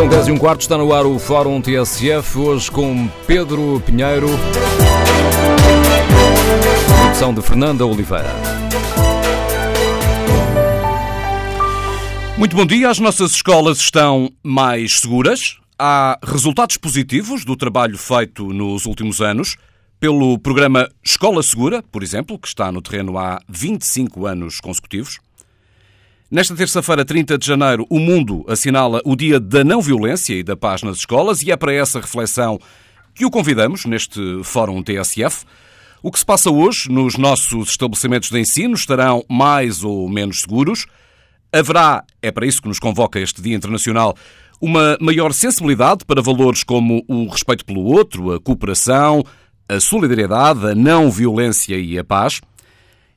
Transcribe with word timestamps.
São 0.00 0.08
10 0.08 0.28
e 0.28 0.32
um 0.32 0.38
quarto, 0.38 0.62
está 0.62 0.78
no 0.78 0.94
ar 0.94 1.04
o 1.04 1.18
Fórum 1.18 1.60
TSF, 1.60 2.38
hoje 2.38 2.70
com 2.70 3.06
Pedro 3.26 3.82
Pinheiro, 3.84 4.28
produção 7.02 7.34
de 7.34 7.42
Fernanda 7.42 7.84
Oliveira. 7.84 8.30
Muito 12.38 12.56
bom 12.56 12.64
dia, 12.64 12.88
as 12.88 12.98
nossas 12.98 13.32
escolas 13.32 13.76
estão 13.76 14.32
mais 14.42 15.00
seguras, 15.00 15.58
há 15.78 16.18
resultados 16.24 16.78
positivos 16.78 17.44
do 17.44 17.54
trabalho 17.54 17.98
feito 17.98 18.54
nos 18.54 18.86
últimos 18.86 19.20
anos, 19.20 19.56
pelo 20.00 20.38
programa 20.38 20.88
Escola 21.04 21.42
Segura, 21.42 21.82
por 21.92 22.02
exemplo, 22.02 22.38
que 22.38 22.48
está 22.48 22.72
no 22.72 22.80
terreno 22.80 23.18
há 23.18 23.38
25 23.46 24.26
anos 24.26 24.60
consecutivos. 24.60 25.18
Nesta 26.32 26.54
terça-feira, 26.54 27.04
30 27.04 27.36
de 27.36 27.44
janeiro, 27.44 27.84
o 27.90 27.98
mundo 27.98 28.44
assinala 28.46 29.00
o 29.04 29.16
Dia 29.16 29.40
da 29.40 29.64
Não 29.64 29.82
Violência 29.82 30.32
e 30.32 30.44
da 30.44 30.56
Paz 30.56 30.80
nas 30.80 30.98
Escolas 30.98 31.42
e 31.42 31.50
é 31.50 31.56
para 31.56 31.74
essa 31.74 31.98
reflexão 31.98 32.56
que 33.12 33.26
o 33.26 33.30
convidamos 33.32 33.84
neste 33.84 34.20
Fórum 34.44 34.80
TSF. 34.80 35.44
O 36.00 36.12
que 36.12 36.20
se 36.20 36.24
passa 36.24 36.48
hoje 36.48 36.88
nos 36.88 37.18
nossos 37.18 37.70
estabelecimentos 37.70 38.30
de 38.30 38.38
ensino 38.38 38.74
estarão 38.74 39.24
mais 39.28 39.82
ou 39.82 40.08
menos 40.08 40.42
seguros. 40.42 40.86
Haverá, 41.52 42.04
é 42.22 42.30
para 42.30 42.46
isso 42.46 42.62
que 42.62 42.68
nos 42.68 42.78
convoca 42.78 43.18
este 43.18 43.42
Dia 43.42 43.56
Internacional, 43.56 44.14
uma 44.60 44.96
maior 45.00 45.32
sensibilidade 45.32 46.04
para 46.04 46.22
valores 46.22 46.62
como 46.62 47.04
o 47.08 47.26
respeito 47.26 47.64
pelo 47.64 47.82
outro, 47.82 48.34
a 48.34 48.40
cooperação, 48.40 49.24
a 49.68 49.80
solidariedade, 49.80 50.64
a 50.64 50.76
não 50.76 51.10
violência 51.10 51.76
e 51.76 51.98
a 51.98 52.04
paz. 52.04 52.40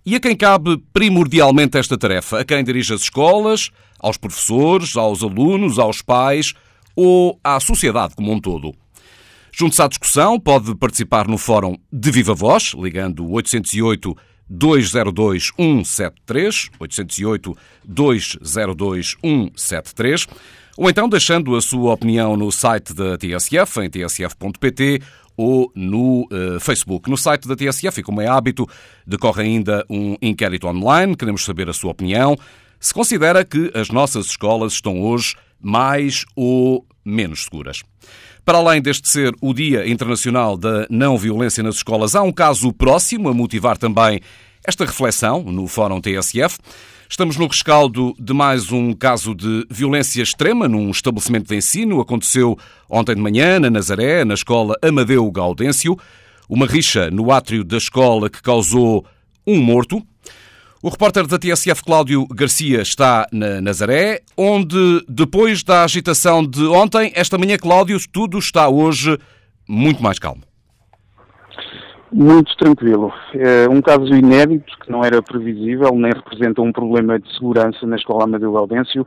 E 0.06 0.16
a 0.16 0.20
quem 0.20 0.36
cabe 0.36 0.78
primordialmente 0.92 1.78
esta 1.78 1.98
tarefa? 1.98 2.40
A 2.40 2.44
quem 2.44 2.62
dirige 2.62 2.94
as 2.94 3.04
escolas, 3.04 3.70
aos 3.98 4.18
professores, 4.18 4.98
aos 4.98 5.24
alunos, 5.24 5.80
aos 5.80 6.02
pais 6.02 6.54
ou 6.94 7.40
à 7.42 7.58
sociedade 7.60 8.14
como 8.14 8.34
um 8.34 8.40
todo? 8.40 8.74
Junte-se 9.54 9.82
à 9.82 9.88
discussão, 9.88 10.38
pode 10.38 10.76
participar 10.76 11.26
no 11.28 11.38
fórum 11.38 11.78
de 11.92 12.12
Viva 12.12 12.34
Voz, 12.34 12.74
ligando 12.76 13.32
808 13.32 14.14
202 14.50 15.52
173, 15.56 16.70
808 16.78 17.58
202 17.86 19.16
173, 19.22 20.28
ou 20.76 20.90
então 20.90 21.08
deixando 21.08 21.56
a 21.56 21.62
sua 21.62 21.94
opinião 21.94 22.36
no 22.36 22.52
site 22.52 22.94
da 22.94 23.18
TSF, 23.18 23.80
em 23.80 23.90
tsf.pt, 23.90 25.02
ou 25.36 25.72
no 25.76 26.24
uh, 26.24 26.60
Facebook. 26.60 27.10
No 27.10 27.18
site 27.18 27.48
da 27.48 27.56
TSF, 27.56 28.04
como 28.04 28.22
é 28.22 28.28
hábito, 28.28 28.68
decorre 29.06 29.44
ainda 29.44 29.86
um 29.90 30.16
inquérito 30.22 30.68
online. 30.68 31.16
Queremos 31.16 31.44
saber 31.44 31.70
a 31.70 31.74
sua 31.74 31.92
opinião. 31.92 32.36
Se 32.80 32.94
considera 32.94 33.46
que 33.46 33.72
as 33.74 33.90
nossas 33.90 34.26
escolas 34.28 34.74
estão 34.74 35.02
hoje 35.02 35.36
mais 35.62 36.26
ou 36.36 36.86
menos 37.06 37.46
seguras. 37.46 37.82
Para 38.46 38.58
além 38.58 38.82
deste 38.82 39.10
ser 39.10 39.34
o 39.42 39.54
Dia 39.54 39.88
Internacional 39.88 40.58
da 40.58 40.86
Não 40.90 41.18
Violência 41.18 41.64
nas 41.64 41.76
Escolas, 41.76 42.14
há 42.14 42.22
um 42.22 42.32
caso 42.32 42.74
próximo 42.74 43.30
a 43.30 43.34
motivar 43.34 43.78
também 43.78 44.20
esta 44.66 44.86
reflexão 44.86 45.44
no 45.44 45.68
Fórum 45.68 46.02
TSF. 46.02 46.58
Estamos 47.14 47.38
no 47.38 47.46
rescaldo 47.46 48.16
de 48.18 48.34
mais 48.34 48.72
um 48.72 48.92
caso 48.92 49.36
de 49.36 49.68
violência 49.70 50.24
extrema 50.24 50.68
num 50.68 50.90
estabelecimento 50.90 51.48
de 51.48 51.56
ensino. 51.56 52.02
Aconteceu 52.02 52.58
ontem 52.90 53.14
de 53.14 53.22
manhã, 53.22 53.60
na 53.60 53.70
Nazaré, 53.70 54.26
na 54.26 54.34
escola 54.34 54.74
Amadeu 54.82 55.32
Gaudêncio. 55.32 55.96
Uma 56.50 56.66
rixa 56.66 57.12
no 57.12 57.32
átrio 57.32 57.64
da 57.64 57.78
escola 57.78 58.32
que 58.32 58.42
causou 58.42 59.06
um 59.46 59.62
morto. 59.62 60.02
O 60.82 60.90
repórter 60.90 61.28
da 61.28 61.38
TSF, 61.38 61.84
Cláudio 61.84 62.26
Garcia, 62.30 62.82
está 62.82 63.28
na 63.32 63.62
Nazaré, 63.62 64.22
onde, 64.36 65.06
depois 65.08 65.62
da 65.62 65.84
agitação 65.84 66.44
de 66.44 66.66
ontem, 66.66 67.12
esta 67.14 67.38
manhã, 67.38 67.60
Cláudio, 67.60 68.00
tudo 68.12 68.40
está 68.40 68.68
hoje 68.70 69.20
muito 69.70 70.02
mais 70.02 70.18
calmo. 70.18 70.42
Muito 72.14 72.56
tranquilo. 72.58 73.12
É 73.34 73.68
um 73.68 73.82
caso 73.82 74.14
inédito 74.14 74.78
que 74.80 74.92
não 74.92 75.04
era 75.04 75.20
previsível, 75.22 75.92
nem 75.96 76.12
representa 76.14 76.62
um 76.62 76.72
problema 76.72 77.20
de 77.20 77.34
segurança 77.34 77.88
na 77.88 77.96
Escola 77.96 78.26
Amadeu 78.26 78.54
Gaudêncio. 78.54 79.06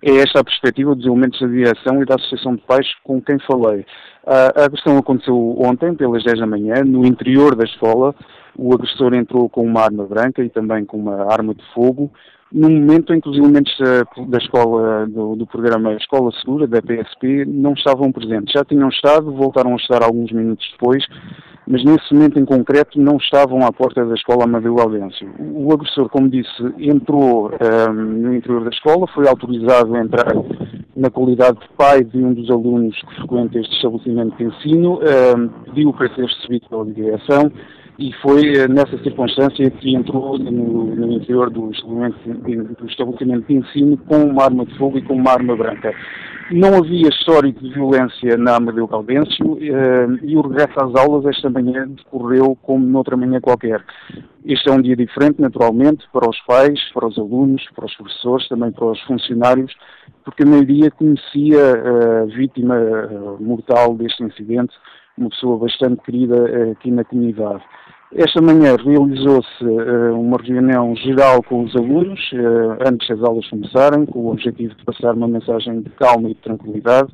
É 0.00 0.16
esta 0.16 0.40
a 0.40 0.44
perspectiva 0.44 0.94
dos 0.94 1.04
elementos 1.04 1.38
da 1.40 1.46
direção 1.46 2.00
e 2.00 2.06
da 2.06 2.14
Associação 2.14 2.54
de 2.54 2.62
Pais 2.62 2.86
com 3.04 3.20
quem 3.20 3.38
falei. 3.40 3.84
A 4.26 4.64
agressão 4.64 4.96
aconteceu 4.96 5.56
ontem, 5.58 5.94
pelas 5.94 6.24
10 6.24 6.38
da 6.38 6.46
manhã, 6.46 6.82
no 6.84 7.04
interior 7.04 7.54
da 7.54 7.64
escola. 7.64 8.14
O 8.56 8.72
agressor 8.72 9.12
entrou 9.12 9.48
com 9.50 9.62
uma 9.62 9.82
arma 9.82 10.06
branca 10.06 10.42
e 10.42 10.48
também 10.48 10.86
com 10.86 10.96
uma 10.96 11.30
arma 11.30 11.54
de 11.54 11.62
fogo 11.74 12.10
no 12.52 12.70
momento 12.70 13.12
em 13.12 13.20
que 13.20 13.28
os 13.28 13.36
elementos 13.36 13.76
da, 13.78 14.04
da 14.26 14.38
escola, 14.38 15.06
do, 15.06 15.36
do, 15.36 15.46
programa 15.46 15.92
Escola 15.94 16.32
Segura, 16.40 16.66
da 16.66 16.80
PSP, 16.80 17.44
não 17.46 17.74
estavam 17.74 18.10
presentes. 18.10 18.54
Já 18.54 18.64
tinham 18.64 18.88
estado, 18.88 19.30
voltaram 19.32 19.74
a 19.74 19.76
estar 19.76 20.02
alguns 20.02 20.32
minutos 20.32 20.66
depois, 20.72 21.04
mas 21.70 21.84
nesse 21.84 22.14
momento 22.14 22.38
em 22.38 22.46
concreto 22.46 22.98
não 22.98 23.18
estavam 23.18 23.64
à 23.64 23.70
porta 23.70 24.04
da 24.04 24.14
escola 24.14 24.44
Amadeu 24.44 24.74
Gaudêncio. 24.74 25.28
O 25.38 25.70
agressor, 25.72 26.08
como 26.08 26.28
disse, 26.28 26.50
entrou 26.78 27.50
um, 27.50 27.92
no 27.92 28.34
interior 28.34 28.64
da 28.64 28.70
escola, 28.70 29.06
foi 29.08 29.28
autorizado 29.28 29.94
a 29.94 30.00
entrar 30.00 30.32
na 30.96 31.10
qualidade 31.10 31.58
de 31.60 31.68
pai 31.76 32.02
de 32.02 32.18
um 32.24 32.32
dos 32.32 32.50
alunos 32.50 32.96
que 32.96 33.14
frequenta 33.16 33.58
este 33.58 33.74
estabelecimento 33.76 34.36
de 34.36 34.44
ensino, 34.44 34.98
um, 34.98 35.48
pediu 35.64 35.92
para 35.92 36.08
ser 36.14 36.24
recebido 36.24 36.68
pela 36.70 36.86
direção, 36.86 37.52
e 37.98 38.12
foi 38.22 38.56
eh, 38.56 38.68
nessa 38.68 38.96
circunstância 39.02 39.68
que 39.70 39.94
entrou 39.94 40.38
no, 40.38 40.94
no 40.94 41.12
interior 41.12 41.50
do 41.50 41.70
estabelecimento, 41.72 42.80
do 42.80 42.86
estabelecimento, 42.86 43.46
de 43.48 43.54
ensino 43.54 43.96
com 43.96 44.22
uma 44.22 44.44
arma 44.44 44.64
de 44.64 44.78
fogo 44.78 44.98
e 44.98 45.02
com 45.02 45.14
uma 45.14 45.32
arma 45.32 45.56
branca. 45.56 45.92
Não 46.50 46.78
havia 46.78 47.08
histórico 47.08 47.60
de 47.60 47.74
violência 47.74 48.36
na 48.38 48.56
Amadeu 48.56 48.86
Gaudêncio 48.86 49.58
eh, 49.60 50.06
e 50.22 50.36
o 50.36 50.42
regresso 50.42 50.78
às 50.78 50.94
aulas 50.94 51.26
esta 51.26 51.50
manhã 51.50 51.88
decorreu 51.88 52.56
como 52.62 52.86
noutra 52.86 53.16
manhã 53.16 53.40
qualquer. 53.40 53.84
Este 54.44 54.70
é 54.70 54.72
um 54.72 54.80
dia 54.80 54.96
diferente, 54.96 55.40
naturalmente, 55.40 56.06
para 56.12 56.26
os 56.26 56.40
pais, 56.46 56.80
para 56.94 57.06
os 57.06 57.18
alunos, 57.18 57.62
para 57.74 57.84
os 57.84 57.94
professores, 57.96 58.48
também 58.48 58.70
para 58.70 58.86
os 58.86 59.00
funcionários, 59.02 59.74
porque 60.24 60.44
a 60.44 60.46
maioria 60.46 60.90
conhecia 60.90 61.58
a 61.58 62.24
vítima 62.26 62.76
eh, 62.76 63.08
mortal 63.40 63.94
deste 63.96 64.22
incidente, 64.22 64.72
uma 65.18 65.30
pessoa 65.30 65.58
bastante 65.58 66.02
querida 66.02 66.70
aqui 66.72 66.90
na 66.90 67.04
comunidade. 67.04 67.62
Esta 68.14 68.40
manhã 68.40 68.74
realizou-se 68.82 69.64
uh, 69.64 70.18
uma 70.18 70.38
reunião 70.38 70.96
geral 70.96 71.42
com 71.42 71.64
os 71.64 71.76
alunos, 71.76 72.18
uh, 72.32 72.88
antes 72.88 73.06
das 73.06 73.22
aulas 73.22 73.46
começarem, 73.50 74.06
com 74.06 74.20
o 74.20 74.32
objetivo 74.32 74.74
de 74.74 74.82
passar 74.82 75.14
uma 75.14 75.28
mensagem 75.28 75.82
de 75.82 75.90
calma 75.90 76.30
e 76.30 76.34
de 76.34 76.40
tranquilidade. 76.40 77.12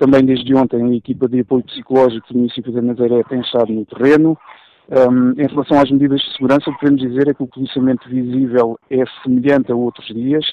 Também 0.00 0.24
desde 0.24 0.52
ontem 0.52 0.82
a 0.82 0.96
equipa 0.96 1.28
de 1.28 1.42
apoio 1.42 1.62
psicológico 1.62 2.26
do 2.32 2.38
município 2.40 2.72
de 2.72 2.80
Nazaré 2.80 3.22
tem 3.28 3.40
estado 3.40 3.72
no 3.72 3.86
terreno. 3.86 4.36
Em 4.90 5.46
relação 5.46 5.78
às 5.78 5.88
medidas 5.88 6.20
de 6.20 6.32
segurança, 6.32 6.68
o 6.68 6.72
que 6.72 6.80
podemos 6.80 7.00
dizer 7.00 7.28
é 7.28 7.34
que 7.34 7.44
o 7.44 7.46
policiamento 7.46 8.08
visível 8.08 8.76
é 8.90 9.04
semelhante 9.22 9.70
a 9.70 9.76
outros 9.76 10.08
dias, 10.08 10.44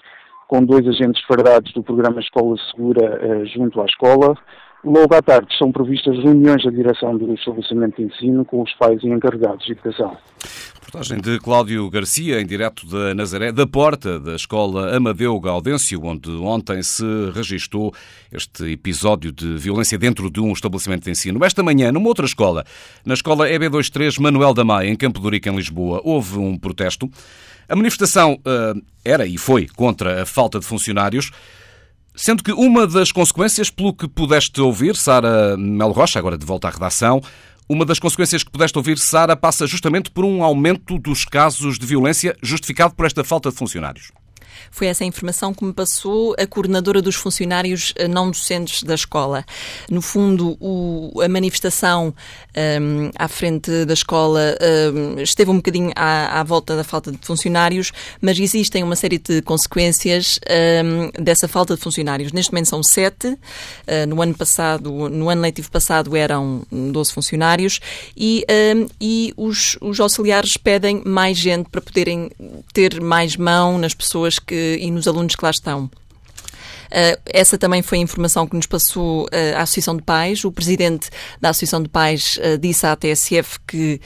com 0.47 0.63
dois 0.63 0.87
agentes 0.87 1.19
fardados 1.23 1.73
do 1.73 1.81
programa 1.81 2.19
Escola 2.19 2.55
Segura 2.69 3.43
junto 3.47 3.81
à 3.81 3.85
escola. 3.85 4.37
Logo 4.83 5.13
à 5.15 5.21
tarde 5.21 5.47
são 5.57 5.71
previstas 5.71 6.15
reuniões 6.17 6.63
da 6.63 6.69
direção 6.69 7.17
do 7.17 7.33
estabelecimento 7.33 7.97
de 7.97 8.03
ensino 8.03 8.45
com 8.45 8.61
os 8.61 8.73
pais 8.73 9.01
e 9.03 9.07
encarregados 9.07 9.65
de 9.65 9.71
educação. 9.71 10.15
Reportagem 10.73 11.19
de 11.19 11.37
Cláudio 11.39 11.89
Garcia, 11.89 12.39
em 12.39 12.45
direto 12.45 12.87
da 12.87 13.13
Nazaré, 13.13 13.51
da 13.51 13.67
porta 13.67 14.17
da 14.19 14.35
escola 14.35 14.95
Amadeu 14.95 15.37
Gaudêncio, 15.39 16.01
onde 16.01 16.29
ontem 16.29 16.81
se 16.81 17.03
registou 17.33 17.93
este 18.31 18.71
episódio 18.71 19.31
de 19.33 19.57
violência 19.57 19.97
dentro 19.97 20.31
de 20.31 20.39
um 20.39 20.53
estabelecimento 20.53 21.03
de 21.03 21.11
ensino. 21.11 21.43
Esta 21.43 21.61
manhã, 21.61 21.91
numa 21.91 22.07
outra 22.07 22.25
escola, 22.25 22.63
na 23.03 23.15
escola 23.15 23.49
EB23 23.49 24.17
Manuel 24.21 24.53
da 24.53 24.63
Maia, 24.63 24.87
em 24.87 24.95
Campo 24.95 25.19
de 25.19 25.27
Urique, 25.27 25.49
em 25.49 25.55
Lisboa, 25.55 25.99
houve 26.05 26.37
um 26.37 26.57
protesto. 26.57 27.09
A 27.67 27.75
manifestação 27.75 28.35
uh, 28.35 28.81
era 29.03 29.25
e 29.25 29.37
foi 29.37 29.67
contra 29.67 30.21
a 30.21 30.25
falta 30.25 30.57
de 30.57 30.65
funcionários. 30.65 31.31
Sendo 32.19 32.43
que 32.43 32.51
uma 32.51 32.87
das 32.87 33.11
consequências, 33.11 33.69
pelo 33.69 33.93
que 33.93 34.07
pudeste 34.07 34.59
ouvir, 34.59 34.95
Sara 34.95 35.55
Mel 35.55 35.91
Rocha, 35.91 36.17
agora 36.17 36.35
de 36.35 36.43
volta 36.43 36.67
à 36.67 36.71
redação, 36.71 37.21
uma 37.69 37.85
das 37.85 37.99
consequências 37.99 38.43
que 38.43 38.49
pudeste 38.49 38.75
ouvir, 38.75 38.97
Sara, 38.97 39.35
passa 39.35 39.67
justamente 39.67 40.09
por 40.09 40.25
um 40.25 40.41
aumento 40.41 40.97
dos 40.97 41.23
casos 41.23 41.77
de 41.77 41.85
violência 41.85 42.35
justificado 42.41 42.95
por 42.95 43.05
esta 43.05 43.23
falta 43.23 43.51
de 43.51 43.55
funcionários. 43.55 44.11
Foi 44.71 44.87
essa 44.87 45.03
informação 45.03 45.53
que 45.53 45.63
me 45.63 45.73
passou 45.73 46.35
a 46.37 46.45
coordenadora 46.45 47.01
dos 47.01 47.15
funcionários 47.15 47.93
eh, 47.95 48.07
não 48.07 48.29
docentes 48.29 48.83
da 48.83 48.95
escola. 48.95 49.45
No 49.89 50.01
fundo, 50.01 50.57
o, 50.59 51.21
a 51.21 51.27
manifestação 51.27 52.13
um, 52.81 53.11
à 53.15 53.27
frente 53.27 53.85
da 53.85 53.93
escola 53.93 54.57
um, 54.93 55.19
esteve 55.19 55.51
um 55.51 55.57
bocadinho 55.57 55.91
à, 55.95 56.39
à, 56.39 56.43
volta 56.43 56.75
da 56.75 56.83
falta 56.83 57.11
de 57.11 57.19
funcionários, 57.21 57.91
mas 58.21 58.39
existem 58.39 58.83
uma 58.83 58.95
série 58.95 59.17
de 59.17 59.41
consequências 59.41 60.39
um, 60.83 61.23
dessa 61.23 61.47
falta 61.47 61.75
de 61.75 61.81
funcionários. 61.81 62.31
Neste 62.31 62.51
momento 62.51 62.69
são 62.69 62.81
sete. 62.83 63.27
Uh, 63.27 64.07
no 64.07 64.21
ano 64.21 64.35
passado, 64.35 65.09
no 65.09 65.29
ano 65.29 65.41
letivo 65.41 65.69
passado, 65.71 66.15
eram 66.15 66.63
12 66.71 67.13
funcionários 67.13 67.79
e, 68.15 68.45
e 68.99 69.33
os, 69.37 69.77
os 69.81 69.99
auxiliares 69.99 70.57
pedem 70.57 71.01
mais 71.05 71.37
gente 71.37 71.69
para 71.69 71.81
poderem 71.81 72.31
ter 72.73 73.01
mais 73.01 73.35
mão 73.35 73.77
nas 73.77 73.93
pessoas 73.93 74.39
que, 74.47 74.79
e 74.81 74.89
nos 74.89 75.07
alunos 75.07 75.35
que 75.35 75.43
lá 75.43 75.51
estão. 75.51 75.89
essa 77.25 77.57
também 77.57 77.81
foi 77.81 77.97
a 77.97 78.01
informação 78.01 78.47
que 78.47 78.55
nos 78.55 78.65
passou 78.65 79.27
a 79.55 79.61
Associação 79.61 79.95
de 79.95 80.03
Pais. 80.03 80.45
O 80.45 80.51
presidente 80.51 81.09
da 81.39 81.49
Associação 81.49 81.83
de 81.83 81.89
Pais 81.89 82.39
disse 82.59 82.87
à 82.87 82.95
TSF 82.95 83.59
que 83.67 83.99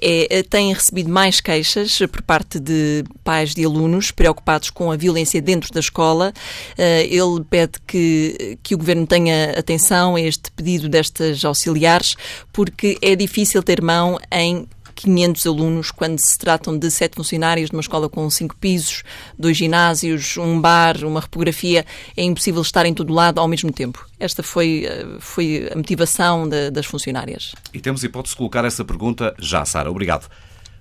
é, 0.00 0.42
tem 0.42 0.72
recebido 0.72 1.08
mais 1.08 1.40
queixas 1.40 1.98
por 2.10 2.22
parte 2.22 2.58
de 2.60 3.04
pais 3.24 3.54
de 3.54 3.64
alunos 3.64 4.10
preocupados 4.10 4.70
com 4.70 4.90
a 4.90 4.96
violência 4.96 5.40
dentro 5.40 5.72
da 5.72 5.80
escola. 5.80 6.32
Ele 6.76 7.44
pede 7.48 7.80
que, 7.86 8.58
que 8.62 8.74
o 8.74 8.78
governo 8.78 9.06
tenha 9.06 9.52
atenção 9.58 10.16
a 10.16 10.20
este 10.20 10.50
pedido 10.50 10.88
destas 10.88 11.44
auxiliares, 11.44 12.14
porque 12.52 12.98
é 13.00 13.16
difícil 13.16 13.62
ter 13.62 13.80
mão 13.80 14.18
em 14.30 14.68
500 14.96 15.46
alunos 15.46 15.90
quando 15.90 16.18
se 16.18 16.36
tratam 16.38 16.76
de 16.76 16.90
sete 16.90 17.16
funcionários 17.16 17.70
de 17.70 17.76
uma 17.76 17.80
escola 17.80 18.08
com 18.08 18.28
cinco 18.30 18.56
pisos, 18.56 19.02
dois 19.38 19.56
ginásios, 19.56 20.36
um 20.38 20.60
bar, 20.60 21.04
uma 21.04 21.20
repografia. 21.20 21.84
É 22.16 22.22
impossível 22.22 22.62
estar 22.62 22.86
em 22.86 22.94
todo 22.94 23.12
lado 23.12 23.38
ao 23.38 23.46
mesmo 23.46 23.70
tempo. 23.70 24.04
Esta 24.18 24.42
foi, 24.42 24.86
eh, 24.86 25.06
foi 25.20 25.68
a 25.70 25.76
motivação 25.76 26.48
de, 26.48 26.70
das 26.70 26.86
funcionárias. 26.86 27.54
E 27.72 27.80
temos 27.80 28.02
hipótese 28.02 28.32
de 28.32 28.38
colocar 28.38 28.64
essa 28.64 28.84
pergunta 28.84 29.34
já, 29.38 29.64
Sara. 29.64 29.90
Obrigado. 29.90 30.28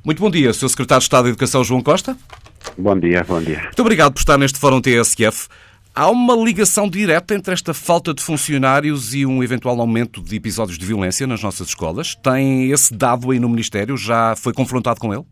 Muito 0.04 0.22
bom 0.22 0.30
dia, 0.30 0.54
Sr. 0.54 0.70
Secretário 0.70 1.02
de 1.02 1.06
Estado 1.06 1.24
da 1.24 1.30
Educação, 1.30 1.64
João 1.64 1.82
Costa. 1.82 2.18
Bom 2.78 2.98
dia, 2.98 3.26
bom 3.28 3.42
dia. 3.42 3.64
Muito 3.64 3.82
obrigado 3.82 4.14
por 4.14 4.20
estar 4.20 4.38
neste 4.38 4.60
Fórum 4.60 4.82
TSF. 4.82 5.48
Há 5.98 6.10
uma 6.10 6.36
ligação 6.36 6.90
direta 6.90 7.34
entre 7.34 7.54
esta 7.54 7.74
falta 7.74 8.14
de 8.14 8.22
funcionários 8.22 9.16
e 9.16 9.26
um 9.26 9.42
eventual 9.42 9.80
aumento 9.80 10.22
de 10.22 10.36
episódios 10.36 10.78
de 10.78 10.86
violência 10.86 11.26
nas 11.26 11.42
nossas 11.42 11.70
escolas? 11.70 12.16
Tem 12.16 12.70
esse 12.70 12.94
dado 12.94 13.32
aí 13.32 13.40
no 13.40 13.48
Ministério? 13.48 13.96
Já 13.96 14.36
foi 14.36 14.54
confrontado 14.54 15.00
com 15.00 15.14
ele? 15.14 15.24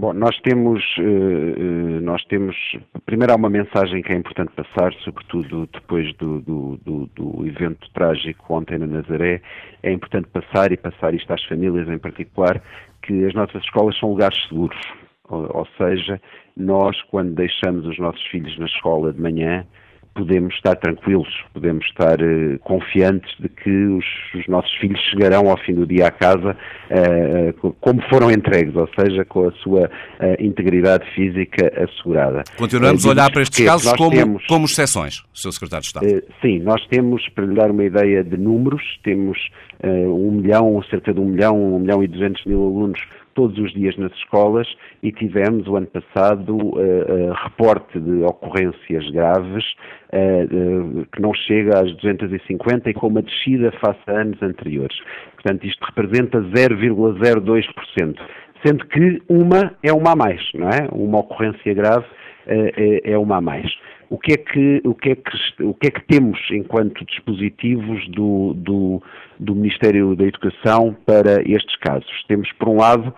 Bom, 0.00 0.14
nós 0.14 0.34
temos, 0.40 0.82
eh, 0.98 1.02
eh, 1.02 2.00
nós 2.00 2.24
temos, 2.24 2.56
primeiro 3.04 3.34
há 3.34 3.36
uma 3.36 3.50
mensagem 3.50 4.00
que 4.02 4.10
é 4.10 4.16
importante 4.16 4.52
passar, 4.56 4.90
sobretudo 5.04 5.68
depois 5.70 6.16
do, 6.16 6.40
do, 6.40 6.80
do, 6.82 7.06
do, 7.14 7.46
evento 7.46 7.86
trágico 7.92 8.54
ontem 8.54 8.78
na 8.78 8.86
Nazaré, 8.86 9.42
é 9.82 9.92
importante 9.92 10.28
passar 10.28 10.72
e 10.72 10.78
passar 10.78 11.12
isto 11.12 11.30
às 11.30 11.44
famílias 11.44 11.86
em 11.90 11.98
particular, 11.98 12.60
que 13.02 13.26
as 13.26 13.34
nossas 13.34 13.62
escolas 13.62 13.98
são 13.98 14.08
lugares 14.08 14.42
seguros, 14.48 14.80
ou, 15.28 15.58
ou 15.58 15.68
seja, 15.76 16.18
nós, 16.56 17.00
quando 17.10 17.34
deixamos 17.34 17.86
os 17.86 17.98
nossos 17.98 18.22
filhos 18.26 18.56
na 18.58 18.66
escola 18.66 19.12
de 19.12 19.20
manhã, 19.20 19.66
podemos 20.14 20.54
estar 20.54 20.76
tranquilos, 20.76 21.28
podemos 21.52 21.84
estar 21.86 22.20
uh, 22.20 22.58
confiantes 22.60 23.34
de 23.40 23.48
que 23.48 23.70
os, 23.70 24.04
os, 24.34 24.46
nossos 24.46 24.72
filhos 24.76 25.00
chegarão 25.10 25.50
ao 25.50 25.58
fim 25.58 25.74
do 25.74 25.84
dia 25.84 26.06
à 26.06 26.10
casa 26.10 26.56
uh, 26.90 27.72
como 27.80 28.00
foram 28.08 28.30
entregues, 28.30 28.74
ou 28.76 28.88
seja, 28.98 29.24
com 29.24 29.48
a 29.48 29.52
sua 29.52 29.90
integridade 30.38 31.04
física 31.14 31.72
assegurada. 31.82 32.44
Continuamos 32.56 33.04
a 33.04 33.10
olhar 33.10 33.30
para 33.32 33.42
estes 33.42 33.64
casos 33.64 33.92
como, 33.94 34.10
temos, 34.10 34.46
como 34.46 34.64
exceções, 34.66 35.22
Sr. 35.32 35.52
Secretário 35.52 35.82
de 35.82 35.86
Estado. 35.88 36.22
sim, 36.40 36.60
nós 36.60 36.86
temos, 36.86 37.28
para 37.30 37.44
lhe 37.44 37.54
dar 37.54 37.70
uma 37.70 37.84
ideia 37.84 38.22
de 38.22 38.36
números, 38.36 38.82
temos 39.02 39.38
um 39.82 40.32
milhão, 40.32 40.82
cerca 40.88 41.12
de 41.12 41.20
um 41.20 41.26
milhão, 41.26 41.74
um 41.74 41.78
milhão 41.80 42.02
e 42.02 42.06
duzentos 42.06 42.44
mil 42.44 42.62
alunos 42.62 43.00
todos 43.34 43.58
os 43.58 43.72
dias 43.72 43.96
nas 43.96 44.12
escolas 44.12 44.66
e 45.02 45.12
tivemos 45.12 45.66
o 45.66 45.76
ano 45.76 45.86
passado 45.86 46.56
uh, 46.56 47.32
reporte 47.44 47.98
de 47.98 48.22
ocorrências 48.22 49.08
graves 49.10 49.64
uh, 50.12 51.06
que 51.12 51.20
não 51.20 51.34
chega 51.34 51.80
às 51.80 51.92
250 51.96 52.90
e 52.90 52.94
com 52.94 53.08
uma 53.08 53.22
descida 53.22 53.72
face 53.72 54.00
a 54.06 54.12
anos 54.12 54.42
anteriores. 54.42 54.96
Portanto, 55.34 55.64
isto 55.66 55.84
representa 55.84 56.40
0,02%, 56.40 58.16
sendo 58.64 58.86
que 58.86 59.22
uma 59.28 59.74
é 59.82 59.92
uma 59.92 60.12
a 60.12 60.16
mais, 60.16 60.40
não 60.54 60.68
é? 60.68 60.88
Uma 60.92 61.20
ocorrência 61.20 61.74
grave 61.74 62.06
é 62.46 63.16
uma 63.16 63.38
a 63.38 63.40
mais. 63.40 63.70
O 64.10 64.18
que, 64.18 64.32
é 64.34 64.36
que, 64.36 64.82
o, 64.84 64.94
que 64.94 65.10
é 65.10 65.14
que, 65.14 65.62
o 65.62 65.74
que 65.74 65.88
é 65.88 65.90
que 65.90 66.06
temos 66.06 66.38
enquanto 66.50 67.04
dispositivos 67.04 68.06
do, 68.10 68.54
do, 68.54 69.02
do 69.38 69.54
Ministério 69.54 70.14
da 70.14 70.24
Educação 70.24 70.96
para 71.06 71.42
estes 71.42 71.76
casos? 71.76 72.24
Temos, 72.28 72.50
por 72.52 72.68
um 72.68 72.76
lado, 72.76 73.12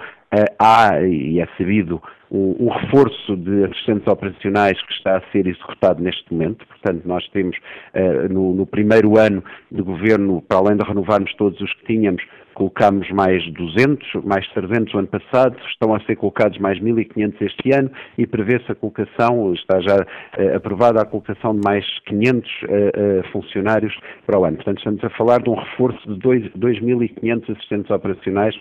há, 0.58 1.00
e 1.02 1.40
é 1.40 1.48
sabido, 1.58 2.00
um, 2.30 2.68
reforço 2.68 3.36
de 3.36 3.64
assistentes 3.64 4.06
operacionais 4.06 4.80
que 4.82 4.92
está 4.92 5.18
a 5.18 5.22
ser 5.32 5.46
executado 5.46 6.02
neste 6.02 6.32
momento. 6.32 6.66
Portanto, 6.66 7.02
nós 7.06 7.26
temos 7.28 7.56
uh, 7.56 8.32
no, 8.32 8.54
no, 8.54 8.66
primeiro 8.66 9.18
ano 9.18 9.42
de 9.70 9.82
governo, 9.82 10.42
para 10.42 10.58
além 10.58 10.76
de 10.76 10.84
renovarmos 10.84 11.32
todos 11.34 11.60
os 11.60 11.72
que 11.74 11.86
tínhamos, 11.86 12.22
colocámos 12.56 13.08
mais 13.10 13.46
200, 13.52 14.24
mais 14.24 14.48
300 14.48 14.94
o 14.94 14.98
ano 14.98 15.08
passado, 15.08 15.56
estão 15.68 15.94
a 15.94 16.00
ser 16.00 16.16
colocados 16.16 16.58
mais 16.58 16.80
1.500 16.80 17.34
este 17.42 17.72
ano 17.72 17.90
e 18.16 18.26
prevê-se 18.26 18.72
a 18.72 18.74
colocação, 18.74 19.52
está 19.52 19.78
já 19.80 19.96
uh, 19.96 20.56
aprovada 20.56 21.02
a 21.02 21.04
colocação 21.04 21.54
de 21.54 21.60
mais 21.62 21.84
500 22.06 22.50
uh, 22.50 22.64
uh, 22.64 23.30
funcionários 23.30 23.94
para 24.26 24.40
o 24.40 24.44
ano. 24.46 24.56
Portanto, 24.56 24.78
estamos 24.78 25.04
a 25.04 25.10
falar 25.10 25.42
de 25.42 25.50
um 25.50 25.54
reforço 25.54 26.14
de 26.14 26.18
2.500 26.18 27.52
assistentes 27.52 27.90
operacionais 27.90 28.54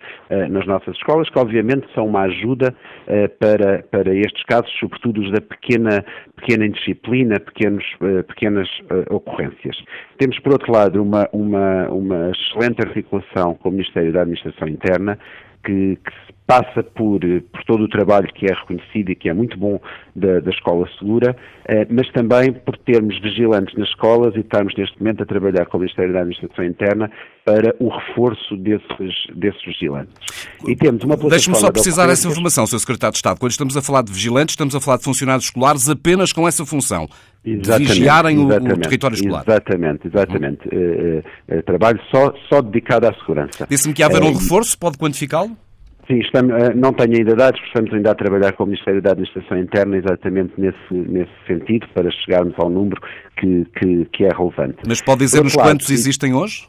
nas 0.49 0.65
nossas 0.67 0.95
escolas, 0.97 1.29
que 1.29 1.39
obviamente 1.39 1.87
são 1.93 2.07
uma 2.07 2.21
ajuda 2.21 2.75
para, 3.39 3.83
para 3.89 4.13
estes 4.13 4.43
casos, 4.43 4.71
sobretudo 4.79 5.21
os 5.21 5.31
da 5.31 5.41
pequena, 5.41 6.03
pequena 6.35 6.65
indisciplina, 6.65 7.39
pequenos, 7.39 7.85
pequenas 8.27 8.67
ocorrências. 9.09 9.77
Temos, 10.17 10.37
por 10.39 10.53
outro 10.53 10.71
lado, 10.71 11.01
uma, 11.01 11.27
uma, 11.31 11.89
uma 11.89 12.31
excelente 12.31 12.81
articulação 12.81 13.55
com 13.55 13.69
o 13.69 13.71
Ministério 13.85 14.13
da 14.13 14.21
Administração 14.21 14.67
Interna, 14.67 15.17
que, 15.63 15.97
que, 15.97 16.35
passa 16.47 16.83
por, 16.83 17.21
por, 17.21 17.63
todo 17.65 17.85
o 17.85 17.89
trabalho 17.89 18.31
que 18.31 18.45
é 18.45 18.53
reconhecido 18.53 19.09
e 19.09 19.15
que 19.15 19.27
é 19.27 19.33
muito 19.33 19.57
bom 19.57 19.79
da, 20.15 20.39
da 20.39 20.51
Escola 20.51 20.87
Segura, 20.99 21.35
eh, 21.67 21.87
mas 21.89 22.07
também 22.11 22.53
por 22.53 22.77
termos 22.77 23.19
vigilantes 23.19 23.75
nas 23.75 23.87
escolas 23.89 24.35
e 24.35 24.41
estarmos 24.41 24.75
neste 24.77 24.95
momento 24.99 25.23
a 25.23 25.25
trabalhar 25.25 25.65
com 25.65 25.77
o 25.77 25.79
Ministério 25.79 26.13
da 26.13 26.19
Administração 26.19 26.63
Interna 26.63 27.09
para 27.43 27.75
o 27.79 27.89
reforço 27.89 28.55
desses, 28.57 29.15
desses 29.35 29.65
vigilantes. 29.65 30.13
E 30.67 30.75
temos 30.75 31.03
uma 31.03 31.17
Deixe-me 31.17 31.55
só 31.55 31.71
precisar 31.71 32.05
dessa 32.05 32.27
informação, 32.27 32.67
Sr. 32.67 32.79
Secretário 32.79 33.13
de 33.13 33.17
Estado. 33.17 33.39
Quando 33.39 33.51
estamos 33.51 33.75
a 33.75 33.81
falar 33.81 34.03
de 34.03 34.13
vigilantes, 34.13 34.53
estamos 34.53 34.75
a 34.75 34.79
falar 34.79 34.97
de 34.97 35.03
funcionários 35.03 35.45
escolares 35.45 35.89
apenas 35.89 36.31
com 36.31 36.47
essa 36.47 36.63
função. 36.63 37.07
Exatamente, 37.45 37.93
vigiarem 37.93 38.37
o, 38.39 38.47
o, 38.47 38.77
território 38.79 39.15
escolar. 39.15 39.43
Exatamente, 39.47 40.07
exatamente. 40.07 40.67
Uhum. 40.71 41.21
Uh, 41.51 41.57
uh, 41.59 41.63
trabalho 41.63 41.99
só, 42.09 42.33
só 42.49 42.61
dedicado 42.61 43.07
à 43.07 43.13
segurança. 43.13 43.67
Disse-me 43.69 43.93
que 43.93 44.01
ia 44.01 44.07
haver 44.07 44.23
um 44.23 44.33
reforço, 44.33 44.77
pode 44.77 44.97
quantificá-lo? 44.97 45.55
Sim, 46.07 46.19
estamos, 46.19 46.53
não 46.75 46.93
tenho 46.93 47.17
ainda 47.17 47.35
dados, 47.35 47.59
estamos 47.65 47.91
ainda 47.91 48.11
a 48.11 48.15
trabalhar 48.15 48.53
com 48.53 48.63
o 48.63 48.67
Ministério 48.67 49.01
da 49.01 49.11
Administração 49.11 49.57
Interna 49.57 49.97
exatamente 49.97 50.53
nesse, 50.55 50.77
nesse 50.91 51.31
sentido, 51.47 51.87
para 51.95 52.11
chegarmos 52.11 52.53
ao 52.57 52.69
número 52.69 53.01
que, 53.37 53.65
que, 53.77 54.05
que 54.05 54.23
é 54.23 54.29
relevante. 54.29 54.77
Mas 54.87 55.01
pode 55.01 55.21
dizer-nos 55.21 55.55
quantos 55.55 55.89
existem 55.89 56.33
hoje? 56.33 56.67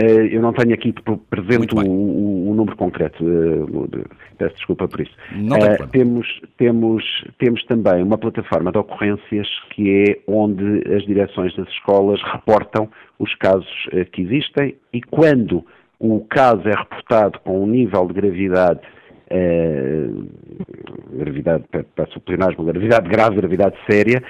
Eh, 0.00 0.34
eu 0.34 0.40
não 0.40 0.52
tenho 0.52 0.72
aqui 0.72 0.94
presente 1.28 1.74
o, 1.74 1.80
o, 1.80 2.50
o, 2.50 2.54
número 2.54 2.74
concreto, 2.76 3.22
eh, 3.22 4.04
peço 4.38 4.54
desculpa 4.54 4.88
por 4.88 5.00
isso. 5.00 5.12
Uh, 5.34 5.86
temos, 5.88 6.40
temos, 6.56 7.24
temos 7.38 7.62
também 7.64 8.02
uma 8.02 8.16
plataforma 8.16 8.72
de 8.72 8.78
ocorrências 8.78 9.46
que 9.74 10.04
é 10.08 10.18
onde 10.26 10.82
as 10.94 11.04
direções 11.04 11.54
das 11.54 11.68
escolas 11.68 12.20
reportam 12.32 12.88
os 13.18 13.34
casos 13.34 13.68
que 14.12 14.22
existem 14.22 14.74
e 14.92 15.02
quando 15.02 15.64
o 15.98 16.20
caso 16.20 16.66
é 16.66 16.74
reportado 16.74 17.38
com 17.40 17.62
um 17.62 17.66
nível 17.66 18.06
de 18.06 18.14
gravidade 18.14 18.80
gravidade, 21.12 21.64
para 21.94 22.06
sublinhar, 22.06 22.56
gravidade 22.56 23.08
grave, 23.08 23.36
gravidade 23.36 23.76
séria, 23.88 24.22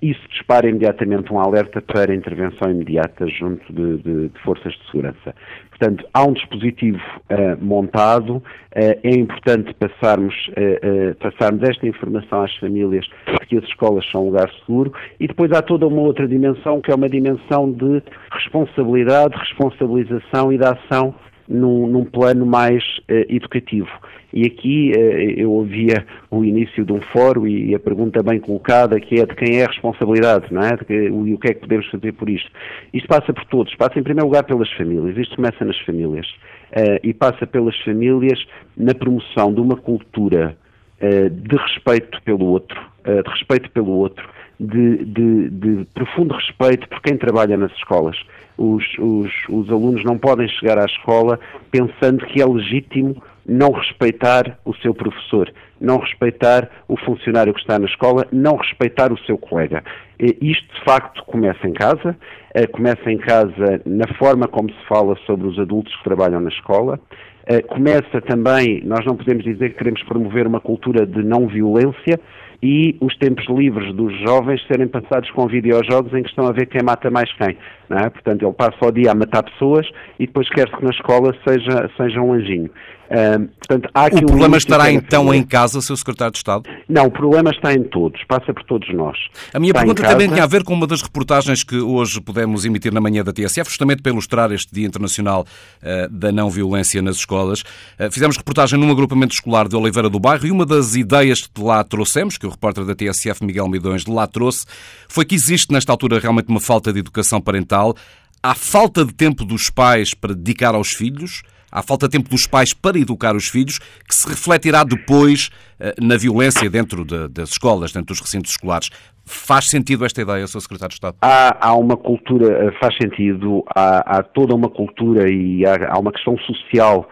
isso 0.00 0.20
dispara 0.28 0.68
imediatamente 0.68 1.32
um 1.32 1.40
alerta 1.40 1.82
para 1.82 2.14
intervenção 2.14 2.70
imediata 2.70 3.26
junto 3.28 3.72
de, 3.72 3.96
de, 3.98 4.28
de 4.28 4.38
forças 4.40 4.72
de 4.72 4.90
segurança. 4.90 5.34
Portanto, 5.70 6.04
há 6.12 6.24
um 6.24 6.32
dispositivo 6.32 7.00
uh, 7.30 7.64
montado, 7.64 8.36
uh, 8.36 8.42
é 8.74 9.10
importante 9.10 9.74
passarmos, 9.74 10.34
uh, 10.48 11.14
passarmos 11.16 11.62
esta 11.68 11.86
informação 11.86 12.42
às 12.42 12.54
famílias 12.56 13.04
de 13.26 13.46
que 13.46 13.56
as 13.58 13.64
escolas 13.64 14.04
são 14.10 14.22
um 14.22 14.26
lugar 14.26 14.50
seguro 14.66 14.92
e 15.18 15.26
depois 15.26 15.52
há 15.52 15.62
toda 15.62 15.86
uma 15.86 16.00
outra 16.00 16.26
dimensão 16.26 16.80
que 16.80 16.90
é 16.90 16.94
uma 16.94 17.08
dimensão 17.08 17.70
de 17.70 18.02
responsabilidade, 18.30 19.36
responsabilização 19.36 20.52
e 20.52 20.58
de 20.58 20.64
ação 20.64 21.14
num, 21.48 21.86
num 21.86 22.04
plano 22.04 22.44
mais 22.44 22.84
educativo. 23.28 23.88
E 24.32 24.44
aqui 24.44 24.92
eh, 24.94 25.34
eu 25.38 25.50
ouvia 25.50 26.06
o 26.30 26.44
início 26.44 26.84
de 26.84 26.92
um 26.92 27.00
fórum 27.00 27.46
e 27.46 27.74
a 27.74 27.78
pergunta 27.78 28.22
bem 28.22 28.38
colocada, 28.38 29.00
que 29.00 29.18
é 29.20 29.24
de 29.24 29.34
quem 29.34 29.60
é 29.60 29.64
a 29.64 29.68
responsabilidade, 29.68 30.52
não 30.52 30.62
é? 30.62 30.76
Que, 30.76 30.92
e 30.92 31.34
o 31.34 31.38
que 31.38 31.48
é 31.48 31.54
que 31.54 31.60
podemos 31.60 31.86
fazer 31.86 32.12
por 32.12 32.28
isto? 32.28 32.50
Isto 32.92 33.08
passa 33.08 33.32
por 33.32 33.44
todos, 33.46 33.74
passa 33.76 33.98
em 33.98 34.02
primeiro 34.02 34.26
lugar 34.26 34.44
pelas 34.44 34.70
famílias, 34.72 35.16
isto 35.16 35.36
começa 35.36 35.64
nas 35.64 35.78
famílias. 35.80 36.26
Uh, 36.68 37.00
e 37.02 37.14
passa 37.14 37.46
pelas 37.46 37.74
famílias 37.78 38.38
na 38.76 38.94
promoção 38.94 39.54
de 39.54 39.60
uma 39.60 39.76
cultura 39.76 40.54
uh, 41.00 41.30
de 41.30 41.56
respeito 41.56 42.20
pelo 42.22 42.44
outro, 42.44 42.78
uh, 43.06 43.22
de 43.22 43.30
respeito 43.30 43.70
pelo 43.70 43.92
outro, 43.92 44.28
de, 44.60 45.04
de, 45.06 45.48
de, 45.48 45.86
profundo 45.94 46.34
respeito 46.34 46.86
por 46.90 47.00
quem 47.00 47.16
trabalha 47.16 47.56
nas 47.56 47.72
escolas. 47.72 48.18
Os, 48.58 48.84
os, 48.98 49.32
os 49.48 49.70
alunos 49.70 50.04
não 50.04 50.18
podem 50.18 50.48
chegar 50.48 50.78
à 50.78 50.84
escola 50.84 51.38
pensando 51.70 52.26
que 52.26 52.42
é 52.42 52.46
legítimo 52.46 53.22
não 53.48 53.72
respeitar 53.72 54.58
o 54.62 54.74
seu 54.76 54.92
professor, 54.92 55.50
não 55.80 55.96
respeitar 55.96 56.68
o 56.86 56.98
funcionário 56.98 57.54
que 57.54 57.60
está 57.60 57.78
na 57.78 57.86
escola, 57.86 58.26
não 58.30 58.56
respeitar 58.56 59.10
o 59.10 59.18
seu 59.20 59.38
colega. 59.38 59.82
Isto, 60.18 60.74
de 60.74 60.84
facto, 60.84 61.24
começa 61.24 61.66
em 61.66 61.72
casa, 61.72 62.14
eh, 62.54 62.66
começa 62.66 63.10
em 63.10 63.16
casa 63.16 63.80
na 63.86 64.06
forma 64.18 64.46
como 64.46 64.68
se 64.70 64.86
fala 64.86 65.16
sobre 65.26 65.46
os 65.46 65.58
adultos 65.58 65.96
que 65.96 66.04
trabalham 66.04 66.40
na 66.40 66.50
escola, 66.50 67.00
eh, 67.46 67.62
começa 67.62 68.20
também, 68.20 68.82
nós 68.84 69.06
não 69.06 69.16
podemos 69.16 69.42
dizer 69.42 69.70
que 69.70 69.78
queremos 69.78 70.02
promover 70.02 70.46
uma 70.46 70.60
cultura 70.60 71.06
de 71.06 71.22
não 71.22 71.46
violência, 71.46 72.20
e 72.62 72.96
os 73.00 73.16
tempos 73.18 73.46
livres 73.48 73.94
dos 73.94 74.12
jovens 74.20 74.60
serem 74.66 74.88
passados 74.88 75.30
com 75.30 75.46
videojogos 75.46 76.12
em 76.12 76.22
que 76.22 76.28
estão 76.28 76.46
a 76.46 76.52
ver 76.52 76.66
quem 76.66 76.82
mata 76.82 77.10
mais 77.10 77.32
quem. 77.34 77.56
É? 77.90 78.10
Portanto, 78.10 78.44
ele 78.44 78.52
passa 78.52 78.86
o 78.86 78.90
dia 78.90 79.12
a 79.12 79.14
matar 79.14 79.44
pessoas 79.44 79.88
e 80.18 80.26
depois 80.26 80.48
quer-se 80.48 80.76
que 80.76 80.84
na 80.84 80.90
escola 80.90 81.34
seja, 81.46 81.88
seja 81.96 82.20
um 82.20 82.32
anjinho. 82.32 82.70
Uh, 83.08 83.48
portanto, 83.58 83.88
há 83.94 84.04
aqui 84.04 84.22
o 84.22 84.26
problema 84.26 84.54
um 84.54 84.58
estará 84.58 84.92
então 84.92 85.32
em 85.32 85.42
casa, 85.42 85.80
Sr. 85.80 85.96
Secretário 85.96 86.32
de 86.32 86.38
Estado? 86.38 86.68
Não, 86.86 87.06
o 87.06 87.10
problema 87.10 87.50
está 87.50 87.72
em 87.72 87.82
todos, 87.82 88.22
passa 88.24 88.52
por 88.52 88.62
todos 88.64 88.92
nós. 88.94 89.16
A 89.52 89.58
minha 89.58 89.70
está 89.70 89.80
pergunta 89.80 90.02
também 90.02 90.28
tinha 90.28 90.44
a 90.44 90.46
ver 90.46 90.62
com 90.62 90.74
uma 90.74 90.86
das 90.86 91.00
reportagens 91.00 91.64
que 91.64 91.76
hoje 91.76 92.20
pudemos 92.20 92.66
emitir 92.66 92.92
na 92.92 93.00
manhã 93.00 93.24
da 93.24 93.32
TSF, 93.32 93.70
justamente 93.70 94.02
para 94.02 94.12
ilustrar 94.12 94.52
este 94.52 94.74
Dia 94.74 94.86
Internacional 94.86 95.46
uh, 95.82 96.08
da 96.10 96.30
Não 96.30 96.50
Violência 96.50 97.00
nas 97.00 97.16
Escolas. 97.16 97.62
Uh, 97.98 98.10
fizemos 98.10 98.36
reportagem 98.36 98.78
num 98.78 98.90
agrupamento 98.90 99.32
escolar 99.32 99.68
de 99.68 99.76
Oliveira 99.76 100.10
do 100.10 100.20
Bairro 100.20 100.46
e 100.46 100.50
uma 100.50 100.66
das 100.66 100.94
ideias 100.94 101.40
que 101.40 101.48
de 101.54 101.62
lá 101.62 101.82
trouxemos, 101.82 102.36
que 102.36 102.46
o 102.46 102.50
repórter 102.50 102.84
da 102.84 102.94
TSF, 102.94 103.42
Miguel 103.42 103.68
Midões, 103.68 104.04
de 104.04 104.10
lá 104.10 104.26
trouxe, 104.26 104.66
foi 105.08 105.24
que 105.24 105.34
existe 105.34 105.72
nesta 105.72 105.90
altura 105.90 106.18
realmente 106.18 106.48
uma 106.48 106.60
falta 106.60 106.92
de 106.92 106.98
educação 106.98 107.40
parental, 107.40 107.96
há 108.42 108.54
falta 108.54 109.04
de 109.04 109.14
tempo 109.14 109.44
dos 109.44 109.70
pais 109.70 110.12
para 110.12 110.34
dedicar 110.34 110.74
aos 110.74 110.88
filhos, 110.88 111.42
Há 111.70 111.82
falta 111.82 112.06
de 112.06 112.12
tempo 112.12 112.30
dos 112.30 112.46
pais 112.46 112.72
para 112.72 112.98
educar 112.98 113.36
os 113.36 113.48
filhos, 113.48 113.78
que 113.78 114.14
se 114.14 114.28
refletirá 114.28 114.84
depois 114.84 115.50
eh, 115.78 115.94
na 116.00 116.16
violência 116.16 116.68
dentro 116.70 117.04
de, 117.04 117.28
das 117.28 117.50
escolas, 117.50 117.92
dentro 117.92 118.08
dos 118.08 118.20
recintos 118.20 118.52
escolares. 118.52 118.90
Faz 119.24 119.68
sentido 119.68 120.06
esta 120.06 120.22
ideia, 120.22 120.46
Sr. 120.46 120.60
Secretário 120.62 120.88
de 120.88 120.94
Estado? 120.94 121.16
Há, 121.20 121.68
há 121.68 121.74
uma 121.74 121.96
cultura, 121.96 122.66
eh, 122.66 122.72
faz 122.80 122.96
sentido, 122.96 123.62
há, 123.74 124.18
há, 124.18 124.22
toda 124.22 124.54
uma 124.54 124.70
cultura 124.70 125.30
e 125.30 125.64
há, 125.66 125.92
há 125.92 125.98
uma 125.98 126.12
questão 126.12 126.36
social 126.38 127.08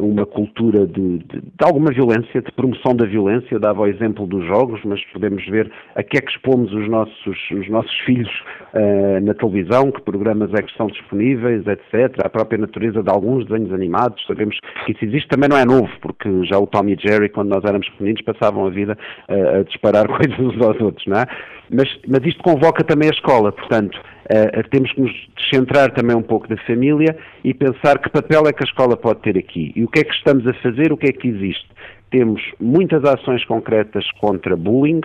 uma 0.00 0.26
cultura 0.26 0.86
de, 0.86 1.18
de, 1.18 1.40
de, 1.40 1.64
alguma 1.64 1.92
violência, 1.92 2.42
de 2.42 2.50
promoção 2.52 2.94
da 2.94 3.06
violência. 3.06 3.58
Dava 3.58 3.82
o 3.82 3.86
exemplo 3.86 4.26
dos 4.26 4.44
jogos, 4.46 4.80
mas 4.84 5.02
podemos 5.12 5.44
ver 5.46 5.70
a 5.94 6.02
que 6.02 6.18
é 6.18 6.20
que 6.20 6.30
expomos 6.30 6.72
os 6.72 6.88
nossos, 6.88 7.38
os 7.52 7.68
nossos 7.68 7.96
filhos 8.00 8.30
uh, 8.74 9.20
na 9.24 9.34
televisão, 9.34 9.90
que 9.92 10.02
programas 10.02 10.52
é 10.54 10.62
que 10.62 10.70
estão 10.70 10.88
disponíveis, 10.88 11.64
etc. 11.66 12.18
A 12.24 12.28
própria 12.28 12.58
natureza 12.58 13.02
de 13.02 13.10
alguns 13.10 13.46
desenhos 13.46 13.72
animados, 13.72 14.24
sabemos 14.26 14.56
que 14.84 14.92
isso 14.92 15.04
existe, 15.04 15.28
também 15.28 15.48
não 15.48 15.56
é 15.56 15.64
novo, 15.64 15.90
porque 16.00 16.44
já 16.44 16.58
o 16.58 16.66
Tom 16.66 16.88
e 16.88 16.96
Jerry, 16.96 17.28
quando 17.28 17.50
nós 17.50 17.64
éramos 17.64 17.88
pequeninos, 17.90 18.22
passavam 18.22 18.66
a 18.66 18.70
vida 18.70 18.98
uh, 19.28 19.60
a 19.60 19.62
disparar 19.62 20.06
coisas 20.10 20.38
uns 20.38 20.60
aos 20.60 20.80
outros, 20.80 21.06
não 21.06 21.18
é? 21.18 21.26
Mas, 21.72 21.88
mas 22.06 22.24
isto 22.24 22.42
convoca 22.42 22.82
também 22.84 23.08
a 23.08 23.12
escola, 23.12 23.52
portanto, 23.52 23.98
Uh, 24.30 24.62
temos 24.70 24.92
que 24.92 25.00
nos 25.00 25.12
descentrar 25.36 25.90
também 25.90 26.14
um 26.14 26.22
pouco 26.22 26.46
da 26.46 26.56
família 26.58 27.16
e 27.42 27.52
pensar 27.52 27.98
que 27.98 28.08
papel 28.08 28.46
é 28.46 28.52
que 28.52 28.62
a 28.62 28.66
escola 28.66 28.96
pode 28.96 29.22
ter 29.22 29.36
aqui 29.36 29.72
e 29.74 29.82
o 29.82 29.88
que 29.88 29.98
é 29.98 30.04
que 30.04 30.14
estamos 30.14 30.46
a 30.46 30.54
fazer, 30.62 30.92
o 30.92 30.96
que 30.96 31.08
é 31.08 31.12
que 31.12 31.26
existe. 31.26 31.66
Temos 32.12 32.40
muitas 32.60 33.02
ações 33.04 33.44
concretas 33.44 34.08
contra 34.20 34.56
bullying, 34.56 35.00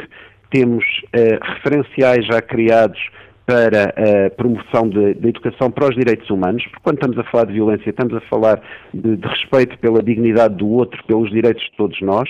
temos 0.51 0.85
uh, 1.07 1.43
referenciais 1.55 2.23
já 2.27 2.39
criados 2.39 2.99
para 3.47 3.95
a 3.95 4.29
promoção 4.29 4.89
da 4.89 5.27
educação 5.27 5.71
para 5.71 5.89
os 5.89 5.95
direitos 5.95 6.29
humanos, 6.29 6.63
porque 6.65 6.83
quando 6.83 6.97
estamos 6.97 7.17
a 7.17 7.23
falar 7.23 7.45
de 7.45 7.53
violência, 7.53 7.89
estamos 7.89 8.13
a 8.13 8.21
falar 8.21 8.61
de, 8.93 9.17
de 9.17 9.27
respeito 9.27 9.77
pela 9.79 10.03
dignidade 10.03 10.55
do 10.55 10.67
outro, 10.67 11.03
pelos 11.05 11.31
direitos 11.31 11.63
de 11.63 11.71
todos 11.77 11.99
nós. 12.01 12.29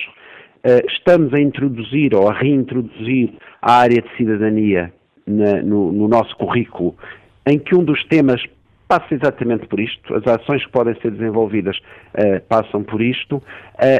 Uh, 0.65 0.81
estamos 0.89 1.33
a 1.33 1.39
introduzir 1.41 2.15
ou 2.15 2.29
a 2.29 2.33
reintroduzir 2.33 3.33
a 3.65 3.77
área 3.79 3.99
de 3.99 4.15
cidadania 4.15 4.93
na, 5.25 5.63
no, 5.63 5.91
no 5.91 6.07
nosso 6.07 6.37
currículo, 6.37 6.95
em 7.47 7.57
que 7.57 7.75
um 7.75 7.83
dos 7.83 8.03
temas 8.05 8.39
passa 8.87 9.15
exatamente 9.15 9.65
por 9.65 9.79
isto, 9.79 10.13
as 10.13 10.23
ações 10.27 10.63
que 10.63 10.71
podem 10.71 10.93
ser 11.01 11.09
desenvolvidas 11.09 11.75
uh, 11.77 12.39
passam 12.47 12.83
por 12.83 13.01
isto, 13.01 13.37
uh, 13.37 13.43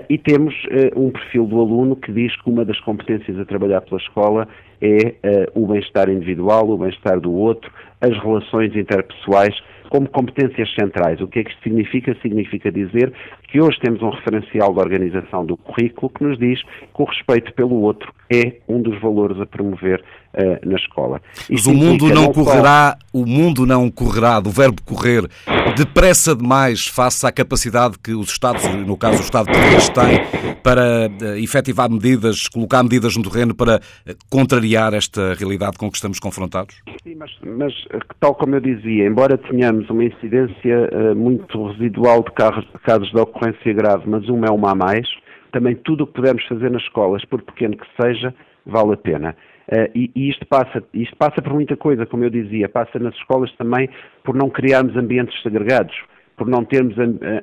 e 0.07 0.19
temos 0.19 0.53
uh, 0.65 0.99
um 0.99 1.09
perfil 1.09 1.47
do 1.47 1.59
aluno 1.59 1.95
que 1.95 2.11
diz 2.11 2.39
que 2.39 2.47
uma 2.47 2.63
das 2.63 2.79
competências 2.81 3.39
a 3.39 3.45
trabalhar 3.45 3.81
pela 3.81 3.99
escola 3.99 4.47
é 4.79 5.15
o 5.55 5.65
bem-estar 5.65 6.09
individual, 6.09 6.69
o 6.69 6.77
bem-estar 6.77 7.19
do 7.19 7.33
outro, 7.33 7.71
as 8.01 8.11
relações 8.21 8.75
interpessoais 8.75 9.55
como 9.89 10.09
competências 10.09 10.73
centrais. 10.73 11.21
O 11.21 11.27
que 11.27 11.39
é 11.39 11.43
que 11.43 11.51
isto 11.51 11.63
significa? 11.63 12.15
Significa 12.21 12.71
dizer 12.71 13.13
que 13.47 13.61
hoje 13.61 13.79
temos 13.79 14.01
um 14.01 14.09
referencial 14.09 14.73
da 14.73 14.81
organização 14.81 15.45
do 15.45 15.57
currículo 15.57 16.09
que 16.09 16.23
nos 16.23 16.37
diz 16.37 16.61
que 16.61 17.01
o 17.01 17.05
respeito 17.05 17.53
pelo 17.53 17.81
outro 17.81 18.13
é 18.31 18.57
um 18.67 18.81
dos 18.81 18.99
valores 18.99 19.39
a 19.39 19.45
promover 19.45 20.03
uh, 20.37 20.69
na 20.69 20.75
escola. 20.75 21.21
Mas 21.49 21.65
o 21.65 21.73
mundo 21.73 22.07
não, 22.07 22.23
não 22.23 22.33
correrá, 22.33 22.97
só... 22.99 23.07
o 23.21 23.25
mundo 23.25 23.65
não 23.65 23.89
correrá, 23.89 24.39
do 24.39 24.49
verbo 24.49 24.81
correr, 24.83 25.27
depressa 25.75 26.35
demais 26.35 26.87
face 26.87 27.25
à 27.25 27.31
capacidade 27.31 27.97
que 27.99 28.13
os 28.13 28.29
Estados, 28.29 28.63
no 28.85 28.97
caso 28.97 29.19
o 29.19 29.21
Estado 29.21 29.47
português, 29.47 29.89
tem 29.89 30.55
para 30.61 31.07
uh, 31.07 31.37
efetivar 31.37 31.89
medidas, 31.89 32.47
colocar 32.47 32.83
medidas 32.83 33.15
no 33.15 33.23
terreno 33.23 33.53
para 33.55 33.77
uh, 33.77 34.15
contrariar 34.29 34.93
esta 34.93 35.33
realidade 35.33 35.77
com 35.77 35.89
que 35.89 35.97
estamos 35.97 36.19
confrontados? 36.19 36.75
Sim, 37.03 37.15
mas, 37.15 37.31
mas 37.45 37.73
tal 38.19 38.35
como 38.35 38.55
eu 38.55 38.59
dizia, 38.59 39.05
embora 39.05 39.37
tenhamos 39.37 39.89
uma 39.89 40.03
incidência 40.03 40.89
uh, 40.91 41.15
muito 41.15 41.67
residual 41.67 42.23
de 42.23 42.31
casos, 42.31 42.65
de 42.65 42.79
casos 42.79 43.11
de 43.11 43.19
ocorrência 43.19 43.73
grave, 43.73 44.03
mas 44.07 44.27
uma 44.27 44.47
é 44.47 44.51
uma 44.51 44.71
a 44.71 44.75
mais, 44.75 45.07
também 45.51 45.75
tudo 45.75 46.03
o 46.03 46.07
que 46.07 46.13
pudermos 46.13 46.43
fazer 46.47 46.69
nas 46.69 46.81
escolas, 46.81 47.23
por 47.25 47.41
pequeno 47.41 47.77
que 47.77 47.85
seja, 48.01 48.33
vale 48.65 48.93
a 48.93 48.97
pena. 48.97 49.35
Uh, 49.71 49.89
e, 49.95 50.11
e 50.15 50.29
isto, 50.29 50.45
passa, 50.45 50.83
isto 50.93 51.15
passa 51.17 51.41
por 51.41 51.53
muita 51.53 51.75
coisa, 51.75 52.05
como 52.05 52.23
eu 52.23 52.29
dizia, 52.29 52.69
passa 52.69 52.99
nas 52.99 53.15
escolas 53.15 53.51
também 53.57 53.89
por 54.23 54.35
não 54.35 54.49
criarmos 54.49 54.95
ambientes 54.95 55.41
segregados, 55.41 55.95
por 56.37 56.47
não 56.47 56.63
termos 56.63 56.95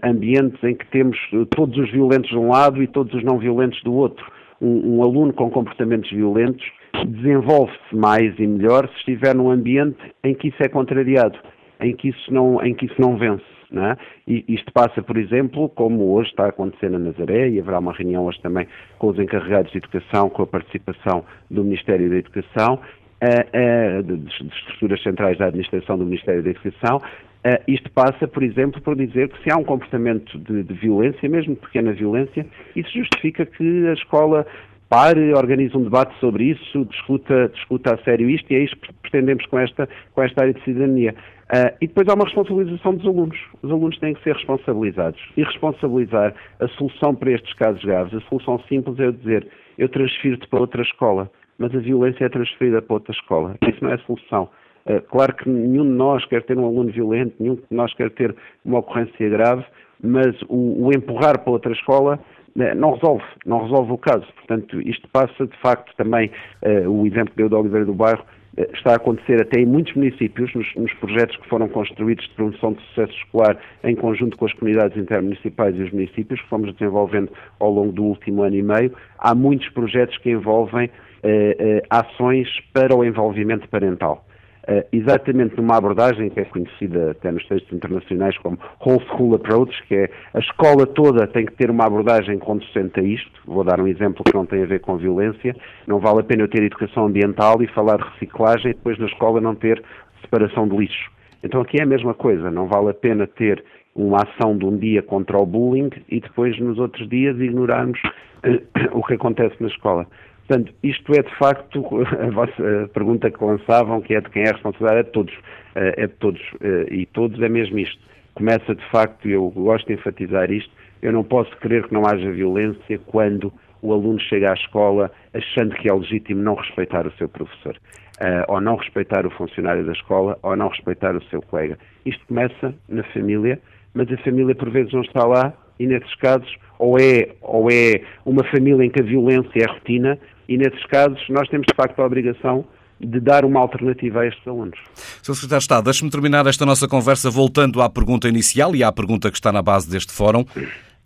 ambientes 0.03 0.63
em 0.63 0.75
que 0.75 0.87
temos 0.89 1.19
todos 1.51 1.77
os 1.79 1.91
violentos 1.91 2.31
de 2.31 2.37
um 2.37 2.51
lado 2.51 2.83
e 2.83 2.87
todos 2.87 3.13
os 3.15 3.25
não 3.25 3.39
violentos 3.39 3.83
do 3.83 3.93
outro. 3.93 4.25
Um, 4.61 4.99
um 4.99 5.03
aluno 5.03 5.33
com 5.33 5.51
comportamentos 5.51 6.11
violentos 6.11 6.65
desenvolve-se 7.07 7.97
mais 7.97 8.39
e 8.39 8.47
melhor 8.47 8.89
se 8.89 8.97
estiver 8.99 9.35
num 9.35 9.51
ambiente 9.51 9.99
em 10.23 10.35
que 10.35 10.49
isso 10.49 10.63
é 10.63 10.69
contrariado, 10.69 11.39
em 11.81 11.97
que 11.97 12.11
isso 12.11 12.33
não, 12.33 12.63
em 12.63 12.75
que 12.75 12.87
isso 12.87 13.01
não 13.01 13.17
vence. 13.17 13.45
É? 13.75 13.97
E 14.27 14.45
isto 14.49 14.71
passa, 14.73 15.03
por 15.03 15.17
exemplo, 15.17 15.69
como 15.71 16.13
hoje 16.13 16.31
está 16.31 16.45
a 16.45 16.49
acontecer 16.49 16.91
na 16.91 16.99
Nazaré, 16.99 17.49
e 17.49 17.59
haverá 17.59 17.79
uma 17.79 17.93
reunião 17.93 18.27
hoje 18.27 18.41
também 18.43 18.67
com 18.99 19.09
os 19.09 19.19
encarregados 19.19 19.73
de 19.73 19.79
educação, 19.79 20.29
com 20.29 20.43
a 20.43 20.47
participação 20.47 21.25
do 21.51 21.65
Ministério 21.65 22.11
da 22.11 22.17
Educação, 22.17 22.75
uh, 22.75 24.03
de, 24.03 24.17
de 24.17 24.29
estruturas 24.29 25.03
centrais 25.03 25.39
da 25.39 25.47
administração 25.47 25.97
do 25.97 26.05
Ministério 26.05 26.43
da 26.43 26.51
Educação, 26.51 27.01
Uh, 27.45 27.59
isto 27.67 27.91
passa, 27.91 28.29
por 28.29 28.45
exemplo, 28.45 28.81
por 28.81 28.95
dizer 28.95 29.29
que 29.29 29.43
se 29.43 29.51
há 29.51 29.57
um 29.57 29.65
comportamento 29.65 30.39
de, 30.39 30.63
de, 30.63 30.75
violência, 30.75 31.29
mesmo 31.29 31.57
pequena 31.57 31.93
violência, 31.93 32.47
isso 32.77 32.89
justifica 32.97 33.45
que 33.45 33.89
a 33.89 33.95
escola 33.95 34.47
pare, 34.89 35.35
organize 35.35 35.77
um 35.77 35.83
debate 35.83 36.15
sobre 36.21 36.45
isso, 36.45 36.85
discuta, 36.85 37.49
discuta 37.49 37.95
a 37.95 37.99
sério 38.05 38.31
isto 38.31 38.49
e 38.53 38.57
é 38.57 38.61
isso 38.61 38.77
que 38.77 38.93
pretendemos 38.93 39.45
com 39.47 39.59
esta, 39.59 39.89
com 40.15 40.23
esta 40.23 40.43
área 40.43 40.55
de 40.55 40.63
cidadania. 40.63 41.17
Uh, 41.53 41.69
e 41.83 41.87
depois 41.87 42.09
há 42.09 42.15
uma 42.15 42.25
responsabilização 42.25 42.95
dos 42.95 43.07
alunos. 43.07 43.39
Os 43.63 43.71
alunos 43.71 43.99
têm 43.99 44.15
que 44.15 44.23
ser 44.23 44.35
responsabilizados. 44.35 45.21
E 45.37 45.43
responsabilizar 45.43 46.35
a 46.59 46.69
solução 46.69 47.15
para 47.15 47.33
estes 47.33 47.53
casos 47.55 47.85
graves, 47.85 48.15
a 48.15 48.21
solução 48.23 48.59
simples 48.69 48.99
é 48.99 49.11
dizer 49.11 49.47
eu 49.77 49.87
transfiro-te 49.89 50.49
para 50.49 50.61
outra 50.61 50.81
escola, 50.81 51.31
mas 51.59 51.75
a 51.75 51.79
violência 51.79 52.25
é 52.25 52.29
transferida 52.31 52.81
para 52.81 52.95
outra 52.95 53.13
escola. 53.13 53.55
Isso 53.69 53.85
não 53.85 53.93
é 53.93 53.99
solução. 53.99 54.49
Uh, 54.87 55.03
claro 55.03 55.35
que 55.35 55.49
nenhum 55.49 55.85
de 55.85 55.91
nós 55.91 56.25
quer 56.25 56.43
ter 56.43 56.57
um 56.57 56.65
aluno 56.65 56.91
violento, 56.91 57.35
nenhum 57.39 57.57
de 57.57 57.63
nós 57.71 57.93
quer 57.95 58.11
ter 58.11 58.35
uma 58.65 58.79
ocorrência 58.79 59.29
grave, 59.29 59.65
mas 60.03 60.35
o, 60.49 60.87
o 60.87 60.91
empurrar 60.91 61.39
para 61.39 61.53
outra 61.53 61.73
escola 61.73 62.19
né, 62.57 62.75
não 62.75 62.95
resolve, 62.95 63.25
não 63.45 63.63
resolve 63.63 63.93
o 63.93 63.99
caso. 63.99 64.27
Portanto, 64.37 64.81
isto 64.81 65.07
passa 65.11 65.47
de 65.47 65.57
facto 65.59 65.95
também, 65.97 66.31
uh, 66.63 66.89
o 66.89 67.07
exemplo 67.07 67.31
que 67.31 67.37
deu 67.37 67.51
da 67.51 67.59
Oliveira 67.59 67.85
do 67.85 67.95
Bairro, 67.95 68.25
está 68.57 68.93
a 68.93 68.97
acontecer 68.97 69.41
até 69.41 69.61
em 69.61 69.67
muitos 69.67 69.95
municípios, 69.95 70.55
nos, 70.55 70.75
nos, 70.75 70.93
projetos 70.95 71.37
que 71.37 71.49
foram 71.49 71.69
construídos 71.69 72.27
de 72.29 72.35
promoção 72.35 72.73
de 72.75 72.83
sucesso 72.89 73.13
escolar 73.13 73.57
em 73.83 73.95
conjunto 73.95 74.37
com 74.37 74.45
as 74.45 74.53
comunidades 74.53 74.97
intermunicipais 74.97 75.75
e 75.77 75.83
os 75.83 75.91
municípios, 75.91 76.41
que 76.41 76.49
fomos 76.49 76.73
desenvolvendo 76.75 77.33
ao 77.59 77.71
longo 77.71 77.93
do 77.93 78.05
último 78.05 78.43
ano 78.43 78.57
e 78.57 78.63
meio, 78.63 78.93
há 79.19 79.35
muitos 79.35 79.69
projetos 79.71 80.19
que 80.19 80.31
envolvem 80.31 80.87
uh, 80.87 81.87
ações 81.89 82.49
para 82.73 82.95
o 82.95 83.05
envolvimento 83.05 83.69
parental. 83.69 84.27
Uh, 84.69 84.87
exatamente 84.93 85.57
numa 85.57 85.77
abordagem 85.77 86.31
que 86.31 86.39
é 86.39 86.45
conhecida 86.45 87.11
até 87.11 87.33
nos 87.33 87.45
textos 87.49 87.73
internacionais 87.73 88.39
como 88.39 88.57
whole 88.87 89.05
school 89.09 89.35
approach, 89.35 89.77
que 89.89 89.95
é 89.97 90.11
a 90.33 90.39
escola 90.39 90.87
toda 90.87 91.27
tem 91.27 91.45
que 91.45 91.53
ter 91.55 91.69
uma 91.69 91.85
abordagem 91.85 92.39
conducente 92.39 93.01
a 93.01 93.03
isto. 93.03 93.33
Vou 93.45 93.65
dar 93.65 93.81
um 93.81 93.89
exemplo 93.89 94.23
que 94.23 94.35
não 94.35 94.47
tem 94.47 94.63
a 94.63 94.67
ver 94.67 94.81
com 94.81 94.97
violência. 94.97 95.57
Não 95.87 95.99
vale 95.99 96.21
a 96.21 96.23
pena 96.23 96.45
eu 96.45 96.49
ter 96.49 96.63
educação 96.63 97.07
ambiental 97.07 97.61
e 97.61 97.67
falar 97.67 97.97
de 97.97 98.05
reciclagem 98.11 98.71
e 98.71 98.75
depois 98.75 98.97
na 99.01 99.07
escola 99.07 99.41
não 99.41 99.57
ter 99.57 99.83
separação 100.21 100.69
de 100.69 100.77
lixo. 100.77 101.11
Então 101.43 101.61
aqui 101.61 101.81
é 101.81 101.83
a 101.83 101.87
mesma 101.87 102.15
coisa, 102.15 102.51
não 102.51 102.69
vale 102.69 102.91
a 102.91 102.95
pena 102.95 103.27
ter 103.27 103.65
uma 103.95 104.19
ação 104.23 104.57
de 104.57 104.65
um 104.65 104.77
dia 104.77 105.03
contra 105.03 105.37
o 105.37 105.45
bullying 105.45 105.91
e 106.09 106.21
depois 106.21 106.59
nos 106.59 106.79
outros 106.79 107.09
dias 107.09 107.39
ignorarmos 107.39 108.01
uh, 108.45 108.63
o 108.97 109.03
que 109.03 109.15
acontece 109.15 109.57
na 109.61 109.69
escola. 109.69 110.07
Portanto, 110.53 110.75
isto 110.83 111.15
é 111.15 111.23
de 111.23 111.35
facto 111.39 111.83
a 112.21 112.31
vossa 112.31 112.91
pergunta 112.93 113.31
que 113.31 113.43
lançavam, 113.43 114.03
que 114.03 114.15
é 114.15 114.21
de 114.21 114.29
quem 114.29 114.43
é 114.43 114.51
a 114.51 114.53
responsabilidade, 114.53 115.01
é 115.01 115.03
de 115.05 115.11
todos. 115.11 115.35
Uh, 115.35 115.95
é 115.97 116.07
de 116.07 116.13
todos. 116.15 116.43
Uh, 116.55 116.93
e 116.93 117.07
todos 117.07 117.41
é 117.41 117.49
mesmo 117.49 117.79
isto. 117.79 117.99
Começa 118.35 118.75
de 118.75 118.85
facto, 118.91 119.27
eu 119.27 119.49
gosto 119.49 119.87
de 119.87 119.95
enfatizar 119.95 120.51
isto, 120.51 120.71
eu 121.01 121.11
não 121.11 121.25
posso 121.25 121.51
crer 121.57 121.89
que 121.89 121.95
não 121.95 122.07
haja 122.07 122.31
violência 122.31 122.99
quando 123.07 123.51
o 123.81 123.95
aluno 123.95 124.21
chega 124.21 124.51
à 124.51 124.55
escola 124.55 125.11
achando 125.33 125.75
que 125.75 125.89
é 125.89 125.95
legítimo 125.95 126.43
não 126.43 126.55
respeitar 126.55 127.07
o 127.07 127.13
seu 127.13 127.31
professor, 127.31 127.75
uh, 128.21 128.53
ou 128.53 128.61
não 128.61 128.77
respeitar 128.77 129.25
o 129.27 129.31
funcionário 129.31 129.87
da 129.87 129.93
escola, 129.93 130.39
ou 130.43 130.55
não 130.55 130.69
respeitar 130.69 131.17
o 131.17 131.25
seu 131.25 131.41
colega. 131.41 131.79
Isto 132.05 132.27
começa 132.27 132.75
na 132.91 133.03
família, 133.05 133.59
mas 133.95 134.13
a 134.13 134.19
família 134.19 134.55
por 134.55 134.69
vezes 134.69 134.93
não 134.93 135.01
está 135.01 135.25
lá 135.25 135.55
e 135.83 135.87
nesses 135.87 136.15
casos 136.17 136.49
ou 136.79 136.99
é, 136.99 137.29
ou 137.41 137.71
é 137.71 138.03
uma 138.25 138.45
família 138.45 138.85
em 138.85 138.91
que 138.91 139.01
a 139.01 139.05
violência 139.05 139.51
é 139.57 139.67
rotina 139.67 140.19
e 140.49 140.57
nesses 140.57 140.85
casos 140.87 141.21
nós 141.29 141.49
temos 141.49 141.67
de 141.67 141.75
facto 141.75 142.01
a 142.01 142.07
obrigação 142.07 142.65
de 143.01 143.19
dar 143.19 143.45
uma 143.45 143.59
alternativa 143.59 144.21
a 144.21 144.27
estes 144.29 144.47
alunos. 144.47 144.79
Sr. 145.23 145.35
Secretário 145.35 145.59
de 145.59 145.65
Estado, 145.65 145.85
deixe-me 145.85 146.11
terminar 146.11 146.47
esta 146.47 146.65
nossa 146.65 146.87
conversa 146.87 147.31
voltando 147.31 147.83
à 147.83 147.91
pergunta 147.91 148.29
inicial 148.29 148.77
e 148.77 148.85
à 148.85 148.93
pergunta 148.93 149.29
que 149.29 149.37
está 149.37 149.51
na 149.51 149.61
base 149.61 149.91
deste 149.91 150.13
fórum. 150.13 150.45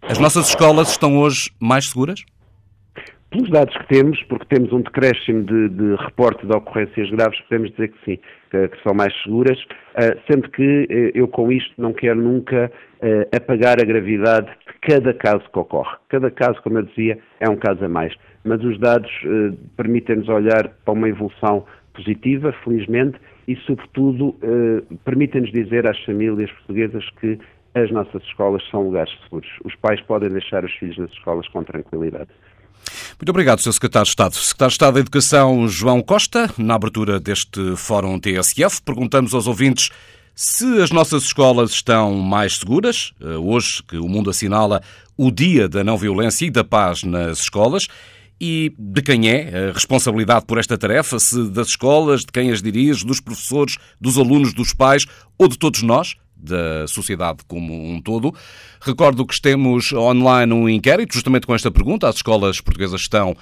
As 0.02 0.18
nossas 0.18 0.50
escolas 0.50 0.90
estão 0.90 1.18
hoje 1.18 1.50
mais 1.58 1.88
seguras? 1.88 2.22
Pelos 3.36 3.50
dados 3.50 3.76
que 3.76 3.88
temos, 3.88 4.22
porque 4.30 4.46
temos 4.46 4.72
um 4.72 4.80
decréscimo 4.80 5.42
de, 5.42 5.68
de 5.68 5.94
reporte 5.96 6.46
de 6.46 6.56
ocorrências 6.56 7.10
graves, 7.10 7.38
podemos 7.42 7.70
dizer 7.72 7.88
que 7.88 8.04
sim, 8.06 8.18
que, 8.50 8.68
que 8.68 8.82
são 8.82 8.94
mais 8.94 9.12
seguras, 9.22 9.60
uh, 9.62 10.18
sendo 10.26 10.48
que 10.48 10.62
uh, 10.62 11.10
eu 11.14 11.28
com 11.28 11.52
isto 11.52 11.70
não 11.76 11.92
quero 11.92 12.18
nunca 12.18 12.72
uh, 13.02 13.36
apagar 13.36 13.78
a 13.78 13.84
gravidade 13.84 14.46
de 14.46 14.78
cada 14.80 15.12
caso 15.12 15.44
que 15.52 15.58
ocorre. 15.58 15.98
Cada 16.08 16.30
caso, 16.30 16.62
como 16.62 16.78
eu 16.78 16.84
dizia, 16.84 17.18
é 17.38 17.46
um 17.46 17.56
caso 17.56 17.84
a 17.84 17.88
mais. 17.90 18.14
Mas 18.42 18.64
os 18.64 18.78
dados 18.80 19.12
permitem-nos 19.76 20.30
olhar 20.30 20.70
para 20.82 20.94
uma 20.94 21.08
evolução 21.08 21.66
positiva, 21.92 22.54
felizmente, 22.64 23.18
e, 23.46 23.56
sobretudo, 23.66 24.34
permitem-nos 25.04 25.50
dizer 25.50 25.86
às 25.86 25.98
famílias 26.04 26.50
portuguesas 26.52 27.04
que 27.20 27.38
as 27.74 27.90
nossas 27.90 28.22
escolas 28.22 28.62
são 28.70 28.84
lugares 28.84 29.12
seguros. 29.24 29.48
Os 29.64 29.74
pais 29.76 30.00
podem 30.02 30.30
deixar 30.30 30.64
os 30.64 30.72
filhos 30.74 30.96
nas 30.96 31.10
escolas 31.10 31.46
com 31.48 31.64
tranquilidade. 31.64 32.30
Muito 33.18 33.30
obrigado, 33.30 33.60
Sr. 33.60 33.72
Secretário 33.72 34.04
de 34.04 34.10
Estado. 34.10 34.34
Secretário 34.34 34.70
de 34.70 34.74
Estado 34.74 34.94
da 34.94 35.00
Educação, 35.00 35.68
João 35.68 36.02
Costa, 36.02 36.50
na 36.58 36.74
abertura 36.74 37.18
deste 37.18 37.76
Fórum 37.76 38.18
TSF, 38.18 38.82
perguntamos 38.82 39.34
aos 39.34 39.46
ouvintes 39.46 39.90
se 40.34 40.82
as 40.82 40.90
nossas 40.90 41.22
escolas 41.22 41.70
estão 41.70 42.14
mais 42.14 42.58
seguras, 42.58 43.14
eh, 43.22 43.36
hoje 43.38 43.82
que 43.82 43.96
o 43.96 44.06
mundo 44.06 44.28
assinala 44.28 44.82
o 45.16 45.30
Dia 45.30 45.66
da 45.66 45.82
Não 45.82 45.96
Violência 45.96 46.44
e 46.44 46.50
da 46.50 46.62
Paz 46.62 47.02
nas 47.02 47.38
escolas, 47.38 47.88
e 48.38 48.74
de 48.78 49.00
quem 49.00 49.30
é 49.30 49.68
a 49.68 49.72
responsabilidade 49.72 50.44
por 50.44 50.58
esta 50.58 50.76
tarefa, 50.76 51.18
se 51.18 51.48
das 51.48 51.68
escolas, 51.68 52.20
de 52.20 52.26
quem 52.26 52.50
as 52.50 52.60
dirige, 52.60 53.06
dos 53.06 53.18
professores, 53.18 53.78
dos 53.98 54.18
alunos, 54.18 54.52
dos 54.52 54.74
pais 54.74 55.06
ou 55.38 55.48
de 55.48 55.58
todos 55.58 55.80
nós? 55.82 56.16
Da 56.36 56.86
sociedade 56.86 57.38
como 57.46 57.72
um 57.72 58.00
todo. 58.00 58.34
Recordo 58.80 59.26
que 59.26 59.40
temos 59.40 59.92
online 59.92 60.52
um 60.52 60.68
inquérito, 60.68 61.14
justamente 61.14 61.46
com 61.46 61.54
esta 61.54 61.70
pergunta: 61.70 62.08
as 62.08 62.16
escolas 62.16 62.60
portuguesas 62.60 63.00
estão 63.00 63.36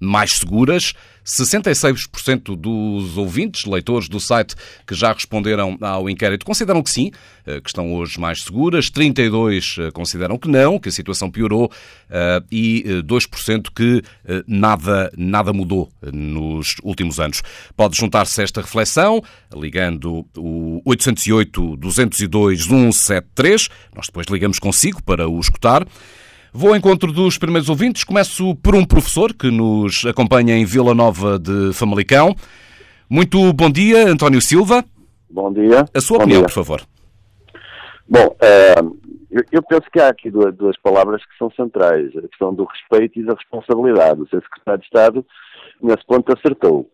mais 0.00 0.38
seguras. 0.38 0.94
66% 1.24 2.56
dos 2.56 3.16
ouvintes, 3.16 3.64
leitores 3.64 4.08
do 4.08 4.18
site 4.18 4.56
que 4.86 4.94
já 4.94 5.12
responderam 5.12 5.76
ao 5.80 6.08
inquérito, 6.08 6.46
consideram 6.46 6.80
que 6.82 6.90
sim, 6.90 7.10
eh, 7.46 7.60
que 7.60 7.68
estão 7.68 7.94
hoje 7.94 8.18
mais 8.18 8.42
seguras. 8.42 8.90
32% 8.90 9.78
eh, 9.78 9.90
consideram 9.92 10.36
que 10.38 10.48
não, 10.48 10.78
que 10.78 10.88
a 10.88 10.92
situação 10.92 11.30
piorou 11.30 11.70
eh, 12.08 12.42
e 12.50 12.84
2% 13.04 13.68
que 13.74 14.02
nada, 14.46 15.12
nada 15.16 15.52
mudou 15.52 15.90
nos 16.12 16.76
últimos 16.82 17.20
anos. 17.20 17.42
Pode 17.76 17.96
juntar-se 17.96 18.40
a 18.40 18.44
esta 18.44 18.62
reflexão 18.62 19.22
ligando 19.54 20.26
o 20.36 20.80
808-202-173. 20.86 23.70
Nós 23.94 24.06
depois 24.06 24.26
ligamos 24.28 24.58
consigo 24.58 25.02
para 25.02 25.28
o 25.28 25.38
escutar. 25.38 25.86
Vou 26.52 26.70
ao 26.70 26.76
encontro 26.76 27.12
dos 27.12 27.38
primeiros 27.38 27.68
ouvintes. 27.68 28.02
Começo 28.02 28.56
por 28.56 28.74
um 28.74 28.84
professor 28.84 29.32
que 29.32 29.50
nos 29.50 30.04
acompanha 30.04 30.56
em 30.56 30.64
Vila 30.64 30.92
Nova 30.94 31.38
de 31.38 31.72
Famalicão. 31.72 32.34
Muito 33.08 33.52
bom 33.52 33.70
dia, 33.70 34.08
António 34.08 34.40
Silva. 34.40 34.84
Bom 35.30 35.52
dia. 35.52 35.84
A 35.94 36.00
sua 36.00 36.18
bom 36.18 36.24
opinião, 36.24 36.40
dia. 36.40 36.48
por 36.48 36.54
favor. 36.54 36.80
Bom, 38.08 38.26
uh, 38.26 38.98
eu 39.52 39.62
penso 39.62 39.86
que 39.92 40.00
há 40.00 40.08
aqui 40.08 40.28
duas, 40.28 40.76
palavras 40.82 41.24
que 41.24 41.38
são 41.38 41.52
centrais: 41.52 42.08
a 42.16 42.28
questão 42.28 42.52
do 42.52 42.64
respeito 42.64 43.20
e 43.20 43.24
da 43.24 43.34
responsabilidade. 43.34 44.20
O 44.20 44.26
Sr. 44.26 44.42
Secretário 44.42 44.80
de 44.80 44.86
Estado, 44.86 45.26
nesse 45.80 46.04
ponto, 46.04 46.32
acertou. 46.36 46.90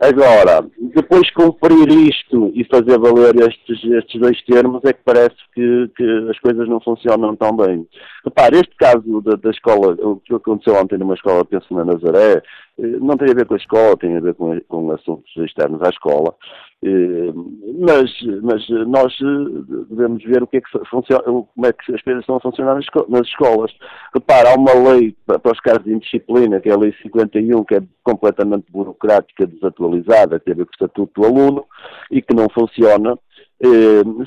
Agora, 0.00 0.66
depois 0.94 1.30
cumprir 1.30 1.88
isto 1.88 2.50
e 2.54 2.64
fazer 2.64 2.98
valer 2.98 3.36
estes, 3.48 3.84
estes 3.84 4.20
dois 4.20 4.42
termos 4.44 4.82
é 4.84 4.92
que 4.92 5.02
parece 5.04 5.36
que, 5.54 5.90
que, 5.96 6.28
as 6.30 6.38
coisas 6.40 6.68
não 6.68 6.80
funcionam 6.80 7.36
tão 7.36 7.56
bem. 7.56 7.86
Repare, 8.24 8.56
este 8.56 8.74
caso 8.76 9.20
da, 9.20 9.36
da, 9.36 9.50
escola, 9.50 9.94
o 10.00 10.16
que 10.16 10.34
aconteceu 10.34 10.74
ontem 10.80 10.96
numa 10.96 11.12
escola, 11.12 11.44
penso 11.44 11.74
na 11.74 11.84
Nazaré, 11.84 12.42
eh, 12.78 12.96
não 12.98 13.18
tem 13.18 13.30
a 13.30 13.34
ver 13.34 13.44
com 13.44 13.52
a 13.52 13.58
escola, 13.58 13.98
tem 13.98 14.16
a 14.16 14.20
ver 14.20 14.32
com, 14.34 14.58
com 14.62 14.90
assuntos 14.92 15.30
externos 15.36 15.82
à 15.82 15.90
escola. 15.90 16.34
Eh, 16.82 17.32
mas, 17.80 18.10
mas 18.42 18.66
nós 18.88 19.12
eh, 19.20 19.84
devemos 19.90 20.24
ver 20.24 20.42
o 20.42 20.46
que 20.46 20.56
é 20.56 20.60
que 20.62 20.70
funciona, 20.88 21.22
como 21.22 21.66
é 21.66 21.72
que 21.74 21.94
as 21.94 22.00
coisas 22.00 22.22
estão 22.22 22.36
a 22.36 22.40
funcionar 22.40 22.80
nas 23.08 23.26
escolas. 23.26 23.70
Repara, 24.14 24.52
há 24.52 24.54
uma 24.54 24.72
lei 24.72 25.14
para 25.26 25.52
os 25.52 25.60
casos 25.60 25.84
de 25.84 25.92
indisciplina, 25.92 26.60
que 26.60 26.70
é 26.70 26.72
a 26.72 26.78
Lei 26.78 26.94
51, 27.02 27.62
que 27.64 27.74
é 27.74 27.82
completamente 28.02 28.64
burocrática, 28.72 29.46
desatualizada, 29.46 30.38
que 30.38 30.46
tem 30.46 30.54
a 30.54 30.56
ver 30.56 30.64
com 30.64 30.70
o 30.70 30.74
Estatuto 30.74 31.20
do 31.20 31.26
Aluno 31.26 31.66
e 32.10 32.22
que 32.22 32.34
não 32.34 32.48
funciona. 32.48 33.18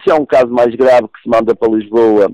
Se 0.03 0.11
há 0.11 0.15
um 0.15 0.25
caso 0.25 0.49
mais 0.49 0.73
grave 0.75 1.07
que 1.07 1.21
se 1.21 1.29
manda 1.29 1.55
para 1.55 1.71
Lisboa, 1.71 2.31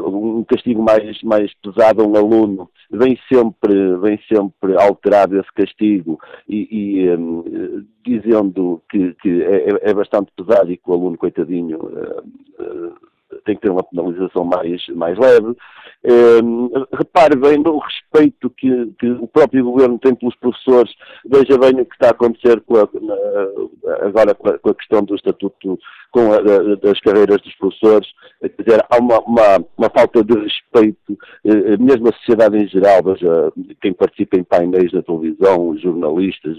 um 0.00 0.44
castigo 0.44 0.82
mais, 0.82 1.22
mais 1.22 1.52
pesado 1.54 2.02
a 2.02 2.06
um 2.06 2.16
aluno, 2.16 2.68
vem 2.90 3.18
sempre, 3.32 3.96
vem 3.98 4.18
sempre 4.26 4.76
alterado 4.76 5.38
esse 5.38 5.52
castigo 5.52 6.18
e, 6.48 7.00
e 7.00 7.16
um, 7.16 7.86
dizendo 8.04 8.82
que, 8.90 9.14
que 9.14 9.42
é, 9.42 9.90
é, 9.90 9.94
bastante 9.94 10.32
pesado 10.36 10.72
e 10.72 10.76
que 10.76 10.90
o 10.90 10.92
aluno, 10.92 11.16
coitadinho, 11.16 11.78
uh, 11.78 12.62
uh, 12.62 13.09
tem 13.44 13.56
que 13.56 13.62
ter 13.62 13.70
uma 13.70 13.82
penalização 13.82 14.44
mais, 14.44 14.86
mais 14.88 15.18
leve. 15.18 15.56
Um, 16.02 16.70
repare 16.94 17.36
bem 17.36 17.58
no 17.58 17.78
respeito 17.78 18.48
que, 18.50 18.86
que, 18.98 19.10
o 19.10 19.26
próprio 19.26 19.64
governo 19.64 19.98
tem 19.98 20.14
pelos 20.14 20.34
professores, 20.36 20.90
veja 21.26 21.58
bem 21.58 21.78
o 21.78 21.84
que 21.84 21.92
está 21.92 22.08
a 22.08 22.10
acontecer 22.12 22.58
com 22.62 22.76
a, 22.76 22.88
na, 23.00 24.06
agora 24.06 24.34
com 24.34 24.48
a, 24.48 24.58
com 24.58 24.70
a, 24.70 24.74
questão 24.74 25.02
do 25.04 25.14
estatuto, 25.14 25.78
com 26.10 26.32
a, 26.32 26.40
das 26.76 26.98
carreiras 27.00 27.42
dos 27.42 27.54
professores, 27.56 28.08
quer 28.40 28.62
dizer, 28.62 28.86
há 28.88 28.96
uma, 28.96 29.20
uma, 29.20 29.64
uma 29.76 29.90
falta 29.90 30.24
de 30.24 30.32
respeito, 30.32 31.18
eh, 31.44 31.76
mesmo 31.76 32.08
a 32.08 32.12
sociedade 32.12 32.56
em 32.56 32.66
geral, 32.66 33.02
veja, 33.04 33.52
quem 33.82 33.92
participa 33.92 34.38
em 34.38 34.44
painéis 34.44 34.90
da 34.92 35.02
televisão, 35.02 35.68
os 35.68 35.82
jornalistas, 35.82 36.56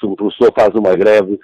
se 0.00 0.06
um 0.06 0.14
professor 0.14 0.50
faz 0.58 0.74
uma 0.74 0.96
greve, 0.96 1.38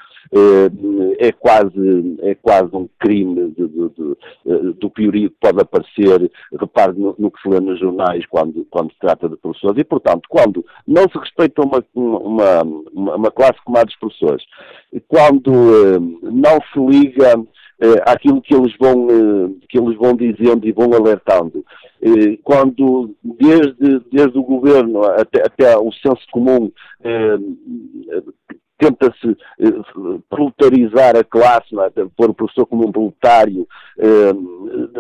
é 1.18 1.32
quase, 1.32 2.16
é 2.22 2.34
quase 2.34 2.74
um 2.74 2.88
crime 2.98 3.50
de, 3.50 3.68
de, 3.68 3.88
de, 3.90 4.16
eh, 4.46 4.72
do 4.78 4.90
piorio 4.90 5.30
que 5.30 5.36
pode 5.40 5.60
aparecer, 5.60 6.30
repare 6.58 6.98
no, 6.98 7.14
no, 7.18 7.30
que 7.30 7.40
se 7.40 7.48
lê 7.48 7.60
nos 7.60 7.78
jornais 7.78 8.24
quando, 8.26 8.66
quando 8.70 8.92
se 8.92 8.98
trata 8.98 9.28
de 9.28 9.36
professores, 9.36 9.78
e 9.78 9.84
portanto, 9.84 10.22
quando 10.28 10.64
não 10.86 11.02
se 11.02 11.18
respeita 11.18 11.62
uma, 11.62 11.84
uma, 11.94 12.62
uma, 12.92 13.30
classe 13.30 13.58
como 13.64 13.78
a 13.78 13.84
dos 13.84 13.96
professores, 13.96 14.44
quando 15.08 15.52
eh, 15.52 15.98
não 16.22 16.58
se 16.72 16.78
liga 16.78 17.44
eh, 17.80 18.02
àquilo 18.06 18.40
que 18.40 18.54
eles, 18.54 18.74
vão, 18.78 19.08
eh, 19.10 19.66
que 19.68 19.78
eles 19.78 19.96
vão 19.96 20.14
dizendo 20.14 20.66
e 20.66 20.72
vão 20.72 20.92
alertando, 20.92 21.64
eh, 22.02 22.38
quando 22.42 23.14
desde, 23.22 24.00
desde 24.10 24.38
o 24.38 24.42
governo 24.42 25.04
até, 25.04 25.42
até 25.42 25.76
o 25.76 25.92
senso 25.92 26.24
comum 26.30 26.70
eh, 27.02 27.38
tenta-se 28.84 29.36
eh, 29.60 30.20
proletarizar 30.28 31.16
a 31.16 31.24
classe, 31.24 31.74
não 31.74 31.84
é? 31.84 31.90
pôr 32.16 32.30
o 32.30 32.34
professor 32.34 32.66
como 32.66 32.86
um 32.86 32.92
proletário, 32.92 33.66
eh, 33.98 34.32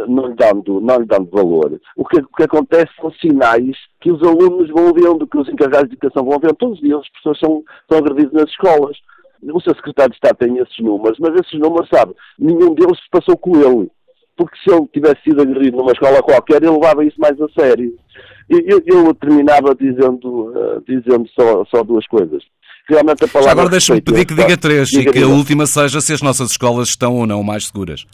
não, 0.08 0.28
lhe 0.28 0.34
dando, 0.34 0.80
não 0.80 0.98
lhe 0.98 1.06
dando 1.06 1.30
valor. 1.30 1.80
O 1.96 2.04
que, 2.04 2.18
o 2.18 2.28
que 2.28 2.44
acontece 2.44 2.90
são 3.00 3.12
sinais 3.12 3.76
que 4.00 4.10
os 4.10 4.22
alunos 4.22 4.70
vão 4.70 4.92
vendo, 4.92 5.26
que 5.26 5.38
os 5.38 5.48
encarregados 5.48 5.88
de 5.88 5.96
educação 5.96 6.24
vão 6.24 6.38
vendo. 6.38 6.54
Todos 6.54 6.76
os 6.76 6.80
dias 6.80 7.00
as 7.00 7.08
pessoas 7.10 7.38
são, 7.38 7.62
são 7.88 7.98
agredidas 7.98 8.32
nas 8.32 8.50
escolas. 8.50 8.96
O 9.42 9.60
seu 9.60 9.74
secretário 9.74 10.10
de 10.10 10.16
Estado 10.16 10.38
tem 10.38 10.56
esses 10.56 10.78
números, 10.78 11.18
mas 11.18 11.34
esses 11.34 11.60
números, 11.60 11.88
sabe, 11.92 12.14
nenhum 12.38 12.74
deles 12.74 12.98
se 12.98 13.10
passou 13.10 13.36
com 13.36 13.56
ele. 13.56 13.90
Porque 14.36 14.56
se 14.58 14.74
ele 14.74 14.88
tivesse 14.92 15.22
sido 15.22 15.42
agredido 15.42 15.76
numa 15.76 15.92
escola 15.92 16.22
qualquer, 16.22 16.62
ele 16.62 16.72
levava 16.72 17.04
isso 17.04 17.20
mais 17.20 17.38
a 17.40 17.48
sério. 17.50 17.94
Eu, 18.48 18.80
eu 18.86 19.14
terminava 19.14 19.74
dizendo, 19.74 20.48
uh, 20.48 20.82
dizendo 20.86 21.28
só, 21.28 21.64
só 21.66 21.82
duas 21.84 22.06
coisas 22.06 22.42
realmente 22.88 23.24
a 23.24 23.28
palavra. 23.28 23.42
Já 23.42 23.52
agora 23.52 23.68
deixa-me 23.70 24.00
pedir 24.00 24.26
que 24.26 24.34
diga 24.34 24.56
três 24.56 24.88
diga, 24.88 25.02
e 25.02 25.04
que 25.06 25.18
diga. 25.20 25.26
a 25.26 25.28
última 25.28 25.66
seja 25.66 26.00
se 26.00 26.12
as 26.12 26.22
nossas 26.22 26.50
escolas 26.50 26.88
estão 26.88 27.14
ou 27.16 27.26
não 27.26 27.42
mais 27.42 27.66
seguras. 27.66 28.06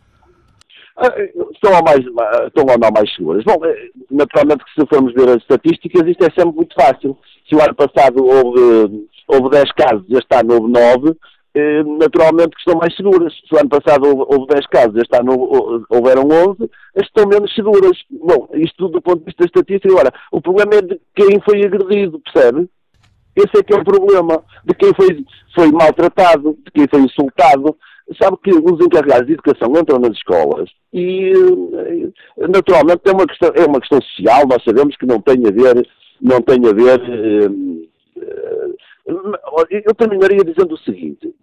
Ah, 0.96 1.12
estão 1.52 1.72
ou, 1.74 1.83
mais, 1.83 1.98
estão 2.46 2.64
ou 2.68 2.78
não 2.78 2.90
mais 2.90 3.14
seguras? 3.14 3.44
Bom, 3.44 3.59
naturalmente 4.11 4.64
que 4.64 4.80
se 4.80 4.87
formos 4.87 5.14
ver 5.14 5.30
as 5.30 5.37
estatísticas, 5.37 6.06
isto 6.06 6.24
é 6.24 6.30
sempre 6.30 6.56
muito 6.56 6.74
fácil. 6.74 7.16
Se 7.48 7.54
o 7.54 7.62
ano 7.62 7.74
passado 7.74 8.24
houve, 8.24 9.09
houve 9.26 9.50
10 9.50 9.72
casos, 9.72 10.04
este 10.11 10.35
ano 10.35 10.54
houve 10.54 10.72
9, 10.72 11.16
eh, 11.54 11.83
naturalmente 11.98 12.50
que 12.50 12.61
estão 12.61 12.78
mais 12.78 12.94
seguras. 12.94 13.33
Se 13.48 13.54
o 13.54 13.59
ano 13.59 13.68
passado 13.68 14.06
houve, 14.06 14.35
houve 14.35 14.54
10 14.54 14.66
casos, 14.66 14.96
este 14.96 15.16
ano 15.16 15.85
houveram 15.88 16.28
11, 16.28 16.70
estão 16.96 17.26
menos 17.26 17.52
seguras. 17.54 17.96
Bom, 18.11 18.48
isto 18.54 18.76
tudo 18.76 18.92
do 18.92 19.02
ponto 19.02 19.20
de 19.20 19.24
vista 19.24 19.44
estatístico. 19.44 19.94
Agora, 19.94 20.12
o 20.30 20.40
problema 20.40 20.74
é 20.74 20.83
de 20.83 21.00
quem 21.16 21.40
foi 21.40 21.64
agredido, 21.64 22.20
percebe? 22.20 22.68
Esse 23.37 23.59
é 23.59 23.62
que 23.62 23.75
é 23.75 23.77
o 23.77 23.85
problema. 23.85 24.43
De 24.64 24.75
quem 24.75 24.93
foi, 24.95 25.25
foi 25.55 25.71
maltratado, 25.73 26.57
de 26.64 26.71
quem 26.73 26.87
foi 26.88 27.01
insultado. 27.01 27.77
Sabe 28.21 28.37
que 28.43 28.51
os 28.51 28.85
encarregados 28.85 29.27
de 29.27 29.35
educação 29.35 29.71
entram 29.79 30.01
nas 30.01 30.16
escolas 30.16 30.69
e, 30.93 31.33
eh, 31.33 32.49
naturalmente, 32.49 33.03
é 33.05 33.12
uma 33.12 33.25
questão, 33.25 33.53
é 33.55 33.64
uma 33.64 33.79
questão 33.79 34.01
social. 34.03 34.49
Nós 34.49 34.64
sabemos 34.64 34.97
que 34.97 35.07
não 35.07 35.21
tem 35.21 35.47
a 35.47 35.51
ver, 35.53 35.88
não 36.21 36.43
tem 36.43 36.59
a 36.66 36.73
ver 36.73 37.01
eh, 37.01 37.71
eu 39.71 39.95
terminaria 39.95 40.45
dizendo 40.45 40.75
o 40.75 40.79
seguinte: 40.79 41.35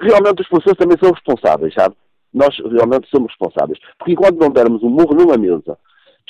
realmente 0.00 0.42
os 0.42 0.48
professores 0.48 0.78
também 0.78 0.98
são 1.00 1.12
responsáveis, 1.12 1.74
sabe? 1.74 1.94
Nós 2.32 2.56
realmente 2.58 3.08
somos 3.08 3.30
responsáveis. 3.30 3.78
Porque 3.98 4.12
enquanto 4.12 4.38
não 4.38 4.50
dermos 4.50 4.82
um 4.82 4.90
murro 4.90 5.14
numa 5.14 5.36
mesa, 5.36 5.78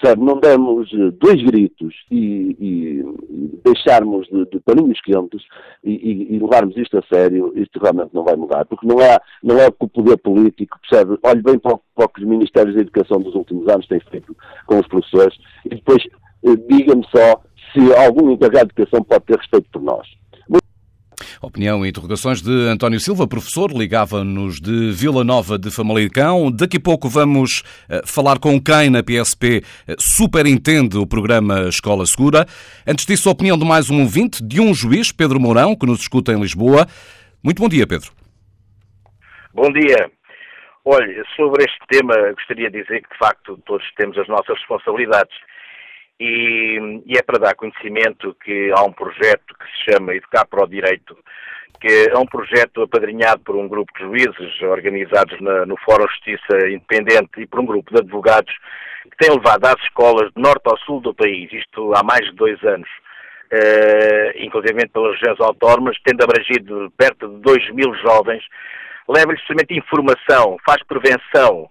percebe? 0.01 0.23
Não 0.23 0.39
dermos 0.39 0.93
eh, 0.93 1.11
dois 1.19 1.43
gritos 1.43 1.95
e, 2.11 2.57
e, 2.59 3.05
deixarmos 3.65 4.27
de, 4.29 4.45
de, 4.47 4.61
paninhos 4.61 5.01
quentes 5.01 5.43
e, 5.83 6.35
e, 6.35 6.39
levarmos 6.39 6.77
isto 6.77 6.99
a 6.99 7.03
sério, 7.03 7.53
isto 7.57 7.79
realmente 7.81 8.15
não 8.15 8.25
vai 8.25 8.37
mudar. 8.37 8.65
Porque 8.67 8.87
não 8.87 9.01
é, 9.01 9.19
não 9.43 9.59
é 9.59 9.69
o 9.69 9.89
poder 9.89 10.17
político, 10.19 10.79
percebe? 10.81 11.19
Olhe 11.23 11.43
bem 11.43 11.59
para 11.59 11.75
o, 11.75 11.81
para 11.95 12.07
o 12.07 12.09
que 12.09 12.21
os 12.21 12.29
Ministérios 12.29 12.75
da 12.75 12.83
Educação 12.83 13.21
dos 13.21 13.35
últimos 13.35 13.69
anos 13.69 13.87
têm 13.87 14.01
feito 14.01 14.37
com 14.67 14.79
os 14.79 14.87
professores 14.87 15.37
e 15.65 15.71
depois 15.71 16.03
eh, 16.45 16.57
diga-me 16.69 17.05
só 17.15 17.43
se 17.73 17.95
algum 17.95 18.31
encarregado 18.31 18.73
de 18.73 18.83
educação 18.83 19.03
pode 19.05 19.25
ter 19.25 19.37
respeito 19.37 19.69
por 19.71 19.83
nós. 19.83 20.07
Opinião 21.47 21.85
e 21.85 21.91
interrogações 21.91 22.41
de 22.41 22.51
António 22.69 22.99
Silva, 22.99 23.29
professor, 23.29 23.71
ligava-nos 23.71 24.61
de 24.61 24.91
Vila 24.93 25.23
Nova 25.23 25.59
de 25.59 25.71
Famalicão. 25.71 26.51
Daqui 26.51 26.79
a 26.79 26.81
pouco 26.81 27.09
vamos 27.09 27.61
uh, 27.61 28.07
falar 28.07 28.39
com 28.39 28.59
quem 28.61 28.89
na 28.89 29.03
PSP 29.03 29.63
eh, 29.87 29.95
superintende 29.99 30.97
o 30.97 31.07
programa 31.07 31.69
Escola 31.69 32.07
Segura. 32.07 32.47
Antes 32.87 33.05
disso, 33.05 33.29
a 33.29 33.33
opinião 33.33 33.59
de 33.59 33.65
mais 33.65 33.91
um 33.91 34.01
ouvinte, 34.01 34.43
de 34.43 34.61
um 34.61 34.73
juiz, 34.73 35.13
Pedro 35.13 35.39
Mourão, 35.39 35.77
que 35.77 35.87
nos 35.87 36.01
escuta 36.01 36.33
em 36.33 36.41
Lisboa. 36.41 36.87
Muito 37.43 37.61
bom 37.61 37.69
dia, 37.69 37.87
Pedro. 37.87 38.11
Bom 39.53 39.71
dia. 39.71 40.11
Olha, 40.85 41.25
sobre 41.37 41.65
este 41.65 41.79
tema, 41.89 42.15
gostaria 42.33 42.71
de 42.71 42.83
dizer 42.83 43.03
que, 43.03 43.09
de 43.11 43.19
facto, 43.19 43.59
todos 43.67 43.85
temos 43.97 44.17
as 44.19 44.29
nossas 44.29 44.57
responsabilidades 44.59 45.35
e, 46.25 47.03
e, 47.07 47.19
é 47.19 47.23
para 47.23 47.39
dar 47.39 47.55
conhecimento 47.55 48.35
que 48.43 48.73
há 48.75 48.83
um 48.83 48.93
projeto 48.93 49.55
que 49.59 49.67
se 49.67 49.93
chama 49.93 50.15
Educar 50.15 50.47
para 50.47 50.65
o 50.65 50.67
Direito, 50.67 51.17
que 51.81 52.09
é 52.11 52.19
um 52.19 52.25
projeto 52.25 52.83
apadrinhado 52.83 53.43
por 53.43 53.57
um 53.57 53.69
grupo 53.69 53.93
de 53.99 54.05
juízes 54.05 54.63
organizados 54.63 55.39
na, 55.41 55.67
no 55.67 55.77
Fórum 55.85 56.07
Justiça 56.09 56.67
Independente 56.67 57.43
e 57.43 57.47
por 57.47 57.61
um 57.61 57.67
grupo 57.67 57.93
de 57.93 58.01
advogados 58.01 58.53
que 59.03 59.17
tem 59.19 59.31
levado 59.31 59.67
às 59.67 59.81
escolas 59.83 60.31
de 60.35 60.41
norte 60.41 60.63
ao 60.67 60.79
sul 60.79 61.01
do 61.01 61.15
país, 61.15 61.53
isto 61.53 61.95
há 61.95 62.03
mais 62.03 62.25
de 62.25 62.33
dois 62.33 62.63
anos, 62.65 62.89
uh, 63.53 64.39
inclusive 64.39 64.89
pelas 64.89 65.21
regiões 65.21 65.41
autónomas, 65.41 65.97
tendo 66.03 66.25
abrangido 66.25 66.91
perto 66.97 67.29
de 67.29 67.41
2 67.43 67.75
mil 67.75 67.95
jovens, 67.97 68.43
leva-lhes 69.07 69.41
justamente 69.41 69.77
informação, 69.77 70.57
faz 70.65 70.83
prevenção, 70.85 71.69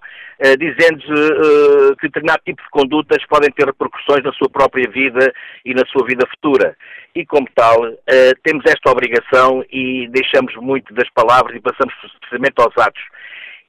dizendo 0.58 1.00
uh, 1.00 1.96
que 1.98 2.08
determinado 2.08 2.41
tipo 2.46 2.62
de 2.62 2.69
condutas 2.69 3.26
podem 3.28 3.52
ter 3.52 3.65
repercussões 3.65 4.24
na 4.24 4.34
sua 4.34 4.50
própria 4.50 4.89
vida 4.89 5.34
e 5.63 5.74
na 5.74 5.86
sua 5.86 6.06
vida 6.06 6.28
futura. 6.28 6.76
E, 7.15 7.26
como 7.26 7.48
tal, 7.56 7.88
uh, 7.88 7.96
temos 8.43 8.63
esta 8.65 8.91
obrigação 8.91 9.63
e 9.72 10.08
deixamos 10.10 10.56
muito 10.56 10.93
das 10.93 11.10
palavras 11.12 11.56
e 11.56 11.62
passamos 11.62 11.93
precisamente 12.19 12.56
aos 12.58 12.78
atos. 12.78 13.02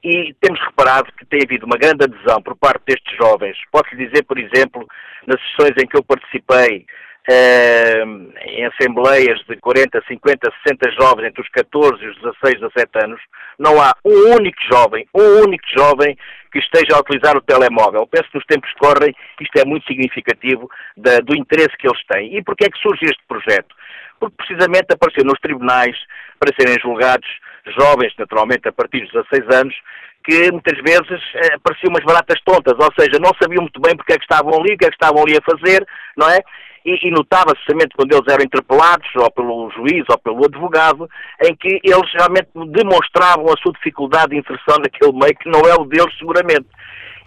E 0.03 0.35
temos 0.39 0.59
reparado 0.61 1.11
que 1.17 1.25
tem 1.25 1.41
havido 1.43 1.65
uma 1.65 1.77
grande 1.77 2.03
adesão 2.03 2.41
por 2.41 2.55
parte 2.55 2.83
destes 2.85 3.17
jovens. 3.17 3.57
Posso 3.71 3.93
lhe 3.95 4.07
dizer, 4.07 4.23
por 4.23 4.37
exemplo, 4.37 4.87
nas 5.25 5.39
sessões 5.41 5.73
em 5.81 5.87
que 5.87 5.97
eu 5.97 6.03
participei, 6.03 6.85
Uh, 7.27 8.31
em 8.45 8.65
assembleias 8.65 9.39
de 9.49 9.55
40, 9.57 9.99
50, 10.07 10.53
60 10.63 10.91
jovens 10.91 11.27
entre 11.29 11.41
os 11.41 11.49
14 11.49 12.03
e 12.03 12.07
os 12.09 12.15
16, 12.21 12.61
17 12.61 13.03
anos, 13.03 13.21
não 13.57 13.81
há 13.81 13.95
um 14.05 14.35
único 14.35 14.61
jovem, 14.71 15.07
um 15.11 15.41
único 15.41 15.65
jovem 15.75 16.15
que 16.51 16.59
esteja 16.59 16.95
a 16.95 16.99
utilizar 16.99 17.35
o 17.35 17.41
telemóvel. 17.41 18.07
Penso 18.07 18.29
que 18.29 18.37
nos 18.37 18.45
tempos 18.45 18.71
que 18.71 18.79
correm 18.79 19.13
isto 19.41 19.57
é 19.57 19.65
muito 19.65 19.87
significativo 19.87 20.69
da, 20.95 21.19
do 21.19 21.35
interesse 21.35 21.75
que 21.77 21.87
eles 21.87 22.05
têm. 22.07 22.37
E 22.37 22.43
porquê 22.43 22.65
é 22.65 22.69
que 22.69 22.79
surge 22.79 23.05
este 23.05 23.21
projeto? 23.27 23.75
Porque 24.19 24.35
precisamente 24.37 24.93
apareceu 24.93 25.25
nos 25.25 25.39
tribunais 25.39 25.97
para 26.39 26.53
serem 26.57 26.77
julgados 26.81 27.27
jovens, 27.77 28.13
naturalmente 28.17 28.69
a 28.69 28.71
partir 28.71 29.01
dos 29.01 29.11
16 29.11 29.55
anos, 29.55 29.75
que 30.23 30.51
muitas 30.51 30.77
vezes 30.81 31.21
eh, 31.35 31.57
pareciam 31.61 31.89
umas 31.89 32.03
baratas 32.03 32.39
tontas, 32.43 32.73
ou 32.79 32.91
seja, 32.97 33.19
não 33.19 33.31
sabiam 33.41 33.61
muito 33.61 33.79
bem 33.81 33.95
porque 33.95 34.13
é 34.13 34.17
que 34.17 34.23
estavam 34.23 34.53
ali, 34.53 34.73
o 34.73 34.77
que 34.77 34.85
é 34.85 34.89
que 34.89 34.95
estavam 34.95 35.23
ali 35.23 35.37
a 35.37 35.41
fazer, 35.41 35.85
não 36.15 36.29
é? 36.29 36.39
E, 36.85 37.07
e 37.07 37.11
notava-se 37.11 37.57
justamente 37.57 37.95
quando 37.95 38.13
eles 38.13 38.31
eram 38.31 38.43
interpelados, 38.45 39.09
ou 39.15 39.31
pelo 39.31 39.71
juiz 39.71 40.03
ou 40.07 40.17
pelo 40.19 40.45
advogado, 40.45 41.09
em 41.43 41.55
que 41.55 41.79
eles 41.83 42.13
realmente 42.13 42.49
demonstravam 42.71 43.45
a 43.47 43.57
sua 43.61 43.73
dificuldade 43.73 44.29
de 44.29 44.37
inserção 44.37 44.77
naquele 44.77 45.11
meio 45.11 45.35
que 45.35 45.49
não 45.49 45.61
é 45.61 45.73
o 45.73 45.85
deles 45.85 46.15
seguramente. 46.17 46.67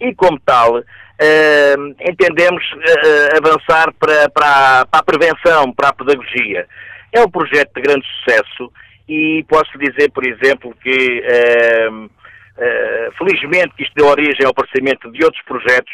E 0.00 0.14
como 0.14 0.38
tal, 0.40 0.80
Uh, 1.20 1.96
entendemos 2.08 2.62
uh, 2.74 3.44
avançar 3.44 3.92
para, 3.98 4.30
para, 4.30 4.86
para, 4.86 5.00
a 5.00 5.02
prevenção, 5.02 5.72
para 5.72 5.88
a 5.88 5.92
pedagogia. 5.92 6.64
É 7.12 7.20
um 7.20 7.28
projeto 7.28 7.72
de 7.74 7.82
grande 7.82 8.06
sucesso 8.06 8.72
e 9.08 9.44
posso 9.48 9.76
dizer, 9.78 10.12
por 10.12 10.24
exemplo, 10.24 10.72
que 10.80 11.20
uh, 11.20 12.10
felizmente 13.18 13.74
isto 13.80 13.94
deu 13.96 14.06
origem 14.06 14.44
ao 14.44 14.52
aparecimento 14.52 15.10
de 15.10 15.24
outros 15.24 15.42
projetos, 15.42 15.92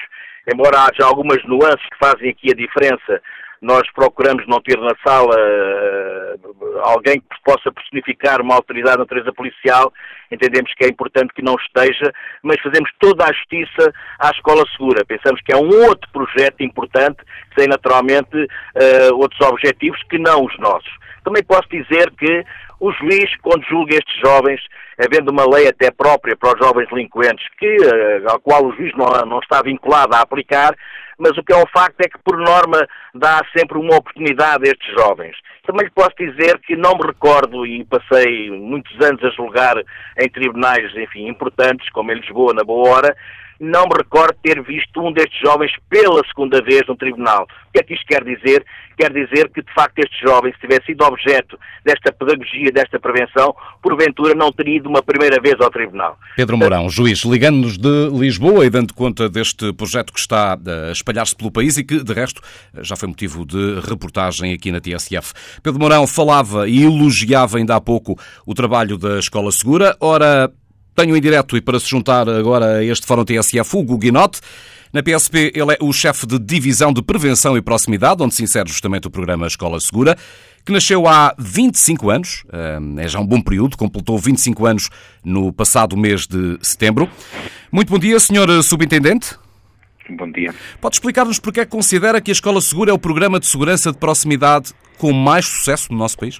embora 0.52 0.80
haja 0.80 1.06
algumas 1.06 1.42
nuances 1.44 1.88
que 1.88 1.98
fazem 1.98 2.28
aqui 2.28 2.50
a 2.50 2.54
diferença 2.54 3.22
nós 3.64 3.90
procuramos 3.92 4.46
não 4.46 4.60
ter 4.60 4.78
na 4.78 4.94
sala 5.02 5.34
uh, 5.34 6.78
alguém 6.82 7.18
que 7.18 7.42
possa 7.42 7.72
personificar 7.72 8.42
uma 8.42 8.54
autoridade 8.54 8.98
na 8.98 9.04
natureza 9.04 9.32
policial, 9.32 9.90
entendemos 10.30 10.72
que 10.74 10.84
é 10.84 10.88
importante 10.88 11.32
que 11.32 11.42
não 11.42 11.54
esteja, 11.54 12.12
mas 12.42 12.60
fazemos 12.60 12.90
toda 13.00 13.24
a 13.24 13.32
justiça 13.32 13.90
à 14.18 14.30
escola 14.30 14.64
segura. 14.76 15.02
Pensamos 15.06 15.40
que 15.40 15.52
é 15.52 15.56
um 15.56 15.70
outro 15.88 16.08
projeto 16.12 16.62
importante, 16.62 17.16
que 17.50 17.56
tem 17.56 17.66
naturalmente 17.66 18.36
uh, 18.36 19.14
outros 19.14 19.40
objetivos 19.40 20.00
que 20.10 20.18
não 20.18 20.44
os 20.44 20.58
nossos. 20.58 20.92
Também 21.24 21.42
posso 21.42 21.66
dizer 21.70 22.10
que 22.18 22.44
o 22.80 22.92
juiz, 22.92 23.34
quando 23.42 23.64
julga 23.64 23.94
estes 23.94 24.20
jovens, 24.20 24.60
havendo 24.98 25.30
uma 25.30 25.44
lei 25.48 25.68
até 25.68 25.90
própria 25.90 26.36
para 26.36 26.54
os 26.54 26.66
jovens 26.66 26.88
delinquentes, 26.88 27.46
que, 27.58 27.76
uh, 27.76 28.30
ao 28.30 28.40
qual 28.40 28.64
o 28.64 28.72
juiz 28.72 28.92
não, 28.96 29.06
não 29.26 29.38
está 29.38 29.62
vinculado 29.62 30.14
a 30.14 30.20
aplicar, 30.20 30.74
mas 31.18 31.36
o 31.38 31.42
que 31.42 31.52
é 31.52 31.56
um 31.56 31.66
facto 31.72 32.00
é 32.00 32.08
que, 32.08 32.18
por 32.24 32.36
norma, 32.36 32.86
dá 33.14 33.40
sempre 33.56 33.78
uma 33.78 33.96
oportunidade 33.96 34.68
a 34.68 34.72
estes 34.72 34.92
jovens. 34.94 35.36
Também 35.64 35.86
lhe 35.86 35.92
posso 35.92 36.14
dizer 36.18 36.58
que 36.60 36.76
não 36.76 36.94
me 36.94 37.06
recordo, 37.06 37.64
e 37.66 37.84
passei 37.84 38.50
muitos 38.50 38.94
anos 39.00 39.22
a 39.24 39.30
julgar 39.30 39.76
em 40.20 40.28
tribunais, 40.28 40.94
enfim, 40.96 41.28
importantes, 41.28 41.88
como 41.90 42.12
em 42.12 42.16
Lisboa, 42.16 42.52
na 42.52 42.64
Boa 42.64 42.88
Hora, 42.88 43.16
não 43.60 43.84
me 43.84 43.96
recordo 43.96 44.36
ter 44.42 44.62
visto 44.62 45.00
um 45.00 45.12
destes 45.12 45.40
jovens 45.40 45.72
pela 45.88 46.22
segunda 46.26 46.62
vez 46.62 46.82
no 46.86 46.96
tribunal. 46.96 47.46
O 47.68 47.72
que 47.72 47.80
é 47.80 47.82
que 47.82 47.94
isto 47.94 48.06
quer 48.06 48.24
dizer? 48.24 48.64
Quer 48.96 49.12
dizer 49.12 49.50
que, 49.50 49.60
de 49.60 49.74
facto, 49.74 49.98
estes 49.98 50.20
jovens, 50.20 50.54
se 50.54 50.60
tivesse 50.60 50.86
sido 50.86 51.02
objeto 51.04 51.58
desta 51.84 52.12
pedagogia, 52.12 52.70
desta 52.70 52.98
prevenção, 53.00 53.54
porventura 53.82 54.34
não 54.34 54.52
teria 54.52 54.76
ido 54.76 54.88
uma 54.88 55.02
primeira 55.02 55.40
vez 55.40 55.60
ao 55.60 55.70
tribunal. 55.70 56.16
Pedro 56.36 56.56
Mourão, 56.56 56.88
juiz, 56.88 57.24
ligando-nos 57.24 57.76
de 57.76 58.08
Lisboa 58.12 58.64
e 58.64 58.70
dando 58.70 58.94
conta 58.94 59.28
deste 59.28 59.72
projeto 59.72 60.12
que 60.12 60.20
está 60.20 60.54
a 60.54 60.92
espalhar-se 60.92 61.34
pelo 61.34 61.50
país 61.50 61.76
e 61.76 61.84
que, 61.84 62.04
de 62.04 62.12
resto, 62.12 62.40
já 62.82 62.94
foi 62.94 63.08
motivo 63.08 63.44
de 63.44 63.80
reportagem 63.80 64.52
aqui 64.52 64.70
na 64.70 64.80
TSF. 64.80 65.32
Pedro 65.60 65.80
Mourão 65.80 66.06
falava 66.06 66.68
e 66.68 66.84
elogiava 66.84 67.58
ainda 67.58 67.74
há 67.74 67.80
pouco 67.80 68.16
o 68.46 68.54
trabalho 68.54 68.96
da 68.96 69.18
Escola 69.18 69.50
Segura. 69.50 69.96
Ora, 70.00 70.52
tenho 70.94 71.16
em 71.16 71.20
direto 71.20 71.56
e 71.56 71.60
para 71.60 71.80
se 71.80 71.88
juntar 71.88 72.28
agora 72.28 72.78
a 72.78 72.84
este 72.84 73.06
Fórum 73.06 73.24
TSF, 73.24 73.76
Hugo 73.76 73.98
Guinote. 73.98 74.40
Na 74.92 75.02
PSP, 75.02 75.52
ele 75.54 75.72
é 75.72 75.78
o 75.80 75.92
chefe 75.92 76.24
de 76.24 76.38
Divisão 76.38 76.92
de 76.92 77.02
Prevenção 77.02 77.56
e 77.56 77.62
Proximidade, 77.62 78.22
onde 78.22 78.34
se 78.34 78.44
insere 78.44 78.68
justamente 78.68 79.08
o 79.08 79.10
programa 79.10 79.46
Escola 79.46 79.80
Segura, 79.80 80.16
que 80.64 80.72
nasceu 80.72 81.08
há 81.08 81.34
25 81.36 82.10
anos, 82.10 82.44
é 82.98 83.08
já 83.08 83.18
um 83.18 83.26
bom 83.26 83.40
período, 83.40 83.76
completou 83.76 84.16
25 84.16 84.64
anos 84.64 84.90
no 85.24 85.52
passado 85.52 85.96
mês 85.96 86.28
de 86.28 86.58
setembro. 86.62 87.10
Muito 87.72 87.90
bom 87.90 87.98
dia, 87.98 88.20
Sr. 88.20 88.62
Subintendente. 88.62 89.34
Bom 90.10 90.30
dia. 90.30 90.54
Pode 90.80 90.94
explicar-nos 90.94 91.40
porque 91.40 91.60
é 91.60 91.64
que 91.64 91.72
considera 91.72 92.20
que 92.20 92.30
a 92.30 92.32
Escola 92.32 92.60
Segura 92.60 92.92
é 92.92 92.94
o 92.94 92.98
programa 92.98 93.40
de 93.40 93.48
segurança 93.48 93.90
de 93.90 93.98
proximidade 93.98 94.72
com 94.96 95.12
mais 95.12 95.44
sucesso 95.44 95.90
no 95.90 95.98
nosso 95.98 96.16
país? 96.16 96.38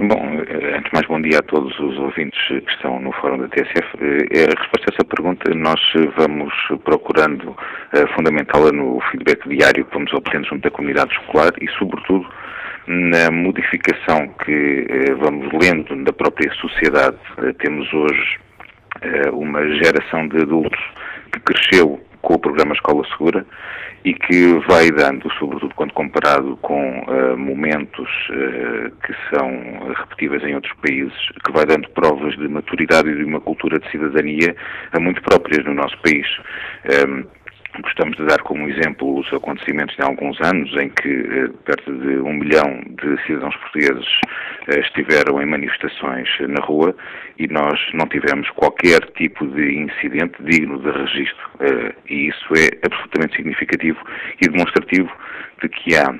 Bom, 0.00 0.14
antes 0.14 0.84
de 0.84 0.90
mais, 0.92 1.06
bom 1.08 1.20
dia 1.20 1.40
a 1.40 1.42
todos 1.42 1.76
os 1.80 1.98
ouvintes 1.98 2.40
que 2.46 2.70
estão 2.70 3.00
no 3.00 3.10
Fórum 3.14 3.36
da 3.38 3.48
TSF. 3.48 3.98
Eh, 4.00 4.44
a 4.44 4.60
resposta 4.60 4.86
a 4.86 4.94
essa 4.94 5.04
pergunta 5.04 5.52
nós 5.56 5.80
vamos 6.16 6.54
procurando 6.84 7.56
eh, 7.92 8.06
fundamentá-la 8.14 8.70
no 8.70 9.00
feedback 9.10 9.48
diário 9.48 9.84
que 9.84 9.92
vamos 9.92 10.12
obtendo 10.12 10.46
junto 10.46 10.62
da 10.62 10.70
comunidade 10.70 11.12
escolar 11.14 11.50
e, 11.60 11.68
sobretudo, 11.70 12.24
na 12.86 13.28
modificação 13.32 14.28
que 14.44 14.86
eh, 14.88 15.14
vamos 15.14 15.48
lendo 15.52 16.04
da 16.04 16.12
própria 16.12 16.52
sociedade. 16.54 17.18
Temos 17.58 17.92
hoje 17.92 18.38
uma 19.32 19.66
geração 19.82 20.28
de 20.28 20.42
adultos 20.42 20.80
que 21.32 21.40
cresceu 21.40 22.00
com 22.28 22.34
o 22.34 22.38
programa 22.38 22.74
Escola 22.74 23.02
Segura 23.08 23.46
e 24.04 24.12
que 24.12 24.52
vai 24.68 24.90
dando, 24.90 25.32
sobretudo 25.38 25.74
quando 25.74 25.94
comparado 25.94 26.58
com 26.58 27.00
uh, 27.00 27.38
momentos 27.38 28.06
uh, 28.28 28.90
que 29.02 29.14
são 29.30 29.94
repetíveis 29.96 30.44
em 30.44 30.54
outros 30.54 30.74
países, 30.86 31.16
que 31.42 31.52
vai 31.52 31.64
dando 31.64 31.88
provas 31.90 32.36
de 32.36 32.46
maturidade 32.46 33.08
e 33.08 33.16
de 33.16 33.24
uma 33.24 33.40
cultura 33.40 33.78
de 33.78 33.90
cidadania 33.90 34.54
muito 35.00 35.22
próprias 35.22 35.64
no 35.64 35.72
nosso 35.72 35.96
país. 36.02 36.26
Um, 36.84 37.20
ehm, 37.20 37.26
Gostamos 37.82 38.16
de 38.16 38.26
dar 38.26 38.42
como 38.42 38.68
exemplo 38.68 39.20
os 39.20 39.32
acontecimentos 39.32 39.94
de 39.96 40.02
alguns 40.02 40.40
anos 40.40 40.70
em 40.76 40.88
que 40.88 41.08
eh, 41.08 41.48
perto 41.64 41.92
de 41.92 42.18
um 42.18 42.32
milhão 42.32 42.82
de 42.88 43.22
cidadãos 43.24 43.54
portugueses 43.56 44.06
eh, 44.66 44.80
estiveram 44.80 45.40
em 45.40 45.46
manifestações 45.46 46.28
na 46.40 46.60
rua 46.64 46.94
e 47.38 47.46
nós 47.46 47.78
não 47.94 48.06
tivemos 48.08 48.50
qualquer 48.50 49.00
tipo 49.16 49.46
de 49.46 49.78
incidente 49.78 50.42
digno 50.42 50.78
de 50.78 50.90
registro. 50.90 51.50
Eh, 51.60 51.94
e 52.10 52.28
isso 52.28 52.46
é 52.54 52.68
absolutamente 52.84 53.36
significativo 53.36 53.98
e 54.42 54.48
demonstrativo 54.48 55.10
de 55.62 55.68
que 55.68 55.94
há 55.94 56.12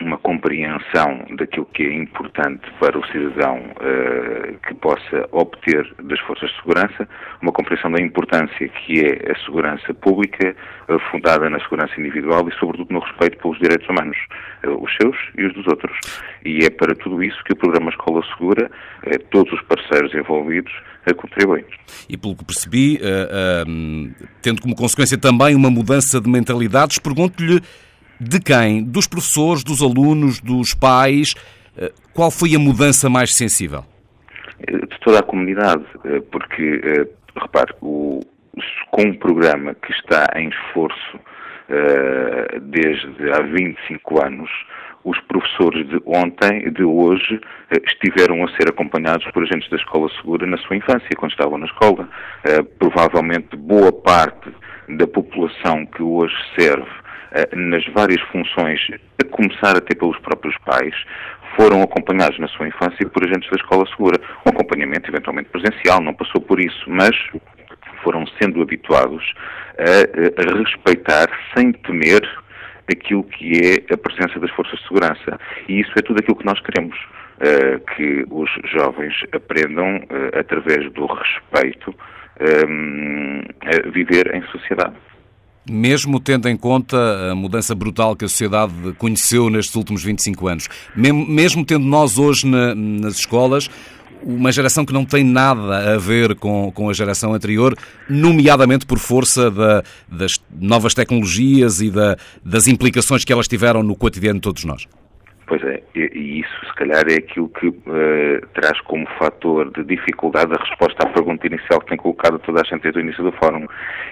uma 0.00 0.18
compreensão 0.18 1.24
daquilo 1.36 1.66
que 1.66 1.82
é 1.82 1.94
importante 1.94 2.62
para 2.80 2.98
o 2.98 3.06
cidadão 3.08 3.58
uh, 3.58 4.58
que 4.66 4.74
possa 4.74 5.28
obter 5.32 5.86
das 6.02 6.18
forças 6.20 6.50
de 6.50 6.56
segurança, 6.56 7.08
uma 7.40 7.52
compreensão 7.52 7.90
da 7.90 8.02
importância 8.02 8.68
que 8.68 9.00
é 9.00 9.30
a 9.30 9.44
segurança 9.44 9.92
pública, 9.94 10.56
uh, 10.88 10.98
fundada 11.10 11.48
na 11.50 11.60
segurança 11.60 11.92
individual 12.00 12.48
e, 12.48 12.58
sobretudo, 12.58 12.92
no 12.92 13.00
respeito 13.00 13.38
pelos 13.38 13.58
direitos 13.58 13.88
humanos, 13.88 14.16
uh, 14.64 14.82
os 14.82 14.90
seus 14.96 15.16
e 15.36 15.44
os 15.44 15.54
dos 15.54 15.66
outros. 15.66 15.96
E 16.44 16.64
é 16.64 16.70
para 16.70 16.94
tudo 16.94 17.22
isso 17.22 17.42
que 17.44 17.52
o 17.52 17.56
programa 17.56 17.90
Escola 17.90 18.22
Segura, 18.32 18.70
todos 19.30 19.52
os 19.52 19.62
parceiros 19.62 20.12
envolvidos, 20.14 20.72
contribuem. 21.16 21.64
E 22.08 22.16
pelo 22.16 22.34
que 22.34 22.44
percebi, 22.44 22.98
tendo 24.40 24.60
como 24.60 24.74
consequência 24.74 25.18
também 25.18 25.54
uma 25.54 25.70
mudança 25.70 26.20
de 26.20 26.28
mentalidades, 26.28 26.98
pergunto-lhe 26.98 27.60
de 28.22 28.40
quem? 28.40 28.84
Dos 28.84 29.06
professores, 29.06 29.64
dos 29.64 29.82
alunos, 29.82 30.40
dos 30.40 30.74
pais? 30.74 31.34
Eh, 31.76 31.92
qual 32.14 32.30
foi 32.30 32.54
a 32.54 32.58
mudança 32.58 33.10
mais 33.10 33.34
sensível? 33.34 33.84
De 34.60 35.00
toda 35.00 35.18
a 35.18 35.22
comunidade, 35.22 35.84
eh, 36.04 36.22
porque, 36.30 36.80
eh, 36.84 37.06
repare, 37.40 37.74
o, 37.80 38.20
com 38.90 39.02
um 39.02 39.14
programa 39.14 39.74
que 39.74 39.92
está 39.92 40.26
em 40.36 40.48
esforço 40.48 41.20
desde 42.60 43.32
há 43.32 43.40
25 43.40 44.22
anos, 44.22 44.50
os 45.04 45.18
professores 45.20 45.88
de 45.88 46.02
ontem, 46.04 46.70
de 46.70 46.84
hoje, 46.84 47.40
estiveram 47.86 48.44
a 48.44 48.48
ser 48.56 48.68
acompanhados 48.68 49.24
por 49.32 49.42
agentes 49.42 49.70
da 49.70 49.78
escola 49.78 50.10
segura 50.20 50.46
na 50.46 50.58
sua 50.58 50.76
infância, 50.76 51.08
quando 51.16 51.30
estavam 51.30 51.56
na 51.56 51.64
escola. 51.64 52.06
Provavelmente 52.78 53.56
boa 53.56 53.90
parte 53.90 54.50
da 54.86 55.06
população 55.06 55.86
que 55.86 56.02
hoje 56.02 56.34
serve 56.58 56.84
eh, 56.84 57.01
nas 57.54 57.84
várias 57.94 58.20
funções, 58.30 58.80
a 59.22 59.24
começar 59.28 59.76
até 59.76 59.94
pelos 59.94 60.18
próprios 60.18 60.56
pais, 60.58 60.94
foram 61.56 61.82
acompanhados 61.82 62.38
na 62.38 62.48
sua 62.48 62.68
infância 62.68 63.08
por 63.08 63.24
agentes 63.24 63.50
da 63.50 63.56
escola 63.56 63.86
segura. 63.88 64.20
Um 64.46 64.50
acompanhamento 64.50 65.10
eventualmente 65.10 65.50
presencial, 65.50 66.00
não 66.00 66.14
passou 66.14 66.40
por 66.40 66.60
isso, 66.60 66.84
mas 66.88 67.16
foram 68.02 68.26
sendo 68.40 68.60
habituados 68.60 69.22
a, 69.78 70.52
a 70.52 70.58
respeitar 70.58 71.28
sem 71.56 71.72
temer 71.72 72.22
aquilo 72.90 73.24
que 73.24 73.52
é 73.58 73.94
a 73.94 73.96
presença 73.96 74.38
das 74.40 74.50
forças 74.50 74.78
de 74.78 74.88
segurança. 74.88 75.38
E 75.68 75.80
isso 75.80 75.92
é 75.96 76.02
tudo 76.02 76.18
aquilo 76.20 76.36
que 76.36 76.46
nós 76.46 76.60
queremos. 76.60 76.98
Uh, 77.42 77.80
que 77.96 78.24
os 78.30 78.48
jovens 78.70 79.14
aprendam, 79.32 79.96
uh, 79.96 80.38
através 80.38 80.88
do 80.92 81.06
respeito, 81.06 81.92
um, 82.68 83.40
a 83.62 83.90
viver 83.90 84.32
em 84.32 84.42
sociedade 84.42 84.94
mesmo 85.68 86.18
tendo 86.18 86.48
em 86.48 86.56
conta 86.56 86.96
a 87.30 87.34
mudança 87.34 87.74
brutal 87.74 88.16
que 88.16 88.24
a 88.24 88.28
sociedade 88.28 88.72
conheceu 88.98 89.48
nestes 89.48 89.74
últimos 89.74 90.02
25 90.02 90.48
anos, 90.48 90.68
mesmo 90.94 91.64
tendo 91.64 91.84
nós 91.84 92.18
hoje 92.18 92.46
na, 92.46 92.74
nas 92.74 93.16
escolas 93.16 93.68
uma 94.24 94.52
geração 94.52 94.84
que 94.84 94.92
não 94.92 95.04
tem 95.04 95.24
nada 95.24 95.94
a 95.94 95.98
ver 95.98 96.36
com, 96.36 96.70
com 96.72 96.88
a 96.88 96.92
geração 96.92 97.34
anterior, 97.34 97.74
nomeadamente 98.08 98.86
por 98.86 98.98
força 98.98 99.50
da, 99.50 99.82
das 100.08 100.32
novas 100.50 100.94
tecnologias 100.94 101.80
e 101.80 101.90
da, 101.90 102.16
das 102.44 102.68
implicações 102.68 103.24
que 103.24 103.32
elas 103.32 103.48
tiveram 103.48 103.82
no 103.82 103.96
cotidiano 103.96 104.38
de 104.38 104.42
todos 104.42 104.64
nós. 104.64 104.86
Pois 105.46 105.62
é, 105.64 105.82
e, 105.94 106.40
isso 106.40 106.66
se 106.66 106.74
calhar 106.74 107.04
é 107.08 107.16
aquilo 107.16 107.48
que 107.48 107.68
uh, 107.68 108.46
traz 108.54 108.80
como 108.82 109.06
fator 109.18 109.70
de 109.72 109.84
dificuldade 109.84 110.52
a 110.54 110.64
resposta 110.64 111.06
à 111.06 111.10
pergunta 111.10 111.46
inicial 111.46 111.80
que 111.80 111.88
tem 111.88 111.98
colocado 111.98 112.38
toda 112.38 112.60
a 112.60 112.64
gente 112.64 112.82
desde 112.82 113.00
o 113.00 113.02
início 113.02 113.22
do 113.22 113.32
fórum. 113.32 113.66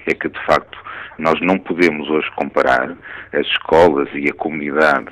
É 0.05 0.13
que, 0.13 0.29
de 0.29 0.45
facto, 0.45 0.77
nós 1.17 1.39
não 1.41 1.57
podemos 1.57 2.09
hoje 2.09 2.29
comparar 2.35 2.95
as 3.33 3.45
escolas 3.47 4.09
e 4.13 4.29
a 4.29 4.33
comunidade 4.33 5.11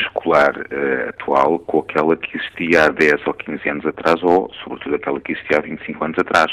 escolar 0.00 0.56
uh, 0.56 1.08
atual 1.08 1.58
com 1.60 1.80
aquela 1.80 2.16
que 2.16 2.36
existia 2.36 2.84
há 2.84 2.88
10 2.88 3.26
ou 3.26 3.34
15 3.34 3.68
anos 3.68 3.86
atrás 3.86 4.22
ou, 4.22 4.50
sobretudo, 4.62 4.96
aquela 4.96 5.20
que 5.20 5.32
existia 5.32 5.58
há 5.58 5.60
25 5.60 6.04
anos 6.04 6.18
atrás, 6.18 6.52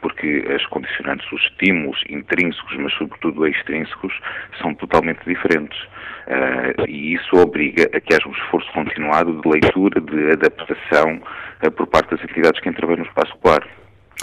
porque 0.00 0.44
as 0.54 0.64
condicionantes, 0.66 1.30
os 1.32 1.42
estímulos 1.42 2.02
intrínsecos, 2.08 2.76
mas 2.78 2.92
sobretudo 2.94 3.46
extrínsecos, 3.46 4.18
são 4.60 4.74
totalmente 4.74 5.20
diferentes. 5.26 5.78
Uh, 6.26 6.88
e 6.88 7.14
isso 7.14 7.36
obriga 7.36 7.84
a 7.94 8.00
que 8.00 8.14
haja 8.14 8.28
um 8.28 8.32
esforço 8.32 8.70
continuado 8.72 9.40
de 9.40 9.48
leitura, 9.48 10.00
de 10.00 10.32
adaptação 10.32 11.20
uh, 11.62 11.70
por 11.70 11.86
parte 11.86 12.10
das 12.10 12.22
entidades 12.24 12.60
que 12.60 12.68
intervêm 12.68 12.96
no 12.96 13.04
espaço 13.04 13.32
escolar. 13.34 13.66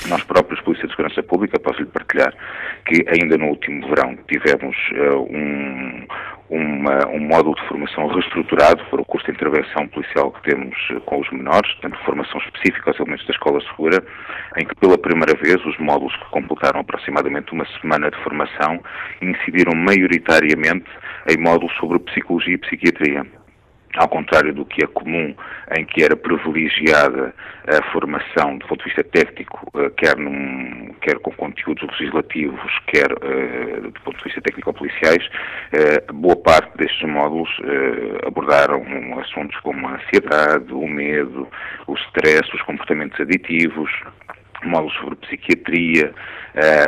Nós 0.07 0.23
próprios, 0.23 0.59
Polícia 0.61 0.87
de 0.87 0.91
Segurança 0.95 1.23
Pública, 1.23 1.59
posso-lhe 1.59 1.85
partilhar 1.85 2.33
que 2.85 3.05
ainda 3.07 3.37
no 3.37 3.45
último 3.45 3.87
verão 3.87 4.17
tivemos 4.27 4.75
uh, 4.91 5.21
um, 5.21 6.05
uma, 6.49 7.07
um 7.07 7.19
módulo 7.19 7.55
de 7.55 7.67
formação 7.67 8.07
reestruturado 8.07 8.83
para 8.89 9.01
o 9.01 9.05
curso 9.05 9.27
de 9.27 9.33
intervenção 9.33 9.87
policial 9.87 10.31
que 10.31 10.49
temos 10.49 10.75
uh, 10.89 10.99
com 11.01 11.21
os 11.21 11.31
menores, 11.31 11.71
portanto, 11.73 12.03
formação 12.03 12.41
específica 12.41 12.89
aos 12.89 12.99
elementos 12.99 13.25
da 13.27 13.33
Escola 13.33 13.61
Segura, 13.69 14.03
em 14.57 14.65
que 14.65 14.75
pela 14.75 14.97
primeira 14.97 15.35
vez 15.35 15.63
os 15.63 15.77
módulos 15.77 16.15
que 16.17 16.25
completaram 16.31 16.81
aproximadamente 16.81 17.53
uma 17.53 17.65
semana 17.79 18.11
de 18.11 18.17
formação 18.23 18.81
incidiram 19.21 19.73
maioritariamente 19.73 20.89
em 21.29 21.37
módulos 21.37 21.73
sobre 21.77 21.99
psicologia 21.99 22.55
e 22.55 22.57
psiquiatria 22.57 23.25
ao 23.97 24.07
contrário 24.07 24.53
do 24.53 24.65
que 24.65 24.83
é 24.83 24.87
comum, 24.87 25.35
em 25.77 25.85
que 25.85 26.03
era 26.03 26.15
privilegiada 26.15 27.33
a 27.67 27.91
formação 27.91 28.57
do 28.57 28.67
ponto 28.67 28.79
de 28.79 28.85
vista 28.85 29.03
técnico, 29.03 29.69
eh, 29.75 29.89
quer, 29.95 30.17
num, 30.17 30.93
quer 31.01 31.19
com 31.19 31.31
conteúdos 31.31 31.83
legislativos, 31.99 32.71
quer 32.87 33.11
uh, 33.11 33.81
do 33.81 34.01
ponto 34.01 34.17
de 34.17 34.23
vista 34.23 34.41
técnico-policiais, 34.41 35.25
uh, 35.27 36.13
boa 36.13 36.35
parte 36.35 36.77
destes 36.77 37.07
módulos 37.07 37.49
uh, 37.59 38.27
abordaram 38.27 38.83
assuntos 39.19 39.57
como 39.61 39.87
a 39.87 39.95
ansiedade, 39.95 40.73
o 40.73 40.87
medo, 40.87 41.47
o 41.87 41.93
stress, 41.95 42.53
os 42.53 42.61
comportamentos 42.63 43.19
aditivos, 43.19 43.91
módulos 44.65 44.93
sobre 44.95 45.15
psiquiatria, 45.17 46.13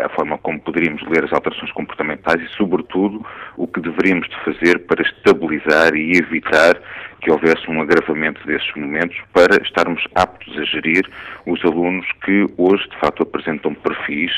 a 0.04 0.10
forma 0.10 0.38
como 0.38 0.60
poderíamos 0.60 1.02
ler 1.10 1.24
as 1.24 1.34
alterações 1.34 1.72
comportamentais 1.72 2.42
e, 2.42 2.48
sobretudo, 2.56 3.26
o 3.58 3.68
que 3.68 3.82
deveríamos 3.82 4.30
de 4.30 4.36
fazer 4.44 4.80
para 4.86 5.02
estabilizar 5.02 5.96
e 5.96 6.18
evitar 6.18 6.80
que 7.22 7.32
houvesse 7.32 7.70
um 7.70 7.82
agravamento 7.82 8.46
desses 8.46 8.72
momentos 8.76 9.18
para 9.34 9.62
estarmos 9.64 10.04
aptos 10.14 10.56
a 10.60 10.64
gerir 10.66 11.04
os 11.48 11.64
alunos 11.66 12.06
que 12.24 12.46
hoje, 12.58 12.88
de 12.88 13.00
facto, 13.00 13.24
apresentam 13.24 13.74
perfis 13.74 14.32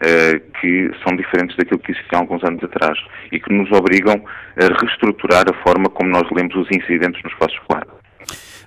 uh, 0.00 0.40
que 0.58 0.90
são 1.04 1.14
diferentes 1.16 1.54
daquilo 1.56 1.80
que 1.80 1.92
existia 1.92 2.18
há 2.18 2.20
alguns 2.22 2.42
anos 2.44 2.64
atrás 2.64 2.98
e 3.30 3.38
que 3.38 3.52
nos 3.52 3.70
obrigam 3.72 4.24
a 4.56 4.80
reestruturar 4.80 5.44
a 5.50 5.62
forma 5.62 5.90
como 5.90 6.08
nós 6.08 6.28
lemos 6.30 6.54
os 6.54 6.68
incidentes 6.70 7.22
no 7.22 7.30
espaço 7.30 7.54
escolar. 7.56 7.99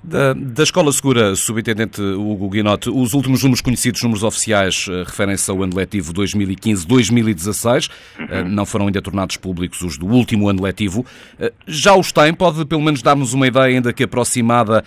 Da, 0.03 0.33
da 0.33 0.63
Escola 0.63 0.91
Segura, 0.91 1.33
Subintendente 1.33 2.01
Hugo 2.01 2.49
Guinote, 2.49 2.89
os 2.89 3.13
últimos 3.13 3.41
números 3.41 3.61
conhecidos, 3.61 4.03
números 4.03 4.21
oficiais, 4.21 4.85
uh, 4.87 5.03
referem-se 5.05 5.49
ao 5.49 5.63
ano 5.63 5.73
letivo 5.73 6.13
2015-2016. 6.13 7.87
Uh, 7.87 8.23
eh, 8.29 8.43
não 8.43 8.65
foram 8.65 8.87
ainda 8.87 9.01
tornados 9.01 9.37
públicos 9.37 9.81
os 9.81 9.97
do 9.97 10.05
último 10.05 10.49
ano 10.49 10.61
letivo. 10.61 11.05
Uh, 11.39 11.49
já 11.65 11.95
os 11.95 12.11
tem? 12.11 12.33
Pode 12.33 12.65
pelo 12.65 12.81
menos 12.81 13.01
dar-nos 13.01 13.31
uma 13.33 13.47
ideia, 13.47 13.77
ainda 13.77 13.93
que 13.93 14.03
aproximada, 14.03 14.83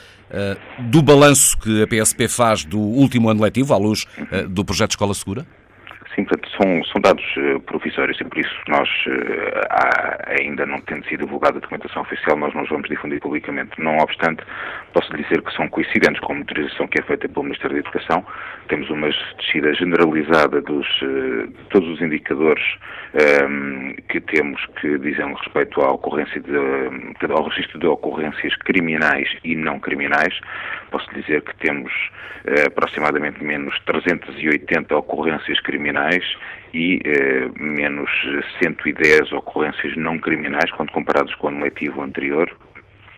do 0.91 1.01
balanço 1.03 1.57
que 1.59 1.83
a 1.83 1.87
PSP 1.87 2.29
faz 2.29 2.65
do 2.65 2.79
último 2.79 3.31
ano 3.31 3.41
letivo, 3.41 3.73
à 3.73 3.79
luz 3.79 4.05
do 4.51 4.65
projeto 4.65 4.91
Escola 4.91 5.15
Segura? 5.15 5.47
Sim, 6.17 6.25
portanto, 6.25 6.49
são, 6.57 6.85
são 6.85 7.01
dados 7.03 7.25
uh, 7.37 7.61
provisórios 7.61 8.19
e 8.19 8.25
por 8.25 8.39
isso 8.39 8.55
nós, 8.69 8.89
uh, 9.07 9.61
há, 9.69 10.33
ainda 10.41 10.65
não 10.65 10.81
tendo 10.81 11.07
sido 11.07 11.27
divulgada 11.27 11.59
a 11.59 11.61
documentação 11.61 12.01
oficial, 12.03 12.39
nós 12.39 12.55
não 12.55 12.63
os 12.63 12.71
vamos 12.71 12.89
difundir 12.89 13.21
publicamente. 13.21 13.79
Não 13.79 13.99
obstante, 13.99 14.43
posso 14.95 15.15
dizer 15.15 15.43
que 15.43 15.53
são 15.55 15.69
coincidentes 15.69 16.19
com 16.21 16.33
a 16.33 16.37
monitorização 16.37 16.89
que 16.89 17.01
é 17.01 17.03
feita 17.03 17.29
pelo 17.29 17.45
Ministério 17.45 17.75
da 17.75 17.81
Educação. 17.81 18.25
Temos 18.69 18.89
uma 18.89 19.11
descida 19.11 19.75
generalizada 19.75 20.63
dos, 20.63 20.87
de 21.01 21.65
todos 21.69 21.87
os 21.91 22.01
indicadores 22.01 22.65
um, 23.47 23.95
que 24.09 24.21
temos 24.21 24.65
que 24.81 24.99
dizem 24.99 25.35
respeito 25.35 25.83
à 25.83 25.93
ocorrência 25.93 26.41
de, 26.41 26.57
ao 27.31 27.45
registro 27.45 27.79
de 27.79 27.87
ocorrências 27.87 28.55
criminais 28.57 29.29
e 29.45 29.55
não 29.55 29.79
criminais. 29.79 30.35
Posso 30.97 31.15
dizer 31.15 31.43
que 31.43 31.55
temos 31.57 31.93
aproximadamente 32.67 33.43
menos 33.43 33.75
380 33.85 34.97
ocorrências 34.97 35.61
criminais 35.61 35.77
criminais 35.77 36.25
e 36.75 37.01
eh, 37.05 37.49
menos 37.59 38.11
110 38.63 39.33
ocorrências 39.33 39.97
não 39.97 40.19
criminais 40.19 40.71
quando 40.73 40.91
comparados 40.93 41.35
com 41.37 41.47
o 41.47 41.51
ano 41.51 41.65
letivo 41.65 42.03
anterior. 42.03 42.51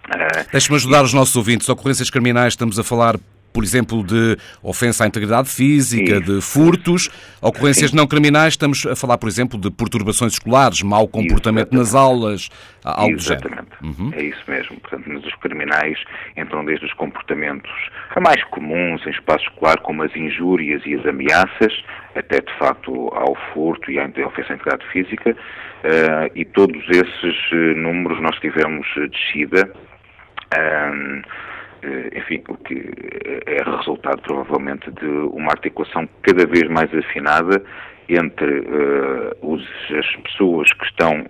Uh, 0.08 0.50
Deixe-me 0.52 0.76
ajudar 0.76 1.02
os 1.02 1.12
nossos 1.12 1.36
ouvintes. 1.36 1.68
Ocorrências 1.68 2.10
criminais, 2.10 2.54
estamos 2.54 2.78
a 2.78 2.84
falar 2.84 3.16
por 3.52 3.64
exemplo, 3.64 4.04
de 4.04 4.36
ofensa 4.62 5.04
à 5.04 5.06
integridade 5.06 5.48
física, 5.48 6.20
de 6.20 6.40
furtos, 6.40 7.08
ocorrências 7.40 7.90
Sim. 7.90 7.96
não 7.96 8.06
criminais, 8.06 8.54
estamos 8.54 8.86
a 8.86 8.94
falar, 8.94 9.18
por 9.18 9.28
exemplo, 9.28 9.58
de 9.58 9.70
perturbações 9.70 10.34
escolares, 10.34 10.82
mau 10.82 11.08
comportamento 11.08 11.72
Exatamente. 11.72 11.76
nas 11.76 11.94
aulas, 11.94 12.48
algo 12.84 13.14
Exatamente. 13.14 13.70
do 13.80 13.86
género. 13.88 14.02
Uhum. 14.02 14.12
É 14.14 14.22
isso 14.22 14.42
mesmo. 14.48 14.80
Portanto, 14.80 15.08
nos 15.08 15.34
criminais 15.36 15.98
entram 16.36 16.64
desde 16.64 16.86
os 16.86 16.92
comportamentos 16.94 17.70
mais 18.20 18.42
comuns 18.44 19.06
em 19.06 19.10
espaço 19.10 19.44
escolar, 19.44 19.78
como 19.80 20.02
as 20.02 20.14
injúrias 20.14 20.82
e 20.84 20.94
as 20.94 21.06
ameaças, 21.06 21.84
até 22.14 22.40
de 22.40 22.52
facto 22.58 23.08
ao 23.14 23.36
furto 23.52 23.90
e 23.90 23.98
à 23.98 24.04
ofensa 24.04 24.52
à 24.52 24.56
integridade 24.56 24.86
física, 24.92 25.30
uh, 25.30 26.30
e 26.34 26.44
todos 26.44 26.82
esses 26.88 27.52
uh, 27.52 27.76
números 27.76 28.20
nós 28.20 28.36
tivemos 28.40 28.86
uh, 28.96 29.08
descida. 29.08 29.72
Um, 30.58 31.20
eh, 31.20 31.22
enfim, 32.14 32.42
o 32.48 32.56
que 32.56 32.90
é 33.46 33.62
resultado 33.62 34.20
provavelmente 34.22 34.90
de 34.90 35.06
uma 35.06 35.50
articulação 35.52 36.08
cada 36.22 36.46
vez 36.46 36.68
mais 36.68 36.92
afinada 36.94 37.62
entre 38.08 38.60
uh, 38.60 39.36
os, 39.42 39.62
as 39.90 40.16
pessoas 40.22 40.72
que 40.72 40.84
estão 40.86 41.24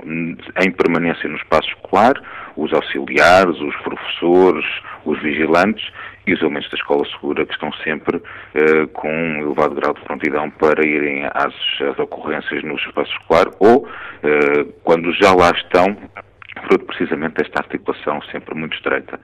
em 0.64 0.70
permanência 0.70 1.28
no 1.28 1.36
espaço 1.36 1.68
escolar, 1.70 2.14
os 2.56 2.72
auxiliares, 2.72 3.60
os 3.60 3.74
professores, 3.76 4.64
os 5.04 5.20
vigilantes 5.20 5.84
e 6.26 6.34
os 6.34 6.40
elementos 6.40 6.70
da 6.70 6.76
escola 6.76 7.04
segura 7.06 7.44
que 7.44 7.52
estão 7.52 7.72
sempre 7.84 8.18
uh, 8.18 8.88
com 8.92 9.08
um 9.08 9.40
elevado 9.40 9.74
grau 9.74 9.94
de 9.94 10.02
prontidão 10.02 10.50
para 10.50 10.86
irem 10.86 11.24
às, 11.34 11.54
às 11.80 11.98
ocorrências 11.98 12.62
no 12.62 12.76
espaço 12.76 13.10
escolar 13.12 13.46
ou, 13.58 13.84
uh, 13.84 14.72
quando 14.84 15.12
já 15.14 15.34
lá 15.34 15.50
estão, 15.50 15.96
fruto 16.66 16.84
precisamente 16.86 17.34
desta 17.34 17.60
articulação 17.60 18.20
sempre 18.30 18.54
muito 18.54 18.76
estreita 18.76 19.18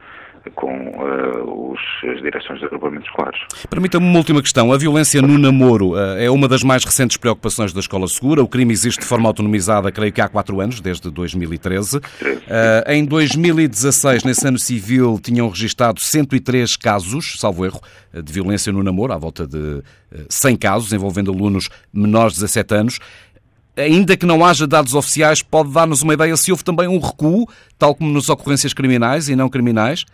com 0.50 0.72
uh, 0.72 1.72
os, 1.72 1.80
as 2.10 2.22
direções 2.22 2.58
de 2.58 2.66
agrupamentos 2.66 3.06
escolares. 3.08 3.40
Permita-me 3.68 4.06
uma 4.06 4.18
última 4.18 4.42
questão. 4.42 4.72
A 4.72 4.78
violência 4.78 5.22
no 5.22 5.38
namoro 5.38 5.92
uh, 5.92 6.18
é 6.18 6.30
uma 6.30 6.48
das 6.48 6.62
mais 6.62 6.84
recentes 6.84 7.16
preocupações 7.16 7.72
da 7.72 7.80
Escola 7.80 8.06
Segura. 8.08 8.42
O 8.42 8.48
crime 8.48 8.72
existe 8.72 9.00
de 9.00 9.06
forma 9.06 9.28
autonomizada, 9.28 9.90
creio 9.90 10.12
que 10.12 10.20
há 10.20 10.28
quatro 10.28 10.60
anos, 10.60 10.80
desde 10.80 11.10
2013. 11.10 11.96
Uh, 11.96 12.00
eh, 12.48 12.84
em 12.96 13.04
2016, 13.04 14.24
nesse 14.24 14.46
ano 14.46 14.58
civil, 14.58 15.18
tinham 15.22 15.48
registado 15.48 16.00
103 16.00 16.76
casos, 16.76 17.36
salvo 17.38 17.64
erro, 17.64 17.80
de 18.12 18.32
violência 18.32 18.72
no 18.72 18.82
namoro, 18.82 19.12
à 19.12 19.18
volta 19.18 19.46
de 19.46 19.82
100 20.28 20.56
casos, 20.56 20.92
envolvendo 20.92 21.32
alunos 21.32 21.68
menores 21.92 22.34
de 22.34 22.40
17 22.40 22.74
anos 22.74 23.00
ainda 23.76 24.16
que 24.16 24.26
não 24.26 24.44
haja 24.44 24.66
dados 24.66 24.94
oficiais, 24.94 25.42
pode 25.42 25.72
dar-nos 25.72 26.02
uma 26.02 26.14
ideia 26.14 26.36
se 26.36 26.52
houve 26.52 26.62
também 26.62 26.86
um 26.86 26.98
recuo, 26.98 27.48
tal 27.78 27.94
como 27.94 28.12
nas 28.12 28.28
ocorrências 28.28 28.72
criminais 28.72 29.28
e 29.28 29.36
não 29.36 29.48
criminais? 29.48 30.04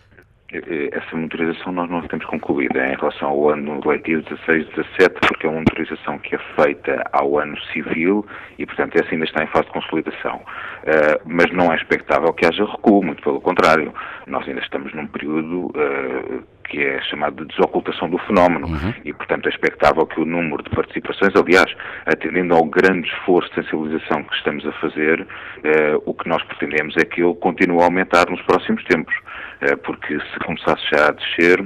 Eh, 0.53 0.91
essa 0.93 1.17
monitorização 1.17 1.73
nós 1.73 1.89
não 1.89 2.03
temos 2.03 2.27
concluída 2.27 2.87
em 2.87 2.97
relação 2.97 3.29
ao 3.29 3.51
ano 3.51 3.81
letivo 3.85 4.23
16-17, 4.23 5.11
porque 5.29 5.47
é 5.47 5.49
uma 5.49 5.57
monitorização 5.59 6.19
que 6.19 6.35
é 6.35 6.39
feita 6.57 7.05
ao 7.13 7.39
ano 7.39 7.59
civil 7.73 8.27
e, 8.59 8.67
portanto, 8.67 8.97
essa 8.97 9.13
ainda 9.13 9.25
está 9.25 9.45
em 9.45 9.47
fase 9.49 9.67
de 9.67 9.73
consolidação. 9.73 10.37
Uh, 10.37 11.21
mas 11.25 11.51
não 11.53 11.73
é 11.73 11.77
expectável 11.77 12.33
que 12.33 12.47
haja 12.47 12.65
recuo, 12.65 13.03
muito 13.03 13.23
pelo 13.23 13.41
contrário. 13.41 13.95
Nós 14.27 14.47
ainda 14.49 14.61
estamos 14.61 14.93
num 14.93 15.07
período 15.07 15.67
uh, 15.67 16.43
que 16.71 16.83
é 16.83 17.03
chamado 17.03 17.45
de 17.45 17.55
desocultação 17.55 18.09
do 18.09 18.19
fenómeno 18.19 18.69
uhum. 18.69 18.95
e, 19.05 19.13
portanto, 19.13 19.47
é 19.47 19.51
expectável 19.51 20.07
que 20.07 20.21
o 20.21 20.25
número 20.25 20.63
de 20.63 20.71
participações, 20.71 21.35
aliás, 21.35 21.71
atendendo 22.07 22.55
ao 22.55 22.65
grande 22.65 23.09
esforço 23.09 23.49
de 23.51 23.57
sensibilização 23.57 24.23
que 24.23 24.35
estamos 24.37 24.65
a 24.67 24.73
fazer, 24.73 25.21
uh, 25.21 26.03
o 26.07 26.15
que 26.15 26.29
nós 26.29 26.43
pretendemos 26.45 26.97
é 26.97 27.05
que 27.05 27.23
ele 27.23 27.35
continue 27.35 27.83
a 27.83 27.85
aumentar 27.85 28.31
nos 28.31 28.41
próximos 28.43 28.83
tempos. 28.85 29.15
Eh, 29.61 29.77
porque 29.77 30.19
se 30.19 30.39
começasse 30.45 30.83
já 30.91 31.09
a 31.09 31.13
descer, 31.13 31.61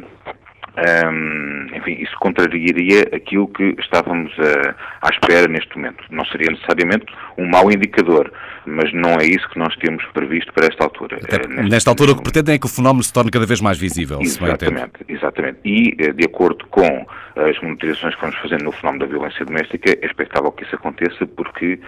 enfim, 1.76 1.96
isso 2.00 2.16
contrariaria 2.18 3.08
aquilo 3.12 3.46
que 3.48 3.74
estávamos 3.78 4.32
a, 4.38 5.06
à 5.06 5.10
espera 5.10 5.46
neste 5.46 5.76
momento. 5.76 6.04
Não 6.10 6.24
seria 6.26 6.50
necessariamente 6.50 7.06
um 7.38 7.46
mau 7.48 7.70
indicador, 7.70 8.32
mas 8.66 8.92
não 8.92 9.12
é 9.20 9.24
isso 9.24 9.48
que 9.50 9.58
nós 9.58 9.74
temos 9.76 10.04
previsto 10.06 10.52
para 10.52 10.66
esta 10.66 10.84
altura. 10.84 11.18
Até, 11.22 11.46
neste, 11.46 11.70
nesta 11.70 11.90
altura 11.90 12.12
o 12.12 12.16
que 12.16 12.22
pretendem 12.22 12.56
é 12.56 12.58
que 12.58 12.66
o 12.66 12.68
fenómeno 12.68 13.02
se 13.02 13.12
torne 13.12 13.30
cada 13.30 13.46
vez 13.46 13.60
mais 13.60 13.78
visível. 13.78 14.18
Exatamente, 14.20 15.04
exatamente. 15.08 15.58
E, 15.64 15.94
eh, 15.98 16.12
de 16.12 16.24
acordo 16.24 16.66
com 16.66 17.06
as 17.36 17.60
monitorizações 17.60 18.14
que 18.14 18.20
vamos 18.20 18.36
fazendo 18.38 18.64
no 18.64 18.72
fenómeno 18.72 19.04
da 19.04 19.10
violência 19.10 19.44
doméstica, 19.44 19.90
é 19.90 20.06
expectável 20.06 20.52
que 20.52 20.62
isso 20.62 20.74
aconteça 20.74 21.26
porque 21.26 21.80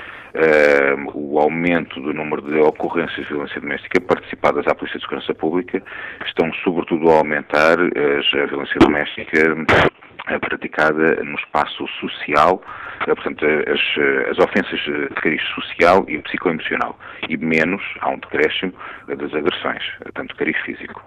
o 1.15 1.39
aumento 1.39 2.01
do 2.01 2.13
número 2.13 2.43
de 2.43 2.59
ocorrências 2.59 3.27
de 3.27 3.33
violência 3.33 3.61
doméstica 3.61 4.01
participadas 4.01 4.67
à 4.67 4.75
Polícia 4.75 4.99
de 4.99 5.05
Segurança 5.05 5.35
Pública 5.35 5.83
estão 6.27 6.53
sobretudo 6.65 7.11
a 7.11 7.19
aumentar 7.19 7.79
as, 7.79 8.41
a 8.43 8.47
violência 8.77 8.81
doméstica 8.81 9.39
eh, 10.29 10.39
praticada 10.39 11.23
no 11.25 11.37
espaço 11.37 11.87
social, 12.01 12.63
eh, 13.07 13.15
portanto, 13.15 13.45
as, 13.45 14.31
as 14.31 14.39
ofensas 14.39 14.81
de 14.81 15.09
cariz 15.21 15.43
social 15.55 16.05
e 16.09 16.19
psicoemocional, 16.23 16.99
e 17.29 17.37
menos, 17.37 17.83
há 18.01 18.11
um 18.11 18.19
decréscimo 18.19 18.73
das 19.07 19.33
agressões, 19.35 19.83
tanto 20.15 20.29
de 20.29 20.35
cariz 20.35 20.57
físico. 20.63 21.03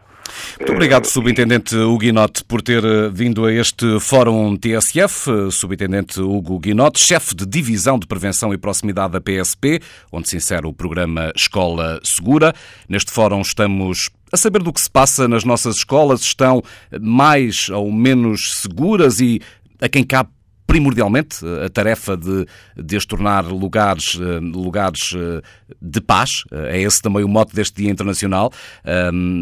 Muito 0.59 0.73
obrigado, 0.73 1.05
Subintendente 1.05 1.75
Hugo 1.75 1.99
Guinote, 1.99 2.43
por 2.43 2.61
ter 2.61 2.83
eh, 2.83 3.09
vindo 3.11 3.45
a 3.45 3.53
este 3.53 3.99
Fórum 3.99 4.55
TSF. 4.57 5.51
Subintendente 5.51 6.19
Hugo 6.19 6.59
Guinote, 6.59 6.99
chefe 6.99 7.35
de 7.35 7.45
Divisão 7.45 7.97
de 7.97 8.05
Prevenção 8.05 8.53
e 8.53 8.57
Proximidade 8.57 9.13
da 9.13 9.21
PSP, 9.21 9.79
onde 10.11 10.29
se 10.29 10.35
insere 10.35 10.67
o 10.67 10.73
programa 10.73 11.31
Escola 11.35 11.99
Segura. 12.03 12.53
Neste 12.87 13.11
Fórum 13.11 13.41
estamos 13.41 14.09
a 14.31 14.37
saber 14.37 14.61
do 14.61 14.73
que 14.73 14.81
se 14.81 14.89
passa 14.89 15.27
nas 15.27 15.43
nossas 15.43 15.77
escolas, 15.77 16.21
estão 16.21 16.63
mais 17.01 17.69
ou 17.69 17.91
menos 17.91 18.61
seguras 18.61 19.19
e 19.19 19.41
a 19.81 19.87
quem 19.87 20.03
cabe 20.03 20.29
primordialmente 20.69 21.43
a 21.65 21.67
tarefa 21.67 22.15
de, 22.15 22.45
de 22.77 22.95
as 22.95 23.03
tornar 23.03 23.43
lugares, 23.45 24.15
eh, 24.21 24.39
lugares 24.39 25.15
eh, 25.15 25.41
de 25.81 25.99
paz. 25.99 26.43
Eh, 26.51 26.77
é 26.77 26.81
esse 26.83 27.01
também 27.01 27.23
o 27.23 27.27
mote 27.27 27.55
deste 27.55 27.81
Dia 27.81 27.89
Internacional. 27.89 28.51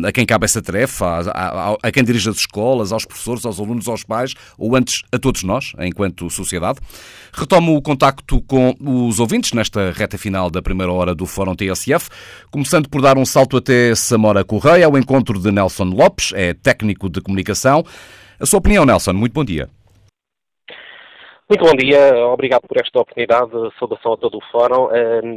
A 0.05 0.11
quem 0.13 0.25
cabe 0.25 0.45
essa 0.45 0.61
tarefa, 0.61 1.05
a, 1.05 1.71
a, 1.71 1.77
a 1.83 1.91
quem 1.91 2.03
dirige 2.03 2.29
as 2.29 2.37
escolas, 2.37 2.93
aos 2.93 3.03
professores, 3.03 3.45
aos 3.45 3.59
alunos, 3.59 3.89
aos 3.89 4.05
pais, 4.05 4.35
ou 4.57 4.73
antes 4.73 5.03
a 5.11 5.19
todos 5.19 5.43
nós, 5.43 5.73
enquanto 5.79 6.29
sociedade. 6.29 6.79
Retomo 7.33 7.75
o 7.75 7.81
contacto 7.81 8.41
com 8.43 8.73
os 8.79 9.19
ouvintes 9.19 9.51
nesta 9.51 9.91
reta 9.91 10.17
final 10.17 10.49
da 10.49 10.61
primeira 10.61 10.93
hora 10.93 11.13
do 11.13 11.25
Fórum 11.25 11.55
TSF, 11.55 12.09
começando 12.49 12.87
por 12.87 13.01
dar 13.01 13.17
um 13.17 13.25
salto 13.25 13.57
até 13.57 13.93
Samora 13.95 14.45
Correia, 14.45 14.85
ao 14.85 14.97
encontro 14.97 15.37
de 15.37 15.51
Nelson 15.51 15.85
Lopes, 15.85 16.31
é 16.33 16.53
técnico 16.53 17.09
de 17.09 17.19
comunicação. 17.19 17.83
A 18.39 18.45
sua 18.45 18.59
opinião, 18.59 18.85
Nelson, 18.85 19.11
muito 19.11 19.33
bom 19.33 19.43
dia. 19.43 19.67
Muito 21.49 21.63
bom 21.63 21.71
dia, 21.77 22.13
obrigado 22.27 22.67
por 22.67 22.75
esta 22.75 22.99
oportunidade, 22.99 23.51
saudação 23.79 24.11
a 24.11 24.17
todo 24.17 24.37
o 24.37 24.41
Fórum. 24.51 24.89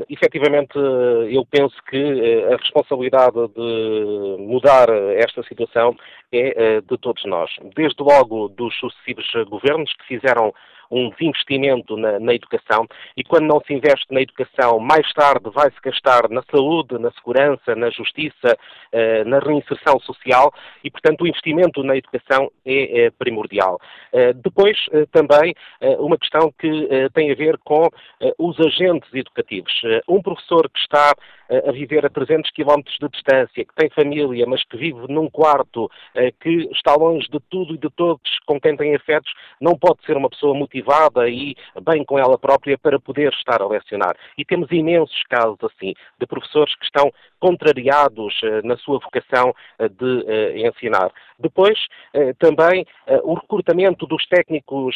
Efetivamente, 0.09 0.77
eu 0.77 1.47
penso 1.49 1.77
que 1.89 2.03
uh, 2.03 2.53
a 2.53 2.57
responsabilidade 2.57 3.37
de 3.55 4.37
mudar 4.41 4.89
esta 5.15 5.41
situação 5.45 5.97
é 6.33 6.79
uh, 6.79 6.83
de 6.83 6.99
todos 6.99 7.25
nós. 7.27 7.49
Desde 7.77 8.03
logo 8.03 8.49
dos 8.49 8.75
sucessivos 8.81 9.25
governos 9.49 9.93
que 10.01 10.19
fizeram 10.19 10.53
um 10.91 11.11
desinvestimento 11.11 11.97
na, 11.97 12.19
na, 12.19 12.35
educação 12.35 12.87
e 13.17 13.23
quando 13.23 13.47
não 13.47 13.61
se 13.61 13.73
investe 13.73 14.07
na 14.11 14.21
educação, 14.21 14.79
mais 14.79 15.11
tarde 15.13 15.49
vai-se 15.51 15.81
gastar 15.83 16.29
na 16.29 16.43
saúde, 16.51 16.99
na 16.99 17.11
segurança, 17.13 17.75
na 17.77 17.91
justiça, 17.91 18.57
eh, 18.93 19.25
na 19.25 19.39
reinserção 19.39 20.01
social 20.01 20.53
e, 20.83 20.91
portanto, 20.91 21.23
o 21.23 21.27
investimento 21.27 21.83
na 21.83 21.97
educação 21.97 22.51
é, 22.65 23.07
é 23.07 23.11
primordial. 23.11 23.79
Eh, 24.13 24.33
depois, 24.33 24.77
eh, 24.93 25.07
também, 25.13 25.55
eh, 25.81 25.97
uma 25.99 26.19
questão 26.19 26.53
que 26.59 26.89
eh, 26.91 27.09
tem 27.11 27.31
a 27.31 27.35
ver 27.35 27.59
com 27.65 27.89
eh, 28.21 28.33
os 28.39 28.59
agentes 28.61 29.13
educativos. 29.15 29.73
um 30.09 30.23
professor 30.23 30.69
que 30.69 30.79
está 30.81 31.15
a 31.67 31.73
viver 31.73 32.07
a 32.07 32.09
300 32.09 32.51
km 32.53 32.81
de 33.01 33.09
distância, 33.09 33.65
que 33.65 33.75
tem 33.75 33.91
família, 33.91 34.47
mas 34.47 34.63
que 34.65 34.77
vive 34.77 35.01
num 35.09 35.29
quarto, 35.29 35.91
que 36.41 36.69
está 36.73 36.95
longe 36.95 37.29
de 37.29 37.41
tudo 37.51 37.75
e 37.75 37.79
de 37.79 37.91
todos 37.91 38.23
com 38.47 38.61
quem 38.61 38.77
tem 38.77 38.95
afetos, 38.95 39.33
não 39.61 39.77
pode 39.77 40.05
ser 40.07 40.17
uma 40.17 40.31
pessoa 40.31 40.55
motivada 40.55 40.80
motivada 40.81 41.29
e 41.29 41.55
bem 41.83 42.05
com 42.05 42.19
ela 42.19 42.39
própria 42.39 42.77
para 42.79 42.99
poder 42.99 43.33
estar 43.33 43.63
a 43.63 43.67
lecionar. 43.67 44.17
E 44.37 44.45
temos 44.45 44.71
imensos 44.71 45.23
casos 45.29 45.59
assim, 45.63 45.95
de 46.19 46.27
professores 46.27 46.75
que 46.77 46.85
estão 46.85 47.13
contrariados 47.39 48.35
uh, 48.43 48.67
na 48.67 48.77
sua 48.77 48.99
vocação 48.99 49.51
uh, 49.79 49.89
de 49.89 50.05
uh, 50.05 50.69
ensinar. 50.69 51.11
Depois, 51.39 51.79
também, 52.39 52.87
o 53.23 53.33
recrutamento 53.33 54.07
dos 54.07 54.27
técnicos 54.27 54.95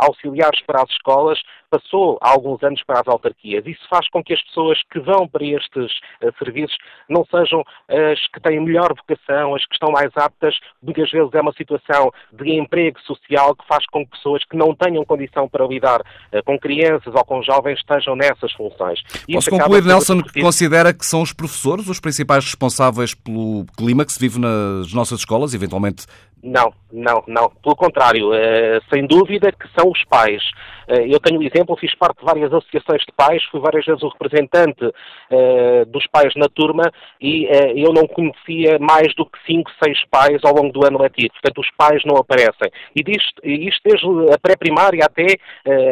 auxiliares 0.00 0.60
para 0.66 0.82
as 0.82 0.90
escolas 0.90 1.40
passou 1.72 2.18
há 2.20 2.30
alguns 2.30 2.62
anos 2.62 2.82
para 2.86 3.00
as 3.00 3.08
autarquias. 3.08 3.64
Isso 3.66 3.80
faz 3.88 4.06
com 4.10 4.22
que 4.22 4.34
as 4.34 4.42
pessoas 4.42 4.78
que 4.92 5.00
vão 5.00 5.26
para 5.26 5.44
estes 5.44 5.90
serviços 6.38 6.76
não 7.08 7.24
sejam 7.24 7.64
as 7.88 8.26
que 8.28 8.40
têm 8.40 8.60
melhor 8.60 8.92
vocação, 8.94 9.54
as 9.54 9.64
que 9.64 9.72
estão 9.72 9.90
mais 9.90 10.10
aptas. 10.14 10.54
Muitas 10.82 11.10
vezes 11.10 11.30
é 11.32 11.40
uma 11.40 11.54
situação 11.54 12.12
de 12.32 12.52
emprego 12.52 13.00
social 13.00 13.56
que 13.56 13.66
faz 13.66 13.86
com 13.86 14.04
que 14.04 14.10
pessoas 14.10 14.44
que 14.44 14.56
não 14.56 14.74
tenham 14.74 15.02
condição 15.04 15.48
para 15.48 15.66
lidar 15.66 16.02
com 16.44 16.58
crianças 16.58 17.14
ou 17.14 17.24
com 17.24 17.42
jovens 17.42 17.78
estejam 17.78 18.14
nessas 18.14 18.52
funções. 18.52 19.00
E 19.26 19.34
Posso 19.34 19.50
concluir, 19.50 19.84
Nelson, 19.84 20.22
que 20.22 20.42
considera 20.42 20.92
que 20.92 21.06
são 21.06 21.22
os 21.22 21.32
professores 21.32 21.88
os 21.88 22.00
principais 22.00 22.44
responsáveis 22.44 23.14
pelo 23.14 23.64
clima 23.76 24.04
que 24.04 24.12
se 24.12 24.20
vive 24.20 24.38
nas 24.38 24.92
nossas 24.92 25.20
escolas, 25.20 25.54
eventualmente 25.54 26.06
não, 26.42 26.72
não, 26.92 27.22
não. 27.28 27.50
Pelo 27.62 27.76
contrário, 27.76 28.34
é, 28.34 28.80
sem 28.92 29.06
dúvida 29.06 29.52
que 29.52 29.68
são 29.78 29.90
os 29.90 30.04
pais. 30.04 30.42
É, 30.88 31.06
eu 31.06 31.20
tenho 31.20 31.40
um 31.40 31.42
exemplo, 31.42 31.76
fiz 31.76 31.94
parte 31.94 32.18
de 32.18 32.24
várias 32.24 32.52
associações 32.52 33.02
de 33.02 33.12
pais, 33.16 33.42
fui 33.44 33.60
várias 33.60 33.84
vezes 33.86 34.02
o 34.02 34.08
representante 34.08 34.92
é, 35.30 35.84
dos 35.84 36.04
pais 36.08 36.34
na 36.34 36.48
turma 36.48 36.90
e 37.20 37.48
eu 37.76 37.92
não 37.92 38.06
conhecia 38.06 38.78
mais 38.80 39.14
do 39.14 39.24
que 39.24 39.38
cinco, 39.46 39.70
seis 39.82 39.98
pais 40.10 40.40
ao 40.44 40.54
longo 40.54 40.72
do 40.72 40.84
ano 40.84 41.00
letivo. 41.00 41.32
Portanto, 41.34 41.60
os 41.60 41.70
pais 41.76 42.02
não 42.04 42.16
aparecem. 42.16 42.70
E 42.96 43.02
isto, 43.08 43.40
isto 43.44 43.80
desde 43.84 44.34
a 44.34 44.38
pré-primária 44.38 45.04
até 45.04 45.36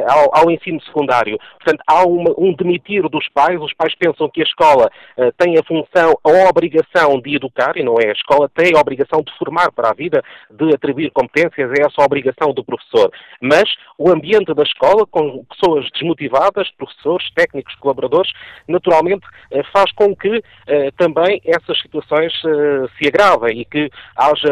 ao, 0.09 0.37
ao, 0.37 0.51
ensino 0.51 0.83
secundário. 0.83 1.39
Portanto, 1.63 1.83
há 1.87 2.05
uma, 2.05 2.35
um 2.37 2.53
demitir 2.55 3.09
dos 3.09 3.29
pais. 3.29 3.61
Os 3.61 3.73
pais 3.75 3.95
pensam 3.95 4.29
que 4.29 4.41
a 4.41 4.45
escola 4.45 4.91
tem 5.39 5.57
a 5.57 5.63
função, 5.63 6.19
a 6.25 6.49
obrigação 6.49 7.21
de 7.21 7.37
educar, 7.37 7.77
e 7.77 7.83
não 7.83 7.95
é. 8.01 8.09
A 8.09 8.13
escola 8.13 8.51
tem 8.53 8.77
a 8.77 8.81
obrigação 8.81 9.23
de 9.23 9.33
formar 9.39 9.71
para 9.73 9.91
a 9.91 9.95
vida 9.95 10.23
de 10.51 10.75
atribuir 10.75 11.11
competências, 11.11 11.71
é 11.79 11.87
essa 11.87 12.03
obrigação 12.03 12.53
do 12.53 12.65
professor. 12.65 13.11
Mas 13.41 13.65
o 13.99 14.11
ambiente 14.11 14.53
da 14.55 14.63
escola, 14.63 15.07
com 15.07 15.45
pessoas 15.45 15.89
desmotivadas, 15.93 16.71
professores, 16.73 17.29
técnicos, 17.35 17.75
colaboradores, 17.77 18.31
naturalmente 18.69 19.27
eh, 19.51 19.63
faz 19.73 19.93
com 19.93 20.15
que 20.15 20.43
eh, 20.67 20.91
também 20.97 21.41
essas 21.45 21.81
situações 21.81 22.33
eh, 22.45 22.87
se 22.99 23.09
agravem 23.09 23.61
e 23.61 23.65
que 23.65 23.91
haja. 24.17 24.51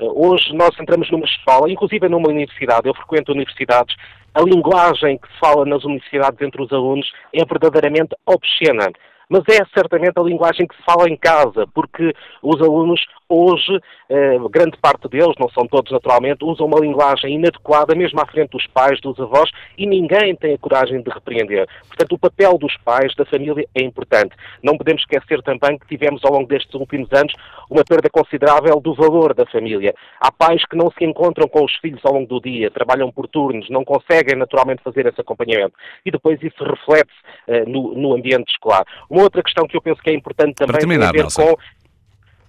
Hoje 0.00 0.52
nós 0.54 0.70
entramos 0.78 1.10
numa 1.10 1.24
escola, 1.24 1.70
inclusive 1.70 2.08
numa 2.08 2.28
universidade, 2.28 2.88
eu 2.88 2.94
frequento 2.94 3.32
universidades, 3.32 3.94
a 4.34 4.40
linguagem 4.42 5.18
que 5.18 5.28
se 5.28 5.38
fala 5.38 5.64
nas 5.66 5.84
universidades 5.84 6.40
entre 6.40 6.62
os 6.62 6.72
alunos 6.72 7.10
é 7.34 7.44
verdadeiramente 7.44 8.14
obscena 8.26 8.90
mas 9.32 9.44
é 9.48 9.64
certamente 9.72 10.18
a 10.18 10.22
linguagem 10.22 10.66
que 10.66 10.76
se 10.76 10.82
fala 10.82 11.08
em 11.08 11.16
casa, 11.16 11.66
porque 11.72 12.12
os 12.42 12.60
alunos 12.60 13.00
hoje, 13.26 13.80
eh, 14.10 14.36
grande 14.50 14.76
parte 14.76 15.08
deles, 15.08 15.34
não 15.40 15.48
são 15.48 15.66
todos 15.66 15.90
naturalmente, 15.90 16.44
usam 16.44 16.66
uma 16.66 16.78
linguagem 16.78 17.36
inadequada, 17.36 17.94
mesmo 17.94 18.20
à 18.20 18.26
frente 18.26 18.50
dos 18.50 18.66
pais, 18.66 19.00
dos 19.00 19.18
avós, 19.18 19.50
e 19.78 19.86
ninguém 19.86 20.36
tem 20.36 20.52
a 20.52 20.58
coragem 20.58 21.00
de 21.00 21.10
repreender. 21.10 21.66
Portanto, 21.88 22.12
o 22.12 22.18
papel 22.18 22.58
dos 22.58 22.76
pais, 22.84 23.14
da 23.16 23.24
família, 23.24 23.66
é 23.74 23.82
importante. 23.82 24.36
Não 24.62 24.76
podemos 24.76 25.00
esquecer 25.00 25.40
também 25.42 25.78
que 25.78 25.86
tivemos, 25.86 26.22
ao 26.24 26.32
longo 26.32 26.46
destes 26.46 26.74
últimos 26.74 27.10
anos, 27.12 27.32
uma 27.70 27.82
perda 27.84 28.10
considerável 28.10 28.78
do 28.80 28.94
valor 28.94 29.32
da 29.32 29.46
família. 29.46 29.94
Há 30.20 30.30
pais 30.30 30.62
que 30.66 30.76
não 30.76 30.90
se 30.90 31.02
encontram 31.02 31.48
com 31.48 31.64
os 31.64 31.74
filhos 31.76 32.02
ao 32.04 32.12
longo 32.12 32.26
do 32.26 32.38
dia, 32.38 32.70
trabalham 32.70 33.10
por 33.10 33.26
turnos, 33.26 33.70
não 33.70 33.82
conseguem 33.82 34.36
naturalmente 34.36 34.82
fazer 34.82 35.06
esse 35.06 35.20
acompanhamento. 35.20 35.72
E 36.04 36.10
depois 36.10 36.38
isso 36.42 36.62
reflete-se 36.62 37.50
uh, 37.50 37.68
no, 37.68 37.94
no, 37.94 38.14
ambiente 38.14 38.52
escolar. 38.52 38.84
Uma 39.08 39.21
outra 39.22 39.42
questão 39.42 39.66
que 39.66 39.76
eu 39.76 39.82
penso 39.82 40.02
que 40.02 40.10
é 40.10 40.14
importante 40.14 40.54
também 40.54 40.78
terminar, 40.78 41.12
tem 41.12 41.22
a 41.22 41.24
ver 41.24 41.32
com 41.32 41.56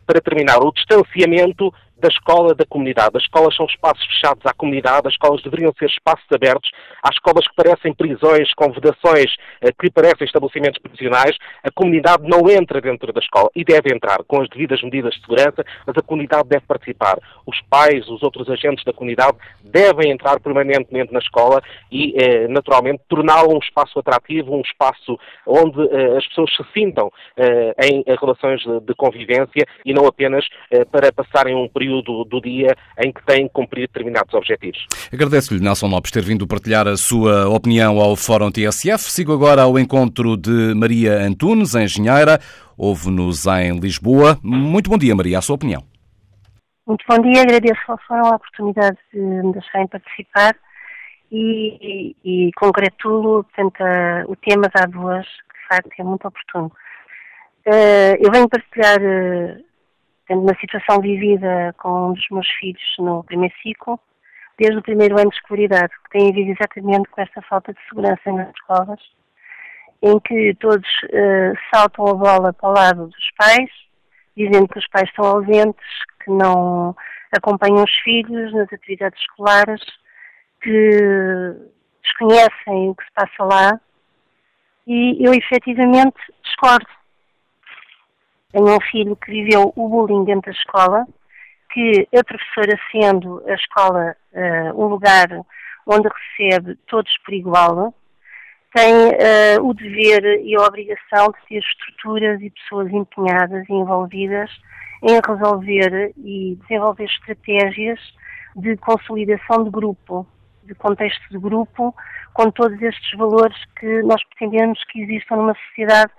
para 0.06 0.20
terminar, 0.20 0.60
o 0.60 0.72
distanciamento 0.72 1.74
da 2.04 2.10
escola 2.10 2.54
da 2.54 2.66
comunidade. 2.66 3.16
As 3.16 3.24
escolas 3.24 3.56
são 3.56 3.66
espaços 3.66 4.06
fechados 4.08 4.45
à 4.45 4.54
comunidade, 4.54 5.08
as 5.08 5.14
escolas 5.14 5.41
deveriam 5.41 5.74
ser 5.80 5.86
espaços 5.86 6.28
abertos. 6.34 6.70
Há 7.01 7.10
escolas 7.10 7.47
que 7.47 7.56
parecem 7.56 7.93
prisões, 7.93 8.54
com 8.56 8.70
vedações 8.74 9.34
eh, 9.62 9.72
que 9.72 9.89
parecem 9.89 10.26
estabelecimentos 10.26 10.82
prisionais. 10.82 11.38
A 11.64 11.72
comunidade 11.72 12.24
não 12.28 12.49
entra 12.49 12.82
dentro 12.82 13.14
da 13.14 13.22
escola 13.22 13.49
e 13.56 13.64
deve 13.64 13.95
entrar 13.95 14.18
com 14.28 14.41
as 14.41 14.49
devidas 14.49 14.84
medidas 14.84 15.14
de 15.14 15.22
segurança, 15.22 15.64
mas 15.88 15.97
a 15.97 16.01
comunidade 16.01 16.49
deve 16.49 16.66
participar. 16.68 17.18
Os 17.45 17.62
pais, 17.70 18.06
os 18.10 18.22
outros 18.22 18.49
agentes 18.49 18.84
da 18.84 18.91
comunidade 18.91 19.38
devem 19.64 20.12
entrar 20.12 20.41
permanentemente 20.41 21.14
na 21.14 21.20
escola 21.20 21.62
e, 21.89 22.14
eh, 22.22 22.49
naturalmente, 22.49 23.01
torná-la 23.08 23.47
um 23.47 23.60
espaço 23.60 23.97
atrativo, 23.97 24.54
um 24.54 24.62
espaço 24.62 25.18
onde 25.47 25.80
eh, 25.88 26.18
as 26.18 26.28
pessoas 26.28 26.54
se 26.54 26.64
sintam 26.74 27.10
em 27.82 28.04
relações 28.20 28.62
de 28.62 28.93
convivência 28.95 29.66
e 29.86 29.93
não 29.93 30.06
apenas 30.06 30.45
para 30.91 31.12
passarem 31.12 31.56
um 31.56 31.68
período 31.68 31.93
período 31.94 32.24
do 32.26 32.41
dia 32.41 32.76
em 32.98 33.12
que 33.12 33.24
têm 33.26 33.48
que 33.48 33.54
cumprir 33.54 33.88
determinados 33.88 34.34
objetivos. 34.34 34.88
Agradeço-lhe, 35.12 35.62
Nelson 35.62 35.88
Lopes, 35.88 36.12
ter 36.12 36.24
vindo 36.24 36.48
partilhar 36.48 36.88
a 36.88 36.98
sua 36.98 37.48
opinião 37.50 38.00
ao 38.00 38.16
Fórum 38.16 38.52
TSF. 38.52 39.12
Sigo 39.12 39.34
agora 39.34 39.64
ao 39.64 39.78
encontro 39.78 40.36
de 40.36 40.74
Maria 40.76 41.20
Antunes, 41.20 41.76
engenheira. 41.76 42.39
Houve-nos 42.78 43.46
em 43.46 43.78
Lisboa. 43.80 44.38
Muito 44.41 44.89
bom 44.89 44.98
dia, 44.98 45.16
Maria. 45.16 45.38
A 45.38 45.41
sua 45.41 45.56
opinião. 45.56 45.84
Muito 46.88 47.06
bom 47.08 47.20
dia. 47.20 47.41
Agradeço 47.41 47.82
ao 47.88 48.00
Fórum 48.08 48.26
a 48.26 48.36
oportunidade 48.36 48.98
de 49.14 49.20
me 49.20 49.54
deixarem 49.54 49.88
participar 49.88 50.56
e, 51.32 52.16
e, 52.24 52.48
e 52.48 52.52
congratulo 52.54 53.44
portanto, 53.44 53.82
a, 53.82 54.24
o 54.28 54.36
tema 54.36 54.70
dado 54.74 55.06
hoje, 55.06 55.30
que 55.50 55.60
de 55.60 55.68
facto 55.68 55.91
é 56.00 56.04
muito 56.04 56.28
oportuno. 56.28 56.72
Uh, 57.66 58.20
eu 58.20 58.30
venho 58.30 58.50
partilhar 58.50 59.00
uh, 59.00 59.64
tendo 60.28 60.42
uma 60.42 60.56
situação 60.60 61.02
vivida 61.02 61.74
com 61.78 62.10
um 62.10 62.14
dos 62.14 62.26
meus 62.32 62.48
filhos 62.60 62.96
no 63.00 63.24
primeiro 63.24 63.54
ciclo, 63.62 64.00
desde 64.58 64.78
o 64.78 64.84
primeiro 64.84 65.20
ano 65.20 65.30
de 65.30 65.36
escolaridade, 65.36 65.94
que 66.04 66.18
tem 66.18 66.30
a 66.30 66.34
ver 66.34 66.50
exatamente 66.52 67.10
com 67.10 67.22
esta 67.22 67.42
falta 67.42 67.74
de 67.74 67.80
segurança 67.88 68.32
nas 68.32 68.50
escolas, 68.50 69.00
em 70.02 70.20
que 70.20 70.56
todos 70.60 70.88
uh, 71.06 71.58
saltam 71.74 72.08
a 72.08 72.14
bola 72.14 72.54
para 72.54 72.70
o 72.70 72.74
lado 72.74 73.08
dos 73.08 73.32
pais, 73.38 73.70
dizendo 74.36 74.68
que 74.68 74.80
os 74.80 74.88
pais 74.88 75.10
estão 75.10 75.26
ausentes, 75.26 75.86
que 76.24 76.32
não 76.32 76.96
acompanham 77.32 77.84
os 77.84 77.94
filhos 78.04 78.54
nas 78.54 78.72
atividades 78.72 79.20
escolares, 79.20 79.82
que 80.62 81.56
desconhecem 82.04 82.90
o 82.90 82.96
que 82.96 83.04
se 83.04 83.12
passa 83.14 83.44
lá, 83.44 83.80
e 84.86 85.26
eu 85.26 85.34
efetivamente 85.34 86.18
discordo 86.44 86.86
tenho 88.54 88.76
um 88.76 88.82
filho 88.82 89.16
que 89.16 89.32
viveu 89.32 89.74
o 89.76 89.89
bullying 89.89 90.24
dentro 90.24 90.51
da 90.51 90.58
escola, 90.58 91.06
que 91.74 92.08
a 92.16 92.24
professora 92.24 92.80
sendo 92.91 93.43
a 93.47 93.54
escola 93.56 94.16
uh, 94.32 94.82
um 94.82 94.88
lugar 94.88 95.28
onde 95.88 96.08
recebe 96.08 96.76
todos 96.88 97.12
por 97.26 97.34
igual, 97.34 97.93
tem 98.74 98.93
uh, 98.93 99.68
o 99.68 99.74
dever 99.74 100.24
e 100.43 100.56
a 100.56 100.62
obrigação 100.62 101.32
de 101.32 101.47
ter 101.47 101.60
estruturas 101.60 102.41
e 102.41 102.49
pessoas 102.51 102.91
empenhadas 102.91 103.68
e 103.68 103.74
envolvidas 103.74 104.51
em 105.01 105.20
resolver 105.28 106.14
e 106.18 106.58
desenvolver 106.62 107.06
estratégias 107.06 107.99
de 108.56 108.78
consolidação 108.78 109.64
de 109.64 109.72
grupo, 109.72 110.28
de 110.64 110.76
contexto 110.76 111.28
de 111.30 111.39
grupo, 111.39 111.93
com 112.34 112.49
todos 112.51 112.80
estes 112.82 113.18
valores 113.18 113.58
que 113.80 114.01
nós 114.04 114.24
pretendemos 114.26 114.82
que 114.86 115.01
existam 115.01 115.38
numa 115.38 115.56
sociedade 115.68 116.12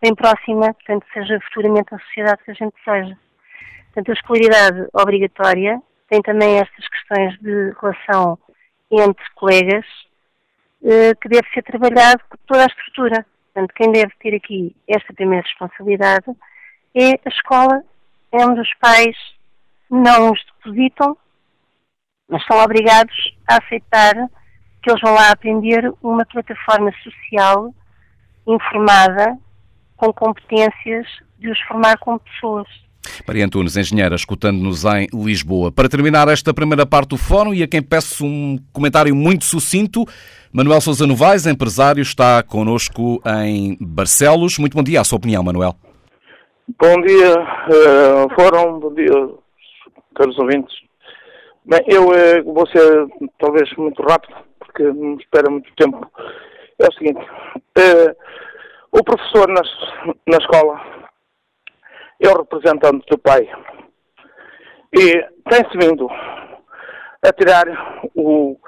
bem 0.00 0.14
próxima, 0.14 0.72
portanto, 0.74 1.06
seja 1.12 1.38
futuramente 1.40 1.94
a 1.94 1.98
sociedade 1.98 2.42
que 2.44 2.50
a 2.50 2.54
gente 2.54 2.74
seja. 2.84 3.18
Portanto, 3.86 4.10
a 4.10 4.14
escolaridade 4.14 4.88
obrigatória 4.92 5.82
tem 6.08 6.22
também 6.22 6.58
estas 6.58 6.88
questões 6.88 7.38
de 7.40 7.72
relação 7.80 8.38
entre 8.90 9.24
colegas, 9.34 9.86
eh, 10.82 11.14
que 11.14 11.28
deve 11.28 11.48
ser 11.52 11.62
trabalhado 11.62 12.22
com 12.28 12.36
toda 12.46 12.62
a 12.62 12.66
estrutura. 12.66 13.26
Portanto, 13.52 13.74
quem 13.74 13.92
deve 13.92 14.12
ter 14.20 14.34
aqui 14.34 14.74
esta 14.88 15.12
primeira 15.12 15.46
responsabilidade 15.46 16.26
é 16.94 17.12
a 17.12 17.28
escola, 17.28 17.82
é 18.32 18.44
onde 18.44 18.60
os 18.60 18.74
pais 18.74 19.16
não 19.90 20.32
os 20.32 20.40
depositam, 20.44 21.16
mas 22.28 22.44
são 22.46 22.58
obrigados 22.58 23.36
a 23.48 23.58
aceitar 23.58 24.14
que 24.82 24.90
eles 24.90 25.00
vão 25.00 25.14
lá 25.14 25.30
aprender 25.30 25.92
uma 26.02 26.24
plataforma 26.24 26.92
social 27.02 27.74
informada 28.46 29.36
com 30.00 30.12
competências 30.14 31.06
de 31.38 31.50
os 31.50 31.60
formar 31.60 31.98
como 31.98 32.18
pessoas. 32.20 32.66
Maria 33.26 33.44
Antunes, 33.44 33.76
engenheira, 33.76 34.14
escutando-nos 34.14 34.84
em 34.84 35.06
Lisboa. 35.12 35.70
Para 35.70 35.90
terminar 35.90 36.26
esta 36.28 36.54
primeira 36.54 36.86
parte 36.86 37.10
do 37.10 37.18
fórum 37.18 37.52
e 37.52 37.62
a 37.62 37.68
quem 37.68 37.82
peço 37.82 38.24
um 38.24 38.58
comentário 38.72 39.14
muito 39.14 39.44
sucinto, 39.44 40.04
Manuel 40.52 40.80
Sousa 40.80 41.06
Novaes, 41.06 41.46
empresário, 41.46 42.00
está 42.00 42.42
connosco 42.42 43.22
em 43.44 43.76
Barcelos. 43.78 44.58
Muito 44.58 44.74
bom 44.74 44.82
dia, 44.82 45.02
a 45.02 45.04
sua 45.04 45.18
opinião, 45.18 45.42
Manuel. 45.42 45.74
Bom 46.80 47.00
dia, 47.02 47.40
uh, 47.40 48.34
fórum, 48.34 48.80
bom 48.80 48.94
dia, 48.94 49.12
caros 50.14 50.38
ouvintes. 50.38 50.74
Bem, 51.66 51.80
eu 51.88 52.08
uh, 52.08 52.54
vou 52.54 52.66
ser 52.68 53.06
talvez 53.38 53.70
muito 53.76 54.02
rápido, 54.02 54.34
porque 54.60 54.82
não 54.84 55.16
espera 55.16 55.50
muito 55.50 55.70
tempo. 55.76 56.10
É 56.78 56.86
o 56.86 56.92
seguinte, 56.94 57.20
uh, 57.20 58.16
o 58.92 59.04
professor 59.04 59.48
na, 59.48 59.62
na 60.26 60.38
escola 60.38 60.80
é 62.20 62.28
o 62.28 62.38
representante 62.38 63.06
do 63.08 63.18
pai 63.18 63.48
e 64.92 65.22
tem-se 65.48 65.78
vindo 65.78 66.08
a 67.22 67.32
tirar 67.32 67.66
o, 68.14 68.58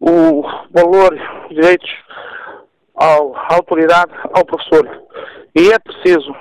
o 0.00 0.42
valor, 0.70 1.14
os 1.48 1.54
direitos 1.54 1.90
à 2.96 3.54
autoridade, 3.54 4.12
ao 4.34 4.44
professor. 4.44 5.06
E 5.54 5.72
é 5.72 5.78
preciso 5.78 6.34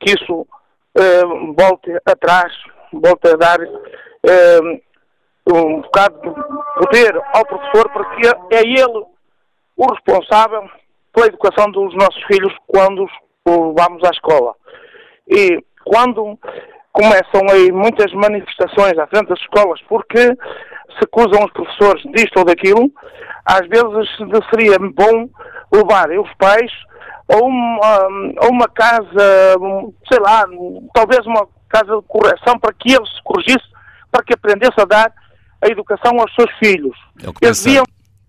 que 0.00 0.14
isso 0.14 0.40
uh, 0.40 1.54
volte 1.54 1.90
atrás, 2.04 2.52
volte 2.92 3.28
a 3.28 3.36
dar 3.36 3.60
uh, 3.60 4.82
um 5.52 5.80
bocado 5.80 6.20
de 6.20 6.84
poder 6.84 7.16
ao 7.34 7.46
professor, 7.46 7.90
porque 7.90 8.26
é 8.52 8.60
ele 8.60 9.04
o 9.76 9.92
responsável 9.92 10.68
pela 11.14 11.26
educação 11.28 11.70
dos 11.70 11.94
nossos 11.94 12.22
filhos 12.24 12.52
quando 12.66 13.04
os 13.04 13.12
levamos 13.46 14.02
à 14.04 14.10
escola. 14.10 14.54
E 15.28 15.62
quando 15.84 16.38
começam 16.92 17.42
aí 17.50 17.72
muitas 17.72 18.12
manifestações 18.12 18.98
à 18.98 19.06
frente 19.06 19.28
das 19.28 19.40
escolas 19.40 19.80
porque 19.88 20.18
se 20.18 21.04
acusam 21.04 21.44
os 21.44 21.52
professores 21.52 22.02
disto 22.12 22.38
ou 22.38 22.44
daquilo, 22.44 22.90
às 23.44 23.66
vezes 23.68 24.08
seria 24.50 24.78
bom 24.78 25.28
levar 25.72 26.10
os 26.10 26.32
pais 26.34 26.70
a 27.28 27.36
uma, 27.36 27.96
a 28.42 28.48
uma 28.48 28.68
casa, 28.68 29.56
sei 30.08 30.20
lá, 30.20 30.44
talvez 30.92 31.24
uma 31.26 31.46
casa 31.68 31.96
de 31.96 32.02
correção 32.06 32.58
para 32.58 32.72
que 32.74 32.92
eles 32.92 33.08
se 33.08 33.22
corrigissem, 33.24 33.72
para 34.10 34.22
que 34.22 34.34
aprendesse 34.34 34.80
a 34.80 34.84
dar 34.84 35.12
a 35.62 35.68
educação 35.68 36.12
aos 36.20 36.32
seus 36.34 36.50
filhos. 36.58 36.96
É 37.22 37.28
o 37.28 37.32
que 37.32 37.40
pensa, 37.40 37.64
deviam... 37.64 37.84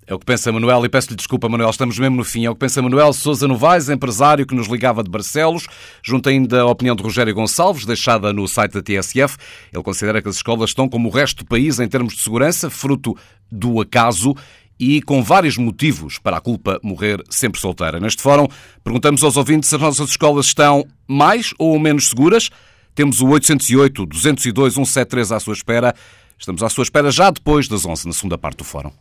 é 0.08 0.14
o 0.14 0.20
que 0.20 0.26
pensa 0.26 0.52
Manuel, 0.52 0.86
e 0.86 0.90
peço-lhe 0.90 1.16
desculpa, 1.16 1.50
Manuel, 1.50 1.72
estamos 1.72 1.98
mesmo 1.98 2.16
no 2.16 2.24
fim. 2.24 2.46
É 2.46 2.50
o 2.50 2.54
que 2.54 2.60
pensa 2.60 2.82
Manuel 2.82 3.12
Sousa 3.12 3.48
Novaes, 3.48 3.90
empresário 3.90 4.46
que 4.46 4.54
nos 4.54 4.68
ligava 4.68 5.04
de 5.04 5.10
Barcelos, 5.10 5.68
junto 6.04 6.30
ainda 6.30 6.62
a 6.62 6.66
opinião 6.66 6.96
de 6.96 7.02
Rogério 7.02 7.34
Gonçalves, 7.34 7.86
deixada 7.86 8.32
no 8.32 8.48
site 8.48 8.74
da 8.74 8.84
TSF. 8.84 9.38
Ele 9.74 9.84
considera 9.84 10.22
que 10.22 10.30
as 10.30 10.36
escolas 10.36 10.70
estão 10.70 10.88
como 10.88 11.10
o 11.10 11.12
resto 11.12 11.44
do 11.44 11.48
país 11.48 11.80
em 11.80 11.88
termos 11.88 12.14
de 12.14 12.22
segurança, 12.22 12.70
fruto 12.70 13.18
do 13.52 13.82
acaso 13.82 14.36
e 14.80 15.02
com 15.02 15.22
vários 15.24 15.58
motivos 15.58 16.20
para 16.20 16.38
a 16.38 16.42
culpa 16.42 16.80
morrer 16.84 17.20
sempre 17.30 17.60
solteira. 17.60 18.00
Neste 18.00 18.22
fórum, 18.22 18.48
perguntamos 18.84 19.24
aos 19.24 19.38
ouvintes 19.38 19.70
se 19.70 19.76
as 19.76 19.82
nossas 19.82 20.10
escolas 20.10 20.46
estão 20.48 20.86
mais 21.08 21.54
ou 21.58 21.80
menos 21.80 22.10
seguras. 22.10 22.50
Temos 22.94 23.22
o 23.22 23.28
808-202-173 23.28 25.36
à 25.36 25.40
sua 25.40 25.54
espera. 25.54 25.96
Estamos 26.38 26.62
à 26.62 26.70
sua 26.70 26.84
espera 26.84 27.10
já 27.10 27.32
depois 27.32 27.68
das 27.68 27.84
11, 27.86 28.06
na 28.08 28.14
segunda 28.14 28.38
parte 28.38 28.58
do 28.58 28.64
fórum. 28.64 28.92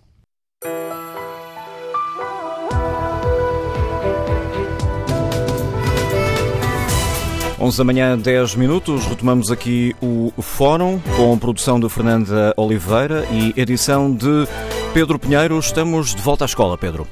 11 7.65 7.79
da 7.79 7.85
manhã, 7.85 8.19
10 8.19 8.57
minutos. 8.57 9.07
Retomamos 9.07 9.51
aqui 9.51 9.97
o 10.03 10.31
Fórum 10.43 11.01
com 11.17 11.39
produção 11.39 11.81
de 11.81 11.89
Fernanda 11.89 12.53
Oliveira 12.59 13.27
e 13.33 13.59
edição 13.59 14.15
de 14.15 14.47
Pedro 14.93 15.19
Pinheiro. 15.19 15.59
Estamos 15.59 16.15
de 16.15 16.21
volta 16.21 16.45
à 16.45 16.47
escola, 16.47 16.77
Pedro. 16.77 17.09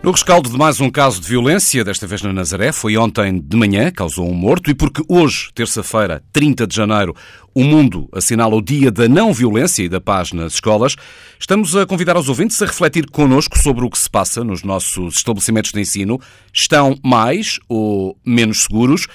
No 0.00 0.12
rescaldo 0.12 0.48
de 0.48 0.56
mais 0.56 0.80
um 0.80 0.88
caso 0.88 1.20
de 1.20 1.26
violência, 1.26 1.82
desta 1.82 2.06
vez 2.06 2.22
na 2.22 2.32
Nazaré, 2.32 2.70
foi 2.70 2.96
ontem 2.96 3.40
de 3.40 3.56
manhã, 3.56 3.90
causou 3.90 4.30
um 4.30 4.32
morto, 4.32 4.70
e 4.70 4.74
porque 4.76 5.02
hoje, 5.08 5.50
terça-feira, 5.52 6.22
30 6.32 6.68
de 6.68 6.76
janeiro, 6.76 7.12
o 7.52 7.64
mundo 7.64 8.08
assinala 8.12 8.54
o 8.54 8.62
Dia 8.62 8.92
da 8.92 9.08
Não 9.08 9.32
Violência 9.32 9.82
e 9.82 9.88
da 9.88 10.00
Paz 10.00 10.32
nas 10.32 10.54
escolas, 10.54 10.94
estamos 11.38 11.74
a 11.74 11.84
convidar 11.84 12.16
os 12.16 12.28
ouvintes 12.28 12.62
a 12.62 12.66
refletir 12.66 13.10
connosco 13.10 13.58
sobre 13.58 13.84
o 13.84 13.90
que 13.90 13.98
se 13.98 14.08
passa 14.08 14.44
nos 14.44 14.62
nossos 14.62 15.16
estabelecimentos 15.16 15.72
de 15.72 15.80
ensino. 15.80 16.20
Estão 16.54 16.96
mais 17.04 17.58
ou 17.68 18.16
menos 18.24 18.62
seguros? 18.62 19.08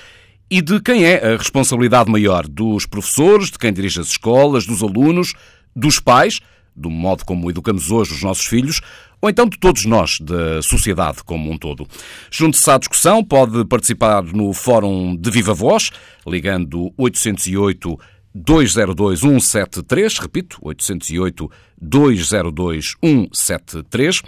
E 0.50 0.62
de 0.62 0.80
quem 0.80 1.04
é 1.04 1.34
a 1.34 1.38
responsabilidade 1.38 2.12
maior? 2.12 2.48
Dos 2.48 2.86
professores, 2.86 3.50
de 3.50 3.58
quem 3.58 3.74
dirige 3.74 4.00
as 4.00 4.10
escolas, 4.10 4.66
dos 4.66 4.84
alunos, 4.84 5.34
dos 5.76 6.00
pais, 6.00 6.40
do 6.76 6.88
modo 6.88 7.26
como 7.26 7.50
educamos 7.50 7.90
hoje 7.90 8.14
os 8.14 8.22
nossos 8.22 8.46
filhos, 8.46 8.80
ou 9.20 9.28
então 9.28 9.50
de 9.50 9.58
todos 9.58 9.86
nós, 9.86 10.20
da 10.22 10.62
sociedade 10.62 11.24
como 11.24 11.52
um 11.52 11.58
todo. 11.58 11.88
Junte-se 12.30 12.70
à 12.70 12.78
discussão, 12.78 13.24
pode 13.24 13.66
participar 13.66 14.22
no 14.22 14.54
Fórum 14.54 15.16
de 15.16 15.32
Viva 15.32 15.54
Voz, 15.54 15.90
ligando 16.28 16.94
808 16.96 17.98
202 18.36 19.22
173, 19.22 20.20
repito, 20.20 20.60
808 20.62 21.50
202 21.82 22.96
173 23.34 24.22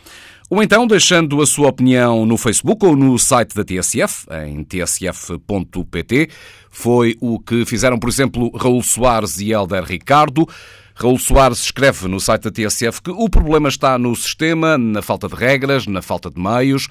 ou 0.50 0.64
então 0.64 0.88
deixando 0.88 1.42
a 1.42 1.46
sua 1.46 1.68
opinião 1.68 2.26
no 2.26 2.38
Facebook 2.38 2.86
ou 2.86 2.96
no 2.96 3.20
site 3.20 3.54
da 3.54 3.64
TSF, 3.64 4.26
em 4.46 4.64
tsf.pt. 4.64 6.30
Foi 6.70 7.18
o 7.20 7.40
que 7.40 7.66
fizeram, 7.66 8.00
por 8.00 8.08
exemplo, 8.08 8.50
Raul 8.56 8.82
Soares 8.82 9.40
e 9.40 9.52
Helder 9.52 9.84
Ricardo. 9.84 10.48
Raul 10.96 11.20
Soares 11.20 11.64
escreve 11.64 12.08
no 12.08 12.20
site 12.20 12.44
da 12.44 12.52
TSF 12.52 13.02
que 13.02 13.12
o 13.12 13.30
problema 13.30 13.68
está 13.68 13.98
no 13.98 14.16
sistema, 14.16 14.78
na 14.78 15.02
falta 15.02 15.28
de 15.28 15.36
regras, 15.36 15.86
na 15.86 16.02
falta 16.02 16.30
de 16.30 16.40
meios. 16.40 16.88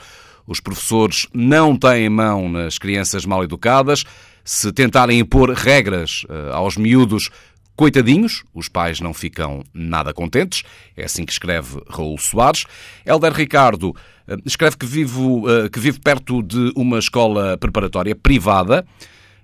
Os 0.46 0.60
professores 0.60 1.26
não 1.32 1.76
têm 1.76 2.08
mão 2.08 2.48
nas 2.48 2.78
crianças 2.78 3.24
mal 3.24 3.42
educadas. 3.42 4.04
Se 4.44 4.70
tentarem 4.70 5.18
impor 5.18 5.50
regras 5.50 6.24
eh, 6.28 6.50
aos 6.52 6.76
miúdos, 6.76 7.30
Coitadinhos, 7.76 8.42
os 8.54 8.70
pais 8.70 9.00
não 9.00 9.12
ficam 9.12 9.62
nada 9.74 10.14
contentes, 10.14 10.62
é 10.96 11.04
assim 11.04 11.26
que 11.26 11.32
escreve 11.32 11.78
Raul 11.88 12.16
Soares. 12.16 12.64
Helder 13.04 13.34
Ricardo 13.34 13.94
eh, 14.26 14.36
escreve 14.46 14.78
que 14.78 14.86
vive, 14.86 15.20
eh, 15.20 15.68
que 15.68 15.78
vive 15.78 16.00
perto 16.00 16.42
de 16.42 16.72
uma 16.74 16.98
escola 16.98 17.58
preparatória 17.58 18.16
privada. 18.16 18.84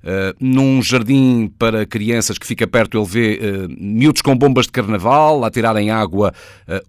Uh, 0.05 0.35
num 0.41 0.83
jardim 0.83 1.47
para 1.57 1.87
crianças 1.87 2.37
que 2.37 2.45
fica 2.45 2.67
perto, 2.67 2.99
ele 2.99 3.07
vê 3.07 3.69
miúdos 3.79 4.21
com 4.21 4.37
bombas 4.37 4.67
de 4.67 4.73
carnaval 4.73 5.45
a 5.45 5.51
tirarem 5.51 5.93
água 5.93 6.35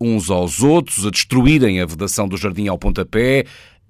uns 0.01 0.31
aos 0.31 0.63
outros, 0.63 1.05
a 1.05 1.11
destruírem 1.11 1.79
a 1.79 1.85
vedação 1.85 2.27
do 2.27 2.35
jardim 2.35 2.67
ao 2.67 2.79
pontapé, 2.79 3.45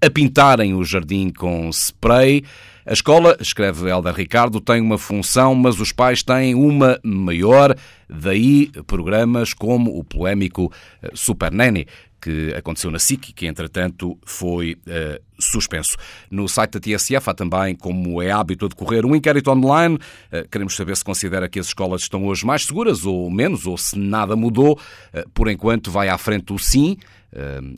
a 0.05 0.09
pintarem 0.09 0.73
o 0.73 0.83
jardim 0.83 1.29
com 1.29 1.69
spray. 1.69 2.43
A 2.85 2.91
escola, 2.91 3.37
escreve 3.39 3.89
Helder 3.89 4.13
Ricardo, 4.13 4.59
tem 4.59 4.81
uma 4.81 4.97
função, 4.97 5.55
mas 5.55 5.79
os 5.79 5.93
pais 5.93 6.21
têm 6.21 6.53
uma 6.53 6.99
maior, 7.01 7.73
daí 8.09 8.69
programas 8.85 9.53
como 9.53 9.97
o 9.97 10.03
polémico 10.03 10.69
eh, 11.01 11.09
Super 11.13 11.49
Nanny, 11.49 11.87
que 12.23 12.53
aconteceu 12.55 12.91
na 12.91 12.99
SIC 12.99 13.33
que, 13.33 13.47
entretanto, 13.47 14.17
foi 14.25 14.77
uh, 14.87 15.21
suspenso. 15.37 15.97
No 16.31 16.47
site 16.47 16.71
da 16.71 16.79
TSF 16.79 17.29
há 17.29 17.33
também, 17.33 17.75
como 17.75 18.21
é 18.21 18.31
hábito 18.31 18.65
a 18.65 18.69
decorrer, 18.69 19.05
um 19.05 19.13
inquérito 19.13 19.51
online. 19.51 19.95
Uh, 19.95 20.47
queremos 20.49 20.73
saber 20.73 20.95
se 20.95 21.03
considera 21.03 21.49
que 21.49 21.59
as 21.59 21.67
escolas 21.67 22.03
estão 22.03 22.25
hoje 22.25 22.45
mais 22.45 22.65
seguras 22.65 23.05
ou 23.05 23.29
menos, 23.29 23.65
ou 23.65 23.77
se 23.77 23.99
nada 23.99 24.37
mudou. 24.37 24.79
Uh, 25.13 25.29
por 25.33 25.49
enquanto, 25.49 25.91
vai 25.91 26.07
à 26.07 26.17
frente 26.17 26.53
o 26.53 26.57
sim. 26.57 26.97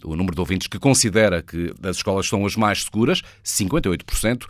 o 0.03 0.15
número 0.15 0.35
de 0.35 0.41
ouvintes 0.41 0.67
que 0.67 0.77
considera 0.77 1.41
que 1.41 1.73
as 1.81 1.95
escolas 1.95 2.25
estão 2.25 2.43
hoje 2.43 2.59
mais 2.59 2.83
seguras, 2.83 3.23
58%. 3.43 4.45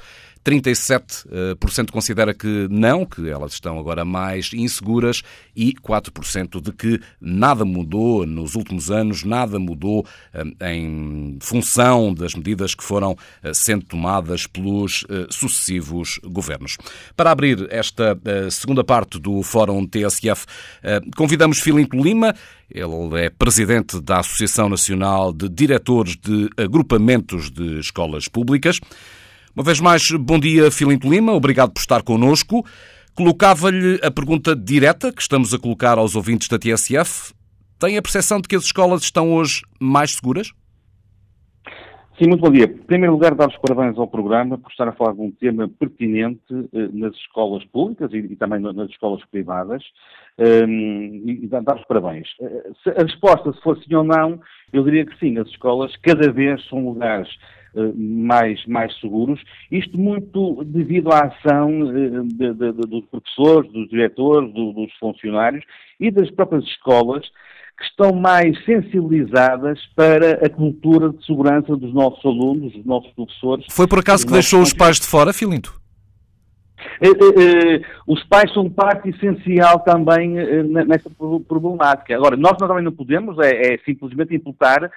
37% 0.45 1.89
eh, 1.89 1.91
considera 1.91 2.33
que 2.33 2.67
não, 2.69 3.03
que 3.03 3.27
elas 3.27 3.53
estão 3.53 3.79
agora 3.79 4.05
mais 4.05 4.51
inseguras 4.53 5.23
e 5.55 5.73
4% 5.73 6.61
de 6.61 6.71
que 6.71 7.01
nada 7.19 7.65
mudou 7.65 8.27
nos 8.27 8.53
últimos 8.53 8.91
anos, 8.91 9.23
nada 9.23 9.57
mudou 9.57 10.05
eh, 10.33 10.71
em 10.71 11.37
função 11.41 12.13
das 12.13 12.35
medidas 12.35 12.75
que 12.75 12.83
foram 12.83 13.17
eh, 13.41 13.53
sendo 13.53 13.85
tomadas 13.85 14.45
pelos 14.45 15.05
sucessivos 15.29 16.19
governos. 16.23 16.77
Para 17.15 17.31
abrir 17.31 17.67
esta 17.71 18.17
segunda 18.51 18.83
parte 18.83 19.17
do 19.19 19.41
Fórum 19.41 19.87
TSF, 19.87 20.45
convidamos 21.15 21.59
Filinto 21.59 21.97
Lima, 21.97 22.35
ele 22.69 23.21
é 23.21 23.29
presidente 23.29 24.01
da 24.01 24.19
Associação 24.19 24.69
Nacional 24.69 25.31
de 25.31 25.47
Diretores 25.47 26.15
de 26.17 26.49
Agrupamentos 26.57 27.49
de 27.49 27.79
Escolas 27.79 28.27
Públicas. 28.27 28.79
Uma 29.55 29.63
vez 29.63 29.79
mais, 29.79 30.03
bom 30.19 30.37
dia, 30.37 30.69
Filinto 30.69 31.09
Lima, 31.09 31.31
obrigado 31.31 31.71
por 31.71 31.79
estar 31.79 32.03
connosco. 32.03 32.65
Colocava-lhe 33.15 33.97
a 34.03 34.11
pergunta 34.11 34.53
direta 34.53 35.13
que 35.13 35.21
estamos 35.21 35.53
a 35.53 35.57
colocar 35.57 35.97
aos 35.97 36.13
ouvintes 36.13 36.49
da 36.49 36.59
TSF. 36.59 37.33
Tem 37.79 37.97
a 37.97 38.01
percepção 38.01 38.41
de 38.41 38.49
que 38.49 38.55
as 38.57 38.65
escolas 38.65 39.03
estão 39.03 39.31
hoje 39.31 39.61
mais 39.79 40.11
seguras? 40.11 40.51
Sim, 42.19 42.27
muito 42.27 42.41
bom 42.41 42.51
dia. 42.51 42.65
Em 42.65 42.83
primeiro 42.83 43.13
lugar, 43.13 43.33
dar 43.33 43.47
os 43.47 43.57
parabéns 43.59 43.97
ao 43.97 44.09
programa 44.09 44.57
por 44.57 44.69
estar 44.69 44.89
a 44.89 44.91
falar 44.91 45.13
de 45.13 45.21
um 45.21 45.31
tema 45.31 45.69
pertinente 45.69 46.41
eh, 46.51 46.89
nas 46.91 47.15
escolas 47.15 47.63
públicas 47.65 48.11
e, 48.11 48.17
e, 48.17 48.35
também 48.35 48.59
nas 48.59 48.89
escolas 48.89 49.23
privadas 49.31 49.81
um, 50.37 51.23
e 51.25 51.47
dar 51.47 51.77
os 51.77 51.85
parabéns. 51.85 52.27
Eh, 52.41 52.71
se 52.83 52.89
a 52.89 53.03
resposta, 53.03 53.53
se 53.53 53.61
fosse 53.61 53.85
sim 53.85 53.95
ou 53.95 54.03
não, 54.03 54.37
eu 54.73 54.83
diria 54.83 55.05
que 55.05 55.17
sim, 55.17 55.37
as 55.37 55.47
escolas 55.47 55.95
cada 56.03 56.29
vez 56.29 56.61
são 56.67 56.85
lugares 56.85 57.29
mais, 57.95 58.65
mais 58.65 58.97
seguros. 58.99 59.41
Isto 59.71 59.97
muito 59.97 60.63
devido 60.63 61.11
à 61.11 61.25
ação 61.25 61.69
de, 61.69 62.23
de, 62.35 62.53
de, 62.53 62.71
dos 62.73 63.05
professores, 63.05 63.71
dos 63.71 63.89
diretores, 63.89 64.53
do, 64.53 64.73
dos 64.73 64.93
funcionários 64.99 65.63
e 65.99 66.11
das 66.11 66.29
próprias 66.31 66.63
escolas 66.65 67.25
que 67.77 67.83
estão 67.83 68.13
mais 68.13 68.57
sensibilizadas 68.63 69.79
para 69.95 70.45
a 70.45 70.49
cultura 70.49 71.09
de 71.09 71.25
segurança 71.25 71.75
dos 71.75 71.93
nossos 71.93 72.23
alunos, 72.25 72.71
dos 72.71 72.85
nossos 72.85 73.11
professores. 73.11 73.65
Foi 73.69 73.87
por 73.87 73.99
acaso 73.99 74.25
que 74.25 74.31
deixou 74.31 74.61
os 74.61 74.73
pais 74.73 74.99
de 74.99 75.05
fora, 75.05 75.33
Filinto? 75.33 75.84
Eh, 77.01 77.09
eh, 77.09 77.75
eh, 77.75 77.81
os 78.07 78.23
pais 78.25 78.51
são 78.53 78.69
parte 78.69 79.09
essencial 79.09 79.79
também 79.79 80.31
nesta 80.85 81.09
problemática. 81.47 82.15
Agora, 82.15 82.35
nós 82.37 82.57
também 82.57 82.83
não 82.83 82.91
podemos 82.91 83.37
é, 83.39 83.73
é 83.73 83.77
simplesmente 83.79 84.35
imputar 84.35 84.89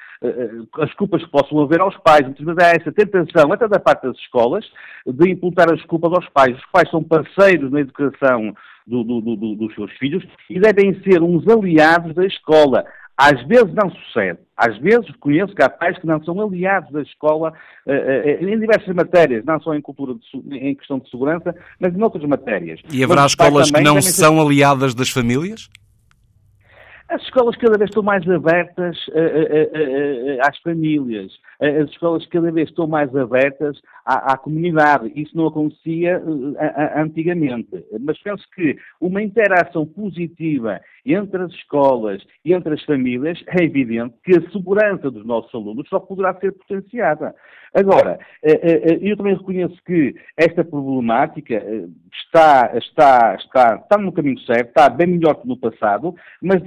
as 0.81 0.93
culpas 0.95 1.25
que 1.25 1.31
possam 1.31 1.61
haver 1.61 1.81
aos 1.81 1.97
pais. 1.99 2.23
Muitas 2.23 2.45
vezes 2.45 2.63
há 2.63 2.69
essa 2.71 2.93
tentação, 2.93 3.53
até 3.53 3.69
da 3.69 3.81
parte 3.81 4.07
das 4.07 4.17
escolas, 4.19 4.65
de 5.07 5.31
imputar 5.31 5.73
as 5.73 5.83
culpas 5.85 6.13
aos 6.13 6.29
pais. 6.29 6.57
Os 6.57 6.67
pais 6.67 6.91
são 6.91 7.03
parceiros 7.03 7.71
na 7.71 7.81
educação 7.81 8.55
do, 8.87 9.05
do, 9.05 9.21
do, 9.21 9.55
dos 9.55 9.75
seus 9.75 9.93
filhos 9.99 10.25
e 10.49 10.59
devem 10.59 11.01
ser 11.03 11.23
uns 11.23 11.47
aliados 11.47 12.15
da 12.15 12.25
escola. 12.25 12.85
Às 13.19 13.43
vezes 13.49 13.75
não 13.75 13.91
sucede. 13.91 14.39
Às 14.57 14.79
vezes 14.79 15.11
conheço 15.19 15.53
que 15.53 15.63
há 15.63 15.69
pais 15.69 15.99
que 15.99 16.07
não 16.07 16.23
são 16.23 16.41
aliados 16.41 16.93
da 16.93 17.03
escola 17.03 17.53
uh, 17.85 17.91
uh, 17.91 18.49
em 18.49 18.61
diversas 18.61 18.95
matérias, 18.95 19.45
não 19.45 19.61
só 19.61 19.75
em 19.75 19.81
cultura, 19.81 20.15
de, 20.15 20.57
em 20.57 20.73
questão 20.77 21.01
de 21.01 21.11
segurança, 21.11 21.53
mas 21.81 21.93
em 21.93 22.01
outras 22.01 22.25
matérias. 22.25 22.81
E 22.93 23.03
haverá 23.03 23.23
mas 23.23 23.33
escolas 23.33 23.71
que 23.73 23.81
não 23.81 24.01
são 24.01 24.37
ser... 24.37 24.41
aliadas 24.41 24.95
das 24.95 25.11
famílias? 25.11 25.69
As 27.09 27.23
escolas 27.23 27.57
cada 27.57 27.77
vez 27.77 27.91
estão 27.91 28.05
mais 28.05 28.29
abertas 28.29 28.97
uh, 29.09 30.49
às 30.49 30.57
famílias. 30.59 31.33
As 31.61 31.91
escolas 31.91 32.25
cada 32.27 32.53
vez 32.53 32.69
estão 32.69 32.87
mais 32.87 33.15
abertas 33.17 33.81
à, 34.09 34.33
à 34.33 34.39
comunidade. 34.39 35.13
Isso 35.15 35.37
não 35.37 35.47
acontecia 35.47 36.23
antigamente. 36.97 37.69
Mas 38.01 38.19
penso 38.23 38.43
que 38.55 38.77
uma 38.99 39.23
interação 39.23 39.85
positiva 39.85 40.81
entre 41.05 41.43
as 41.43 41.53
escolas 41.53 42.23
e 42.45 42.53
entre 42.53 42.75
as 42.75 42.83
famílias, 42.85 43.43
é 43.47 43.65
evidente 43.65 44.15
que 44.23 44.37
a 44.37 44.51
segurança 44.51 45.11
dos 45.11 45.25
nossos 45.25 45.55
alunos 45.55 45.89
só 45.89 45.99
poderá 45.99 46.35
ser 46.35 46.53
potenciada. 46.53 47.35
Agora, 47.75 48.19
eu 48.43 49.17
também 49.17 49.37
reconheço 49.37 49.77
que 49.85 50.15
esta 50.37 50.65
problemática 50.65 51.63
está, 52.13 52.73
está, 52.77 53.37
está, 53.39 53.77
está 53.77 53.99
no 53.99 54.13
caminho 54.13 54.39
certo, 54.41 54.69
está 54.69 54.89
bem 54.89 55.07
melhor 55.07 55.35
que 55.35 55.47
no 55.47 55.57
passado, 55.57 56.15
mas, 56.43 56.63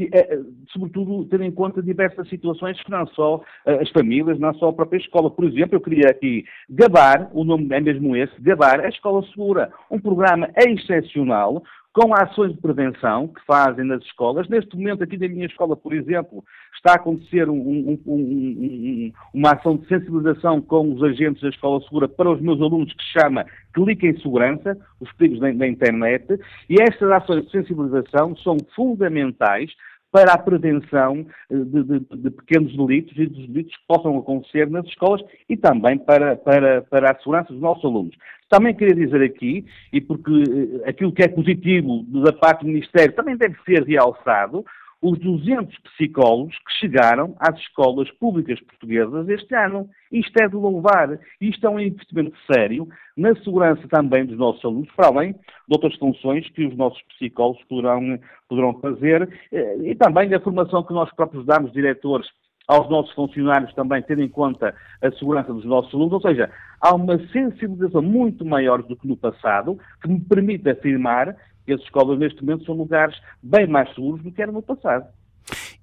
sobretudo, 0.72 1.26
tendo 1.26 1.44
em 1.44 1.52
conta 1.52 1.82
diversas 1.82 2.30
situações 2.30 2.82
que 2.84 2.92
não 2.92 3.08
só 3.08 3.42
as 3.66 3.90
famílias, 3.90 4.40
não 4.40 4.54
só 4.56 4.70
a 4.70 4.74
própria 4.74 5.00
escola. 5.00 5.32
Por 5.32 5.46
exemplo, 5.46 5.76
eu 5.76 5.82
queria 5.82 6.10
aqui 6.10 6.46
gabar, 6.70 7.31
o 7.34 7.44
nome 7.44 7.68
é 7.72 7.80
mesmo 7.80 8.16
esse, 8.16 8.40
gabar 8.42 8.80
a 8.80 8.90
Escola 8.90 9.24
Segura, 9.28 9.72
um 9.90 10.00
programa 10.00 10.50
excepcional, 10.58 11.64
com 11.94 12.14
ações 12.14 12.54
de 12.54 12.62
prevenção 12.62 13.28
que 13.28 13.46
fazem 13.46 13.86
nas 13.86 14.02
escolas. 14.04 14.48
Neste 14.48 14.76
momento, 14.78 15.04
aqui 15.04 15.18
na 15.18 15.28
minha 15.28 15.46
escola, 15.46 15.76
por 15.76 15.94
exemplo, 15.94 16.44
está 16.74 16.94
a 16.94 16.96
acontecer 16.96 17.50
um, 17.50 17.58
um, 17.58 18.00
um, 18.08 19.12
uma 19.34 19.52
ação 19.52 19.76
de 19.76 19.88
sensibilização 19.88 20.62
com 20.62 20.94
os 20.94 21.04
agentes 21.04 21.42
da 21.42 21.50
Escola 21.50 21.82
Segura 21.82 22.08
para 22.08 22.32
os 22.32 22.40
meus 22.40 22.62
alunos 22.62 22.94
que 22.94 23.04
se 23.04 23.20
chama 23.20 23.46
Clique 23.74 24.08
em 24.08 24.18
Segurança, 24.18 24.78
os 25.02 25.12
perigos 25.14 25.42
da, 25.42 25.52
da 25.52 25.68
internet, 25.68 26.26
e 26.70 26.82
estas 26.82 27.12
ações 27.12 27.46
de 27.46 27.52
sensibilização 27.52 28.36
são 28.38 28.56
fundamentais 28.74 29.72
para 30.12 30.34
a 30.34 30.38
prevenção 30.38 31.26
eh, 31.50 31.56
de, 31.56 31.84
de, 31.84 32.00
de, 32.00 32.32
pequenos 32.32 32.76
delitos 32.76 33.18
e 33.18 33.26
dos 33.28 33.48
delitos 33.48 33.76
que 33.76 33.88
possam 33.88 34.18
acontecer 34.18 34.70
nas 34.70 34.86
escolas 34.86 35.22
e 35.48 35.56
também 35.56 35.98
para, 35.98 36.36
para, 36.36 36.82
para 36.82 37.12
a 37.12 37.18
segurança 37.18 37.54
dos 37.54 37.62
nossos 37.62 37.86
alunos. 37.86 38.16
Também 38.50 38.76
queria 38.76 38.94
dizer 38.94 39.24
aqui, 39.24 39.66
e 39.94 40.02
porque 40.02 40.32
eh, 40.32 40.90
aquilo 40.90 41.14
que 41.14 41.24
é 41.24 41.28
positivo 41.28 42.04
da 42.24 42.34
parte 42.34 42.62
do 42.62 42.68
Ministério 42.68 43.16
também 43.16 43.38
deve 43.38 43.56
ser 43.66 43.84
realçado, 43.84 44.66
os 45.02 45.18
200 45.20 45.76
psicólogos 45.80 46.56
que 46.58 46.74
chegaram 46.80 47.36
às 47.40 47.58
escolas 47.60 48.10
públicas 48.12 48.60
portuguesas 48.62 49.28
este 49.30 49.56
ano. 49.56 49.90
Isto 50.12 50.44
é 50.44 50.48
de 50.48 50.56
louvar. 50.56 51.18
Isto 51.40 51.66
é 51.66 51.70
um 51.70 51.80
investimento 51.80 52.38
sério 52.52 52.88
na 53.18 53.34
segurança 53.36 53.88
também 53.90 54.26
dos 54.26 54.38
nossos 54.38 54.64
alunos, 54.64 54.90
para 54.96 55.08
além 55.08 55.34
de 55.34 55.40
outras 55.70 55.96
funções 55.96 56.48
que 56.50 56.66
os 56.66 56.76
nossos 56.78 57.02
psicólogos 57.04 57.64
poderão, 57.66 58.20
poderão 58.48 58.80
fazer 58.80 59.28
eh, 59.52 59.78
e 59.84 59.96
também 59.96 60.30
da 60.30 60.40
formação 60.40 60.84
que 60.84 60.94
nós 60.94 61.12
próprios 61.16 61.46
damos, 61.46 61.72
diretores, 61.72 62.28
aos 62.68 62.90
nossos 62.90 63.14
funcionários 63.14 63.74
também 63.74 64.02
ter 64.02 64.18
em 64.20 64.30
conta 64.30 64.74
a 65.02 65.12
segurança 65.12 65.54
dos 65.54 65.66
nossos 65.66 65.94
alunos, 65.94 66.14
ou 66.14 66.22
seja, 66.22 66.50
há 66.80 66.96
uma 66.96 67.18
sensibilização 67.28 68.02
muito 68.02 68.46
maior 68.46 68.82
do 68.82 68.96
que 68.96 69.08
no 69.08 69.18
passado, 69.18 69.78
que 70.02 70.08
me 70.08 70.22
permite 70.22 70.70
afirmar 70.70 71.36
que 71.66 71.74
as 71.74 71.82
escolas 71.82 72.20
neste 72.20 72.44
momento 72.44 72.66
são 72.66 72.76
lugares 72.76 73.16
bem 73.42 73.68
mais 73.68 73.94
seguros 73.94 74.22
do 74.24 74.32
que 74.32 74.42
eram 74.42 74.54
no 74.54 74.62
passado. 74.62 75.06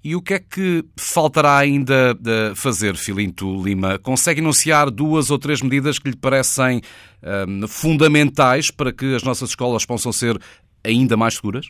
E 0.02 0.14
o 0.14 0.22
que 0.22 0.34
é 0.34 0.38
que 0.38 0.84
faltará 0.96 1.58
ainda 1.58 2.16
fazer, 2.54 2.94
Filinto 2.94 3.62
Lima? 3.62 3.98
Consegue 3.98 4.40
enunciar 4.40 4.90
duas 4.90 5.30
ou 5.30 5.38
três 5.38 5.60
medidas 5.60 5.98
que 5.98 6.10
lhe 6.10 6.16
parecem 6.16 6.80
hum, 7.48 7.66
fundamentais 7.66 8.70
para 8.70 8.92
que 8.92 9.14
as 9.14 9.24
nossas 9.24 9.50
escolas 9.50 9.84
possam 9.84 10.12
ser 10.12 10.38
ainda 10.84 11.16
mais 11.16 11.34
seguras? 11.34 11.66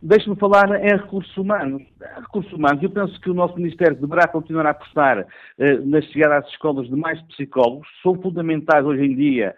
Deixe-me 0.00 0.36
falar 0.36 0.80
em 0.80 0.96
recursos 0.96 1.36
humanos. 1.36 1.82
Recursos 2.20 2.52
humanos, 2.52 2.80
eu 2.84 2.90
penso 2.90 3.20
que 3.20 3.28
o 3.28 3.34
nosso 3.34 3.56
Ministério 3.56 3.96
deverá 3.96 4.28
continuar 4.28 4.66
a 4.66 4.70
apostar 4.70 5.26
eh, 5.58 5.78
na 5.84 6.00
chegada 6.00 6.38
às 6.38 6.48
escolas 6.50 6.88
de 6.88 6.94
mais 6.94 7.20
psicólogos. 7.22 7.88
São 8.00 8.14
fundamentais 8.22 8.84
hoje 8.84 9.04
em 9.04 9.16
dia 9.16 9.56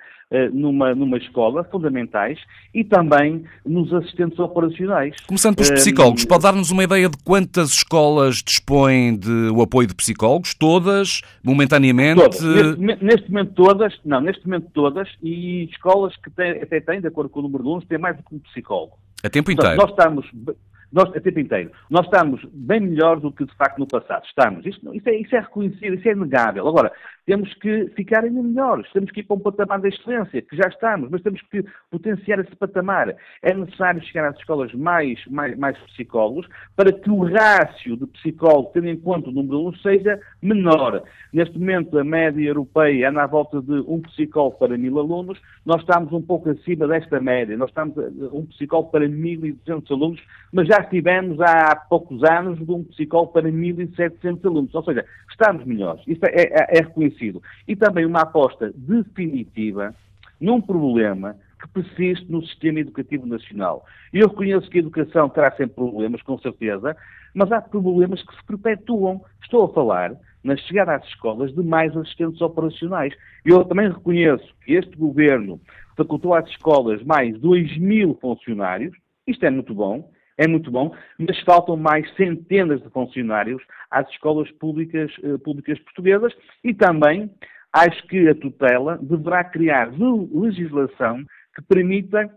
numa, 0.52 0.94
numa 0.94 1.18
escola, 1.18 1.64
fundamentais, 1.64 2.38
e 2.72 2.84
também 2.84 3.44
nos 3.66 3.92
assistentes 3.92 4.38
operacionais. 4.38 5.16
Começando 5.26 5.56
pelos 5.56 5.70
psicólogos, 5.72 6.24
pode 6.24 6.42
dar-nos 6.42 6.70
uma 6.70 6.84
ideia 6.84 7.08
de 7.08 7.16
quantas 7.24 7.70
escolas 7.70 8.36
dispõem 8.36 9.16
de 9.16 9.50
o 9.50 9.60
apoio 9.60 9.88
de 9.88 9.94
psicólogos? 9.94 10.54
Todas? 10.54 11.20
Momentaneamente? 11.42 12.20
Todas. 12.20 12.78
Neste, 12.78 13.04
neste, 13.04 13.30
momento 13.30 13.52
todas, 13.54 13.92
não, 14.04 14.20
neste 14.20 14.44
momento 14.46 14.70
todas, 14.72 15.08
e 15.22 15.64
escolas 15.64 16.14
que 16.16 16.30
têm, 16.30 16.62
até 16.62 16.80
têm, 16.80 17.00
de 17.00 17.08
acordo 17.08 17.28
com 17.30 17.40
o 17.40 17.42
número 17.42 17.64
de 17.64 17.68
alunos, 17.68 17.86
têm 17.86 17.98
mais 17.98 18.16
do 18.16 18.22
que 18.22 18.34
um 18.34 18.38
psicólogo. 18.38 18.98
A 19.22 19.28
tempo 19.28 19.50
inteiro? 19.50 19.76
Portanto, 19.76 20.14
nós 20.14 20.24
estamos 20.24 20.56
nós, 20.92 21.08
a 21.14 21.20
tempo 21.20 21.40
inteiro. 21.40 21.70
Nós 21.88 22.04
estamos 22.06 22.44
bem 22.52 22.80
melhor 22.80 23.20
do 23.20 23.32
que 23.32 23.44
de 23.44 23.54
facto 23.54 23.78
no 23.78 23.86
passado. 23.86 24.24
Estamos. 24.24 24.66
Isso, 24.66 24.80
é, 25.06 25.14
isso 25.16 25.36
é 25.36 25.40
reconhecido, 25.40 25.94
isso 25.94 26.08
é 26.08 26.12
inegável. 26.12 26.66
Agora, 26.66 26.92
temos 27.30 27.54
que 27.54 27.86
ficar 27.90 28.24
ainda 28.24 28.42
melhores, 28.42 28.90
temos 28.92 29.10
que 29.12 29.20
ir 29.20 29.22
para 29.22 29.36
um 29.36 29.40
patamar 29.40 29.80
da 29.80 29.88
excelência, 29.88 30.42
que 30.42 30.56
já 30.56 30.66
estamos, 30.68 31.08
mas 31.10 31.22
temos 31.22 31.40
que 31.42 31.64
potenciar 31.88 32.40
esse 32.40 32.56
patamar. 32.56 33.14
É 33.40 33.54
necessário 33.54 34.02
chegar 34.02 34.28
às 34.28 34.36
escolas 34.36 34.74
mais, 34.74 35.24
mais, 35.26 35.56
mais 35.56 35.78
psicólogos 35.78 36.48
para 36.74 36.92
que 36.92 37.08
o 37.08 37.22
rácio 37.22 37.96
de 37.96 38.06
psicólogos, 38.06 38.72
tendo 38.72 38.88
em 38.88 38.96
conta 38.96 39.28
o 39.28 39.32
número 39.32 39.48
de 39.48 39.54
alunos, 39.54 39.82
seja 39.82 40.20
menor. 40.42 41.04
Neste 41.32 41.56
momento, 41.56 41.96
a 41.98 42.02
média 42.02 42.48
europeia 42.48 43.10
anda 43.10 43.22
à 43.22 43.26
volta 43.28 43.62
de 43.62 43.74
um 43.86 44.00
psicólogo 44.02 44.58
para 44.58 44.76
mil 44.76 44.98
alunos, 44.98 45.40
nós 45.64 45.82
estamos 45.82 46.12
um 46.12 46.22
pouco 46.22 46.50
acima 46.50 46.88
desta 46.88 47.20
média, 47.20 47.56
nós 47.56 47.68
estamos 47.68 47.96
um 48.32 48.44
psicólogo 48.46 48.90
para 48.90 49.06
1.200 49.06 49.88
alunos, 49.92 50.20
mas 50.52 50.66
já 50.66 50.79
estivemos 50.80 51.40
há 51.40 51.74
poucos 51.76 52.22
anos 52.24 52.58
de 52.58 52.70
um 52.70 52.84
psicólogo 52.84 53.32
para 53.32 53.48
1.700 53.48 54.44
alunos, 54.44 54.74
ou 54.74 54.84
seja, 54.84 55.04
estamos 55.30 55.64
melhores. 55.64 56.02
Isso 56.06 56.24
é, 56.24 56.42
é, 56.42 56.78
é 56.78 56.80
reconhecido 56.80 57.42
e 57.66 57.74
também 57.76 58.04
uma 58.04 58.22
aposta 58.22 58.72
definitiva 58.74 59.94
num 60.40 60.60
problema 60.60 61.36
que 61.60 61.68
persiste 61.68 62.30
no 62.30 62.44
sistema 62.46 62.80
educativo 62.80 63.26
nacional. 63.26 63.84
Eu 64.12 64.28
reconheço 64.28 64.70
que 64.70 64.78
a 64.78 64.80
educação 64.80 65.28
terá 65.28 65.50
sempre 65.52 65.74
problemas, 65.74 66.22
com 66.22 66.38
certeza, 66.38 66.96
mas 67.34 67.52
há 67.52 67.60
problemas 67.60 68.22
que 68.22 68.34
se 68.34 68.44
perpetuam. 68.44 69.22
Estou 69.42 69.64
a 69.64 69.72
falar 69.72 70.16
na 70.42 70.56
chegada 70.56 70.94
às 70.94 71.04
escolas 71.04 71.52
de 71.54 71.62
mais 71.62 71.94
assistentes 71.96 72.40
operacionais. 72.40 73.14
Eu 73.44 73.64
também 73.64 73.88
reconheço 73.88 74.54
que 74.64 74.72
este 74.72 74.96
governo 74.96 75.60
facultou 75.96 76.34
às 76.34 76.48
escolas 76.48 77.02
mais 77.02 77.38
2 77.38 77.76
mil 77.78 78.16
funcionários, 78.20 78.96
isto 79.26 79.44
é 79.44 79.50
muito 79.50 79.74
bom, 79.74 80.10
é 80.40 80.48
muito 80.48 80.70
bom, 80.70 80.96
mas 81.18 81.38
faltam 81.40 81.76
mais 81.76 82.10
centenas 82.14 82.82
de 82.82 82.88
funcionários 82.88 83.62
às 83.90 84.08
escolas 84.08 84.50
públicas, 84.52 85.12
eh, 85.22 85.36
públicas 85.44 85.78
portuguesas 85.80 86.32
e 86.64 86.72
também 86.72 87.30
acho 87.70 88.02
que 88.08 88.26
a 88.26 88.34
tutela 88.34 88.98
deverá 89.02 89.44
criar 89.44 89.92
legislação 89.92 91.22
que 91.54 91.62
permita 91.68 92.34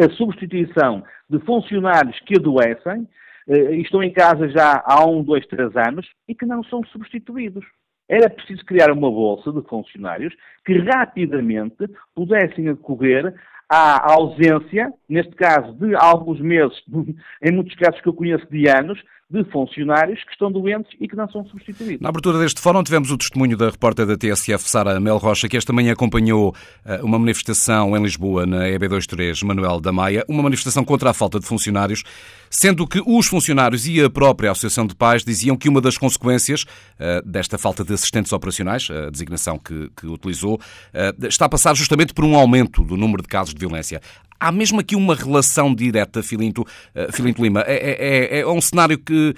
a 0.00 0.08
substituição 0.16 1.04
de 1.28 1.38
funcionários 1.40 2.18
que 2.20 2.36
adoecem 2.38 3.06
eh, 3.46 3.74
e 3.74 3.82
estão 3.82 4.02
em 4.02 4.10
casa 4.10 4.48
já 4.48 4.82
há 4.86 5.04
um, 5.06 5.22
dois, 5.22 5.46
três 5.48 5.76
anos 5.76 6.08
e 6.26 6.34
que 6.34 6.46
não 6.46 6.64
são 6.64 6.82
substituídos. 6.84 7.66
Era 8.08 8.30
preciso 8.30 8.64
criar 8.64 8.90
uma 8.90 9.10
bolsa 9.10 9.52
de 9.52 9.60
funcionários 9.68 10.34
que 10.64 10.78
rapidamente 10.78 11.86
pudessem 12.14 12.70
acorrer 12.70 13.34
há 13.68 14.12
ausência, 14.12 14.92
neste 15.08 15.34
caso 15.36 15.72
de 15.74 15.94
alguns 15.94 16.40
meses, 16.40 16.76
em 17.42 17.52
muitos 17.52 17.74
casos 17.76 18.00
que 18.00 18.08
eu 18.08 18.14
conheço 18.14 18.46
de 18.50 18.68
anos, 18.68 18.98
de 19.30 19.44
funcionários 19.50 20.24
que 20.24 20.32
estão 20.32 20.50
doentes 20.50 20.90
e 20.98 21.06
que 21.06 21.14
não 21.14 21.28
são 21.30 21.46
substituídos. 21.48 22.00
Na 22.00 22.08
abertura 22.08 22.38
deste 22.38 22.62
fórum 22.62 22.82
tivemos 22.82 23.10
o 23.10 23.18
testemunho 23.18 23.58
da 23.58 23.68
repórter 23.68 24.06
da 24.06 24.16
TSF, 24.16 24.68
Sara 24.70 24.98
Mel 24.98 25.18
Rocha, 25.18 25.48
que 25.48 25.56
esta 25.56 25.70
manhã 25.70 25.92
acompanhou 25.92 26.54
eh, 26.82 27.00
uma 27.02 27.18
manifestação 27.18 27.94
em 27.94 28.02
Lisboa, 28.02 28.46
na 28.46 28.68
EB23 28.68 29.44
Manuel 29.44 29.80
da 29.80 29.92
Maia, 29.92 30.24
uma 30.28 30.42
manifestação 30.42 30.82
contra 30.82 31.10
a 31.10 31.12
falta 31.12 31.38
de 31.38 31.44
funcionários, 31.44 32.04
sendo 32.48 32.86
que 32.86 33.02
os 33.04 33.26
funcionários 33.26 33.86
e 33.86 34.02
a 34.02 34.08
própria 34.08 34.50
Associação 34.50 34.86
de 34.86 34.94
Pais 34.94 35.22
diziam 35.22 35.58
que 35.58 35.68
uma 35.68 35.82
das 35.82 35.98
consequências 35.98 36.62
uh, 36.62 37.22
desta 37.22 37.58
falta 37.58 37.84
de 37.84 37.92
assistentes 37.92 38.32
operacionais, 38.32 38.88
a 38.90 39.10
designação 39.10 39.58
que, 39.58 39.90
que 39.94 40.06
utilizou, 40.06 40.54
uh, 40.54 41.26
está 41.26 41.44
a 41.44 41.48
passar 41.50 41.76
justamente 41.76 42.14
por 42.14 42.24
um 42.24 42.34
aumento 42.34 42.82
do 42.82 42.96
número 42.96 43.20
de 43.20 43.28
casos 43.28 43.52
de 43.58 43.66
violência. 43.66 44.00
Há 44.40 44.52
mesmo 44.52 44.80
aqui 44.80 44.94
uma 44.94 45.14
relação 45.14 45.74
direta, 45.74 46.22
Filinto, 46.22 46.62
uh, 46.62 47.12
Filinto 47.12 47.42
Lima. 47.42 47.62
É, 47.66 47.74
é, 47.74 48.38
é, 48.38 48.40
é 48.40 48.46
um 48.46 48.60
cenário 48.60 48.96
que, 48.98 49.34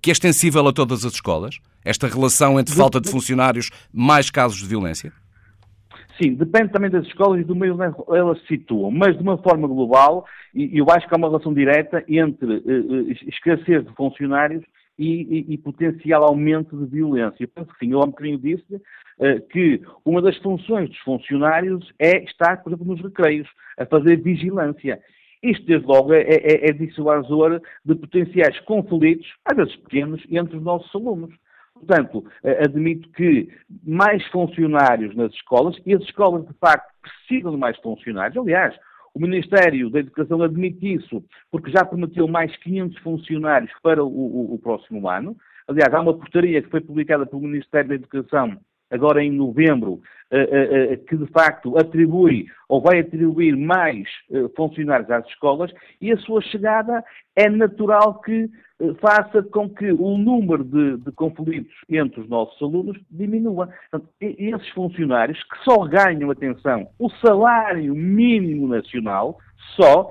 que 0.00 0.10
é 0.10 0.12
extensível 0.12 0.66
a 0.66 0.72
todas 0.72 1.04
as 1.04 1.14
escolas? 1.14 1.58
Esta 1.84 2.06
relação 2.06 2.58
entre 2.58 2.74
falta 2.74 3.00
de 3.00 3.10
funcionários 3.10 3.70
mais 3.92 4.30
casos 4.30 4.58
de 4.58 4.66
violência? 4.66 5.12
Sim, 6.20 6.34
depende 6.34 6.70
também 6.70 6.90
das 6.90 7.04
escolas 7.06 7.40
e 7.40 7.44
do 7.44 7.56
meio 7.56 7.74
onde 7.74 8.16
elas 8.16 8.40
se 8.42 8.46
situam, 8.46 8.90
mas 8.90 9.16
de 9.16 9.22
uma 9.22 9.36
forma 9.38 9.66
global, 9.66 10.24
e 10.54 10.78
eu 10.78 10.86
acho 10.88 11.08
que 11.08 11.14
há 11.14 11.18
uma 11.18 11.26
relação 11.28 11.52
direta 11.52 12.04
entre 12.08 12.46
uh, 12.46 13.12
escassez 13.28 13.84
de 13.84 13.92
funcionários 13.96 14.64
e, 14.98 15.44
e, 15.48 15.54
e, 15.54 15.58
potencial 15.58 16.24
aumento 16.24 16.76
de 16.76 16.86
violência. 16.86 17.44
Eu 17.44 17.48
penso 17.48 17.72
que 17.72 17.84
sim, 17.84 17.92
eu 17.92 18.00
há 18.00 18.04
um 18.04 18.38
disse 18.38 18.74
uh, 18.74 19.40
que 19.50 19.82
uma 20.04 20.22
das 20.22 20.36
funções 20.38 20.88
dos 20.88 20.98
funcionários 20.98 21.92
é 21.98 22.22
estar, 22.24 22.62
por 22.62 22.70
exemplo, 22.70 22.86
nos 22.86 23.02
recreios, 23.02 23.48
a 23.78 23.86
fazer 23.86 24.16
vigilância. 24.16 25.00
Isto, 25.42 25.66
desde 25.66 25.86
logo, 25.86 26.12
é, 26.14 26.22
é, 26.22 26.68
é 26.68 26.72
dissuasor 26.72 27.60
de 27.84 27.94
potenciais 27.94 28.58
conflitos, 28.60 29.26
às 29.44 29.56
vezes 29.56 29.76
pequenos, 29.76 30.22
entre 30.30 30.56
os 30.56 30.62
nossos 30.62 30.94
alunos. 30.94 31.34
Portanto, 31.74 32.24
admito 32.60 33.10
que 33.10 33.48
mais 33.84 34.24
funcionários 34.28 35.14
nas 35.14 35.32
escolas, 35.34 35.76
e 35.84 35.92
as 35.92 36.02
escolas, 36.02 36.46
de 36.46 36.54
facto, 36.54 36.94
precisam 37.02 37.50
de 37.50 37.58
mais 37.58 37.76
funcionários. 37.78 38.38
Aliás, 38.38 38.74
o 39.14 39.20
Ministério 39.20 39.88
da 39.88 40.00
Educação 40.00 40.42
admite 40.42 40.94
isso, 40.94 41.24
porque 41.50 41.70
já 41.70 41.84
prometeu 41.84 42.26
mais 42.26 42.54
500 42.56 42.98
funcionários 42.98 43.70
para 43.80 44.04
o, 44.04 44.08
o, 44.08 44.54
o 44.54 44.58
próximo 44.58 45.08
ano. 45.08 45.36
Aliás, 45.68 45.94
há 45.94 46.00
uma 46.00 46.18
portaria 46.18 46.60
que 46.60 46.68
foi 46.68 46.80
publicada 46.80 47.24
pelo 47.24 47.42
Ministério 47.42 47.88
da 47.88 47.94
Educação 47.94 48.58
agora 48.90 49.22
em 49.22 49.30
novembro, 49.30 50.00
eh, 50.30 50.48
eh, 50.50 50.92
eh, 50.92 50.96
que 50.96 51.16
de 51.16 51.26
facto 51.26 51.78
atribui 51.78 52.46
ou 52.68 52.80
vai 52.80 52.98
atribuir 52.98 53.56
mais 53.56 54.08
funcionários 54.56 55.08
às 55.08 55.24
escolas 55.26 55.70
e 56.00 56.10
a 56.10 56.16
sua 56.16 56.40
chegada 56.40 57.04
é 57.36 57.48
natural 57.48 58.20
que 58.20 58.50
faça 59.00 59.44
com 59.44 59.70
que 59.70 59.92
o 59.92 60.18
número 60.18 60.64
de, 60.64 60.96
de 60.96 61.12
conflitos 61.12 61.72
entre 61.88 62.20
os 62.20 62.28
nossos 62.28 62.60
alunos 62.60 62.98
diminua. 63.10 63.68
Portanto, 63.90 64.12
esses 64.20 64.68
funcionários 64.70 65.40
que 65.44 65.62
só 65.62 65.84
ganham, 65.86 66.30
atenção, 66.30 66.88
o 66.98 67.08
salário 67.24 67.94
mínimo 67.94 68.66
nacional, 68.66 69.38
só, 69.76 70.10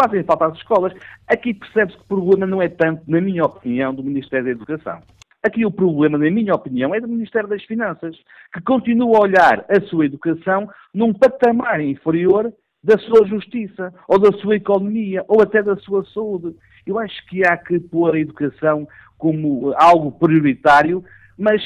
fazem 0.00 0.22
falta 0.22 0.46
às 0.46 0.56
escolas. 0.56 0.92
Aqui 1.26 1.52
percebe-se 1.52 1.98
que 1.98 2.04
o 2.04 2.06
problema 2.06 2.46
não 2.46 2.62
é 2.62 2.68
tanto, 2.68 3.02
na 3.08 3.20
minha 3.20 3.44
opinião, 3.44 3.92
do 3.92 4.04
Ministério 4.04 4.44
da 4.44 4.50
Educação. 4.52 5.02
Aqui 5.44 5.66
o 5.66 5.70
problema, 5.70 6.16
na 6.16 6.30
minha 6.30 6.54
opinião, 6.54 6.94
é 6.94 7.00
do 7.00 7.06
Ministério 7.06 7.46
das 7.46 7.62
Finanças, 7.64 8.16
que 8.50 8.62
continua 8.62 9.18
a 9.18 9.20
olhar 9.20 9.66
a 9.68 9.78
sua 9.82 10.06
educação 10.06 10.66
num 10.94 11.12
patamar 11.12 11.82
inferior 11.82 12.50
da 12.82 12.96
sua 12.96 13.26
justiça, 13.26 13.92
ou 14.08 14.18
da 14.18 14.32
sua 14.38 14.56
economia, 14.56 15.22
ou 15.28 15.42
até 15.42 15.62
da 15.62 15.76
sua 15.76 16.02
saúde. 16.14 16.56
Eu 16.86 16.98
acho 16.98 17.26
que 17.26 17.46
há 17.46 17.58
que 17.58 17.78
pôr 17.78 18.14
a 18.14 18.18
educação 18.18 18.88
como 19.18 19.74
algo 19.76 20.12
prioritário, 20.12 21.04
mas 21.36 21.62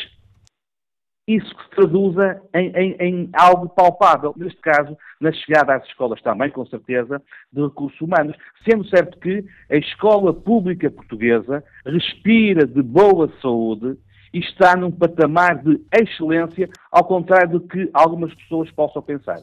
isso 1.28 1.54
que 1.54 1.62
se 1.64 1.70
traduza 1.70 2.40
em, 2.54 2.72
em, 2.74 2.96
em, 2.98 3.30
algo 3.34 3.68
palpável, 3.68 4.32
neste 4.34 4.60
caso, 4.62 4.96
na 5.20 5.30
chegada 5.30 5.74
às 5.74 5.84
escolas 5.84 6.22
também, 6.22 6.50
com 6.50 6.64
certeza, 6.64 7.22
de 7.52 7.62
recursos 7.62 8.00
humanos, 8.00 8.34
sendo 8.66 8.88
certo 8.88 9.18
que 9.20 9.44
a 9.70 9.76
escola 9.76 10.32
pública 10.32 10.90
portuguesa 10.90 11.62
respira 11.84 12.66
de 12.66 12.80
boa 12.80 13.30
saúde 13.42 13.98
e 14.32 14.38
está 14.38 14.74
num 14.74 14.90
patamar 14.90 15.62
de 15.62 15.78
excelência, 15.92 16.68
ao 16.90 17.04
contrário 17.04 17.58
do 17.58 17.60
que 17.60 17.90
algumas 17.92 18.34
pessoas 18.34 18.70
possam 18.70 19.02
pensar. 19.02 19.38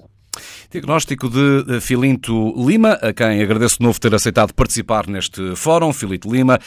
Diagnóstico 0.69 1.29
de 1.29 1.79
Filinto 1.79 2.53
Lima, 2.57 2.93
a 2.93 3.13
quem 3.13 3.41
agradeço 3.41 3.77
de 3.77 3.83
novo 3.83 3.99
ter 3.99 4.13
aceitado 4.13 4.53
participar 4.53 5.07
neste 5.07 5.55
fórum. 5.55 5.93
Filinto 5.93 6.31
Lima, 6.31 6.59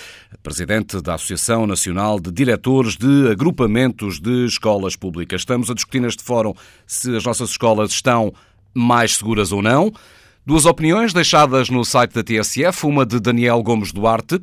presidente 0.42 1.00
da 1.00 1.14
Associação 1.14 1.66
Nacional 1.66 2.20
de 2.20 2.30
Diretores 2.30 2.96
de 2.96 3.28
Agrupamentos 3.30 4.20
de 4.20 4.46
Escolas 4.46 4.96
Públicas. 4.96 5.40
Estamos 5.42 5.68
a 5.70 5.74
discutir 5.74 6.00
neste 6.00 6.22
fórum 6.22 6.54
se 6.86 7.16
as 7.16 7.24
nossas 7.24 7.50
escolas 7.50 7.90
estão 7.90 8.32
mais 8.72 9.16
seguras 9.16 9.52
ou 9.52 9.60
não. 9.60 9.92
Duas 10.46 10.64
opiniões 10.64 11.12
deixadas 11.12 11.68
no 11.68 11.84
site 11.84 12.14
da 12.14 12.22
TSF, 12.22 12.86
uma 12.86 13.04
de 13.04 13.20
Daniel 13.20 13.62
Gomes 13.62 13.92
Duarte. 13.92 14.40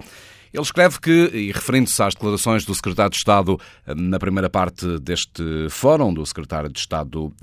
Ele 0.55 0.63
escreve 0.63 0.99
que, 1.01 1.29
e 1.33 1.51
referindo-se 1.51 2.01
às 2.01 2.13
declarações 2.13 2.63
do 2.63 2.73
secretário 2.73 3.11
de 3.11 3.17
Estado 3.17 3.59
eh, 3.85 3.93
na 3.93 4.17
primeira 4.17 4.49
parte 4.49 4.99
deste 4.99 5.67
fórum, 5.69 6.13
do 6.13 6.25
secretário 6.25 6.69
de 6.71 6.79
Estado 6.79 7.25
uh, 7.25 7.33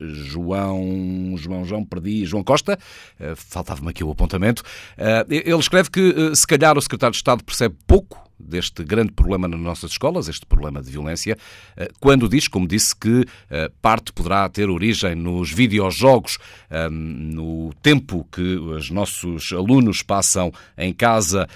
João, 0.00 1.34
João, 1.36 1.64
João, 1.64 1.84
perdi, 1.84 2.24
João 2.24 2.44
Costa, 2.44 2.78
uh, 3.18 3.34
faltava-me 3.34 3.90
aqui 3.90 4.04
o 4.04 4.10
apontamento, 4.12 4.60
uh, 4.60 5.26
ele 5.28 5.58
escreve 5.58 5.90
que, 5.90 6.36
se 6.36 6.46
calhar, 6.46 6.78
o 6.78 6.80
secretário 6.82 7.12
de 7.12 7.18
Estado 7.18 7.42
percebe 7.42 7.74
pouco 7.86 8.27
deste 8.38 8.84
grande 8.84 9.12
problema 9.12 9.48
nas 9.48 9.60
nossas 9.60 9.92
escolas, 9.92 10.28
este 10.28 10.46
problema 10.46 10.82
de 10.82 10.90
violência, 10.90 11.36
eh, 11.76 11.88
quando 12.00 12.28
diz, 12.28 12.48
como 12.48 12.66
disse, 12.66 12.94
que 12.94 13.24
eh, 13.50 13.70
parte 13.82 14.12
poderá 14.12 14.48
ter 14.48 14.70
origem 14.70 15.14
nos 15.14 15.52
videojogos, 15.52 16.38
ehm, 16.70 16.90
no 16.90 17.72
tempo 17.82 18.26
que 18.30 18.56
os 18.56 18.90
nossos 18.90 19.52
alunos 19.52 20.02
passam 20.02 20.52
em 20.76 20.92
casa 20.92 21.48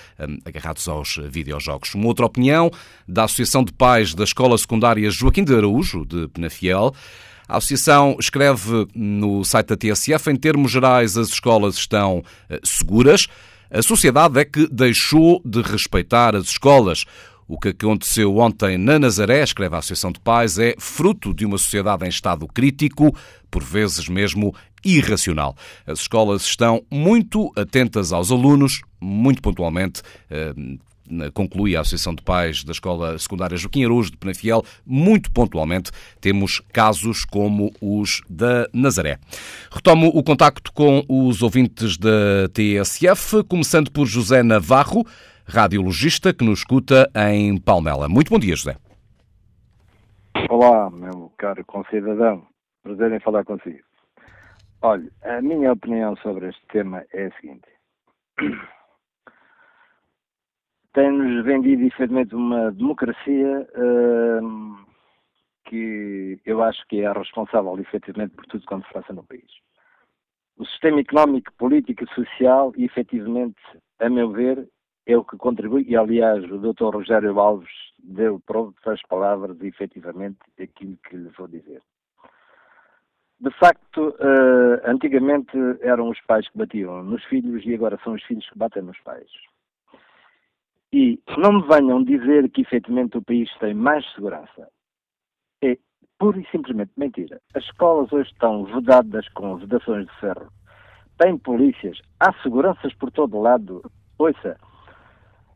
agarrados 0.44 0.86
aos 0.88 1.18
videojogos. 1.30 1.94
Uma 1.94 2.06
outra 2.06 2.26
opinião 2.26 2.70
da 3.06 3.24
Associação 3.24 3.64
de 3.64 3.72
Pais 3.72 4.14
da 4.14 4.24
Escola 4.24 4.56
Secundária 4.56 5.10
Joaquim 5.10 5.44
de 5.44 5.54
Araújo, 5.54 6.04
de 6.04 6.28
Penafiel, 6.28 6.94
a 7.48 7.58
Associação 7.58 8.16
escreve 8.18 8.86
no 8.94 9.44
site 9.44 9.68
da 9.68 9.76
TSF, 9.76 10.30
em 10.30 10.36
termos 10.36 10.70
gerais, 10.70 11.18
as 11.18 11.28
escolas 11.28 11.74
estão 11.74 12.24
eh, 12.48 12.58
seguras. 12.64 13.26
A 13.74 13.80
sociedade 13.80 14.38
é 14.38 14.44
que 14.44 14.68
deixou 14.70 15.40
de 15.42 15.62
respeitar 15.62 16.36
as 16.36 16.44
escolas. 16.44 17.06
O 17.48 17.58
que 17.58 17.68
aconteceu 17.68 18.36
ontem 18.36 18.76
na 18.76 18.98
Nazaré, 18.98 19.42
escreve 19.42 19.74
a 19.74 19.78
Associação 19.78 20.12
de 20.12 20.20
Pais, 20.20 20.58
é 20.58 20.74
fruto 20.78 21.32
de 21.32 21.46
uma 21.46 21.56
sociedade 21.56 22.04
em 22.04 22.08
estado 22.10 22.46
crítico, 22.46 23.16
por 23.50 23.62
vezes 23.62 24.10
mesmo 24.10 24.54
irracional. 24.84 25.56
As 25.86 26.00
escolas 26.00 26.42
estão 26.42 26.84
muito 26.90 27.50
atentas 27.56 28.12
aos 28.12 28.30
alunos, 28.30 28.82
muito 29.00 29.40
pontualmente, 29.40 30.02
eh, 30.28 30.52
conclui 31.34 31.76
a 31.76 31.80
Associação 31.80 32.14
de 32.14 32.22
Pais 32.22 32.64
da 32.64 32.72
Escola 32.72 33.18
Secundária 33.18 33.56
Joaquim 33.56 33.84
Araújo 33.84 34.10
de 34.10 34.16
Penafiel, 34.16 34.62
muito 34.86 35.30
pontualmente 35.32 35.90
temos 36.20 36.60
casos 36.72 37.24
como 37.24 37.72
os 37.80 38.22
da 38.28 38.68
Nazaré. 38.72 39.18
Retomo 39.70 40.08
o 40.08 40.22
contacto 40.22 40.72
com 40.72 41.04
os 41.08 41.42
ouvintes 41.42 41.96
da 41.96 42.48
TSF, 42.52 43.44
começando 43.44 43.90
por 43.90 44.06
José 44.06 44.42
Navarro, 44.42 45.04
radiologista 45.46 46.32
que 46.32 46.44
nos 46.44 46.60
escuta 46.60 47.10
em 47.14 47.58
Palmela. 47.58 48.08
Muito 48.08 48.30
bom 48.30 48.38
dia, 48.38 48.56
José. 48.56 48.76
Olá, 50.48 50.90
meu 50.90 51.32
caro 51.38 51.64
concidadão. 51.64 52.46
Prazer 52.82 53.12
em 53.12 53.20
falar 53.20 53.44
consigo. 53.44 53.78
Olha, 54.80 55.08
a 55.22 55.40
minha 55.40 55.72
opinião 55.72 56.16
sobre 56.16 56.48
este 56.48 56.62
tema 56.72 57.04
é 57.12 57.26
a 57.26 57.40
seguinte 57.40 57.72
tem-nos 60.93 61.45
vendido 61.45 61.84
efetivamente 61.84 62.34
uma 62.34 62.70
democracia 62.72 63.68
uh, 63.74 64.76
que 65.64 66.38
eu 66.45 66.62
acho 66.62 66.86
que 66.88 67.01
é 67.01 67.12
responsável 67.12 67.78
efetivamente 67.78 68.34
por 68.34 68.47
tudo 68.47 68.64
quanto 68.66 68.86
se 68.86 68.93
passa 68.93 69.12
no 69.12 69.24
país. 69.24 69.51
O 70.59 70.66
sistema 70.66 71.01
económico, 71.01 71.53
político 71.55 72.05
e 72.05 72.14
social, 72.14 72.72
efetivamente, 72.76 73.61
a 73.99 74.11
meu 74.11 74.30
ver, 74.30 74.68
é 75.07 75.16
o 75.16 75.24
que 75.24 75.36
contribui, 75.36 75.84
e 75.88 75.97
aliás 75.97 76.45
o 76.45 76.59
Dr. 76.59 76.95
Rogério 76.95 77.40
Alves 77.40 77.70
deu 77.99 78.40
prontas 78.40 79.01
palavras 79.09 79.61
efetivamente 79.62 80.38
aquilo 80.61 80.97
que 81.09 81.16
lhe 81.16 81.30
vou 81.30 81.49
dizer. 81.49 81.82
De 83.40 83.51
facto, 83.59 84.11
uh, 84.11 84.80
antigamente 84.84 85.57
eram 85.80 86.11
os 86.11 86.20
pais 86.20 86.49
que 86.49 86.59
batiam 86.59 87.03
nos 87.03 87.24
filhos 87.24 87.64
e 87.64 87.74
agora 87.74 87.99
são 88.05 88.12
os 88.12 88.22
filhos 88.22 88.49
que 88.49 88.59
batem 88.59 88.82
nos 88.82 89.01
pais. 89.01 89.28
E 90.93 91.18
não 91.38 91.53
me 91.53 91.66
venham 91.66 92.05
dizer 92.05 92.51
que 92.51 92.62
efetivamente 92.62 93.16
o 93.16 93.22
país 93.22 93.51
tem 93.59 93.72
mais 93.72 94.05
segurança. 94.12 94.68
É 95.62 95.78
pura 96.18 96.38
e 96.38 96.47
simplesmente 96.51 96.93
mentira. 96.97 97.40
As 97.55 97.64
escolas 97.64 98.12
hoje 98.12 98.30
estão 98.30 98.64
vedadas 98.64 99.26
com 99.30 99.57
vedações 99.57 100.07
de 100.07 100.20
ferro. 100.20 100.49
tem 101.18 101.38
polícias, 101.38 101.99
há 102.20 102.32
seguranças 102.43 102.93
por 102.95 103.11
todo 103.11 103.40
lado. 103.40 103.82
Ouça, 104.18 104.59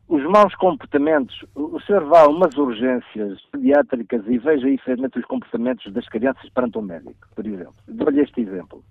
os 0.07 0.23
maus 0.23 0.55
comportamentos, 0.55 1.43
o 1.53 1.79
senhor 1.81 2.05
vá 2.05 2.21
a 2.21 2.29
umas 2.29 2.55
urgências 2.55 3.41
pediátricas 3.51 4.25
e 4.27 4.37
veja 4.37 4.69
infelizmente 4.69 5.19
os 5.19 5.25
comportamentos 5.25 5.91
das 5.91 6.07
crianças 6.07 6.49
perante 6.49 6.77
um 6.77 6.81
médico, 6.81 7.27
por 7.35 7.45
exemplo. 7.45 7.75
Dou-lhe 7.87 8.21
este 8.21 8.41
exemplo. 8.41 8.83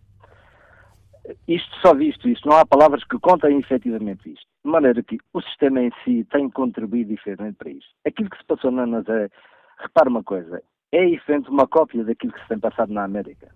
Isto 1.48 1.74
só 1.80 1.94
visto 1.94 2.28
isto, 2.28 2.48
não 2.48 2.56
há 2.56 2.66
palavras 2.66 3.02
que 3.04 3.18
contem 3.18 3.58
efetivamente 3.58 4.32
isto. 4.32 4.46
De 4.64 4.70
maneira 4.70 5.02
que 5.02 5.18
o 5.32 5.40
sistema 5.42 5.80
em 5.80 5.90
si 6.04 6.24
tem 6.30 6.48
contribuído 6.50 7.10
diferente 7.10 7.56
para 7.56 7.70
isto. 7.70 7.90
Aquilo 8.06 8.30
que 8.30 8.38
se 8.38 8.44
passou 8.44 8.70
na 8.70 8.86
Nazaré, 8.86 9.30
repare 9.78 10.08
uma 10.08 10.22
coisa, 10.22 10.62
é 10.92 11.06
diferente 11.06 11.50
uma 11.50 11.66
cópia 11.66 12.04
daquilo 12.04 12.32
que 12.32 12.40
se 12.40 12.48
tem 12.48 12.58
passado 12.58 12.92
na 12.92 13.04
América. 13.04 13.48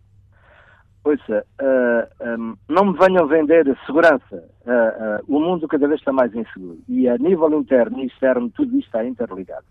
Ouça, 1.03 1.47
uh, 1.63 2.39
um, 2.39 2.57
não 2.69 2.93
me 2.93 2.99
venham 2.99 3.27
vender 3.27 3.65
segurança. 3.87 4.45
Uh, 4.67 5.33
uh, 5.33 5.37
o 5.37 5.41
mundo 5.41 5.67
cada 5.67 5.89
vez 5.89 5.99
está 5.99 6.13
mais 6.13 6.35
inseguro. 6.35 6.79
E 6.89 7.09
a 7.09 7.17
nível 7.17 7.53
interno 7.59 8.01
e 8.01 8.07
externo, 8.07 8.51
tudo 8.51 8.77
isto 8.77 8.87
está 8.87 9.05
interligado. 9.05 9.65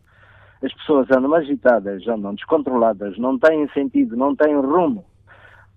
As 0.63 0.73
pessoas 0.73 1.07
andam 1.11 1.33
agitadas, 1.35 2.07
andam 2.07 2.33
descontroladas, 2.33 3.17
não 3.19 3.37
têm 3.37 3.69
sentido, 3.69 4.17
não 4.17 4.35
têm 4.35 4.55
rumo. 4.55 5.05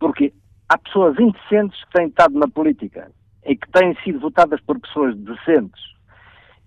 Porque 0.01 0.33
há 0.73 0.79
pessoas 0.79 1.19
indecentes 1.21 1.85
que 1.85 1.93
têm 1.93 2.07
estado 2.07 2.39
na 2.39 2.49
política 2.49 3.13
e 3.45 3.55
que 3.55 3.71
têm 3.73 3.95
sido 4.03 4.21
votadas 4.21 4.61
por 4.63 4.81
pessoas 4.81 5.15
decentes. 5.19 5.83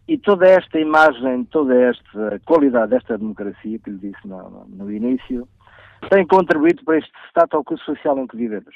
E 0.08 0.16
toda 0.20 0.48
esta 0.48 0.80
imagem, 0.80 1.46
toda 1.46 1.74
esta 1.76 2.40
qualidade 2.46 2.92
desta 2.92 3.18
democracia, 3.18 3.80
que 3.80 3.90
lhe 3.90 3.98
disse 3.98 4.28
no, 4.28 4.68
no 4.70 4.92
início, 4.92 5.48
tem 6.12 6.28
contribuído 6.28 6.84
para 6.84 7.00
este 7.00 7.12
status 7.30 7.82
social 7.84 8.20
em 8.20 8.28
que 8.28 8.38
vivemos. 8.38 8.76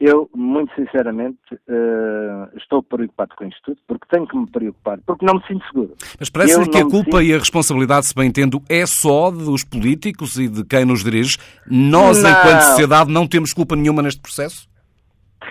Eu, 0.00 0.28
muito 0.34 0.74
sinceramente, 0.74 1.38
uh, 1.52 2.56
estou 2.56 2.82
preocupado 2.82 3.34
com 3.36 3.44
isto 3.44 3.60
tudo, 3.62 3.78
porque 3.86 4.06
tenho 4.10 4.26
que 4.26 4.36
me 4.36 4.46
preocupar, 4.50 4.98
porque 5.06 5.24
não 5.24 5.34
me 5.34 5.46
sinto 5.46 5.64
seguro. 5.66 5.94
Mas 6.18 6.28
parece-lhe 6.28 6.68
que 6.68 6.78
a 6.78 6.84
culpa 6.84 7.18
sinto... 7.18 7.22
e 7.22 7.34
a 7.34 7.38
responsabilidade, 7.38 8.06
se 8.06 8.14
bem 8.14 8.28
entendo, 8.28 8.60
é 8.68 8.84
só 8.86 9.30
dos 9.30 9.62
políticos 9.62 10.36
e 10.36 10.48
de 10.48 10.64
quem 10.64 10.84
nos 10.84 11.04
dirige. 11.04 11.38
Nós, 11.70 12.22
não. 12.22 12.30
enquanto 12.30 12.62
sociedade, 12.62 13.12
não 13.12 13.26
temos 13.26 13.52
culpa 13.54 13.76
nenhuma 13.76 14.02
neste 14.02 14.20
processo? 14.20 14.68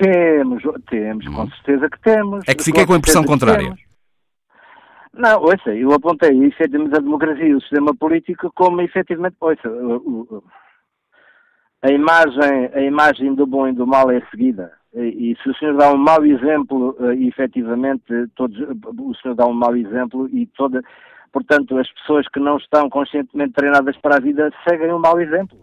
Temos, 0.02 0.62
temos, 0.90 1.26
com 1.26 1.44
hum. 1.44 1.50
certeza 1.50 1.90
que 1.90 2.02
temos. 2.02 2.44
É 2.48 2.54
que 2.54 2.64
fiquei 2.64 2.84
com, 2.84 2.88
com 2.88 2.94
a 2.94 2.98
impressão 2.98 3.24
contrária. 3.24 3.74
Não, 5.14 5.42
ouça, 5.42 5.70
eu 5.70 5.94
apontei 5.94 6.32
efetivamente 6.44 6.96
a 6.96 7.00
democracia 7.00 7.46
e 7.46 7.54
o 7.54 7.62
sistema 7.62 7.96
político 7.96 8.52
como 8.56 8.82
efetivamente, 8.82 9.36
ouça, 9.40 9.70
a 11.84 11.92
imagem, 11.92 12.70
a 12.74 12.82
imagem 12.82 13.36
do 13.36 13.46
bom 13.46 13.68
e 13.68 13.74
do 13.74 13.86
mal 13.86 14.10
é 14.10 14.22
seguida. 14.32 14.72
E, 14.96 15.32
e 15.32 15.38
se 15.44 15.50
o 15.50 15.56
senhor 15.56 15.76
dá 15.76 15.92
um 15.92 15.98
mau 15.98 16.26
exemplo, 16.26 16.96
e, 17.14 17.28
efetivamente, 17.28 18.06
todos, 18.36 18.58
o 18.58 19.14
senhor 19.16 19.36
dá 19.36 19.46
um 19.46 19.54
mau 19.54 19.76
exemplo 19.76 20.30
e 20.30 20.46
toda, 20.46 20.82
portanto, 21.32 21.78
as 21.78 21.92
pessoas 21.92 22.26
que 22.30 22.40
não 22.40 22.56
estão 22.56 22.90
conscientemente 22.90 23.54
treinadas 23.54 23.98
para 23.98 24.16
a 24.16 24.22
vida 24.22 24.50
seguem 24.68 24.94
um 24.94 25.00
mau 25.00 25.20
exemplo. 25.20 25.60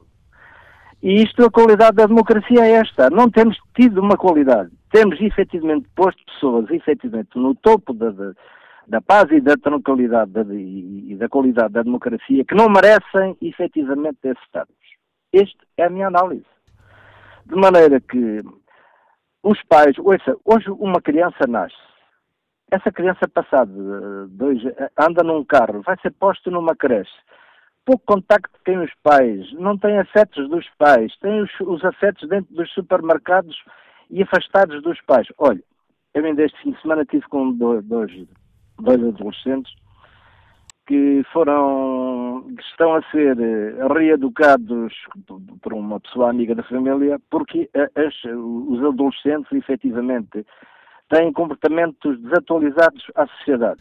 E 1.03 1.23
isto, 1.23 1.43
a 1.43 1.51
qualidade 1.51 1.97
da 1.97 2.05
democracia 2.05 2.67
é 2.67 2.73
esta. 2.73 3.09
Não 3.09 3.31
temos 3.31 3.57
tido 3.75 4.03
uma 4.03 4.19
qualidade. 4.19 4.71
Temos 4.93 5.19
efetivamente 5.23 5.89
posto 5.97 6.23
pessoas, 6.27 6.71
efetivamente, 6.71 7.31
no 7.37 7.55
topo 7.55 7.95
da, 7.95 8.11
da 8.11 8.33
da 8.91 9.01
paz 9.01 9.31
e 9.31 9.41
da 9.41 9.57
tranquilidade 9.57 10.33
da, 10.33 10.43
e, 10.53 11.13
e, 11.13 11.17
da 11.17 11.29
qualidade 11.29 11.73
da 11.73 11.83
democracia 11.83 12.45
que 12.45 12.57
não 12.57 12.69
merecem 12.69 13.37
efetivamente 13.41 14.19
esse 14.25 14.41
status. 14.49 14.75
Esta 15.33 15.65
é 15.77 15.85
a 15.85 15.91
minha 15.91 16.09
análise. 16.09 16.47
De 17.47 17.55
maneira 17.55 18.01
que 18.01 18.43
os 19.43 19.63
pais, 19.65 19.97
ouça, 19.99 20.37
hoje 20.45 20.71
uma 20.71 21.01
criança 21.01 21.47
nasce, 21.49 21.77
essa 22.71 22.93
criança 22.93 23.27
passado 23.29 24.29
dois, 24.29 24.61
anda 24.99 25.25
num 25.25 25.45
carro, 25.45 25.83
vai 25.83 25.97
ser 26.01 26.13
posto 26.13 26.51
numa 26.51 26.77
creche, 26.77 27.11
pouco 27.85 28.05
contacto 28.07 28.57
tem 28.65 28.79
os 28.79 28.93
pais, 29.03 29.53
não 29.55 29.77
tem 29.77 29.99
afetos 29.99 30.49
dos 30.49 30.69
pais, 30.79 31.17
tem 31.21 31.41
os, 31.43 31.51
os 31.61 31.85
afetos 31.85 32.29
dentro 32.29 32.55
dos 32.55 32.71
supermercados 32.73 33.57
e 34.11 34.23
afastados 34.23 34.83
dos 34.83 35.01
pais. 35.03 35.27
Olha, 35.39 35.63
eu 36.15 36.25
ainda 36.25 36.45
este 36.45 36.61
fim 36.63 36.73
de 36.73 36.81
semana 36.83 37.05
tive 37.05 37.27
com 37.29 37.53
dois 37.53 37.85
dois 37.85 39.03
adolescentes 39.03 39.73
que 40.91 41.23
foram, 41.33 42.53
que 42.57 42.63
estão 42.65 42.97
a 42.97 43.03
ser 43.13 43.39
eh, 43.39 43.75
reeducados 43.95 44.93
por 45.63 45.73
uma 45.73 46.01
pessoa 46.01 46.31
amiga 46.31 46.53
da 46.53 46.65
família, 46.65 47.17
porque 47.31 47.71
as, 47.95 48.13
os 48.25 48.85
adolescentes, 48.85 49.53
efetivamente, 49.53 50.45
têm 51.09 51.33
comportamentos 51.33 52.21
desatualizados 52.21 53.05
à 53.15 53.25
sociedade. 53.29 53.81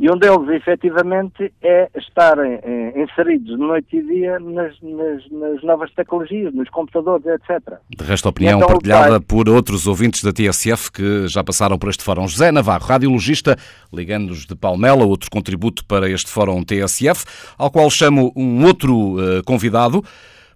E 0.00 0.10
um 0.10 0.16
deles, 0.16 0.48
efetivamente, 0.48 1.52
é 1.62 1.88
estarem 1.96 2.58
eh, 2.62 3.02
inseridos 3.02 3.58
noite 3.58 3.96
e 3.96 4.02
dia 4.02 4.38
nas, 4.40 4.74
nas, 4.80 5.30
nas, 5.30 5.62
novas 5.62 5.92
tecnologias, 5.92 6.52
nos 6.54 6.68
computadores, 6.70 7.26
etc. 7.26 7.78
De 7.90 8.04
resto, 8.04 8.26
a 8.26 8.30
opinião 8.30 8.58
então, 8.58 8.68
partilhada 8.68 9.20
por 9.20 9.48
outros 9.48 9.86
ouvintes 9.86 10.22
da 10.22 10.32
TSF 10.32 10.90
que 10.90 11.28
já 11.28 11.44
passaram 11.44 11.78
por 11.78 11.90
este 11.90 12.02
fórum. 12.02 12.26
José 12.26 12.50
Navarro, 12.50 12.86
radiologista, 12.86 13.56
ligando-nos 13.92 14.46
de 14.46 14.54
Palmela, 14.54 15.04
outro 15.04 15.30
contributo 15.30 15.84
para 15.84 16.08
este 16.08 16.30
fórum 16.30 16.62
TSF, 16.64 17.24
ao 17.58 17.70
qual 17.70 17.90
chamo 17.90 18.32
um 18.34 18.64
outro 18.64 19.16
uh, 19.16 19.42
convidado. 19.44 20.02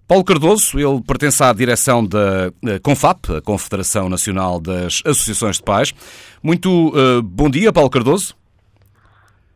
Paulo 0.07 0.23
Cardoso, 0.23 0.79
ele 0.79 1.01
pertence 1.01 1.43
à 1.43 1.51
direção 1.51 2.05
da 2.05 2.49
eh, 2.65 2.79
CONFAP, 2.79 3.39
a 3.39 3.41
Confederação 3.41 4.07
Nacional 4.07 4.57
das 4.57 5.01
Associações 5.05 5.57
de 5.57 5.63
Pais. 5.63 5.93
Muito 6.41 6.93
uh, 6.95 7.21
bom 7.21 7.49
dia, 7.49 7.73
Paulo 7.73 7.89
Cardoso. 7.89 8.36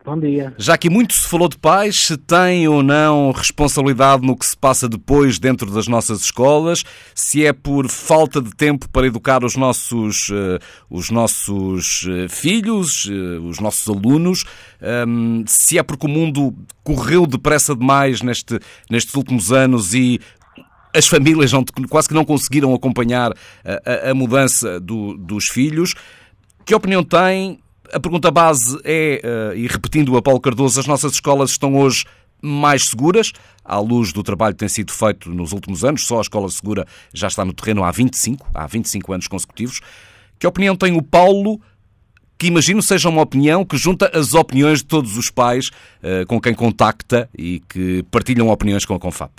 Bom 0.04 0.18
dia. 0.18 0.52
Já 0.58 0.76
que 0.76 0.90
muito 0.90 1.14
se 1.14 1.28
falou 1.28 1.48
de 1.48 1.56
pais, 1.56 2.06
se 2.06 2.16
têm 2.16 2.66
ou 2.66 2.82
não 2.82 3.30
responsabilidade 3.30 4.26
no 4.26 4.36
que 4.36 4.44
se 4.44 4.56
passa 4.56 4.88
depois 4.88 5.38
dentro 5.38 5.70
das 5.70 5.86
nossas 5.86 6.22
escolas, 6.22 6.82
se 7.14 7.46
é 7.46 7.52
por 7.52 7.88
falta 7.88 8.42
de 8.42 8.50
tempo 8.50 8.88
para 8.88 9.06
educar 9.06 9.44
os 9.44 9.54
nossos, 9.54 10.28
uh, 10.30 10.58
os 10.90 11.08
nossos 11.08 12.02
uh, 12.02 12.28
filhos, 12.28 13.04
uh, 13.04 13.46
os 13.46 13.60
nossos 13.60 13.88
alunos, 13.88 14.44
um, 15.06 15.42
ehm, 15.42 15.44
se 15.46 15.78
é 15.78 15.84
porque 15.84 16.06
o 16.06 16.10
mundo 16.10 16.52
correu 16.82 17.24
depressa 17.24 17.76
demais 17.76 18.22
neste, 18.22 18.58
nestes 18.90 19.14
últimos 19.14 19.52
anos 19.52 19.94
e 19.94 20.18
as 20.92 21.06
famílias 21.06 21.52
não, 21.52 21.64
quase 21.88 22.08
que 22.08 22.14
não 22.14 22.24
conseguiram 22.24 22.74
acompanhar 22.74 23.32
a, 23.64 24.08
a, 24.08 24.10
a 24.10 24.14
mudança 24.14 24.80
do, 24.80 25.16
dos 25.16 25.46
filhos. 25.46 25.94
Que 26.64 26.74
opinião 26.74 27.04
tem 27.04 27.61
a 27.92 28.00
pergunta 28.00 28.30
base 28.30 28.78
é, 28.84 29.20
eh, 29.22 29.56
e 29.56 29.66
repetindo 29.66 30.16
a 30.16 30.22
Paulo 30.22 30.40
Cardoso, 30.40 30.80
as 30.80 30.86
nossas 30.86 31.12
escolas 31.12 31.50
estão 31.50 31.76
hoje 31.76 32.04
mais 32.40 32.84
seguras, 32.84 33.32
à 33.64 33.78
luz 33.78 34.12
do 34.12 34.22
trabalho 34.22 34.54
que 34.54 34.60
tem 34.60 34.68
sido 34.68 34.92
feito 34.92 35.30
nos 35.30 35.52
últimos 35.52 35.84
anos, 35.84 36.04
só 36.04 36.18
a 36.18 36.22
Escola 36.22 36.48
Segura 36.48 36.86
já 37.14 37.28
está 37.28 37.44
no 37.44 37.52
terreno 37.52 37.84
há 37.84 37.90
25, 37.90 38.48
há 38.52 38.66
25 38.66 39.12
anos 39.12 39.28
consecutivos. 39.28 39.80
Que 40.38 40.46
opinião 40.46 40.74
tem 40.74 40.96
o 40.96 41.02
Paulo, 41.02 41.60
que 42.36 42.48
imagino 42.48 42.82
seja 42.82 43.08
uma 43.08 43.22
opinião 43.22 43.64
que 43.64 43.76
junta 43.76 44.10
as 44.12 44.34
opiniões 44.34 44.80
de 44.80 44.86
todos 44.86 45.16
os 45.16 45.30
pais 45.30 45.68
uh, 45.68 46.26
com 46.26 46.40
quem 46.40 46.52
contacta 46.52 47.30
e 47.38 47.60
que 47.68 48.02
partilham 48.10 48.48
opiniões 48.48 48.84
com 48.84 48.94
a 48.94 48.98
Confap? 48.98 49.32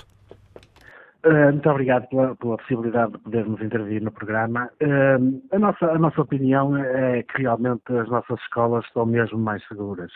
Uh, 1.26 1.53
muito 1.53 1.69
obrigado 1.69 2.05
pela, 2.09 2.36
pela, 2.36 2.57
possibilidade 2.57 3.13
de 3.13 3.19
podermos 3.19 3.61
intervir 3.61 4.01
no 4.03 4.11
programa. 4.11 4.69
Uh, 4.82 5.41
a, 5.53 5.59
nossa, 5.59 5.86
a 5.86 5.97
nossa 5.97 6.21
opinião 6.21 6.76
é 6.76 7.24
que 7.24 7.43
realmente 7.43 7.82
as 7.97 8.09
nossas 8.09 8.38
escolas 8.41 8.84
estão 8.86 9.05
mesmo 9.05 9.39
mais 9.39 9.65
seguras. 9.69 10.11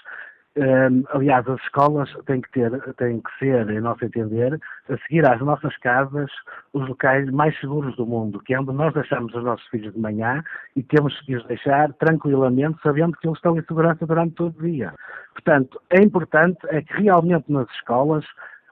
Uh, 0.58 1.06
aliás, 1.12 1.48
as 1.48 1.62
escolas 1.62 2.12
têm 2.26 2.42
que, 2.42 2.52
ter, 2.52 2.72
têm 2.96 3.22
que 3.22 3.40
ser, 3.40 3.70
em 3.70 3.80
nosso 3.80 4.04
entender, 4.04 4.60
a 4.90 4.98
seguir 4.98 5.26
às 5.26 5.40
nossas 5.40 5.78
casas, 5.78 6.30
os 6.74 6.86
locais 6.90 7.30
mais 7.32 7.58
seguros 7.60 7.96
do 7.96 8.06
mundo, 8.06 8.42
que 8.42 8.54
é 8.54 8.60
onde 8.60 8.74
nós 8.74 8.94
deixamos 8.94 9.34
os 9.34 9.44
nossos 9.44 9.66
filhos 9.68 9.94
de 9.94 10.00
manhã 10.00 10.44
e 10.76 10.84
temos 10.84 11.18
que 11.22 11.38
os 11.38 11.46
deixar 11.46 11.94
tranquilamente, 11.94 12.82
sabendo 12.82 13.16
que 13.18 13.28
eles 13.28 13.38
estão 13.38 13.58
em 13.58 13.64
segurança 13.64 14.06
durante 14.06 14.34
todo 14.34 14.58
o 14.58 14.62
dia. 14.62 14.94
Portanto, 15.34 15.80
é 15.90 16.02
importante 16.02 16.58
é 16.70 16.82
que 16.82 17.02
realmente 17.02 17.50
nas 17.50 17.70
escolas 17.76 18.26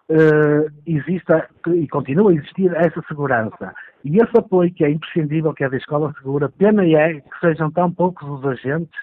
uh, 0.09 0.71
exista 0.85 1.47
e 1.67 1.87
continua 1.87 2.31
a 2.31 2.35
existir 2.35 2.73
essa 2.75 3.01
segurança. 3.07 3.73
E 4.03 4.17
esse 4.17 4.37
apoio 4.37 4.73
que 4.73 4.83
é 4.83 4.89
imprescindível, 4.89 5.53
que 5.53 5.63
é 5.63 5.69
da 5.69 5.77
escola 5.77 6.13
segura, 6.17 6.49
pena 6.49 6.85
é 6.85 7.15
que 7.19 7.39
sejam 7.39 7.71
tão 7.71 7.91
poucos 7.91 8.27
os 8.27 8.45
agentes 8.45 8.99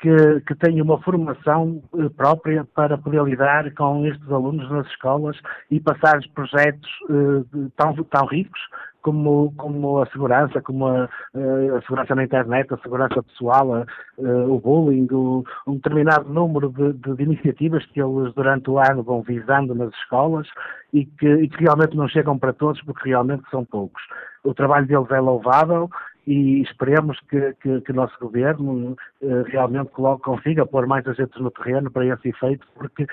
que, 0.00 0.40
que 0.46 0.54
tenham 0.54 0.84
uma 0.84 1.00
formação 1.02 1.82
uh, 1.92 2.10
própria 2.10 2.64
para 2.74 2.96
poder 2.96 3.22
lidar 3.24 3.70
com 3.74 4.06
estes 4.06 4.30
alunos 4.30 4.70
nas 4.70 4.86
escolas 4.86 5.36
e 5.70 5.78
passar 5.78 6.18
projetos 6.34 6.88
uh, 7.10 7.70
tão, 7.76 7.94
tão 8.04 8.26
ricos 8.26 8.60
como, 9.02 9.52
como 9.56 10.02
a 10.02 10.06
segurança, 10.06 10.60
como 10.60 10.86
a, 10.86 11.04
a, 11.04 11.80
segurança 11.82 12.14
na 12.14 12.24
internet, 12.24 12.72
a 12.72 12.78
segurança 12.78 13.22
pessoal, 13.22 13.74
a, 13.74 13.80
a, 13.80 14.46
o 14.46 14.60
bullying, 14.60 15.06
o, 15.10 15.44
um 15.66 15.74
determinado 15.74 16.28
número 16.28 16.70
de, 16.70 16.92
de, 16.94 17.16
de, 17.16 17.22
iniciativas 17.22 17.84
que 17.86 18.00
eles 18.00 18.32
durante 18.34 18.70
o 18.70 18.78
ano 18.78 19.02
vão 19.02 19.22
visando 19.22 19.74
nas 19.74 19.92
escolas 19.94 20.46
e 20.92 21.04
que, 21.04 21.26
e 21.26 21.48
que 21.48 21.62
realmente 21.64 21.96
não 21.96 22.08
chegam 22.08 22.38
para 22.38 22.52
todos 22.52 22.80
porque 22.82 23.08
realmente 23.08 23.48
são 23.50 23.64
poucos. 23.64 24.02
O 24.44 24.54
trabalho 24.54 24.86
deles 24.86 25.10
é 25.10 25.20
louvável 25.20 25.88
e 26.26 26.62
esperemos 26.62 27.18
que, 27.28 27.54
que, 27.60 27.80
que 27.80 27.92
o 27.92 27.94
nosso 27.94 28.16
governo 28.20 28.96
uh, 29.22 29.42
realmente 29.46 29.90
coloque, 29.90 30.22
consiga 30.22 30.66
pôr 30.66 30.86
mais 30.86 31.06
agentes 31.06 31.40
no 31.40 31.50
terreno 31.50 31.90
para 31.90 32.06
esse 32.06 32.28
efeito, 32.28 32.66
porque 32.74 33.06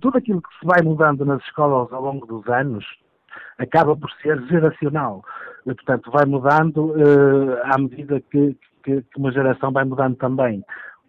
tudo 0.00 0.16
aquilo 0.16 0.40
que 0.40 0.58
se 0.58 0.64
vai 0.64 0.80
mudando 0.82 1.22
nas 1.26 1.42
escolas 1.42 1.92
ao 1.92 2.00
longo 2.00 2.24
dos 2.24 2.48
anos 2.48 2.82
acaba 3.58 3.96
por 3.96 4.10
ser 4.22 4.40
geracional. 4.46 5.24
Portanto, 5.64 6.10
vai 6.10 6.24
mudando 6.24 6.92
uh, 6.92 7.58
à 7.64 7.78
medida 7.78 8.20
que, 8.30 8.56
que, 8.82 9.02
que 9.02 9.18
uma 9.18 9.32
geração 9.32 9.72
vai 9.72 9.84
mudando 9.84 10.16
também 10.16 10.64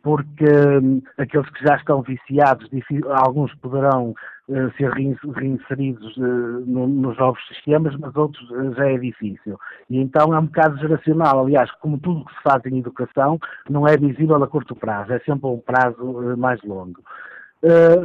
porque 0.05 0.45
hum, 0.45 1.01
aqueles 1.17 1.49
que 1.49 1.65
já 1.65 1.75
estão 1.77 2.03
viciados, 2.03 2.69
alguns 3.09 3.51
poderão 3.55 4.13
uh, 4.47 4.71
ser 4.77 4.91
reinseridos 4.91 6.15
uh, 6.17 6.63
no, 6.63 6.87
nos 6.87 7.17
novos 7.17 7.41
sistemas, 7.47 7.95
mas 7.97 8.15
outros 8.15 8.47
uh, 8.51 8.71
já 8.75 8.85
é 8.87 8.99
difícil. 8.99 9.59
E 9.89 9.97
então 9.97 10.31
é 10.31 10.37
um 10.37 10.45
bocado 10.45 10.77
geracional. 10.77 11.43
Aliás, 11.43 11.71
como 11.81 11.97
tudo 11.97 12.23
que 12.23 12.35
se 12.35 12.43
faz 12.43 12.63
em 12.67 12.77
educação, 12.77 13.39
não 13.67 13.87
é 13.87 13.97
visível 13.97 14.35
a 14.43 14.47
curto 14.47 14.75
prazo, 14.75 15.11
é 15.11 15.17
sempre 15.21 15.47
um 15.47 15.57
prazo 15.57 16.37
mais 16.37 16.61
longo. 16.61 17.01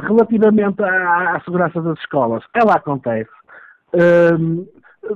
relativamente 0.01 0.81
à, 0.81 1.35
à, 1.35 1.41
segurança 1.41 1.79
das 1.83 1.99
escolas, 1.99 2.43
ela 2.55 2.73
acontece. 2.77 3.29
Hum, 3.93 4.65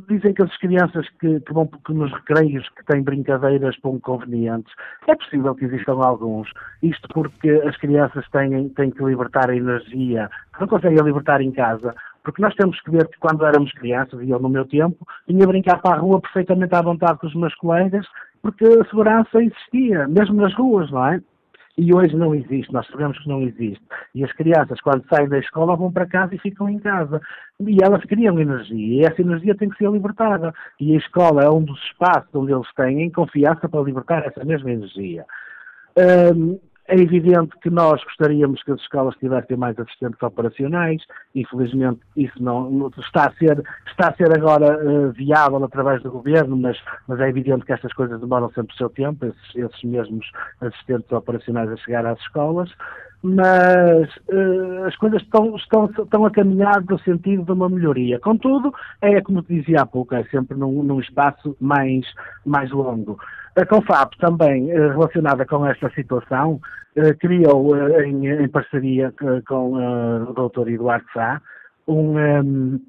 dizem 0.10 0.34
que 0.34 0.42
as 0.42 0.58
crianças 0.58 1.08
que, 1.20 1.40
que 1.40 1.54
vão 1.54 1.68
que 1.68 1.94
nos 1.94 2.12
recreios 2.12 2.68
que 2.70 2.86
têm 2.86 3.04
brincadeiras 3.04 3.78
pouco 3.78 4.00
convenientes, 4.00 4.74
é 5.08 5.16
possível 5.16 5.56
que 5.56 5.66
existam 5.66 6.00
alguns. 6.02 6.50
Isto 6.82 7.08
porque 7.14 7.50
as 7.66 7.78
crianças 7.78 8.28
têm, 8.30 8.70
têm 8.70 8.92
que 8.92 9.04
libertar 9.04 9.50
a 9.50 9.56
energia, 9.56 10.30
que 10.54 10.62
não 10.62 10.68
conseguem 10.68 11.04
libertar 11.04 11.42
em 11.42 11.52
casa. 11.52 11.96
Porque 12.24 12.42
nós 12.42 12.56
temos 12.56 12.80
que 12.82 12.90
ver 12.90 13.08
que 13.08 13.20
quando 13.20 13.46
éramos 13.46 13.72
crianças, 13.74 14.20
e 14.22 14.30
eu 14.32 14.40
no 14.40 14.50
meu 14.50 14.66
tempo, 14.66 15.06
vinha 15.28 15.46
brincar 15.46 15.80
para 15.82 15.96
a 15.96 16.00
rua 16.00 16.20
perfeitamente 16.20 16.74
à 16.74 16.82
vontade 16.82 17.20
com 17.20 17.28
os 17.28 17.36
meus 17.36 17.54
colegas, 17.56 18.06
porque 18.42 18.66
a 18.66 18.86
segurança 18.86 19.42
existia, 19.42 20.08
mesmo 20.08 20.42
nas 20.42 20.54
ruas, 20.56 20.90
não 20.92 21.06
é? 21.06 21.22
E 21.78 21.94
hoje 21.94 22.16
não 22.16 22.34
existe, 22.34 22.72
nós 22.72 22.88
sabemos 22.88 23.20
que 23.20 23.28
não 23.28 23.42
existe. 23.42 23.84
E 24.14 24.24
as 24.24 24.32
crianças, 24.32 24.80
quando 24.80 25.06
saem 25.10 25.28
da 25.28 25.38
escola, 25.40 25.76
vão 25.76 25.92
para 25.92 26.06
casa 26.06 26.34
e 26.34 26.40
ficam 26.40 26.70
em 26.70 26.80
casa. 26.80 27.22
E 27.60 27.84
elas 27.84 28.02
criam 28.06 28.40
energia, 28.40 29.04
e 29.04 29.06
essa 29.06 29.22
energia 29.22 29.56
tem 29.56 29.70
que 29.70 29.78
ser 29.78 29.92
libertada. 29.92 30.54
E 30.80 30.94
a 30.94 30.98
escola 30.98 31.44
é 31.44 31.50
um 31.50 31.62
dos 31.62 31.80
espaços 31.84 32.34
onde 32.34 32.54
eles 32.54 32.74
têm 32.76 33.10
confiança 33.10 33.68
para 33.68 33.82
libertar 33.82 34.26
essa 34.26 34.46
mesma 34.46 34.72
energia. 34.72 35.26
Um, 35.98 36.60
é 36.88 36.96
evidente 36.96 37.58
que 37.62 37.70
nós 37.70 38.04
gostaríamos 38.04 38.62
que 38.64 38.72
as 38.72 38.80
escolas 38.82 39.16
tivessem 39.16 39.58
mais 39.58 39.78
assistentes 39.80 40.22
operacionais, 40.22 41.02
infelizmente 41.34 42.00
isso 42.16 42.42
não 42.42 42.92
está 42.98 43.28
a 43.28 43.34
ser, 43.34 43.64
está 43.88 44.10
a 44.10 44.14
ser 44.16 44.32
agora 44.38 44.78
uh, 44.78 45.12
viável 45.12 45.64
através 45.64 46.04
do 46.04 46.12
governo, 46.12 46.56
mas, 46.56 46.78
mas 47.08 47.20
é 47.20 47.30
evidente 47.30 47.66
que 47.66 47.74
estas 47.74 47.94
coisas 47.94 48.20
demoram 48.20 48.52
sempre 48.52 48.74
o 48.74 48.78
seu 48.78 48.90
tempo, 48.90 49.26
esses, 49.26 49.56
esses 49.56 49.84
mesmos 49.84 50.30
assistentes 50.62 51.12
operacionais 51.12 51.72
a 51.72 51.78
chegar 51.78 52.06
às 52.06 52.20
escolas, 52.20 52.70
mas 53.28 54.08
uh, 54.28 54.86
as 54.86 54.96
coisas 54.98 55.20
estão, 55.24 55.56
estão, 55.56 55.86
estão 55.86 56.26
a 56.26 56.30
caminhar 56.30 56.84
no 56.88 57.00
sentido 57.00 57.44
de 57.44 57.52
uma 57.52 57.68
melhoria. 57.68 58.20
Contudo, 58.20 58.72
é 59.02 59.20
como 59.20 59.42
dizia 59.42 59.82
há 59.82 59.86
pouco, 59.86 60.14
é 60.14 60.24
sempre 60.26 60.56
num, 60.56 60.84
num 60.84 61.00
espaço 61.00 61.58
mais, 61.60 62.06
mais 62.46 62.70
longo. 62.70 63.18
A 63.56 63.66
CONFAP 63.66 64.16
também, 64.20 64.70
eh, 64.70 64.90
relacionada 64.90 65.44
com 65.44 65.66
esta 65.66 65.90
situação, 65.92 66.62
eh, 66.96 67.16
criou 67.16 67.76
em, 68.00 68.28
em 68.28 68.48
parceria 68.48 69.12
com 69.48 69.74
o 69.74 70.50
Dr. 70.50 70.70
Eduardo 70.70 71.06
Sá 71.12 71.42
um, 71.88 72.20
ehm, 72.20 72.80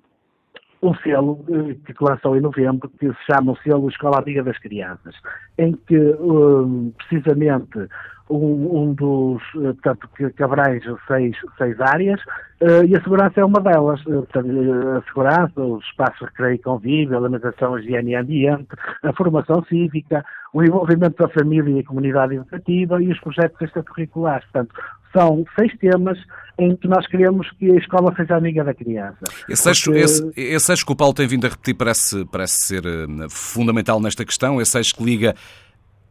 um 0.82 0.94
selo 0.96 1.42
que 1.84 1.94
lançou 1.98 2.36
em 2.36 2.40
novembro 2.40 2.90
que 2.98 3.08
se 3.08 3.32
chama 3.32 3.52
o 3.52 3.56
selo 3.58 3.88
Escola 3.88 4.18
Amiga 4.18 4.42
das 4.42 4.58
Crianças, 4.58 5.14
em 5.56 5.72
que 5.72 5.98
um, 6.20 6.92
precisamente 6.98 7.88
um, 8.28 8.82
um 8.82 8.94
dos, 8.94 9.42
eh, 9.56 9.72
portanto, 9.72 10.08
que, 10.16 10.30
que 10.30 10.42
abrange 10.42 10.86
seis, 11.06 11.36
seis 11.56 11.80
áreas, 11.80 12.20
uh, 12.60 12.84
e 12.86 12.96
a 12.96 13.02
segurança 13.02 13.40
é 13.40 13.44
uma 13.44 13.60
delas. 13.60 14.00
Uh, 14.02 14.26
portanto, 14.26 14.48
a 14.96 15.02
segurança, 15.02 15.60
os 15.60 15.84
espaços 15.84 16.18
de 16.18 16.24
recreio 16.26 16.54
e 16.54 16.58
convívio, 16.58 17.14
a 17.16 17.20
alimentação, 17.20 17.78
higiene 17.78 18.12
e 18.12 18.16
ambiente, 18.16 18.68
a 19.02 19.12
formação 19.12 19.64
cívica, 19.68 20.24
o 20.52 20.62
envolvimento 20.62 21.22
da 21.22 21.28
família 21.28 21.78
e 21.78 21.84
comunidade 21.84 22.34
educativa 22.34 23.00
e 23.02 23.12
os 23.12 23.20
projetos 23.20 23.60
extracurriculares. 23.60 24.44
Portanto, 24.50 24.74
são 25.16 25.44
seis 25.58 25.72
temas 25.78 26.18
em 26.58 26.74
que 26.76 26.88
nós 26.88 27.06
queremos 27.06 27.48
que 27.52 27.70
a 27.70 27.76
escola 27.76 28.12
seja 28.16 28.36
amiga 28.36 28.64
da 28.64 28.74
criança. 28.74 29.18
Esse 29.48 29.68
eixo, 29.68 29.84
Porque... 29.84 30.00
esse, 30.00 30.32
esse 30.36 30.72
eixo 30.72 30.84
que 30.84 30.92
o 30.92 30.96
Paulo 30.96 31.14
tem 31.14 31.26
vindo 31.26 31.46
a 31.46 31.50
repetir 31.50 31.74
parece, 31.74 32.24
parece 32.26 32.54
ser 32.66 32.82
fundamental 33.30 34.00
nesta 34.00 34.24
questão, 34.24 34.60
esse 34.60 34.76
eixo 34.76 34.94
que 34.96 35.04
liga 35.04 35.34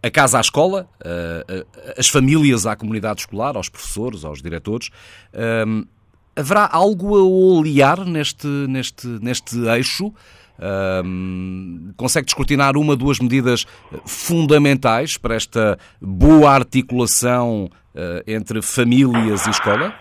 a 0.05 0.11
casa 0.11 0.37
à 0.37 0.41
escola, 0.41 0.87
as 1.97 2.07
famílias 2.07 2.67
à 2.67 2.75
comunidade 2.75 3.21
escolar, 3.21 3.55
aos 3.55 3.69
professores, 3.69 4.23
aos 4.23 4.41
diretores. 4.41 4.91
Hum, 5.67 5.85
haverá 6.35 6.69
algo 6.71 7.17
a 7.17 7.23
olear 7.23 8.05
neste, 8.05 8.47
neste, 8.47 9.07
neste 9.07 9.57
eixo? 9.67 10.13
Um, 11.03 11.91
consegue 11.97 12.25
descortinar 12.25 12.77
uma, 12.77 12.95
duas 12.95 13.19
medidas 13.19 13.65
fundamentais 14.05 15.17
para 15.17 15.35
esta 15.35 15.77
boa 15.99 16.51
articulação 16.51 17.69
entre 18.27 18.61
famílias 18.61 19.47
e 19.47 19.49
escola? 19.49 19.93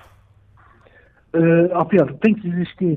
Uh, 1.35 1.67
oh 1.75 1.85
Pedro, 1.85 2.15
tem 2.19 2.33
que 2.35 2.49
existir. 2.49 2.97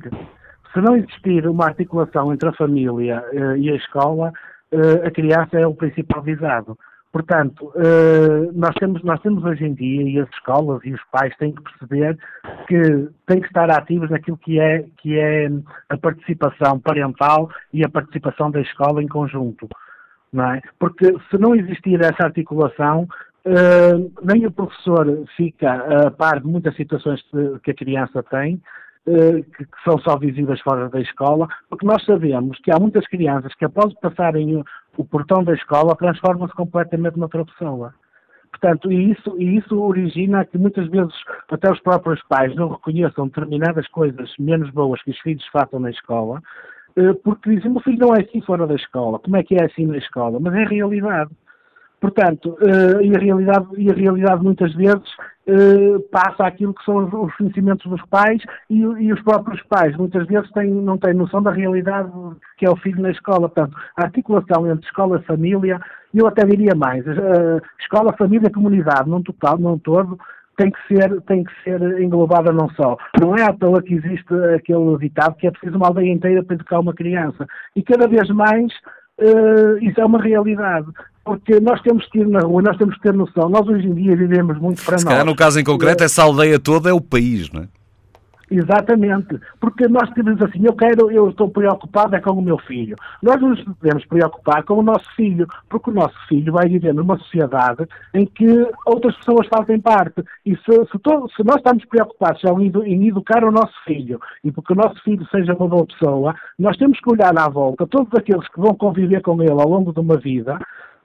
Se 0.72 0.80
não 0.80 0.96
existir 0.96 1.48
uma 1.48 1.66
articulação 1.66 2.32
entre 2.32 2.50
a 2.50 2.54
família 2.54 3.24
uh, 3.34 3.58
e 3.58 3.72
a 3.72 3.76
escola, 3.76 4.32
uh, 4.72 5.08
a 5.08 5.10
criança 5.10 5.58
é 5.58 5.66
o 5.66 5.74
principal 5.74 6.22
visado. 6.22 6.78
Portanto, 7.18 7.74
uh, 7.74 8.52
nós, 8.54 8.76
temos, 8.76 9.02
nós 9.04 9.20
temos 9.22 9.44
hoje 9.44 9.66
em 9.66 9.74
dia, 9.74 10.04
e 10.04 10.20
as 10.20 10.30
escolas 10.30 10.80
e 10.86 10.94
os 10.94 11.02
pais 11.12 11.36
têm 11.38 11.52
que 11.52 11.64
perceber 11.64 12.16
que 12.68 13.10
têm 13.26 13.42
que 13.42 13.48
estar 13.48 13.72
ativos 13.72 14.12
naquilo 14.12 14.38
que 14.38 14.60
é, 14.60 14.86
que 14.98 15.18
é 15.18 15.50
a 15.90 15.98
participação 15.98 16.80
parental 16.80 17.50
e 17.74 17.84
a 17.84 17.90
participação 17.90 18.52
da 18.52 18.62
escola 18.62 19.02
em 19.02 19.08
conjunto. 19.08 19.68
Não 20.32 20.52
é? 20.52 20.62
Porque 20.78 21.12
se 21.32 21.40
não 21.40 21.56
existir 21.56 22.00
essa 22.02 22.26
articulação, 22.26 23.08
uh, 23.48 24.12
nem 24.24 24.46
o 24.46 24.52
professor 24.52 25.08
fica 25.36 26.06
a 26.06 26.12
par 26.12 26.40
de 26.40 26.46
muitas 26.46 26.76
situações 26.76 27.20
que 27.64 27.72
a 27.72 27.74
criança 27.74 28.22
tem, 28.22 28.62
eh, 29.08 29.42
que, 29.56 29.66
são 29.86 29.98
só 30.00 30.18
visíveis 30.18 30.60
fora 30.60 30.90
da 30.90 31.00
escola, 31.00 31.48
porque 31.70 31.86
nós 31.86 32.04
sabemos 32.04 32.60
que 32.60 32.70
há 32.70 32.78
muitas 32.78 33.08
crianças 33.08 33.56
que 33.56 33.64
após 33.64 33.94
passarem 34.02 34.62
o, 34.98 35.06
portão 35.06 35.44
da 35.44 35.54
escola 35.54 35.96
transformam-se 35.96 36.54
completamente 36.54 37.18
noutra 37.18 37.46
pessoa. 37.46 37.94
Portanto, 38.50 38.92
e 38.92 39.12
isso, 39.12 39.36
e 39.38 39.58
isso 39.58 39.80
origina 39.80 40.46
que 40.46 40.58
muitas 40.58 40.88
vezes 40.90 41.14
até 41.52 41.72
os 41.72 41.80
próprios 41.82 42.22
pais 42.24 42.56
não 42.56 42.70
reconheçam 42.70 43.28
determinadas 43.28 43.88
coisas 43.90 44.34
menos 44.40 44.70
boas 44.72 45.02
que 45.04 45.12
os 45.12 45.20
filhos 45.20 45.46
façam 45.48 45.80
na 45.80 45.90
escola, 45.90 46.42
eh, 46.96 47.14
porque 47.24 47.56
dizem, 47.56 47.72
o 47.72 47.80
filho 47.80 48.00
não 48.00 48.16
é 48.16 48.22
assim 48.22 48.42
fora 48.42 48.66
da 48.66 48.76
escola, 48.76 49.20
como 49.20 49.38
é 49.38 49.44
que 49.44 49.56
é 49.56 49.66
assim 49.66 49.86
na 49.86 49.98
escola? 49.98 50.40
Mas 50.40 50.54
é 50.56 50.64
realidade. 50.64 51.32
Portanto, 52.00 52.58
uh, 52.62 53.02
e, 53.02 53.16
a 53.16 53.20
realidade, 53.20 53.68
e 53.76 53.90
a 53.90 53.94
realidade 53.94 54.44
muitas 54.44 54.74
vezes 54.76 55.10
uh, 55.48 56.00
passa 56.12 56.46
aquilo 56.46 56.74
que 56.74 56.84
são 56.86 56.98
os, 56.98 57.36
conhecimentos 57.36 57.90
dos 57.90 58.02
pais 58.06 58.42
e, 58.70 58.82
e, 58.82 59.12
os 59.12 59.22
próprios 59.24 59.62
pais 59.64 59.96
muitas 59.98 60.28
vezes 60.28 60.50
têm, 60.52 60.70
não 60.70 60.98
têm 60.98 61.16
noção 61.16 61.42
da 61.42 61.52
realidade 61.52 62.12
que 62.58 62.68
é 62.68 62.70
o 62.70 62.76
filho 62.76 63.02
na 63.02 63.10
escola. 63.10 63.50
Portanto, 63.50 63.76
a 63.98 64.04
articulação 64.04 64.70
entre 64.72 64.86
escola 64.86 65.18
e 65.18 65.26
família, 65.26 65.80
eu 66.14 66.28
até 66.28 66.46
diria 66.46 66.76
mais, 66.76 67.06
uh, 67.08 67.62
escola, 67.80 68.14
família, 68.14 68.52
comunidade, 68.52 69.10
num 69.10 69.24
total, 69.24 69.58
num 69.58 69.80
todo, 69.80 70.20
tem 70.56 70.72
que 70.72 70.88
ser, 70.88 71.22
tem 71.22 71.44
que 71.44 71.54
ser 71.64 71.82
englobada 72.02 72.52
não 72.52 72.70
só. 72.72 72.98
Não 73.20 73.36
é 73.36 73.44
à 73.44 73.54
toa 73.54 73.82
que 73.82 73.94
existe 73.94 74.34
aquele 74.56 74.98
ditado 74.98 75.36
que 75.36 75.48
é 75.48 75.52
preciso 75.52 75.78
uma 75.78 75.88
aldeia 75.88 76.12
inteira 76.12 76.44
para 76.44 76.56
educar 76.56 76.80
uma 76.80 76.94
criança. 76.94 77.48
E 77.76 77.82
cada 77.82 78.08
vez 78.08 78.28
mais 78.30 78.72
uh, 79.20 79.78
isso 79.82 80.02
é 80.02 80.06
uma 80.06 80.22
realidade. 80.22 80.88
Porque 81.28 81.60
nós 81.60 81.82
temos 81.82 82.08
que 82.08 82.20
ir 82.20 82.28
na 82.28 82.40
rua, 82.40 82.62
nós 82.62 82.78
temos 82.78 82.96
que 82.96 83.02
ter 83.02 83.14
noção. 83.14 83.50
Nós 83.50 83.68
hoje 83.68 83.86
em 83.86 83.94
dia 83.94 84.16
vivemos 84.16 84.58
muito 84.60 84.82
para 84.86 84.98
Se 84.98 85.04
nós. 85.04 85.26
no 85.26 85.36
caso 85.36 85.60
em 85.60 85.64
concreto, 85.64 86.06
essa 86.06 86.24
aldeia 86.24 86.58
toda 86.58 86.90
é 86.90 86.94
o 86.94 87.02
país, 87.02 87.52
não 87.52 87.64
é? 87.64 87.68
Exatamente, 88.50 89.38
porque 89.60 89.90
nós 89.90 90.10
temos 90.12 90.42
assim, 90.42 90.66
eu 90.66 90.74
quero, 90.74 91.12
eu 91.12 91.30
estou 91.30 91.50
preocupado 91.50 92.16
é 92.16 92.22
com 92.22 92.32
o 92.32 92.42
meu 92.42 92.58
filho. 92.58 92.96
Nós 93.22 93.42
nos 93.42 93.62
devemos 93.82 94.06
preocupar 94.06 94.64
com 94.64 94.76
o 94.76 94.82
nosso 94.82 95.06
filho, 95.16 95.46
porque 95.70 95.90
o 95.90 95.94
nosso 95.94 96.16
filho 96.30 96.54
vai 96.54 96.70
viver 96.70 96.94
numa 96.94 97.18
sociedade 97.18 97.86
em 98.14 98.26
que 98.26 98.48
outras 98.86 99.18
pessoas 99.18 99.48
fazem 99.48 99.82
parte. 99.82 100.24
E 100.46 100.56
se, 100.56 100.86
se, 100.90 101.00
todo, 101.00 101.30
se 101.32 101.44
nós 101.44 101.58
estamos 101.58 101.84
preocupados 101.86 102.42
em, 102.46 102.72
em, 102.86 103.08
educar 103.10 103.44
o 103.44 103.52
nosso 103.52 103.74
filho 103.86 104.18
e 104.42 104.50
porque 104.50 104.72
o 104.72 104.78
nosso 104.78 105.02
filho 105.04 105.28
seja 105.30 105.54
uma 105.54 105.68
boa 105.68 105.86
pessoa, 105.86 106.34
nós 106.58 106.78
temos 106.78 107.00
que 107.02 107.12
olhar 107.12 107.38
à 107.38 107.50
volta 107.50 107.86
todos 107.86 108.14
aqueles 108.14 108.48
que 108.48 108.62
vão 108.62 108.74
conviver 108.76 109.22
com 109.22 109.42
ele 109.42 109.52
ao 109.52 109.68
longo 109.68 109.92
de 109.92 110.00
uma 110.00 110.16
vida 110.16 110.58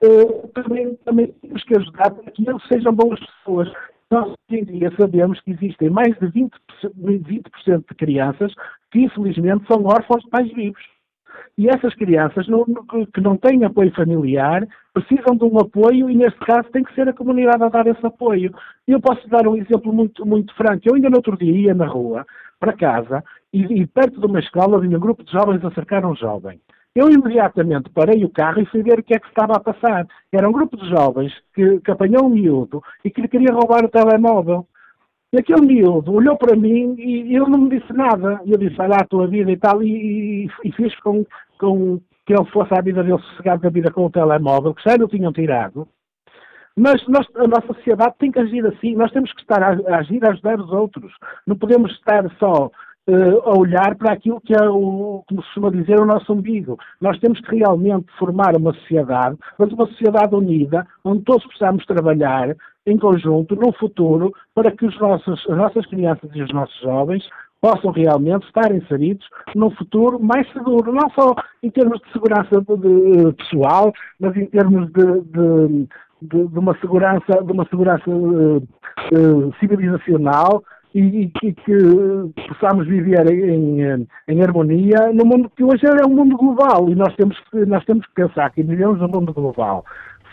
Uh, 0.02 0.48
também, 0.48 0.96
também 1.04 1.32
temos 1.40 1.62
que 1.64 1.76
ajudar 1.76 2.10
para 2.10 2.30
que 2.32 2.48
eles 2.48 2.62
sejam 2.66 2.92
boas 2.92 3.20
pessoas. 3.20 3.72
Nós 4.10 4.28
hoje 4.28 4.60
em 4.60 4.64
dia 4.64 4.92
sabemos 4.98 5.40
que 5.40 5.52
existem 5.52 5.88
mais 5.88 6.18
de 6.18 6.26
20%, 6.26 6.50
20 6.94 7.50
de 7.88 7.94
crianças 7.94 8.52
que 8.90 9.00
infelizmente 9.00 9.64
são 9.66 9.84
órfãos 9.84 10.22
de 10.22 10.30
pais 10.30 10.52
vivos. 10.52 10.82
E 11.56 11.68
essas 11.68 11.94
crianças 11.94 12.46
não, 12.48 12.64
que 13.14 13.20
não 13.20 13.36
têm 13.36 13.64
apoio 13.64 13.92
familiar 13.94 14.66
precisam 14.92 15.36
de 15.36 15.44
um 15.44 15.58
apoio 15.58 16.10
e, 16.10 16.14
neste 16.14 16.38
caso, 16.40 16.68
tem 16.70 16.84
que 16.84 16.94
ser 16.94 17.08
a 17.08 17.12
comunidade 17.12 17.62
a 17.62 17.68
dar 17.68 17.86
esse 17.86 18.04
apoio. 18.04 18.54
Eu 18.86 19.00
posso 19.00 19.26
dar 19.28 19.46
um 19.48 19.56
exemplo 19.56 19.92
muito, 19.92 20.26
muito 20.26 20.54
franco. 20.54 20.82
Eu 20.84 20.94
ainda 20.94 21.08
no 21.08 21.16
outro 21.16 21.36
dia 21.36 21.52
ia 21.52 21.74
na 21.74 21.86
rua, 21.86 22.26
para 22.60 22.74
casa, 22.74 23.24
e, 23.52 23.62
e 23.62 23.86
perto 23.86 24.20
de 24.20 24.26
uma 24.26 24.40
escola 24.40 24.80
vinha 24.80 24.96
um 24.96 25.00
grupo 25.00 25.24
de 25.24 25.32
jovens 25.32 25.64
a 25.64 25.70
cercar 25.72 26.04
um 26.04 26.14
jovem. 26.14 26.60
Eu 26.94 27.08
imediatamente 27.08 27.88
parei 27.90 28.22
o 28.24 28.28
carro 28.30 28.60
e 28.60 28.66
fui 28.66 28.82
ver 28.82 28.98
o 28.98 29.02
que 29.02 29.14
é 29.14 29.18
que 29.18 29.26
estava 29.28 29.54
a 29.54 29.60
passar. 29.60 30.06
Era 30.30 30.48
um 30.48 30.52
grupo 30.52 30.76
de 30.76 30.88
jovens 30.90 31.32
que, 31.54 31.80
que 31.80 31.90
apanhou 31.90 32.26
um 32.26 32.28
miúdo 32.28 32.82
e 33.02 33.10
que 33.10 33.22
lhe 33.22 33.28
queria 33.28 33.52
roubar 33.52 33.84
o 33.84 33.88
telemóvel. 33.88 34.66
E 35.32 35.38
aquele 35.38 35.62
miúdo 35.62 36.12
olhou 36.12 36.36
para 36.36 36.54
mim 36.54 36.94
e 36.98 37.34
ele 37.34 37.48
não 37.48 37.62
me 37.62 37.70
disse 37.70 37.90
nada. 37.94 38.42
Eu 38.44 38.58
disse, 38.58 38.76
lá 38.76 38.98
a 38.98 39.06
tua 39.06 39.26
vida 39.26 39.50
e 39.50 39.56
tal, 39.56 39.82
e, 39.82 40.44
e, 40.44 40.50
e 40.64 40.72
fiz 40.72 40.94
com, 41.00 41.24
com 41.58 41.98
que 42.26 42.34
ele 42.34 42.44
fosse 42.50 42.74
à 42.74 42.82
vida 42.82 43.02
dele 43.02 43.18
sossegado 43.22 43.62
da 43.62 43.70
vida 43.70 43.90
com 43.90 44.04
o 44.04 44.10
telemóvel, 44.10 44.74
que 44.74 44.88
já 44.88 44.98
não 44.98 45.08
tinham 45.08 45.32
tirado. 45.32 45.88
Mas 46.76 47.06
nós, 47.06 47.26
a 47.36 47.46
nossa 47.46 47.66
sociedade 47.68 48.14
tem 48.18 48.30
que 48.30 48.38
agir 48.38 48.66
assim. 48.66 48.94
Nós 48.94 49.10
temos 49.12 49.32
que 49.32 49.40
estar 49.40 49.62
a, 49.62 49.94
a 49.94 49.98
agir, 49.98 50.22
a 50.24 50.30
ajudar 50.30 50.60
os 50.60 50.70
outros. 50.70 51.12
Não 51.46 51.56
podemos 51.56 51.90
estar 51.92 52.24
só 52.38 52.70
uh, 53.08 53.50
a 53.50 53.58
olhar 53.58 53.94
para 53.96 54.12
aquilo 54.12 54.40
que 54.40 54.54
é, 54.54 54.68
o, 54.68 55.24
como 55.28 55.42
se 55.42 55.48
costuma 55.48 55.70
dizer, 55.70 56.00
o 56.00 56.06
nosso 56.06 56.32
umbigo. 56.32 56.78
Nós 57.00 57.18
temos 57.18 57.40
que 57.40 57.56
realmente 57.56 58.06
formar 58.18 58.56
uma 58.56 58.72
sociedade, 58.74 59.36
mas 59.58 59.72
uma 59.72 59.86
sociedade 59.86 60.34
unida, 60.34 60.86
onde 61.04 61.22
todos 61.22 61.46
possamos 61.46 61.84
trabalhar 61.86 62.54
em 62.86 62.96
conjunto 62.98 63.54
no 63.56 63.72
futuro 63.72 64.32
para 64.54 64.70
que 64.72 64.84
os 64.84 64.98
nossos, 64.98 65.48
as 65.48 65.56
nossas 65.56 65.86
crianças 65.86 66.30
e 66.34 66.42
os 66.42 66.52
nossos 66.52 66.78
jovens 66.80 67.24
possam 67.60 67.92
realmente 67.92 68.44
estar 68.46 68.74
inseridos 68.74 69.24
num 69.54 69.70
futuro 69.70 70.18
mais 70.18 70.50
seguro, 70.52 70.92
não 70.92 71.08
só 71.10 71.32
em 71.62 71.70
termos 71.70 72.00
de 72.00 72.12
segurança 72.12 72.60
de, 72.60 72.76
de, 72.76 73.32
pessoal, 73.34 73.92
mas 74.18 74.36
em 74.36 74.46
termos 74.46 74.90
de, 74.92 75.20
de, 75.20 76.48
de, 76.48 76.58
uma 76.58 76.76
segurança, 76.80 77.40
de 77.40 77.52
uma 77.52 77.64
segurança 77.66 78.10
uh, 78.10 79.54
civilizacional 79.60 80.64
e, 80.94 81.30
e, 81.42 81.52
que 81.52 81.76
possamos 82.48 82.86
viver 82.86 83.26
em, 83.30 84.06
em, 84.28 84.42
harmonia 84.42 85.12
no 85.12 85.24
mundo 85.24 85.50
que 85.56 85.64
hoje 85.64 85.86
é 85.86 86.06
um 86.06 86.14
mundo 86.14 86.36
global 86.36 86.88
e 86.88 86.94
nós 86.94 87.14
temos 87.16 87.38
que, 87.50 87.64
nós 87.66 87.84
temos 87.84 88.06
que 88.06 88.14
pensar 88.14 88.50
que 88.50 88.62
vivemos 88.62 88.98
num 89.00 89.08
mundo 89.08 89.32
global, 89.32 89.84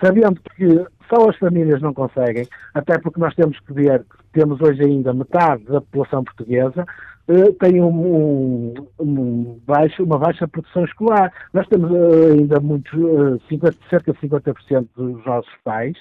sabendo 0.04 0.40
que 0.56 0.86
só 1.08 1.30
as 1.30 1.38
famílias 1.38 1.82
não 1.82 1.94
conseguem, 1.94 2.48
até 2.74 2.98
porque 3.00 3.20
nós 3.20 3.34
temos 3.36 3.60
que 3.60 3.74
ver 3.74 4.00
que 4.02 4.40
temos 4.40 4.62
hoje 4.62 4.84
ainda 4.84 5.14
metade 5.14 5.64
da 5.66 5.82
população 5.82 6.24
portuguesa 6.24 6.86
uh, 7.30 7.54
tem 7.54 7.82
um, 7.82 7.88
um, 7.90 8.74
um 9.00 9.60
baixo, 9.66 10.04
uma 10.04 10.18
baixa 10.18 10.48
produção 10.48 10.84
escolar. 10.84 11.32
Nós 11.54 11.68
temos 11.68 11.90
uh, 11.92 12.34
ainda 12.34 12.60
muitos, 12.60 12.92
uh, 12.94 13.40
50, 13.48 13.78
cerca 13.90 14.14
de 14.14 14.20
50% 14.20 14.88
dos 14.96 15.26
nossos 15.26 15.54
pais 15.64 15.98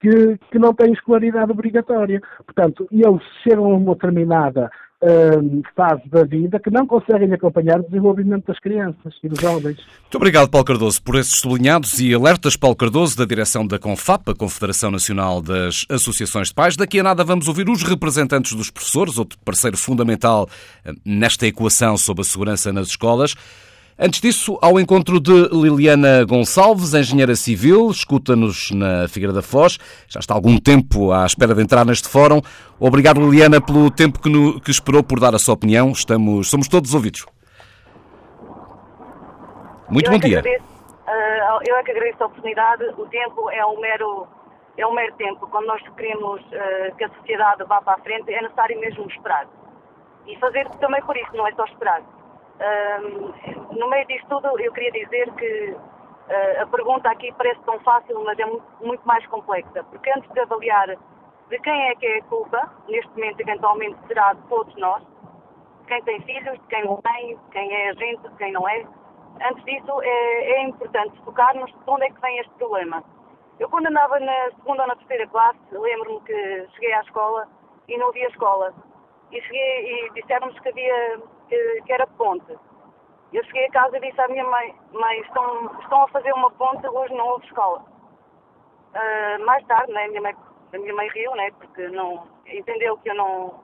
que, 0.00 0.38
que 0.50 0.58
não 0.58 0.74
têm 0.74 0.92
escolaridade 0.92 1.50
obrigatória. 1.50 2.20
Portanto, 2.44 2.86
eles 2.90 3.22
chegam 3.42 3.64
a 3.64 3.76
uma 3.76 3.94
determinada 3.94 4.70
uh, 5.02 5.62
fase 5.74 6.08
da 6.08 6.24
vida 6.24 6.58
que 6.58 6.70
não 6.70 6.86
conseguem 6.86 7.32
acompanhar 7.32 7.80
o 7.80 7.84
desenvolvimento 7.84 8.46
das 8.46 8.58
crianças 8.58 9.14
e 9.22 9.28
dos 9.28 9.40
jovens. 9.40 9.76
Muito 9.76 10.16
obrigado, 10.16 10.50
Paulo 10.50 10.64
Cardoso, 10.64 11.02
por 11.02 11.16
esses 11.16 11.38
sublinhados 11.38 11.98
e 12.00 12.12
alertas. 12.14 12.56
Paulo 12.56 12.76
Cardoso, 12.76 13.16
da 13.16 13.24
direção 13.24 13.66
da 13.66 13.78
CONFAP, 13.78 14.30
a 14.30 14.34
Confederação 14.34 14.90
Nacional 14.90 15.40
das 15.40 15.84
Associações 15.88 16.48
de 16.48 16.54
Pais. 16.54 16.76
Daqui 16.76 17.00
a 17.00 17.02
nada 17.02 17.24
vamos 17.24 17.48
ouvir 17.48 17.68
os 17.68 17.82
representantes 17.82 18.54
dos 18.54 18.70
professores, 18.70 19.18
outro 19.18 19.38
parceiro 19.44 19.76
fundamental 19.76 20.48
ah, 20.84 20.92
nesta 21.04 21.46
equação 21.46 21.96
sobre 21.96 22.22
a 22.22 22.24
segurança 22.24 22.72
nas 22.72 22.88
escolas. 22.88 23.34
Antes 24.00 24.20
disso, 24.20 24.56
ao 24.62 24.78
encontro 24.78 25.18
de 25.18 25.48
Liliana 25.48 26.24
Gonçalves, 26.24 26.94
engenheira 26.94 27.34
civil, 27.34 27.90
escuta-nos 27.90 28.70
na 28.70 29.08
Figueira 29.08 29.32
da 29.32 29.42
Foz. 29.42 29.76
Já 30.06 30.20
está 30.20 30.34
há 30.34 30.36
algum 30.36 30.56
tempo 30.56 31.10
à 31.10 31.26
espera 31.26 31.52
de 31.52 31.60
entrar 31.60 31.84
neste 31.84 32.08
fórum. 32.08 32.40
Obrigado, 32.78 33.20
Liliana, 33.20 33.60
pelo 33.60 33.90
tempo 33.90 34.20
que, 34.20 34.28
no, 34.28 34.60
que 34.60 34.70
esperou 34.70 35.02
por 35.02 35.18
dar 35.18 35.34
a 35.34 35.38
sua 35.40 35.54
opinião. 35.54 35.90
Estamos, 35.90 36.48
somos 36.48 36.68
todos 36.68 36.94
ouvidos. 36.94 37.26
Muito 39.90 40.06
eu 40.06 40.12
bom 40.12 40.18
dia. 40.20 40.38
Agradeço, 40.38 40.64
uh, 40.64 41.60
eu 41.66 41.76
é 41.76 41.82
que 41.82 41.90
agradeço 41.90 42.22
a 42.22 42.26
oportunidade. 42.26 42.84
O 42.96 43.06
tempo 43.06 43.50
é 43.50 43.66
um 43.66 43.80
mero, 43.80 44.28
é 44.76 44.86
um 44.86 44.94
mero 44.94 45.12
tempo. 45.14 45.44
Quando 45.48 45.66
nós 45.66 45.82
queremos 45.96 46.40
uh, 46.40 46.96
que 46.96 47.02
a 47.02 47.08
sociedade 47.18 47.64
vá 47.64 47.82
para 47.82 47.94
a 47.94 47.98
frente, 48.04 48.32
é 48.32 48.42
necessário 48.42 48.78
mesmo 48.78 49.08
esperar. 49.10 49.48
E 50.24 50.36
fazer 50.38 50.68
também 50.78 51.02
por 51.02 51.16
isso, 51.16 51.30
não 51.34 51.48
é 51.48 51.52
só 51.54 51.64
esperar 51.64 52.00
no 53.72 53.88
meio 53.88 54.06
disto 54.06 54.28
tudo, 54.28 54.58
eu 54.60 54.72
queria 54.72 54.90
dizer 54.90 55.32
que 55.34 55.70
uh, 55.72 56.62
a 56.62 56.66
pergunta 56.66 57.10
aqui 57.10 57.32
parece 57.32 57.60
tão 57.60 57.78
fácil, 57.80 58.22
mas 58.24 58.38
é 58.38 58.44
muito, 58.44 58.66
muito, 58.80 59.06
mais 59.06 59.24
complexa, 59.26 59.84
porque 59.84 60.10
antes 60.10 60.30
de 60.32 60.40
avaliar 60.40 60.88
de 60.88 61.58
quem 61.60 61.88
é 61.88 61.94
que 61.94 62.06
é 62.06 62.18
a 62.18 62.22
culpa, 62.24 62.72
neste 62.88 63.10
momento 63.12 63.40
eventualmente 63.40 63.96
será 64.06 64.32
de 64.32 64.42
todos 64.48 64.74
nós, 64.76 65.02
de 65.02 65.86
quem 65.86 66.02
tem 66.02 66.20
filhos, 66.22 66.58
de 66.58 66.66
quem 66.66 66.84
não 66.84 67.00
tem, 67.00 67.36
de 67.36 67.50
quem 67.50 67.74
é 67.74 67.90
agente, 67.90 68.28
de 68.28 68.36
quem 68.36 68.52
não 68.52 68.68
é. 68.68 68.84
Antes 69.40 69.64
disso, 69.64 70.02
é, 70.02 70.50
é 70.52 70.62
importante 70.64 71.16
focar-nos 71.24 71.70
de 71.70 71.78
onde 71.86 72.04
é 72.04 72.10
que 72.10 72.20
vem 72.20 72.38
este 72.40 72.52
problema. 72.54 73.02
Eu, 73.58 73.68
quando 73.68 73.86
andava 73.86 74.18
na 74.20 74.50
segunda 74.56 74.82
ou 74.82 74.88
na 74.88 74.96
terceira 74.96 75.26
classe, 75.28 75.58
lembro-me 75.70 76.20
que 76.22 76.66
cheguei 76.74 76.92
à 76.92 77.00
escola 77.00 77.48
e 77.86 77.96
não 77.96 78.08
havia 78.08 78.28
escola. 78.28 78.74
E 79.30 79.38
e 79.38 80.10
disseram-nos 80.14 80.58
que 80.60 80.68
havia 80.68 81.20
que, 81.48 81.82
que 81.82 81.92
era 81.92 82.06
ponte. 82.06 82.56
Eu 83.32 83.44
cheguei 83.44 83.66
a 83.66 83.72
casa 83.72 83.96
e 83.96 84.00
disse 84.00 84.20
à 84.20 84.28
minha 84.28 84.44
mãe, 84.44 84.74
mãe, 84.92 85.20
estão, 85.20 85.70
estão 85.80 86.02
a 86.02 86.08
fazer 86.08 86.32
uma 86.32 86.50
ponte, 86.52 86.86
hoje 86.86 87.14
não 87.14 87.26
houve 87.28 87.46
escola. 87.46 87.84
Uh, 88.94 89.44
mais 89.44 89.64
tarde, 89.66 89.92
né, 89.92 90.04
a, 90.04 90.08
minha 90.08 90.22
mãe, 90.22 90.36
a 90.72 90.78
minha 90.78 90.94
mãe 90.94 91.08
riu, 91.08 91.34
né, 91.36 91.50
porque 91.58 91.88
não, 91.88 92.26
entendeu 92.46 92.96
que 92.98 93.10
eu 93.10 93.14
não, 93.14 93.62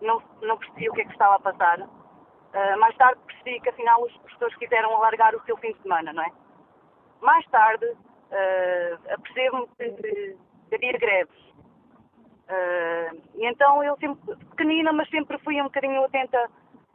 não, 0.00 0.22
não 0.40 0.56
percebi 0.56 0.88
o 0.88 0.92
que 0.94 1.02
é 1.02 1.04
que 1.04 1.12
estava 1.12 1.36
a 1.36 1.40
passar. 1.40 1.80
Uh, 1.80 2.78
mais 2.78 2.96
tarde 2.96 3.20
percebi 3.26 3.60
que 3.60 3.68
afinal 3.68 4.02
os 4.02 4.16
professores 4.18 4.56
quiseram 4.56 4.94
alargar 4.96 5.34
o 5.34 5.42
seu 5.44 5.56
fim 5.58 5.72
de 5.72 5.82
semana, 5.82 6.12
não 6.12 6.22
é? 6.22 6.30
Mais 7.20 7.46
tarde 7.48 7.86
uh, 7.86 9.12
apercebo-me 9.12 9.68
que, 9.78 10.36
havia 10.74 10.92
greves. 10.98 11.52
Uh, 12.48 13.22
então 13.34 13.82
eu 13.84 13.96
sempre, 13.98 14.36
pequenina, 14.50 14.92
mas 14.92 15.08
sempre 15.10 15.38
fui 15.38 15.60
um 15.60 15.64
bocadinho 15.64 16.04
atenta 16.04 16.50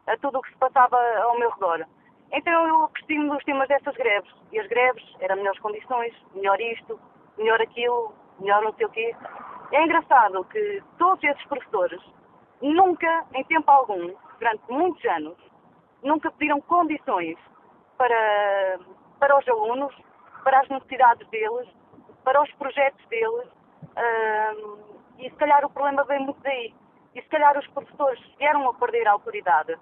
a 0.08 0.18
tudo 0.18 0.40
o 0.40 0.42
que 0.42 0.52
se 0.52 0.58
passava 0.58 0.98
ao 1.24 1.38
meu 1.38 1.50
redor. 1.52 1.86
Então 2.32 2.68
eu 2.68 2.90
cresci 2.90 3.28
dos 3.28 3.44
temas 3.44 3.68
dessas 3.68 3.96
greves. 3.96 4.34
E 4.52 4.60
as 4.60 4.68
greves 4.68 5.04
eram 5.20 5.38
melhores 5.38 5.60
condições, 5.60 6.14
melhor 6.34 6.60
isto, 6.60 7.00
melhor 7.38 7.62
aquilo, 7.62 8.14
melhor 8.40 8.62
não 8.64 8.74
sei 8.74 8.86
o 8.86 8.90
quê. 8.90 9.16
É 9.72 9.84
engraçado 9.84 10.44
que 10.46 10.84
todos 10.98 11.24
esses 11.24 11.44
professores 11.46 12.02
nunca, 12.62 13.26
em 13.34 13.44
tempo 13.46 13.70
algum, 13.70 14.14
durante 14.40 14.72
muitos 14.72 15.04
anos, 15.06 15.38
nunca 16.04 16.32
pediram 16.32 16.62
condições 16.62 17.38
para, 17.98 18.80
para 19.20 19.38
os 19.38 19.48
alunos, 19.48 19.94
para 20.44 20.60
as 20.62 20.70
necessidades 20.70 21.28
deles, 21.30 21.68
para 22.24 22.42
os 22.42 22.52
projetos 22.54 23.06
deles. 23.08 23.50
e 25.20 25.30
se 25.30 25.36
calhar 25.36 25.66
o 25.66 25.70
problema 25.70 26.04
vem 26.06 26.20
muito 26.20 26.42
daí. 26.42 26.74
E 27.16 27.22
se 27.22 27.28
calhar 27.30 27.58
os 27.58 27.68
professores 27.68 28.20
vieram 28.38 28.70
a 28.70 28.74
perder 28.76 29.08
a 29.08 29.12
autoridade 29.14 29.78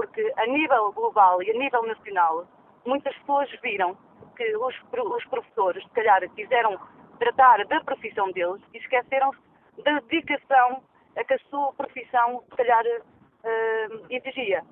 porque 0.00 0.32
a 0.38 0.46
nível 0.46 0.90
global 0.92 1.42
e 1.42 1.50
a 1.50 1.52
nível 1.52 1.82
nacional, 1.82 2.46
muitas 2.86 3.14
pessoas 3.18 3.50
viram 3.62 3.94
que 4.34 4.56
os, 4.56 4.74
os 4.94 5.24
professores, 5.26 5.84
se 5.84 5.90
calhar, 5.90 6.26
quiseram 6.30 6.80
tratar 7.18 7.66
da 7.66 7.84
profissão 7.84 8.32
deles 8.32 8.62
e 8.72 8.78
esqueceram-se 8.78 9.38
da 9.84 10.00
dedicação 10.08 10.82
a 11.18 11.22
que 11.22 11.34
a 11.34 11.38
sua 11.50 11.74
profissão, 11.74 12.42
se 12.48 12.56
calhar, 12.56 12.82
uh, 12.82 14.06
exigia. 14.08 14.64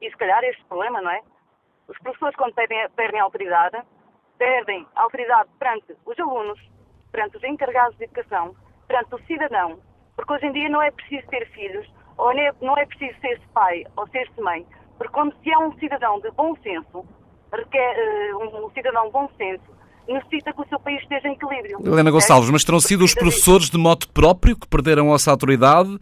E 0.00 0.08
se 0.08 0.16
calhar 0.16 0.42
este 0.44 0.64
problema, 0.64 1.02
não 1.02 1.10
é? 1.10 1.20
Os 1.86 1.98
professores, 1.98 2.34
quando 2.36 2.54
perdem, 2.54 2.88
perdem 2.96 3.20
a 3.20 3.24
autoridade, 3.24 3.82
perdem 4.38 4.86
a 4.96 5.02
autoridade 5.02 5.50
perante 5.58 5.94
os 6.06 6.18
alunos, 6.18 6.58
perante 7.12 7.36
os 7.36 7.44
encarregados 7.44 7.98
de 7.98 8.04
educação, 8.04 8.56
perante 8.88 9.14
o 9.14 9.18
cidadão, 9.26 9.78
porque 10.16 10.32
hoje 10.32 10.46
em 10.46 10.52
dia 10.52 10.70
não 10.70 10.80
é 10.80 10.90
preciso 10.90 11.26
ter 11.28 11.46
filhos, 11.50 11.86
ou 12.20 12.32
não 12.60 12.76
é 12.76 12.84
preciso 12.84 13.18
ser-se 13.20 13.46
pai 13.48 13.84
ou 13.96 14.06
ser-se 14.08 14.40
mãe, 14.40 14.66
porque 15.00 15.14
quando 15.14 15.34
se 15.42 15.50
é 15.50 15.56
um 15.56 15.72
cidadão 15.78 16.20
de 16.20 16.30
bom 16.32 16.54
senso, 16.62 17.06
requer, 17.50 18.34
uh, 18.34 18.66
um 18.66 18.70
cidadão 18.72 19.06
de 19.06 19.12
bom 19.12 19.30
senso, 19.38 19.64
necessita 20.06 20.52
que 20.52 20.60
o 20.60 20.68
seu 20.68 20.78
país 20.78 21.00
esteja 21.00 21.26
em 21.26 21.32
equilíbrio. 21.32 21.78
Helena 21.82 22.10
Gonçalves, 22.10 22.50
mas 22.50 22.64
terão 22.64 22.80
sido 22.80 23.02
os 23.02 23.14
professores 23.14 23.70
de 23.70 23.78
modo 23.78 24.06
próprio 24.08 24.54
que 24.54 24.68
perderam 24.68 25.14
essa 25.14 25.30
autoridade 25.30 25.98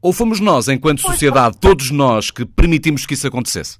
ou 0.00 0.14
fomos 0.14 0.40
nós, 0.40 0.66
enquanto 0.68 1.02
sociedade, 1.02 1.58
todos 1.60 1.90
nós, 1.90 2.30
que 2.30 2.46
permitimos 2.46 3.04
que 3.04 3.12
isso 3.12 3.28
acontecesse? 3.28 3.78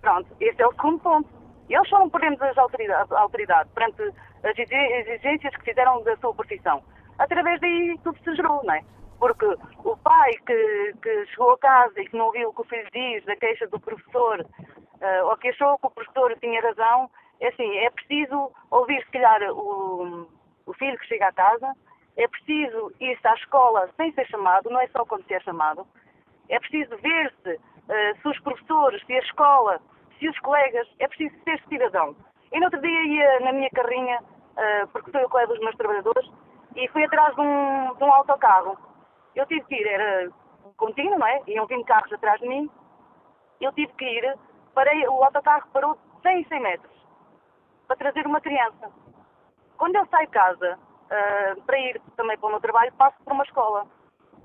Pronto, 0.00 0.26
esse 0.40 0.60
é 0.60 0.66
o 0.66 0.72
segundo 0.72 0.98
ponto. 0.98 1.28
Eles 1.70 1.88
só 1.88 2.00
não 2.00 2.10
perdemos 2.10 2.40
a 2.40 2.60
autoridade, 2.60 3.14
a 3.14 3.20
autoridade 3.20 3.70
perante 3.76 4.02
as 4.42 4.58
exigências 4.58 5.54
que 5.54 5.66
fizeram 5.66 6.02
da 6.02 6.16
sua 6.16 6.34
profissão. 6.34 6.82
Através 7.16 7.60
daí 7.60 7.96
tudo 8.02 8.18
se 8.24 8.34
gerou, 8.34 8.60
não 8.64 8.74
é? 8.74 8.82
Porque 9.18 9.46
o 9.84 9.96
pai 9.96 10.32
que, 10.46 10.94
que 11.02 11.26
chegou 11.26 11.52
a 11.52 11.58
casa 11.58 12.00
e 12.00 12.06
que 12.06 12.16
não 12.16 12.26
ouviu 12.26 12.50
o 12.50 12.54
que 12.54 12.60
o 12.60 12.64
filho 12.64 12.88
diz, 12.92 13.24
da 13.24 13.36
queixa 13.36 13.66
do 13.66 13.80
professor, 13.80 14.40
uh, 14.40 15.26
ou 15.26 15.36
que 15.36 15.48
achou 15.48 15.78
que 15.78 15.86
o 15.86 15.90
professor 15.90 16.36
tinha 16.40 16.62
razão. 16.62 17.10
É 17.40 17.48
assim, 17.48 17.76
é 17.78 17.90
preciso 17.90 18.52
ouvir, 18.70 19.04
se 19.04 19.10
calhar, 19.12 19.42
o, 19.52 20.28
o 20.66 20.72
filho 20.74 20.98
que 20.98 21.06
chega 21.06 21.28
à 21.28 21.32
casa, 21.32 21.72
é 22.16 22.26
preciso 22.26 22.92
ir-se 23.00 23.26
à 23.26 23.34
escola 23.34 23.88
sem 23.96 24.12
ser 24.12 24.26
chamado, 24.26 24.70
não 24.70 24.80
é 24.80 24.88
só 24.88 25.04
quando 25.04 25.24
se 25.26 25.34
é 25.34 25.40
chamado. 25.40 25.86
É 26.48 26.58
preciso 26.58 26.96
ver-se 26.98 27.54
uh, 27.54 28.20
se 28.22 28.28
os 28.28 28.40
professores, 28.40 29.04
se 29.06 29.12
a 29.14 29.20
escola, 29.20 29.80
se 30.18 30.28
os 30.28 30.38
colegas, 30.40 30.88
é 30.98 31.08
preciso 31.08 31.34
ser 31.44 31.62
cidadão. 31.68 32.16
E 32.52 32.58
no 32.58 32.64
outro 32.66 32.80
dia 32.80 33.04
ia 33.04 33.40
na 33.40 33.52
minha 33.52 33.70
carrinha, 33.70 34.20
uh, 34.20 34.88
porque 34.88 35.10
sou 35.10 35.20
eu 35.20 35.28
colega 35.28 35.52
dos 35.52 35.60
meus 35.60 35.76
trabalhadores, 35.76 36.28
e 36.76 36.88
fui 36.88 37.04
atrás 37.04 37.34
de 37.34 37.40
um, 37.40 37.94
de 37.94 38.04
um 38.04 38.12
autocarro. 38.12 38.78
Eu 39.34 39.46
tive 39.46 39.64
que 39.66 39.74
ir, 39.74 39.86
era 39.86 40.30
contínuo, 40.76 41.18
não 41.18 41.26
é? 41.26 41.42
Iam 41.46 41.66
vindo 41.66 41.84
carros 41.84 42.12
atrás 42.12 42.40
de 42.40 42.48
mim. 42.48 42.70
Eu 43.60 43.72
tive 43.72 43.92
que 43.94 44.04
ir, 44.04 44.38
parei, 44.74 45.06
o 45.06 45.24
autocarro 45.24 45.68
parou 45.72 45.98
100 46.22 46.44
100 46.44 46.60
metros 46.60 46.98
para 47.86 47.96
trazer 47.96 48.26
uma 48.26 48.40
criança. 48.40 48.90
Quando 49.76 49.96
eu 49.96 50.06
saio 50.06 50.26
de 50.26 50.32
casa 50.32 50.78
uh, 50.78 51.62
para 51.62 51.78
ir 51.78 52.00
também 52.16 52.36
para 52.36 52.46
o 52.46 52.50
meu 52.50 52.60
trabalho, 52.60 52.92
passo 52.94 53.16
por 53.24 53.32
uma 53.32 53.44
escola. 53.44 53.86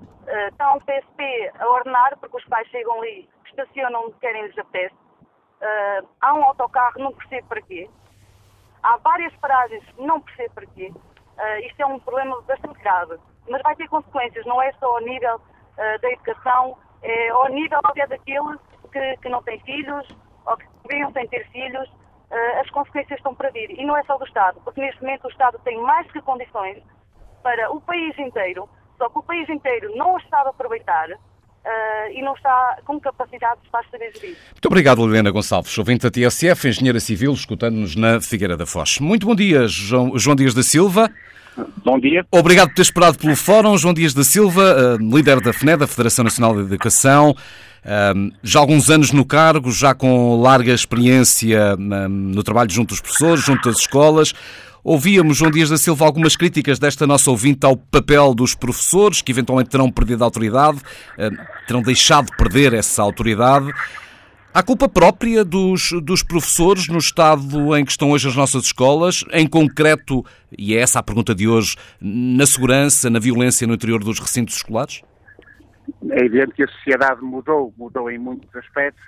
Uh, 0.00 0.48
está 0.50 0.72
um 0.72 0.80
PSP 0.80 1.52
a 1.58 1.68
ordenar, 1.68 2.16
porque 2.18 2.36
os 2.36 2.44
pais 2.46 2.66
chegam 2.68 2.98
ali, 3.00 3.28
estacionam 3.46 4.10
querem 4.20 4.46
lhes 4.46 4.58
apetece. 4.58 4.94
Uh, 4.94 6.08
há 6.20 6.34
um 6.34 6.44
autocarro, 6.44 6.98
não 6.98 7.12
percebo 7.12 7.48
para 7.48 7.62
quê. 7.62 7.88
Há 8.82 8.96
várias 8.98 9.34
paragens, 9.36 9.84
não 9.98 10.20
percebo 10.20 10.54
para 10.54 10.66
quê. 10.66 10.92
Uh, 10.92 11.66
isto 11.66 11.80
é 11.80 11.86
um 11.86 11.98
problema 11.98 12.40
bastante 12.42 12.80
grave. 12.80 13.18
Mas 13.48 13.62
vai 13.62 13.76
ter 13.76 13.88
consequências, 13.88 14.44
não 14.46 14.60
é 14.62 14.72
só 14.74 14.86
ao 14.86 15.00
nível 15.02 15.36
uh, 15.36 16.00
da 16.00 16.10
educação, 16.10 16.76
é 17.02 17.28
ao 17.30 17.48
nível 17.48 17.80
até 17.84 18.06
daqueles 18.06 18.58
que, 18.92 19.16
que 19.18 19.28
não 19.28 19.42
têm 19.42 19.60
filhos 19.60 20.06
ou 20.46 20.56
que 20.56 20.66
vêm 20.88 21.10
sem 21.12 21.28
ter 21.28 21.46
filhos. 21.50 21.88
Uh, 22.30 22.60
as 22.60 22.70
consequências 22.70 23.18
estão 23.18 23.34
para 23.34 23.50
vir. 23.50 23.70
E 23.78 23.84
não 23.84 23.96
é 23.96 24.02
só 24.04 24.16
do 24.16 24.24
Estado, 24.24 24.60
porque 24.64 24.80
neste 24.80 25.00
momento 25.02 25.26
o 25.26 25.30
Estado 25.30 25.58
tem 25.64 25.80
mais 25.80 26.10
que 26.10 26.20
condições 26.22 26.82
para 27.42 27.70
o 27.70 27.80
país 27.80 28.18
inteiro, 28.18 28.68
só 28.96 29.08
que 29.08 29.18
o 29.18 29.22
país 29.22 29.48
inteiro 29.48 29.94
não 29.96 30.16
está 30.16 30.38
a 30.38 30.48
aproveitar 30.48 31.08
Uh, 31.64 32.12
e 32.12 32.20
não 32.20 32.34
está 32.34 32.76
com 32.84 33.00
capacidade 33.00 33.58
para 33.72 33.82
saber 33.90 34.12
gerir. 34.14 34.36
Muito 34.50 34.66
obrigado, 34.66 35.06
Liliana 35.06 35.30
Gonçalves, 35.30 35.78
ouvinte 35.78 36.02
da 36.02 36.10
TSF, 36.10 36.68
engenheira 36.68 37.00
civil, 37.00 37.32
escutando-nos 37.32 37.96
na 37.96 38.20
Figueira 38.20 38.54
da 38.54 38.66
Foz. 38.66 38.98
Muito 38.98 39.26
bom 39.26 39.34
dia, 39.34 39.66
João, 39.66 40.18
João 40.18 40.36
Dias 40.36 40.52
da 40.52 40.62
Silva. 40.62 41.10
Bom 41.84 41.98
dia. 41.98 42.26
Obrigado 42.30 42.68
por 42.68 42.74
ter 42.76 42.82
esperado 42.82 43.18
pelo 43.18 43.36
fórum. 43.36 43.76
João 43.76 43.94
Dias 43.94 44.14
da 44.14 44.24
Silva, 44.24 44.96
uh, 45.00 45.16
líder 45.16 45.40
da 45.40 45.52
FNED, 45.52 45.84
a 45.84 45.86
Federação 45.86 46.24
Nacional 46.24 46.54
de 46.54 46.62
Educação, 46.62 47.30
uh, 47.30 48.32
já 48.42 48.58
há 48.58 48.62
alguns 48.62 48.90
anos 48.90 49.12
no 49.12 49.24
cargo, 49.24 49.70
já 49.70 49.94
com 49.94 50.40
larga 50.40 50.72
experiência 50.72 51.76
no 51.76 52.42
trabalho 52.42 52.70
junto 52.70 52.92
aos 52.92 53.00
professores, 53.00 53.44
junto 53.44 53.68
às 53.68 53.78
escolas. 53.78 54.32
Ouvíamos, 54.84 55.38
João 55.38 55.50
Dias 55.50 55.70
da 55.70 55.78
Silva, 55.78 56.04
algumas 56.04 56.36
críticas 56.36 56.78
desta 56.78 57.06
nossa 57.06 57.30
ouvinte 57.30 57.64
ao 57.64 57.74
papel 57.74 58.34
dos 58.34 58.54
professores, 58.54 59.22
que 59.22 59.32
eventualmente 59.32 59.70
terão 59.70 59.90
perdido 59.90 60.22
a 60.22 60.26
autoridade, 60.26 60.78
eh, 61.16 61.30
terão 61.66 61.80
deixado 61.80 62.26
de 62.26 62.36
perder 62.36 62.74
essa 62.74 63.02
autoridade. 63.02 63.72
Há 64.56 64.62
culpa 64.62 64.88
própria 64.88 65.44
dos, 65.44 65.90
dos 66.00 66.22
professores 66.22 66.86
no 66.86 66.98
estado 66.98 67.76
em 67.76 67.84
que 67.84 67.90
estão 67.90 68.12
hoje 68.12 68.28
as 68.28 68.36
nossas 68.36 68.66
escolas, 68.66 69.24
em 69.32 69.48
concreto, 69.48 70.24
e 70.56 70.76
é 70.76 70.80
essa 70.80 71.00
a 71.00 71.02
pergunta 71.02 71.34
de 71.34 71.48
hoje, 71.48 71.74
na 72.00 72.46
segurança, 72.46 73.10
na 73.10 73.18
violência 73.18 73.66
no 73.66 73.74
interior 73.74 73.98
dos 73.98 74.20
recintos 74.20 74.54
escolares? 74.54 75.02
É 76.08 76.24
evidente 76.24 76.52
que 76.52 76.62
a 76.62 76.68
sociedade 76.68 77.20
mudou, 77.20 77.74
mudou 77.76 78.08
em 78.08 78.16
muitos 78.16 78.54
aspectos, 78.54 79.02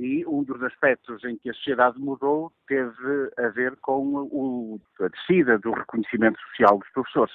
e 0.00 0.26
um 0.26 0.42
dos 0.42 0.60
aspectos 0.64 1.22
em 1.22 1.36
que 1.36 1.50
a 1.50 1.54
sociedade 1.54 1.96
mudou 2.00 2.50
teve 2.66 3.30
a 3.38 3.50
ver 3.50 3.76
com 3.80 4.02
o, 4.32 4.80
a 5.00 5.06
descida 5.06 5.60
do 5.60 5.70
reconhecimento 5.70 6.40
social 6.40 6.76
dos 6.76 6.88
professores. 6.90 7.34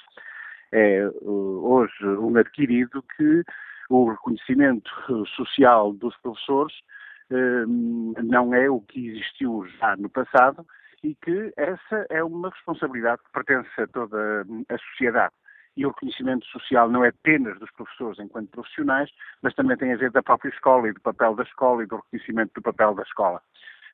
É 0.70 1.08
hoje 1.22 2.04
um 2.04 2.36
adquirido 2.36 3.02
que 3.16 3.42
o 3.88 4.10
reconhecimento 4.10 4.90
social 5.34 5.94
dos 5.94 6.14
professores 6.18 6.74
eh, 6.74 6.93
não 7.30 8.54
é 8.54 8.68
o 8.68 8.80
que 8.80 9.08
existiu 9.08 9.66
já 9.78 9.96
no 9.96 10.08
passado 10.08 10.66
e 11.02 11.14
que 11.14 11.52
essa 11.56 12.06
é 12.10 12.22
uma 12.22 12.50
responsabilidade 12.50 13.22
que 13.22 13.32
pertence 13.32 13.68
a 13.80 13.86
toda 13.86 14.46
a 14.68 14.78
sociedade 14.78 15.34
e 15.76 15.84
o 15.84 15.88
reconhecimento 15.88 16.46
social 16.46 16.88
não 16.88 17.04
é 17.04 17.08
apenas 17.08 17.58
dos 17.58 17.70
professores 17.72 18.18
enquanto 18.18 18.50
profissionais, 18.50 19.10
mas 19.42 19.54
também 19.54 19.76
tem 19.76 19.92
a 19.92 19.96
ver 19.96 20.10
da 20.10 20.22
própria 20.22 20.50
escola 20.50 20.88
e 20.88 20.92
do 20.92 21.00
papel 21.00 21.34
da 21.34 21.42
escola 21.42 21.82
e 21.82 21.86
do 21.86 21.96
reconhecimento 21.96 22.52
do 22.54 22.62
papel 22.62 22.94
da 22.94 23.02
escola. 23.02 23.40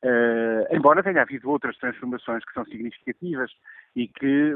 Uh, 0.02 0.64
embora 0.74 1.02
tenha 1.02 1.20
havido 1.20 1.50
outras 1.50 1.76
transformações 1.76 2.42
que 2.46 2.54
são 2.54 2.64
significativas 2.64 3.50
e 3.94 4.04
e 4.04 4.08
que 4.08 4.54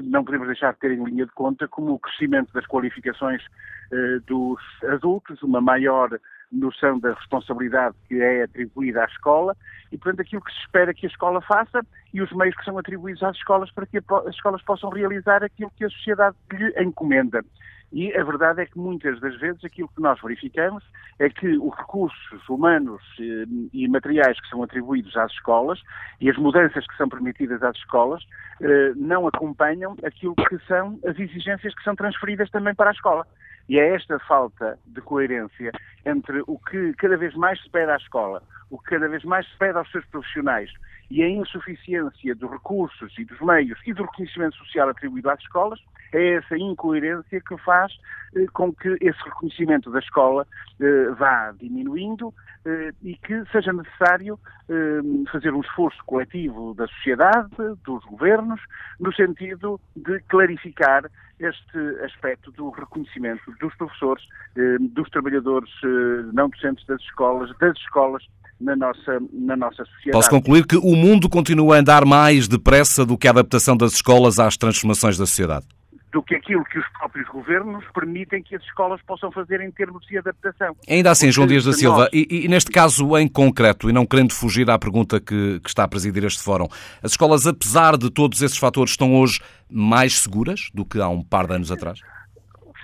não 0.00 0.24
podemos 0.24 0.46
deixar 0.46 0.74
de 0.74 0.78
ter 0.78 0.92
em 0.92 1.02
linha 1.02 1.26
de 1.26 1.32
conta, 1.32 1.66
como 1.66 1.94
o 1.94 1.98
crescimento 1.98 2.52
das 2.52 2.64
qualificações 2.66 3.42
uh, 3.44 4.20
dos 4.26 4.60
adultos, 4.84 5.42
uma 5.42 5.60
maior 5.60 6.20
noção 6.50 6.98
da 6.98 7.12
responsabilidade 7.12 7.94
que 8.08 8.20
é 8.20 8.42
atribuída 8.42 9.02
à 9.02 9.04
escola 9.06 9.56
e, 9.92 9.98
portanto, 9.98 10.20
aquilo 10.20 10.42
que 10.42 10.52
se 10.52 10.60
espera 10.60 10.94
que 10.94 11.06
a 11.06 11.08
escola 11.08 11.40
faça 11.42 11.84
e 12.12 12.22
os 12.22 12.32
meios 12.32 12.56
que 12.56 12.64
são 12.64 12.78
atribuídos 12.78 13.22
às 13.22 13.36
escolas 13.36 13.70
para 13.72 13.86
que 13.86 13.98
as 13.98 14.34
escolas 14.34 14.62
possam 14.62 14.90
realizar 14.90 15.42
aquilo 15.42 15.70
que 15.76 15.84
a 15.84 15.90
sociedade 15.90 16.36
lhe 16.52 16.82
encomenda. 16.82 17.42
E 17.90 18.14
a 18.14 18.22
verdade 18.22 18.60
é 18.60 18.66
que 18.66 18.78
muitas 18.78 19.18
das 19.20 19.34
vezes 19.38 19.64
aquilo 19.64 19.88
que 19.88 20.02
nós 20.02 20.20
verificamos 20.20 20.84
é 21.18 21.30
que 21.30 21.56
os 21.56 21.74
recursos 21.74 22.48
humanos 22.48 23.02
eh, 23.18 23.44
e 23.72 23.88
materiais 23.88 24.38
que 24.40 24.48
são 24.48 24.62
atribuídos 24.62 25.16
às 25.16 25.32
escolas 25.32 25.80
e 26.20 26.28
as 26.28 26.36
mudanças 26.36 26.86
que 26.86 26.96
são 26.98 27.08
permitidas 27.08 27.62
às 27.62 27.74
escolas 27.76 28.22
eh, 28.60 28.92
não 28.94 29.26
acompanham 29.26 29.96
aquilo 30.04 30.34
que 30.34 30.58
são 30.66 30.98
as 31.06 31.18
exigências 31.18 31.74
que 31.74 31.82
são 31.82 31.96
transferidas 31.96 32.50
também 32.50 32.74
para 32.74 32.90
a 32.90 32.92
escola. 32.92 33.26
E 33.68 33.78
é 33.78 33.94
esta 33.94 34.18
falta 34.20 34.78
de 34.86 35.00
coerência 35.00 35.72
entre 36.06 36.42
o 36.46 36.58
que 36.58 36.94
cada 36.94 37.16
vez 37.16 37.34
mais 37.34 37.60
se 37.62 37.70
pede 37.70 37.90
à 37.90 37.96
escola, 37.96 38.42
o 38.70 38.78
que 38.78 38.90
cada 38.90 39.08
vez 39.08 39.22
mais 39.24 39.46
se 39.46 39.56
pede 39.58 39.76
aos 39.76 39.90
seus 39.90 40.04
profissionais 40.06 40.70
e 41.10 41.22
a 41.22 41.28
insuficiência 41.28 42.34
dos 42.34 42.50
recursos 42.50 43.12
e 43.18 43.24
dos 43.24 43.40
meios 43.40 43.78
e 43.86 43.92
do 43.92 44.02
reconhecimento 44.02 44.56
social 44.56 44.88
atribuído 44.88 45.30
às 45.30 45.40
escolas, 45.40 45.80
é 46.12 46.34
essa 46.34 46.56
incoerência 46.56 47.40
que 47.40 47.56
faz 47.58 47.92
eh, 48.34 48.46
com 48.52 48.72
que 48.72 48.96
esse 49.00 49.22
reconhecimento 49.24 49.90
da 49.90 49.98
escola 49.98 50.46
eh, 50.80 51.10
vá 51.18 51.52
diminuindo 51.52 52.32
eh, 52.64 52.92
e 53.02 53.14
que 53.16 53.44
seja 53.52 53.72
necessário 53.72 54.38
eh, 54.68 55.00
fazer 55.30 55.52
um 55.52 55.60
esforço 55.60 55.98
coletivo 56.06 56.74
da 56.74 56.86
sociedade, 56.88 57.50
dos 57.84 58.04
governos, 58.04 58.60
no 58.98 59.12
sentido 59.14 59.80
de 59.96 60.20
clarificar 60.28 61.10
este 61.38 61.78
aspecto 62.04 62.50
do 62.52 62.70
reconhecimento 62.70 63.52
dos 63.60 63.74
professores, 63.76 64.24
eh, 64.56 64.76
dos 64.80 65.08
trabalhadores 65.10 65.70
eh, 65.84 66.30
não 66.32 66.48
docentes 66.48 66.84
das 66.86 67.00
escolas, 67.02 67.56
das 67.58 67.76
escolas 67.78 68.26
na 68.60 68.74
nossa, 68.74 69.18
na 69.32 69.56
nossa 69.56 69.84
sociedade. 69.84 70.12
Posso 70.12 70.30
concluir 70.30 70.66
que 70.66 70.76
o 70.76 70.96
mundo 70.96 71.28
continua 71.28 71.76
a 71.76 71.80
andar 71.80 72.04
mais 72.04 72.48
depressa 72.48 73.04
do 73.04 73.16
que 73.16 73.28
a 73.28 73.30
adaptação 73.30 73.76
das 73.76 73.92
escolas 73.94 74.38
às 74.38 74.56
transformações 74.56 75.16
da 75.16 75.26
sociedade? 75.26 75.66
do 76.12 76.22
que 76.22 76.34
aquilo 76.34 76.64
que 76.64 76.78
os 76.78 76.88
próprios 76.98 77.28
governos 77.28 77.84
permitem 77.92 78.42
que 78.42 78.56
as 78.56 78.62
escolas 78.62 79.00
possam 79.06 79.30
fazer 79.30 79.60
em 79.60 79.70
termos 79.70 80.06
de 80.06 80.16
adaptação. 80.16 80.74
Ainda 80.88 81.10
assim, 81.10 81.30
João 81.30 81.46
Dias 81.46 81.64
da 81.64 81.72
Silva, 81.72 81.98
nós... 81.98 82.08
e, 82.12 82.44
e, 82.44 82.48
neste 82.48 82.70
caso 82.70 83.16
em 83.18 83.28
concreto, 83.28 83.90
e 83.90 83.92
não 83.92 84.06
querendo 84.06 84.32
fugir 84.32 84.70
à 84.70 84.78
pergunta 84.78 85.20
que, 85.20 85.60
que 85.60 85.68
está 85.68 85.84
a 85.84 85.88
presidir 85.88 86.24
este 86.24 86.42
fórum, 86.42 86.66
as 87.02 87.12
escolas, 87.12 87.46
apesar 87.46 87.96
de 87.96 88.10
todos 88.10 88.40
esses 88.40 88.56
fatores, 88.56 88.92
estão 88.92 89.14
hoje 89.14 89.40
mais 89.70 90.18
seguras 90.18 90.70
do 90.72 90.84
que 90.84 90.98
há 90.98 91.08
um 91.08 91.22
par 91.22 91.46
de 91.46 91.54
anos 91.54 91.70
atrás? 91.70 92.00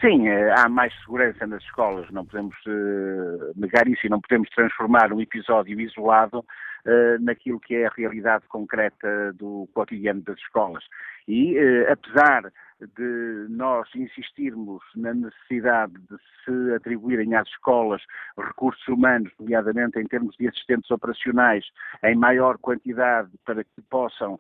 Sim, 0.05 0.29
eh, 0.29 0.53
há 0.59 0.69
mais 0.69 0.93
segurança 1.01 1.47
nas 1.47 1.63
escolas, 1.63 2.11
não 2.11 2.27
podemos 2.27 2.55
uh, 2.67 3.53
negar 3.57 3.89
isso 3.89 4.07
e 4.07 4.11
não 4.11 4.21
podemos 4.21 4.51
transformar 4.51 5.11
um 5.15 5.21
episódio 5.23 5.81
isolado 5.81 6.41
uh, 6.41 7.23
naquilo 7.23 7.59
que 7.59 7.75
é 7.75 7.87
a 7.87 7.93
realidade 7.97 8.45
concreta 8.49 9.33
do 9.33 9.67
cotidiano 9.73 10.21
das 10.21 10.37
escolas. 10.41 10.85
E, 11.27 11.59
uh, 11.59 11.91
apesar 11.91 12.53
de 12.99 13.47
nós 13.49 13.89
insistirmos 13.95 14.83
na 14.95 15.15
necessidade 15.15 15.95
de 15.95 16.17
se 16.45 16.75
atribuírem 16.75 17.35
às 17.35 17.49
escolas 17.49 18.03
recursos 18.37 18.87
humanos, 18.87 19.33
nomeadamente 19.41 19.99
em 19.99 20.07
termos 20.07 20.37
de 20.37 20.49
assistentes 20.49 20.91
operacionais, 20.91 21.65
em 22.03 22.15
maior 22.15 22.59
quantidade 22.59 23.31
para 23.47 23.65
que 23.65 23.81
possam 23.89 24.39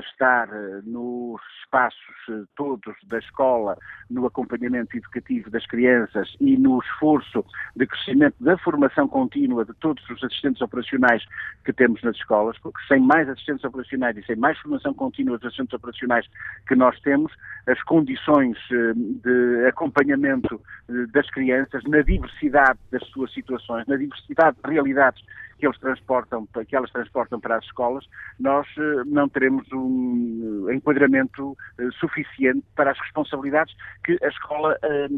estar 0.00 0.48
uh, 0.48 0.82
nos 0.84 1.40
espaços 1.60 2.28
uh, 2.28 2.46
todos 2.56 2.94
da 3.06 3.18
escola, 3.18 3.76
no 4.10 4.26
acompanhamento 4.26 4.96
educativo 4.96 5.50
das 5.50 5.66
crianças 5.66 6.34
e 6.40 6.56
no 6.56 6.80
esforço 6.80 7.44
de 7.76 7.86
crescimento 7.86 8.36
da 8.40 8.56
formação 8.58 9.08
contínua 9.08 9.64
de 9.64 9.74
todos 9.74 10.02
os 10.10 10.22
assistentes 10.22 10.60
operacionais 10.60 11.24
que 11.64 11.72
temos 11.72 12.02
nas 12.02 12.16
escolas, 12.16 12.58
porque 12.58 12.78
sem 12.86 13.00
mais 13.00 13.28
assistentes 13.28 13.64
operacionais 13.64 14.16
e 14.16 14.22
sem 14.24 14.36
mais 14.36 14.58
formação 14.58 14.94
contínua 14.94 15.38
dos 15.38 15.46
assistentes 15.46 15.74
operacionais 15.74 16.26
que 16.66 16.74
nós 16.74 16.98
temos, 17.00 17.32
as 17.66 17.82
condições 17.82 18.56
eh, 18.72 18.92
de 18.94 19.66
acompanhamento 19.66 20.60
eh, 20.88 21.06
das 21.12 21.28
crianças 21.30 21.82
na 21.84 22.00
diversidade 22.02 22.78
das 22.90 23.06
suas 23.08 23.32
situações, 23.32 23.86
na 23.86 23.96
diversidade 23.96 24.56
de 24.64 24.70
realidades 24.70 25.22
que 25.58 25.66
eles 25.66 25.78
transportam, 25.78 26.46
que 26.66 26.76
elas 26.76 26.90
transportam 26.90 27.40
para 27.40 27.56
as 27.56 27.64
escolas, 27.64 28.04
nós 28.38 28.66
uh, 28.76 29.04
não 29.06 29.28
teremos 29.28 29.66
um 29.72 30.70
enquadramento 30.70 31.50
uh, 31.50 31.92
suficiente 31.98 32.64
para 32.74 32.92
as 32.92 32.98
responsabilidades 33.00 33.74
que 34.04 34.18
a 34.22 34.28
escola, 34.28 34.76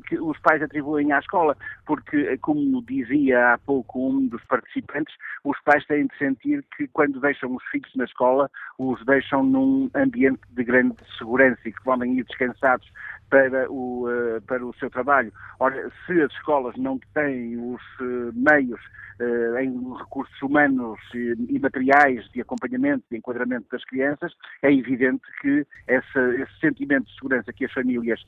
que 0.08 0.18
os 0.18 0.38
pais 0.40 0.62
atribuem 0.62 1.12
à 1.12 1.18
escola, 1.18 1.56
porque, 1.86 2.36
como 2.38 2.82
dizia 2.82 3.54
há 3.54 3.58
pouco 3.58 4.08
um 4.08 4.26
dos 4.26 4.42
participantes, 4.44 5.14
os 5.44 5.58
pais 5.62 5.84
têm 5.86 6.06
de 6.06 6.16
sentir 6.16 6.64
que 6.76 6.88
quando 6.88 7.20
deixam 7.20 7.54
os 7.54 7.64
filhos 7.70 7.94
na 7.94 8.04
escola, 8.04 8.50
os 8.78 9.04
deixam 9.04 9.42
num 9.44 9.90
ambiente 9.94 10.40
de 10.50 10.64
grande 10.64 10.96
segurança 11.18 11.60
e 11.64 11.72
que 11.72 11.82
podem 11.82 12.18
ir 12.18 12.24
descansados 12.24 12.90
para 13.30 13.70
o, 13.70 14.08
uh, 14.08 14.40
para 14.42 14.64
o 14.66 14.74
seu 14.74 14.90
trabalho. 14.90 15.32
Ora, 15.58 15.90
se 16.06 16.20
as 16.20 16.32
escolas 16.32 16.74
não 16.76 16.98
têm 17.14 17.56
os 17.56 17.80
uh, 18.00 18.32
meios 18.34 18.80
uh, 19.20 19.58
em 19.58 19.72
recursos 19.96 20.42
humanos 20.42 20.98
e, 21.14 21.34
e, 21.48 21.58
materiais 21.58 22.28
de 22.32 22.40
acompanhamento 22.40 23.04
e 23.12 23.16
enquadramento 23.16 23.66
das 23.70 23.84
crianças, 23.84 24.32
é 24.62 24.72
evidente 24.72 25.22
que 25.40 25.64
essa, 25.86 26.20
esse 26.34 26.60
sentimento 26.60 27.06
de 27.06 27.14
segurança 27.14 27.52
que 27.52 27.64
as 27.64 27.72
famílias 27.72 28.20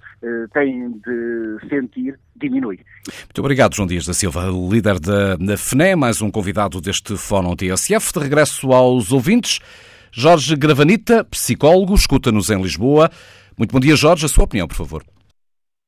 têm 0.52 0.92
de 0.92 1.68
sentir 1.68 2.18
diminui. 2.36 2.80
Muito 3.06 3.38
obrigado, 3.38 3.74
João 3.74 3.88
Dias 3.88 4.06
da 4.06 4.14
Silva, 4.14 4.44
líder 4.70 5.00
da, 5.00 5.36
da 5.36 5.56
FNE, 5.56 5.96
mais 5.96 6.22
um 6.22 6.30
convidado 6.30 6.80
deste 6.80 7.16
Fórum 7.16 7.56
TSF. 7.56 8.12
De 8.12 8.20
regresso 8.20 8.72
aos 8.72 9.10
ouvintes, 9.12 9.60
Jorge 10.12 10.54
Gravanita, 10.56 11.24
psicólogo, 11.24 11.94
escuta-nos 11.94 12.50
em 12.50 12.60
Lisboa. 12.60 13.10
Muito 13.58 13.72
bom 13.72 13.80
dia, 13.80 13.94
Jorge. 13.96 14.24
A 14.24 14.28
sua 14.28 14.44
opinião, 14.44 14.66
por 14.66 14.76
favor. 14.76 15.04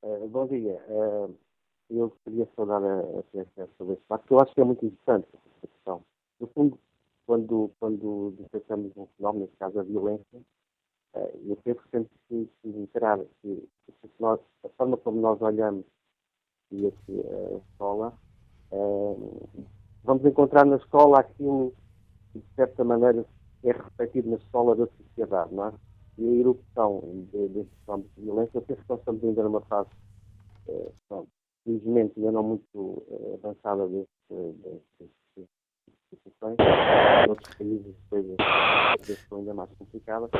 Uh, 0.02 0.28
bom 0.28 0.46
dia. 0.46 0.78
Uh, 0.88 1.34
eu 1.90 2.12
queria 2.24 2.46
saudar 2.54 2.82
a, 2.82 3.00
a 3.00 3.66
sobre 3.78 3.94
este 3.94 4.06
facto. 4.06 4.30
Eu 4.30 4.40
acho 4.40 4.54
que 4.54 4.60
é 4.60 4.64
muito 4.64 4.84
interessante 4.84 5.28
essa 5.32 5.66
questão. 5.66 6.02
No 6.38 6.46
fundo, 6.48 6.78
quando, 7.26 7.70
quando 7.80 8.34
detectamos 8.38 8.92
um 8.96 9.06
fenómeno, 9.16 9.44
neste 9.46 9.56
caso 9.56 9.80
a 9.80 9.82
violência, 9.82 10.38
uh, 11.14 11.40
eu 11.46 11.56
penso 11.64 11.80
que 11.80 11.88
temos 11.88 12.08
que, 12.28 12.48
que 12.62 12.68
encarar 12.68 13.18
que, 13.40 13.68
que 13.86 14.10
nós, 14.20 14.38
a 14.64 14.68
forma 14.76 14.96
como 14.98 15.20
nós 15.20 15.40
olhamos 15.40 15.84
e 16.70 16.86
aqui, 16.86 17.20
a 17.20 17.58
escola, 17.58 18.12
vamos 20.02 20.24
encontrar 20.24 20.66
na 20.66 20.76
escola 20.76 21.20
aquilo 21.20 21.72
que, 22.32 22.40
de 22.40 22.54
certa 22.56 22.82
maneira, 22.82 23.24
é 23.62 23.72
refletido 23.72 24.30
na 24.30 24.36
escola 24.36 24.74
da 24.74 24.86
sociedade, 24.86 25.54
não 25.54 25.68
é? 25.68 25.72
E 26.18 26.28
a 26.28 26.32
erupção 26.40 27.02
deste 27.32 27.72
fenómeno 27.84 28.10
de 28.16 28.22
violência, 28.22 28.58
eu 28.58 28.62
penso 28.62 28.82
que 28.82 28.88
nós 28.88 28.98
estamos 29.00 29.24
ainda 29.24 29.42
numa 29.42 29.60
fase, 29.62 29.88
eh, 30.68 30.92
felizmente, 31.64 32.12
ainda 32.16 32.32
não 32.32 32.42
muito 32.42 33.02
eh, 33.10 33.34
avançada 33.42 33.86
destas 33.88 34.54
situações. 36.10 36.56
Em 36.58 37.28
outros 37.28 37.54
países 37.56 37.86
as 37.88 38.08
coisas 38.08 38.36
são 39.28 39.38
ainda 39.38 39.54
mais 39.54 39.70
complicadas. 39.78 40.30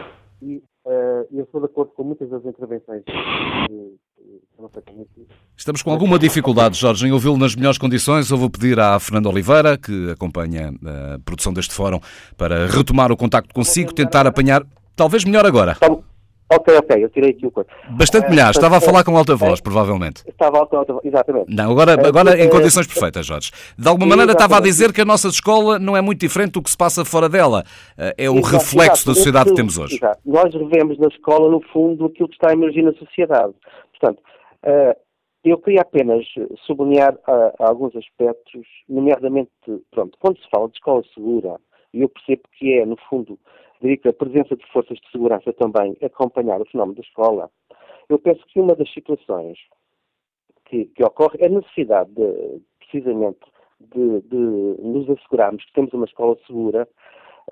E 0.43 0.63
uh, 0.85 1.27
eu 1.33 1.45
estou 1.45 1.61
de 1.61 1.67
acordo 1.67 1.93
com 1.93 2.05
muitas 2.05 2.29
das 2.29 2.45
intervenções 2.45 3.03
que, 3.05 3.97
feitas 4.73 5.01
aqui. 5.01 5.27
Estamos 5.57 5.83
com 5.83 5.91
alguma 5.91 6.19
dificuldade, 6.19 6.77
Jorge, 6.77 7.07
em 7.07 7.13
ouvi-lo 7.13 7.37
nas 7.37 7.55
melhores 7.55 7.79
condições. 7.79 8.31
Eu 8.31 8.37
vou 8.37 8.51
pedir 8.51 8.79
à 8.79 8.99
Fernanda 8.99 9.29
Oliveira, 9.29 9.79
que 9.79 10.11
acompanha 10.11 10.73
a 10.85 11.19
produção 11.25 11.53
deste 11.53 11.75
fórum, 11.75 12.01
para 12.37 12.67
retomar 12.67 13.13
o 13.13 13.17
contacto 13.17 13.55
consigo, 13.55 13.93
tentar 13.93 14.27
apanhar 14.27 14.65
Talvez 14.97 15.25
melhor 15.25 15.47
agora. 15.47 15.77
Ok, 16.53 16.77
ok, 16.77 17.03
eu 17.03 17.09
tirei 17.09 17.31
aqui 17.31 17.47
o 17.47 17.51
coisa. 17.51 17.69
Bastante 17.91 18.29
melhor, 18.29 18.51
estava 18.51 18.77
a 18.77 18.81
falar 18.81 19.03
com 19.03 19.17
alta 19.17 19.35
voz, 19.35 19.61
provavelmente. 19.61 20.23
Estava 20.29 20.59
alta, 20.59 20.77
alta 20.77 20.93
voz, 20.93 21.05
exatamente. 21.05 21.47
Não, 21.49 21.73
agora, 21.73 21.95
agora 22.07 22.39
em 22.39 22.49
condições 22.49 22.87
perfeitas, 22.87 23.27
Jorge. 23.27 23.51
De 23.77 23.89
alguma 23.89 24.11
maneira 24.11 24.33
estava 24.33 24.59
a 24.59 24.61
dizer 24.61 24.93
que 24.93 25.01
a 25.01 25.05
nossa 25.07 25.29
escola 25.29 25.79
não 25.79 25.97
é 25.97 26.03
muito 26.03 26.21
diferente 26.21 26.53
do 26.53 26.63
que 26.63 26.71
se 26.71 26.77
passa 26.77 27.05
fora 27.05 27.29
dela. 27.29 27.65
É 27.97 28.31
um 28.31 28.39
exato, 28.39 28.57
reflexo 28.57 28.93
exato. 28.93 29.07
da 29.07 29.15
sociedade 29.15 29.51
que 29.51 29.57
temos 29.57 29.79
hoje. 29.79 29.97
Exato. 29.97 30.21
Nós 30.25 30.53
revemos 30.55 30.99
na 30.99 31.09
escola, 31.09 31.51
no 31.51 31.61
fundo, 31.73 32.05
aquilo 32.05 32.29
que 32.29 32.35
está 32.35 32.51
a 32.51 32.53
emergir 32.53 32.83
na 32.83 32.93
sociedade. 32.93 33.55
Portanto, 33.99 34.23
eu 35.43 35.59
queria 35.59 35.81
apenas 35.81 36.25
sublinhar 36.67 37.19
alguns 37.59 37.97
aspectos, 37.97 38.67
nomeadamente, 38.89 39.51
pronto, 39.91 40.17
quando 40.21 40.39
se 40.39 40.49
fala 40.51 40.69
de 40.69 40.75
escola 40.75 41.03
segura, 41.15 41.57
e 41.93 42.03
eu 42.03 42.09
percebo 42.09 42.43
que 42.59 42.79
é, 42.79 42.87
no 42.87 42.97
fundo, 43.09 43.39
a 44.07 44.13
presença 44.13 44.57
de 44.57 44.67
forças 44.73 44.99
de 44.99 45.11
segurança 45.11 45.53
também 45.53 45.97
acompanhar 46.03 46.61
o 46.61 46.67
fenómeno 46.67 46.97
da 46.97 47.03
escola, 47.03 47.51
eu 48.09 48.19
penso 48.19 48.45
que 48.47 48.61
uma 48.61 48.75
das 48.75 48.93
situações 48.93 49.59
que, 50.67 50.87
que 50.87 51.05
ocorre 51.05 51.39
é 51.41 51.47
a 51.47 51.51
necessidade, 51.51 52.11
de, 52.13 52.61
precisamente, 52.79 53.41
de, 53.81 54.21
de, 54.23 54.37
nos 54.83 55.09
assegurarmos 55.11 55.65
que 55.65 55.73
temos 55.73 55.93
uma 55.93 56.07
escola 56.07 56.37
segura, 56.47 56.89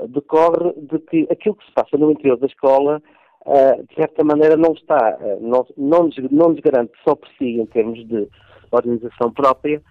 eh, 0.00 0.06
decorre 0.08 0.72
de 0.76 0.98
que 1.00 1.26
aquilo 1.30 1.56
que 1.56 1.66
se 1.66 1.72
passa 1.72 1.96
no 1.96 2.10
interior 2.10 2.38
da 2.38 2.46
escola, 2.46 3.02
uh, 3.46 3.86
de 3.86 3.94
certa 3.94 4.24
maneira, 4.24 4.56
não 4.56 4.72
está, 4.72 5.18
uh, 5.20 5.40
não, 5.40 5.66
não, 5.76 6.04
nos, 6.04 6.16
não 6.30 6.48
nos 6.50 6.60
garante 6.60 6.92
só 7.06 7.14
por 7.14 7.28
si, 7.38 7.60
em 7.60 7.66
termos 7.66 8.06
de 8.06 8.28
organização 8.70 9.32
própria, 9.32 9.82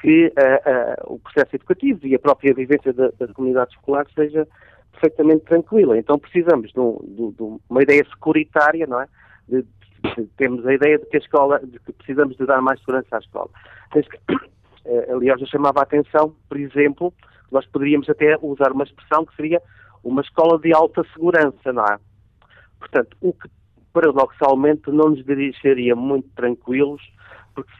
que 0.00 0.26
uh, 0.28 1.12
o 1.12 1.18
processo 1.18 1.56
educativo 1.56 2.06
e 2.06 2.14
a 2.14 2.18
própria 2.18 2.54
vivência 2.54 2.92
da, 2.92 3.10
das 3.18 3.30
comunidades 3.32 3.74
escolares 3.74 4.12
seja 4.14 4.46
perfeitamente 5.00 5.44
tranquila. 5.44 5.98
Então 5.98 6.18
precisamos 6.18 6.72
de, 6.72 6.80
um, 6.80 6.98
de, 7.02 7.36
de 7.36 7.60
uma 7.68 7.82
ideia 7.82 8.04
securitária, 8.04 8.86
não 8.86 9.00
é? 9.00 9.08
De, 9.48 9.64
temos 10.36 10.66
a 10.66 10.74
ideia 10.74 10.98
de 10.98 11.06
que 11.06 11.16
a 11.16 11.20
escola, 11.20 11.60
de 11.60 11.78
que 11.80 11.92
precisamos 11.92 12.36
de 12.36 12.46
dar 12.46 12.60
mais 12.60 12.78
segurança 12.80 13.16
à 13.16 13.18
escola. 13.18 13.50
Eh, 14.86 15.10
aliás, 15.10 15.40
eu 15.40 15.46
chamava 15.46 15.80
a 15.80 15.82
atenção, 15.82 16.36
por 16.46 16.60
exemplo, 16.60 17.10
nós 17.50 17.64
poderíamos 17.68 18.06
até 18.10 18.36
usar 18.42 18.70
uma 18.70 18.84
expressão 18.84 19.24
que 19.24 19.34
seria 19.34 19.62
uma 20.02 20.20
escola 20.20 20.58
de 20.58 20.74
alta 20.74 21.02
segurança, 21.14 21.72
não 21.72 21.86
é? 21.86 21.96
Portanto, 22.78 23.16
o 23.22 23.32
que 23.32 23.48
paradoxalmente 23.94 24.90
não 24.90 25.08
nos 25.08 25.24
deixaria 25.24 25.96
muito 25.96 26.28
tranquilos 26.36 27.00
porque 27.54 27.72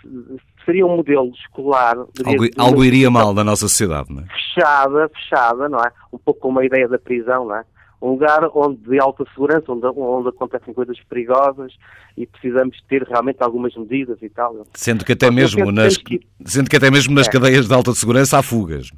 seria 0.64 0.86
um 0.86 0.96
modelo 0.96 1.30
escolar. 1.34 1.96
Algo, 1.96 2.48
algo 2.56 2.84
iria 2.84 3.10
mal 3.10 3.34
na 3.34 3.44
nossa 3.44 3.68
sociedade, 3.68 4.12
não 4.12 4.22
é? 4.22 4.26
Fechada, 4.26 5.08
fechada, 5.08 5.68
não 5.68 5.80
é? 5.80 5.90
Um 6.12 6.18
pouco 6.18 6.40
como 6.40 6.60
a 6.60 6.64
ideia 6.64 6.88
da 6.88 6.98
prisão, 6.98 7.46
não 7.46 7.56
é? 7.56 7.64
Um 8.00 8.10
lugar 8.10 8.50
onde 8.54 8.76
de 8.82 9.00
alta 9.00 9.24
segurança, 9.34 9.72
onde, 9.72 9.86
onde 9.86 10.28
acontecem 10.28 10.74
coisas 10.74 10.98
perigosas 11.08 11.72
e 12.16 12.26
precisamos 12.26 12.76
ter 12.88 13.02
realmente 13.02 13.42
algumas 13.42 13.74
medidas 13.74 14.18
e 14.20 14.28
tal. 14.28 14.66
Sendo 14.74 15.04
que 15.04 15.12
até 15.12 15.30
mesmo 15.30 15.72
nas, 15.72 15.96
que... 15.96 16.20
sendo 16.44 16.68
que 16.68 16.76
até 16.76 16.90
mesmo 16.90 17.14
nas 17.14 17.26
é. 17.26 17.30
cadeias 17.30 17.66
de 17.66 17.74
alta 17.74 17.94
segurança 17.94 18.38
há 18.38 18.42
fugas. 18.42 18.90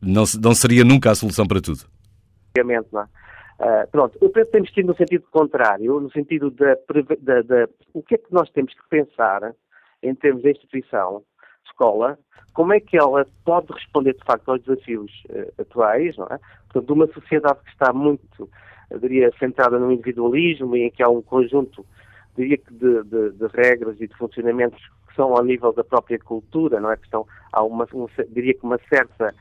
Não, 0.00 0.24
não 0.42 0.54
seria 0.54 0.84
nunca 0.84 1.10
a 1.10 1.14
solução 1.14 1.46
para 1.46 1.60
tudo. 1.60 1.80
Obviamente, 2.56 2.88
não 2.92 3.02
é? 3.02 3.06
Uh, 3.62 3.88
pronto, 3.92 4.18
eu 4.20 4.28
penso 4.28 4.46
que 4.46 4.52
temos 4.52 4.70
que 4.70 4.80
ir 4.80 4.84
no 4.84 4.96
sentido 4.96 5.24
contrário, 5.30 6.00
no 6.00 6.10
sentido 6.10 6.50
da, 6.50 6.74
da, 7.20 7.42
da, 7.42 7.68
o 7.94 8.02
que 8.02 8.16
é 8.16 8.18
que 8.18 8.32
nós 8.32 8.50
temos 8.50 8.74
que 8.74 8.88
pensar 8.90 9.54
em 10.02 10.12
termos 10.16 10.42
de 10.42 10.50
instituição, 10.50 11.22
escola, 11.64 12.18
como 12.54 12.72
é 12.72 12.80
que 12.80 12.98
ela 12.98 13.24
pode 13.44 13.72
responder 13.72 14.14
de 14.14 14.24
facto 14.24 14.48
aos 14.50 14.60
desafios 14.64 15.12
uh, 15.30 15.62
atuais, 15.62 16.16
não 16.16 16.26
é? 16.26 16.40
Portanto, 16.64 16.86
de 16.86 16.92
uma 16.92 17.06
sociedade 17.06 17.60
que 17.64 17.70
está 17.70 17.92
muito, 17.92 18.50
diria, 19.00 19.30
centrada 19.38 19.78
no 19.78 19.92
individualismo 19.92 20.76
e 20.76 20.82
em 20.82 20.90
que 20.90 21.02
há 21.02 21.08
um 21.08 21.22
conjunto, 21.22 21.86
diria 22.36 22.58
que 22.58 22.74
de, 22.74 23.04
de, 23.04 23.30
de 23.30 23.46
regras 23.54 24.00
e 24.00 24.08
de 24.08 24.16
funcionamentos 24.16 24.80
que 25.08 25.14
são 25.14 25.36
ao 25.36 25.44
nível 25.44 25.72
da 25.72 25.84
própria 25.84 26.18
cultura, 26.18 26.80
não 26.80 26.90
é? 26.90 26.96
Que 26.96 27.04
estão, 27.04 27.24
há 27.52 27.62
uma, 27.62 27.86
um, 27.94 28.08
diria 28.30 28.54
que 28.54 28.64
uma 28.64 28.80
certa 28.88 29.32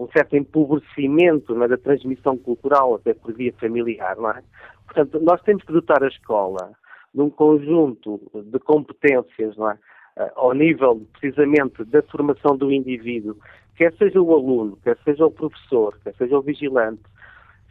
um 0.00 0.08
certo 0.12 0.34
empobrecimento 0.34 1.62
é, 1.62 1.68
da 1.68 1.76
transmissão 1.76 2.36
cultural, 2.36 2.94
até 2.94 3.12
por 3.12 3.34
via 3.34 3.52
familiar, 3.60 4.16
não 4.16 4.30
é? 4.30 4.42
Portanto, 4.86 5.20
nós 5.20 5.40
temos 5.42 5.62
que 5.62 5.72
dotar 5.72 6.02
a 6.02 6.08
escola 6.08 6.72
de 7.14 7.20
um 7.20 7.28
conjunto 7.28 8.20
de 8.34 8.58
competências, 8.60 9.56
não 9.56 9.70
é? 9.70 9.78
Eh, 10.16 10.32
ao 10.36 10.54
nível, 10.54 11.06
precisamente, 11.12 11.84
da 11.84 12.02
formação 12.02 12.56
do 12.56 12.72
indivíduo, 12.72 13.36
quer 13.76 13.92
seja 13.96 14.20
o 14.20 14.34
aluno, 14.34 14.78
quer 14.82 14.96
seja 15.04 15.26
o 15.26 15.30
professor, 15.30 15.96
quer 16.02 16.14
seja 16.16 16.38
o 16.38 16.42
vigilante, 16.42 17.02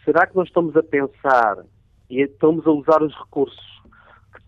será 0.06 0.28
que 0.28 0.36
nós 0.36 0.48
estamos 0.48 0.76
a 0.78 0.84
pensar 0.84 1.58
e 2.10 2.22
estamos 2.22 2.66
a 2.68 2.72
usar 2.72 3.02
os 3.02 3.16
recursos 3.18 3.79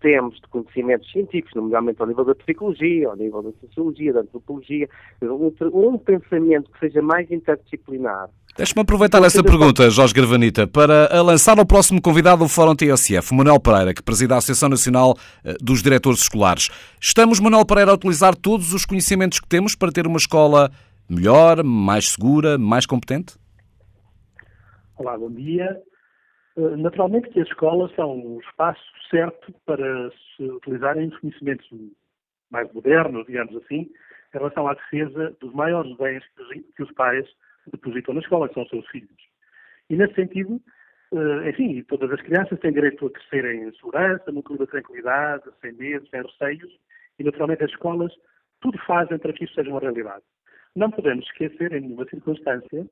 temos 0.02 0.36
de 0.36 0.48
conhecimentos 0.50 1.10
científicos, 1.12 1.54
nomeadamente 1.56 2.02
ao 2.02 2.08
nível 2.08 2.26
da 2.26 2.36
psicologia, 2.36 3.08
ao 3.08 3.16
nível 3.16 3.42
da 3.42 3.52
sociologia, 3.62 4.14
da 4.14 4.22
antropologia, 4.22 4.90
um, 5.22 5.54
um 5.74 5.98
pensamento 5.98 6.70
que 6.72 6.80
seja 6.80 7.02
mais 7.02 7.30
interdisciplinar. 7.32 8.30
Deixe-me 8.58 8.82
aproveitar 8.82 9.24
essa 9.24 9.42
pergunta, 9.42 9.90
Jorge 9.90 10.14
Gravanita, 10.14 10.68
para 10.68 11.22
lançar 11.22 11.58
ao 11.58 11.66
próximo 11.66 12.02
convidado 12.02 12.44
do 12.44 12.50
Fórum 12.50 12.76
TSF, 12.76 13.34
Manuel 13.34 13.62
Pereira, 13.62 13.94
que 13.94 14.04
presida 14.04 14.36
a 14.36 14.40
Associação 14.40 14.68
Nacional 14.68 15.16
eh, 15.46 15.56
dos 15.62 15.82
Diretores 15.82 16.20
Escolares. 16.20 16.70
Estamos, 17.00 17.40
Manuel 17.40 17.66
Pereira, 17.66 17.92
a 17.92 17.94
utilizar 17.94 18.36
todos 18.36 18.74
os 18.74 18.86
conhecimentos 18.86 19.40
que 19.40 19.48
temos 19.48 19.74
para 19.74 19.92
ter 19.92 20.06
uma 20.06 20.18
escola 20.18 20.70
melhor, 21.10 21.64
mais 21.64 22.10
segura, 22.10 22.58
mais 22.58 22.86
competente? 22.86 23.36
Olá, 24.98 25.18
bom 25.18 25.32
dia. 25.32 25.82
Eh, 26.58 26.76
naturalmente 26.78 27.30
que 27.30 27.40
as 27.40 27.48
escolas 27.48 27.94
são 27.96 28.20
o 28.20 28.40
espaço 28.42 28.82
certo 29.10 29.54
para 29.66 30.12
se 30.12 30.44
utilizarem 30.44 31.08
os 31.08 31.18
conhecimentos 31.20 31.68
mais 32.50 32.72
modernos, 32.74 33.26
digamos 33.26 33.56
assim, 33.58 33.90
em 34.34 34.38
relação 34.38 34.68
à 34.68 34.74
defesa 34.74 35.36
dos 35.40 35.54
maiores 35.54 35.96
bens 35.98 36.24
que 36.76 36.84
os 36.84 36.92
pais 36.94 37.28
depositam 37.72 38.14
na 38.14 38.22
escola, 38.22 38.48
que 38.48 38.56
são 38.56 38.64
os 38.64 38.70
seus 38.70 38.88
filhos. 38.88 39.16
E, 39.90 39.96
nesse 39.96 40.16
sentido, 40.16 40.60
eh, 41.14 41.50
enfim, 41.50 41.84
todas 41.84 42.12
as 42.12 42.22
crianças 42.22 42.60
têm 42.60 42.74
direito 42.74 43.06
a 43.06 43.12
crescer 43.12 43.46
em 43.46 43.72
segurança, 43.74 44.32
no 44.32 44.44
clima 44.44 44.66
de 44.66 44.72
tranquilidade, 44.72 45.44
sem 45.62 45.74
medo, 45.74 46.08
sem 46.10 46.22
receios, 46.22 46.80
e, 47.20 47.24
naturalmente, 47.24 47.64
as 47.64 47.72
escolas 47.72 48.14
tudo 48.62 48.78
fazem 48.80 49.18
para 49.18 49.34
que 49.34 49.46
isto 49.46 49.56
seja 49.56 49.70
uma 49.70 49.80
realidade. 49.80 50.24
Não 50.76 50.90
podemos 50.90 51.26
esquecer, 51.26 51.74
em 51.74 51.82
nenhuma 51.82 52.06
circunstância, 52.06 52.88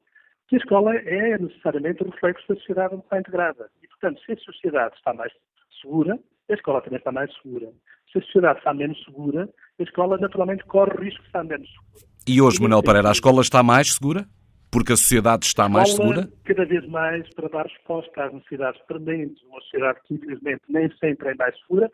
que 0.50 0.56
a 0.56 0.60
escola 0.60 0.96
é 0.96 1.38
necessariamente 1.38 2.02
o 2.02 2.10
reflexo 2.10 2.48
da 2.50 2.56
sociedade 2.56 2.96
onde 2.96 3.04
está 3.04 3.20
integrada. 3.20 3.70
E, 3.84 3.88
portanto, 3.88 4.20
se 4.26 4.32
a 4.32 4.38
sociedade 4.38 4.96
está 4.96 5.14
mais 5.14 5.32
segura, 5.80 6.20
a 6.50 6.54
escola 6.54 6.82
também 6.82 6.98
está 6.98 7.12
mais 7.12 7.32
segura. 7.36 7.68
Se 8.12 8.18
a 8.18 8.22
sociedade 8.24 8.58
está 8.58 8.74
menos 8.74 9.02
segura, 9.06 9.48
a 9.80 9.84
escola 9.84 10.18
naturalmente 10.18 10.66
corre 10.66 10.92
o 10.98 11.02
risco 11.02 11.22
de 11.22 11.28
estar 11.28 11.44
menos 11.44 11.70
segura. 11.70 12.10
E 12.28 12.42
hoje, 12.42 12.62
Manuel 12.62 12.82
Pereira, 12.82 13.10
a 13.10 13.12
escola 13.12 13.42
está 13.42 13.62
mais 13.62 13.94
segura? 13.94 14.26
Porque 14.72 14.94
a 14.94 14.98
sociedade 14.98 15.46
está 15.46 15.66
a 15.66 15.70
mais 15.70 15.92
segura? 15.96 16.28
Cada 16.44 16.66
vez 16.66 16.88
mais 16.88 17.28
para 17.36 17.50
dar 17.50 17.66
resposta 17.66 18.24
às 18.24 18.34
necessidades 18.34 18.82
permanentes, 18.88 19.42
uma 19.44 19.62
sociedade 19.62 20.00
que 20.06 20.16
infelizmente 20.16 20.62
nem 20.68 20.92
sempre 20.98 21.30
é 21.30 21.36
mais 21.36 21.56
segura, 21.62 21.92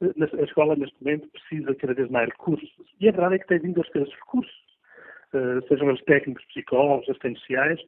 a 0.00 0.42
escola 0.44 0.76
neste 0.76 0.96
momento 1.02 1.28
precisa 1.28 1.74
cada 1.74 1.94
vez 1.94 2.08
mais 2.10 2.28
recursos. 2.28 2.70
E 3.00 3.08
a 3.08 3.12
verdade 3.12 3.36
é 3.36 3.38
que 3.38 3.46
tem 3.46 3.58
vindo 3.58 3.80
a 3.80 3.84
ter 3.84 4.02
esses 4.02 4.14
recursos, 4.14 4.52
eh, 4.52 4.75
sejam 5.68 5.92
os 5.92 6.02
técnicos, 6.02 6.44
psicólogos, 6.46 7.08
assistentes 7.08 7.40
sociais, 7.40 7.80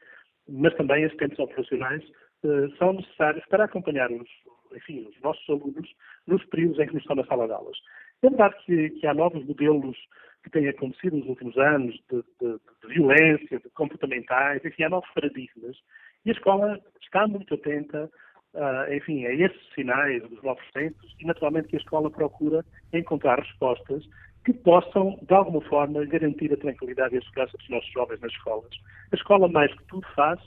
mas 0.49 0.75
também 0.75 1.05
assistentes 1.05 1.39
operacionais, 1.39 2.03
eh, 2.45 2.69
são 2.79 2.93
necessários 2.93 3.45
para 3.47 3.65
acompanhar 3.65 4.11
os, 4.11 4.29
enfim, 4.75 5.07
os 5.09 5.21
nossos 5.21 5.49
alunos 5.49 5.89
nos 6.27 6.45
períodos 6.47 6.79
em 6.79 6.87
que 6.87 6.97
estão 6.97 7.17
na 7.17 7.25
sala 7.25 7.47
de 7.47 7.53
aulas. 7.53 7.77
É 8.23 8.29
verdade 8.29 8.55
que, 8.65 8.91
que 8.91 9.07
há 9.07 9.15
novos 9.15 9.45
modelos 9.45 9.97
que 10.43 10.51
têm 10.51 10.69
acontecido 10.69 11.17
nos 11.17 11.29
últimos 11.29 11.57
anos 11.59 11.95
de, 12.11 12.23
de, 12.41 12.59
de, 12.83 12.95
violência, 12.95 13.59
de 13.59 13.69
comportamentais, 13.71 14.65
enfim, 14.65 14.85
há 14.85 14.89
novos 14.89 15.11
paradigmas. 15.15 15.77
E 16.25 16.31
a 16.31 16.33
escola 16.33 16.81
está 17.03 17.27
muito 17.27 17.55
atenta, 17.55 18.11
uh, 18.55 18.93
enfim, 18.93 19.27
a 19.27 19.35
esses 19.35 19.75
sinais 19.75 20.23
dos 20.29 20.43
novos 20.43 20.65
tempos 20.73 21.15
e, 21.21 21.27
naturalmente, 21.27 21.69
que 21.69 21.77
a 21.77 21.81
escola 21.81 22.11
procura 22.11 22.65
encontrar 22.93 23.41
respostas 23.41 24.05
que 24.49 24.53
possam, 24.55 25.19
de 25.21 25.35
alguma 25.35 25.61
forma, 25.61 26.07
garantir 26.07 26.51
a 26.51 26.57
tranquilidade 26.57 27.15
e 27.15 27.19
a 27.19 27.21
segurança 27.21 27.59
dos 27.59 27.69
nossos 27.69 27.93
jovens 27.93 28.19
nas 28.21 28.33
escolas. 28.33 28.71
A 29.13 29.15
escola, 29.15 29.47
mais 29.47 29.71
que 29.75 29.85
tudo, 29.85 30.07
faz, 30.17 30.41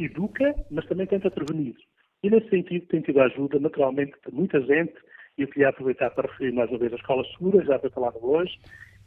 educa, 0.00 0.52
mas 0.68 0.84
também 0.86 1.06
tenta 1.06 1.30
prevenir. 1.30 1.76
E, 2.24 2.28
nesse 2.28 2.50
sentido, 2.50 2.86
tem 2.86 3.00
tido 3.02 3.20
ajuda, 3.20 3.60
naturalmente, 3.60 4.14
de 4.26 4.34
muita 4.34 4.60
gente, 4.62 4.94
e 5.38 5.42
eu 5.42 5.48
queria 5.48 5.68
aproveitar 5.68 6.10
para 6.10 6.28
referir 6.28 6.52
mais 6.52 6.68
uma 6.70 6.78
vez 6.80 6.92
a 6.92 6.96
Escola 6.96 7.24
Segura, 7.26 7.64
já 7.64 7.78
foi 7.78 7.90
falado 7.90 8.18
hoje, 8.20 8.58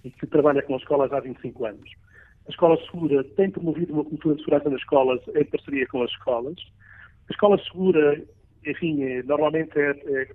e 0.05 0.09
que 0.09 0.25
trabalha 0.25 0.61
com 0.61 0.75
as 0.75 0.81
escolas 0.81 1.11
há 1.11 1.19
25 1.19 1.65
anos. 1.65 1.91
A 2.47 2.49
Escola 2.49 2.77
Segura 2.85 3.25
tem 3.35 3.51
promovido 3.51 3.91
uma 3.91 4.05
cultura 4.05 4.35
de 4.35 4.41
segurança 4.41 4.69
nas 4.69 4.79
escolas 4.79 5.19
em 5.35 5.43
parceria 5.43 5.85
com 5.87 6.01
as 6.01 6.11
escolas. 6.11 6.55
A 7.29 7.33
Escola 7.33 7.61
Segura, 7.65 8.23
enfim, 8.65 9.03
é, 9.03 9.23
normalmente 9.23 9.77
é, 9.77 9.91
é, 9.91 10.27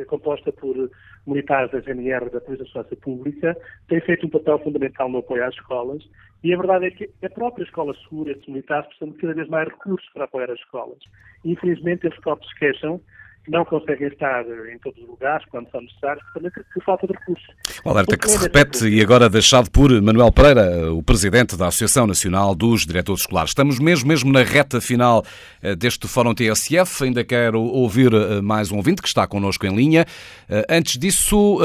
é 0.00 0.04
composta 0.04 0.52
por 0.52 0.90
militares 1.26 1.70
da 1.70 1.80
GNR, 1.80 2.30
da 2.30 2.40
Polícia 2.40 2.64
de 2.64 2.72
Segurança 2.72 2.96
Pública, 2.96 3.56
tem 3.88 4.00
feito 4.00 4.26
um 4.26 4.30
papel 4.30 4.58
fundamental 4.60 5.08
no 5.08 5.18
apoio 5.18 5.44
às 5.44 5.54
escolas 5.54 6.02
e 6.44 6.52
a 6.52 6.58
verdade 6.58 6.86
é 6.86 6.90
que 6.90 7.10
a 7.24 7.30
própria 7.30 7.64
Escola 7.64 7.94
Segura, 8.02 8.32
esses 8.32 8.46
militares, 8.46 8.86
precisam 8.88 9.12
de 9.12 9.18
cada 9.18 9.34
vez 9.34 9.48
mais 9.48 9.66
recursos 9.68 10.08
para 10.12 10.24
apoiar 10.24 10.50
as 10.50 10.58
escolas. 10.58 10.98
Infelizmente, 11.42 12.06
eles 12.06 12.20
próprios 12.20 12.50
se 12.52 12.58
queixam 12.58 13.00
não 13.48 13.64
conseguem 13.64 14.08
estar 14.08 14.44
em 14.72 14.78
todos 14.78 15.00
os 15.02 15.08
lugares 15.08 15.44
quando 15.50 15.70
são 15.70 15.80
necessários, 15.80 16.24
porque 16.32 16.80
falta 16.84 17.06
de 17.06 17.12
recursos. 17.12 17.46
O 17.84 17.90
alerta 17.90 18.16
que 18.16 18.28
se 18.28 18.38
repete 18.38 18.88
e 18.88 19.02
agora 19.02 19.28
deixado 19.28 19.70
por 19.70 19.90
Manuel 20.00 20.32
Pereira, 20.32 20.92
o 20.92 21.02
presidente 21.02 21.56
da 21.56 21.66
Associação 21.66 22.06
Nacional 22.06 22.54
dos 22.54 22.86
Diretores 22.86 23.22
Escolares. 23.22 23.50
Estamos 23.50 23.78
mesmo, 23.78 24.08
mesmo 24.08 24.32
na 24.32 24.42
reta 24.42 24.80
final 24.80 25.24
eh, 25.62 25.74
deste 25.74 26.08
Fórum 26.08 26.34
TSF. 26.34 27.04
Ainda 27.04 27.22
quero 27.22 27.60
ouvir 27.60 28.12
eh, 28.14 28.40
mais 28.40 28.70
um 28.70 28.76
ouvinte 28.76 29.02
que 29.02 29.08
está 29.08 29.26
connosco 29.26 29.66
em 29.66 29.74
linha. 29.74 30.06
Eh, 30.48 30.64
antes 30.68 30.98
disso, 30.98 31.58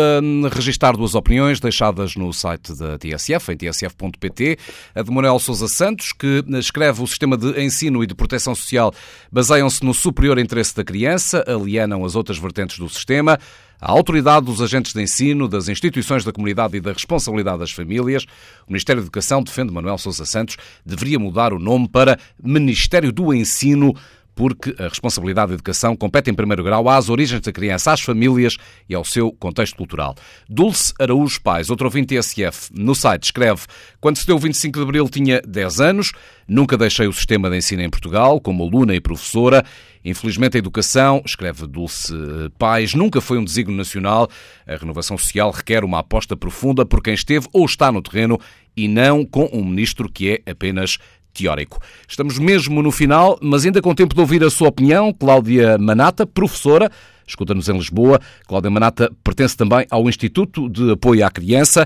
registar 0.51 0.95
duas 0.95 1.15
opiniões 1.15 1.60
deixadas 1.60 2.15
no 2.15 2.34
site 2.34 2.77
da 2.77 2.97
TSF, 2.97 3.51
em 3.51 3.57
tsf.pt. 3.57 4.57
A 4.95 5.01
de 5.01 5.11
Manuel 5.11 5.39
Sousa 5.39 5.68
Santos, 5.68 6.11
que 6.11 6.43
escreve 6.60 7.01
o 7.01 7.07
sistema 7.07 7.38
de 7.38 7.61
ensino 7.61 8.03
e 8.03 8.07
de 8.07 8.15
proteção 8.15 8.53
social 8.53 8.91
baseiam-se 9.31 9.84
no 9.84 9.93
superior 9.93 10.38
interesse 10.39 10.76
da 10.76 10.84
criança, 10.84 11.43
alienam 11.69 12.03
as 12.03 12.15
outras 12.15 12.37
vertentes 12.37 12.79
do 12.79 12.89
sistema. 12.89 13.37
A 13.79 13.91
autoridade 13.91 14.45
dos 14.45 14.61
agentes 14.61 14.91
de 14.91 15.01
ensino, 15.01 15.47
das 15.47 15.69
instituições 15.69 16.25
da 16.25 16.33
comunidade 16.33 16.75
e 16.75 16.81
da 16.81 16.91
responsabilidade 16.91 17.59
das 17.59 17.71
famílias, 17.71 18.23
o 18.67 18.71
Ministério 18.71 19.01
da 19.01 19.05
Educação, 19.05 19.41
defende 19.41 19.71
Manuel 19.71 19.97
Sousa 19.97 20.25
Santos, 20.25 20.57
deveria 20.85 21.17
mudar 21.17 21.53
o 21.53 21.59
nome 21.59 21.87
para 21.87 22.19
Ministério 22.43 23.11
do 23.11 23.33
Ensino, 23.33 23.95
porque 24.40 24.74
a 24.82 24.88
responsabilidade 24.88 25.49
da 25.49 25.56
educação 25.56 25.98
compete 25.98 26.32
em 26.32 26.34
primeiro 26.34 26.64
grau 26.64 26.88
às 26.88 27.10
origens 27.10 27.41
da 27.41 27.52
criança, 27.52 27.91
às 27.91 27.99
famílias 27.99 28.56
e 28.88 28.95
ao 28.95 29.03
seu 29.03 29.34
contexto 29.34 29.76
cultural. 29.76 30.16
Dulce 30.48 30.94
Araújo 30.98 31.41
Pais, 31.41 31.70
outro 31.70 31.88
ouvinte 31.88 32.16
TSF, 32.16 32.70
no 32.74 32.95
site 32.95 33.26
escreve: 33.26 33.64
Quando 33.99 34.16
se 34.16 34.26
deu 34.26 34.38
o 34.38 34.40
25 34.40 34.80
de 34.80 34.84
Abril 34.86 35.10
tinha 35.10 35.41
10 35.45 35.82
anos, 35.82 36.14
nunca 36.48 36.78
deixei 36.78 37.06
o 37.06 37.11
sistema 37.11 37.49
de 37.49 37.57
ensino 37.57 37.82
em 37.82 37.90
Portugal, 37.90 38.40
como 38.40 38.64
aluna 38.64 38.95
e 38.95 39.02
professora. 39.02 39.61
Infelizmente, 40.06 40.56
a 40.56 40.60
educação, 40.60 41.22
escreve 41.26 41.68
Dulce 41.68 42.14
Pais, 42.57 42.94
nunca 42.94 43.20
foi 43.20 43.38
um 43.38 43.44
desígnio 43.44 43.76
nacional. 43.76 44.30
A 44.66 44.78
renovação 44.78 45.18
social 45.18 45.52
requer 45.52 45.84
uma 45.84 45.99
aposta 45.99 46.38
profunda 46.38 46.86
por 46.86 47.03
quem 47.03 47.14
esteve 47.14 47.45
ou 47.52 47.66
está 47.66 47.91
no 47.91 48.02
terreno 48.02 48.40
e 48.78 48.88
não 48.88 49.26
com 49.26 49.49
um 49.52 49.66
ministro 49.66 50.10
que 50.10 50.41
é 50.45 50.52
apenas 50.52 50.98
teórico. 51.41 51.80
Estamos 52.07 52.38
mesmo 52.38 52.82
no 52.82 52.91
final, 52.91 53.38
mas 53.41 53.66
ainda 53.66 53.82
com 53.82 53.95
tempo 53.95 54.14
de 54.14 54.22
ouvir 54.22 54.44
a 54.44 54.49
sua 54.49 54.70
opinião. 54.70 55.14
Cláudia 55.14 55.78
Manata, 55.78 56.28
professora, 56.28 56.90
escuta-nos 57.26 57.70
em 57.70 57.74
Lisboa. 57.74 58.20
Cláudia 58.48 58.70
Manata 58.70 59.10
pertence 59.24 59.56
também 59.56 59.86
ao 59.90 60.07
Instituto 60.10 60.70
de 60.70 60.91
Apoio 60.91 61.26
à 61.26 61.32
Criança. 61.32 61.86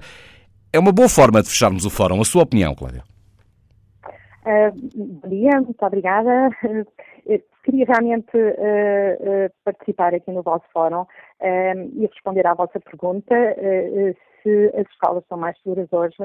É 0.72 0.80
uma 0.80 0.92
boa 0.92 1.08
forma 1.08 1.42
de 1.42 1.50
fecharmos 1.50 1.86
o 1.86 1.90
fórum. 1.90 2.20
A 2.20 2.26
sua 2.26 2.44
opinião, 2.44 2.74
Cláudia? 2.74 3.04
Uh, 4.46 4.72
bom 5.22 5.30
dia, 5.30 5.62
muito 5.62 5.82
obrigada. 5.86 6.50
Uh, 6.66 7.40
queria 7.64 7.86
realmente 7.86 8.36
uh, 8.36 9.50
participar 9.64 10.14
aqui 10.14 10.32
no 10.32 10.44
vosso 10.44 10.66
fórum 10.74 11.06
e 11.96 12.06
responder 12.06 12.46
à 12.46 12.54
vossa 12.54 12.80
pergunta 12.80 13.36
se 14.42 14.72
as 14.78 14.86
escolas 14.92 15.24
são 15.28 15.38
mais 15.38 15.58
seguras 15.62 15.88
hoje. 15.92 16.16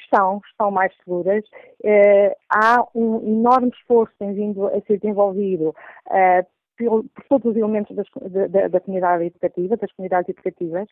Estão, 0.00 0.40
estão 0.50 0.70
mais 0.70 0.94
seguras. 0.96 1.44
há 2.50 2.84
um 2.94 3.16
enorme 3.26 3.70
esforço 3.70 4.12
tem 4.18 4.32
vindo 4.34 4.66
a 4.66 4.80
ser 4.82 4.98
desenvolvido 4.98 5.74
por, 6.76 7.04
todos 7.28 7.52
os 7.52 7.56
elementos 7.56 7.94
das, 7.96 8.06
da, 8.50 8.68
da, 8.68 8.80
comunidade 8.80 9.24
educativa, 9.24 9.76
das 9.76 9.92
comunidades 9.92 10.28
educativas, 10.28 10.88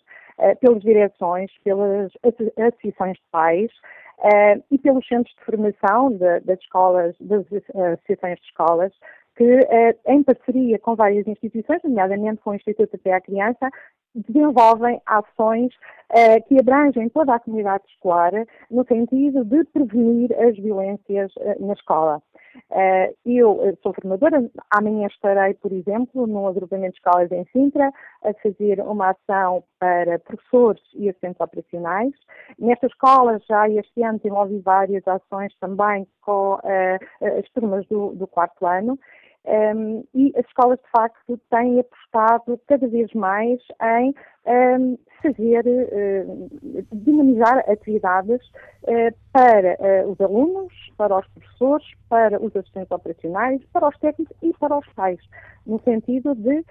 pelas 0.60 0.82
direções, 0.82 1.50
pelas 1.62 2.10
associações 2.24 3.16
de 3.16 3.22
pais, 3.30 3.70
uh, 4.18 4.62
e 4.70 4.78
pelos 4.78 5.06
centros 5.06 5.34
de 5.36 5.44
formação 5.44 6.10
de, 6.10 6.40
das 6.40 6.58
escolas, 6.60 7.14
das 7.20 7.44
associações 7.52 8.38
de 8.38 8.46
escolas, 8.46 8.92
que, 9.36 9.44
uh, 9.44 9.98
em 10.06 10.22
parceria 10.22 10.78
com 10.78 10.94
várias 10.94 11.26
instituições, 11.26 11.82
nomeadamente 11.84 12.40
com 12.42 12.50
o 12.50 12.54
Instituto 12.54 12.96
Até 12.96 13.12
à 13.12 13.20
Criança, 13.20 13.70
desenvolvem 14.16 15.00
ações 15.06 15.72
uh, 16.10 16.42
que 16.48 16.58
abrangem 16.58 17.08
toda 17.10 17.34
a 17.34 17.40
comunidade 17.40 17.84
escolar 17.88 18.32
no 18.70 18.84
sentido 18.86 19.44
de 19.44 19.64
prevenir 19.64 20.32
as 20.40 20.56
violências 20.56 21.32
uh, 21.36 21.66
na 21.66 21.74
escola. 21.74 22.22
Uh, 22.70 23.14
eu 23.26 23.78
sou 23.82 23.92
formadora, 23.92 24.50
amanhã 24.70 25.06
estarei, 25.08 25.52
por 25.54 25.70
exemplo, 25.70 26.26
num 26.26 26.48
agrupamento 26.48 26.92
de 26.92 26.98
escolas 26.98 27.30
em 27.30 27.44
Sintra, 27.52 27.92
a 28.24 28.32
fazer 28.42 28.80
uma 28.80 29.10
ação 29.10 29.62
para 29.78 30.18
professores 30.20 30.82
e 30.94 31.10
assistentes 31.10 31.40
operacionais. 31.40 32.14
Nesta 32.58 32.86
escola, 32.86 33.38
já 33.46 33.68
este 33.68 34.02
ano, 34.02 34.18
desenvolvi 34.18 34.58
várias 34.60 35.06
ações 35.06 35.54
também 35.60 36.06
com 36.22 36.54
as 36.54 37.48
turmas 37.52 37.86
do, 37.88 38.14
do 38.14 38.26
quarto 38.26 38.66
ano. 38.66 38.98
Um, 39.47 40.05
e 40.12 40.32
as 40.36 40.44
escolas, 40.47 40.78
de 40.78 40.90
facto, 40.90 41.40
têm 41.51 41.78
apostado 41.78 42.60
cada 42.66 42.89
vez 42.89 43.12
mais 43.14 43.60
em 43.81 44.12
um, 44.44 44.98
fazer, 45.23 45.64
uh, 45.64 46.48
dinamizar 46.93 47.64
atividades 47.70 48.40
uh, 48.82 49.14
para 49.32 49.77
uh, 49.78 50.10
os 50.10 50.20
alunos, 50.20 50.73
para 50.97 51.18
os 51.18 51.27
professores, 51.28 51.86
para 52.09 52.43
os 52.43 52.55
assistentes 52.56 52.90
operacionais, 52.90 53.62
para 53.73 53.89
os 53.89 53.97
técnicos 53.98 54.36
e 54.43 54.52
para 54.59 54.78
os 54.78 54.86
pais, 54.94 55.20
no 55.64 55.81
sentido 55.82 56.35
de 56.35 56.64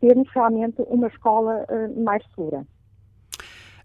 termos 0.00 0.28
realmente 0.34 0.82
uma 0.88 1.06
escola 1.06 1.66
mais 1.96 2.22
segura. 2.34 2.66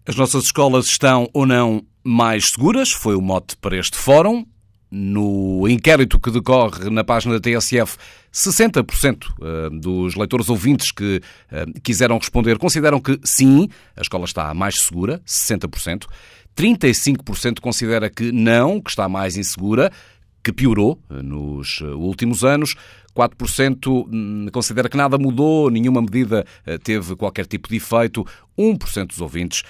As 0.06 0.16
nossas 0.16 0.44
escolas 0.44 0.86
estão 0.86 1.28
ou 1.32 1.46
não 1.46 1.82
mais 2.04 2.50
seguras? 2.50 2.90
Foi 2.90 3.14
o 3.14 3.20
mote 3.20 3.56
para 3.56 3.76
este 3.76 3.96
fórum. 3.96 4.44
No 4.94 5.66
inquérito 5.66 6.20
que 6.20 6.30
decorre 6.30 6.90
na 6.90 7.02
página 7.02 7.38
da 7.38 7.40
TSF, 7.40 7.96
60% 8.30 9.24
eh, 9.40 9.70
dos 9.72 10.14
leitores 10.16 10.50
ouvintes 10.50 10.92
que 10.92 11.22
eh, 11.50 11.64
quiseram 11.82 12.18
responder 12.18 12.58
consideram 12.58 13.00
que 13.00 13.18
sim, 13.24 13.70
a 13.96 14.02
escola 14.02 14.26
está 14.26 14.52
mais 14.52 14.80
segura, 14.80 15.22
60%. 15.26 16.04
35% 16.54 17.60
considera 17.60 18.10
que 18.10 18.30
não, 18.32 18.82
que 18.82 18.90
está 18.90 19.08
mais 19.08 19.38
insegura, 19.38 19.90
que 20.44 20.52
piorou 20.52 21.00
eh, 21.08 21.22
nos 21.22 21.80
últimos 21.80 22.44
anos. 22.44 22.74
4% 23.14 24.06
hum, 24.10 24.46
considera 24.52 24.88
que 24.88 24.96
nada 24.96 25.18
mudou, 25.18 25.70
nenhuma 25.70 26.00
medida 26.00 26.44
eh, 26.64 26.78
teve 26.78 27.14
qualquer 27.14 27.46
tipo 27.46 27.68
de 27.68 27.76
efeito. 27.76 28.26
1% 28.58 29.06
dos 29.06 29.20
ouvintes 29.20 29.62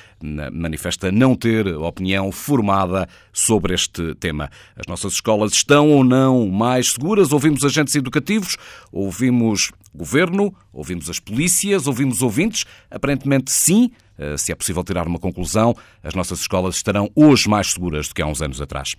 manifesta 0.53 1.13
não 1.13 1.37
ter 1.37 1.69
opinião 1.69 2.33
formada 2.33 3.09
sobre 3.33 3.75
este 3.75 4.15
tema. 4.17 4.51
As 4.77 4.87
nossas 4.89 5.13
escolas 5.15 5.53
estão 5.53 5.91
ou 5.91 6.03
não 6.03 6.49
mais 6.49 6.93
seguras? 6.93 7.33
Ouvimos 7.33 7.65
agentes 7.65 7.95
educativos, 7.95 8.57
ouvimos 8.91 9.71
governo, 9.95 10.53
ouvimos 10.73 11.09
as 11.09 11.21
polícias, 11.21 11.87
ouvimos 11.87 12.23
ouvintes. 12.23 12.65
Aparentemente, 12.91 13.53
sim. 13.53 13.91
Se 14.37 14.53
é 14.53 14.55
possível 14.55 14.85
tirar 14.85 15.07
uma 15.07 15.19
conclusão, 15.19 15.75
as 16.03 16.15
nossas 16.15 16.41
escolas 16.41 16.77
estarão 16.77 17.11
hoje 17.15 17.49
mais 17.49 17.73
seguras 17.73 18.09
do 18.09 18.15
que 18.15 18.23
há 18.23 18.27
uns 18.27 18.43
anos 18.43 18.61
atrás. 18.61 18.95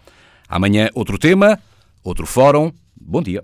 Amanhã, 0.48 0.90
outro 0.94 1.18
tema, 1.18 1.60
outro 2.03 2.26
fórum. 2.26 2.72
Bom 2.99 3.22
dia. 3.22 3.41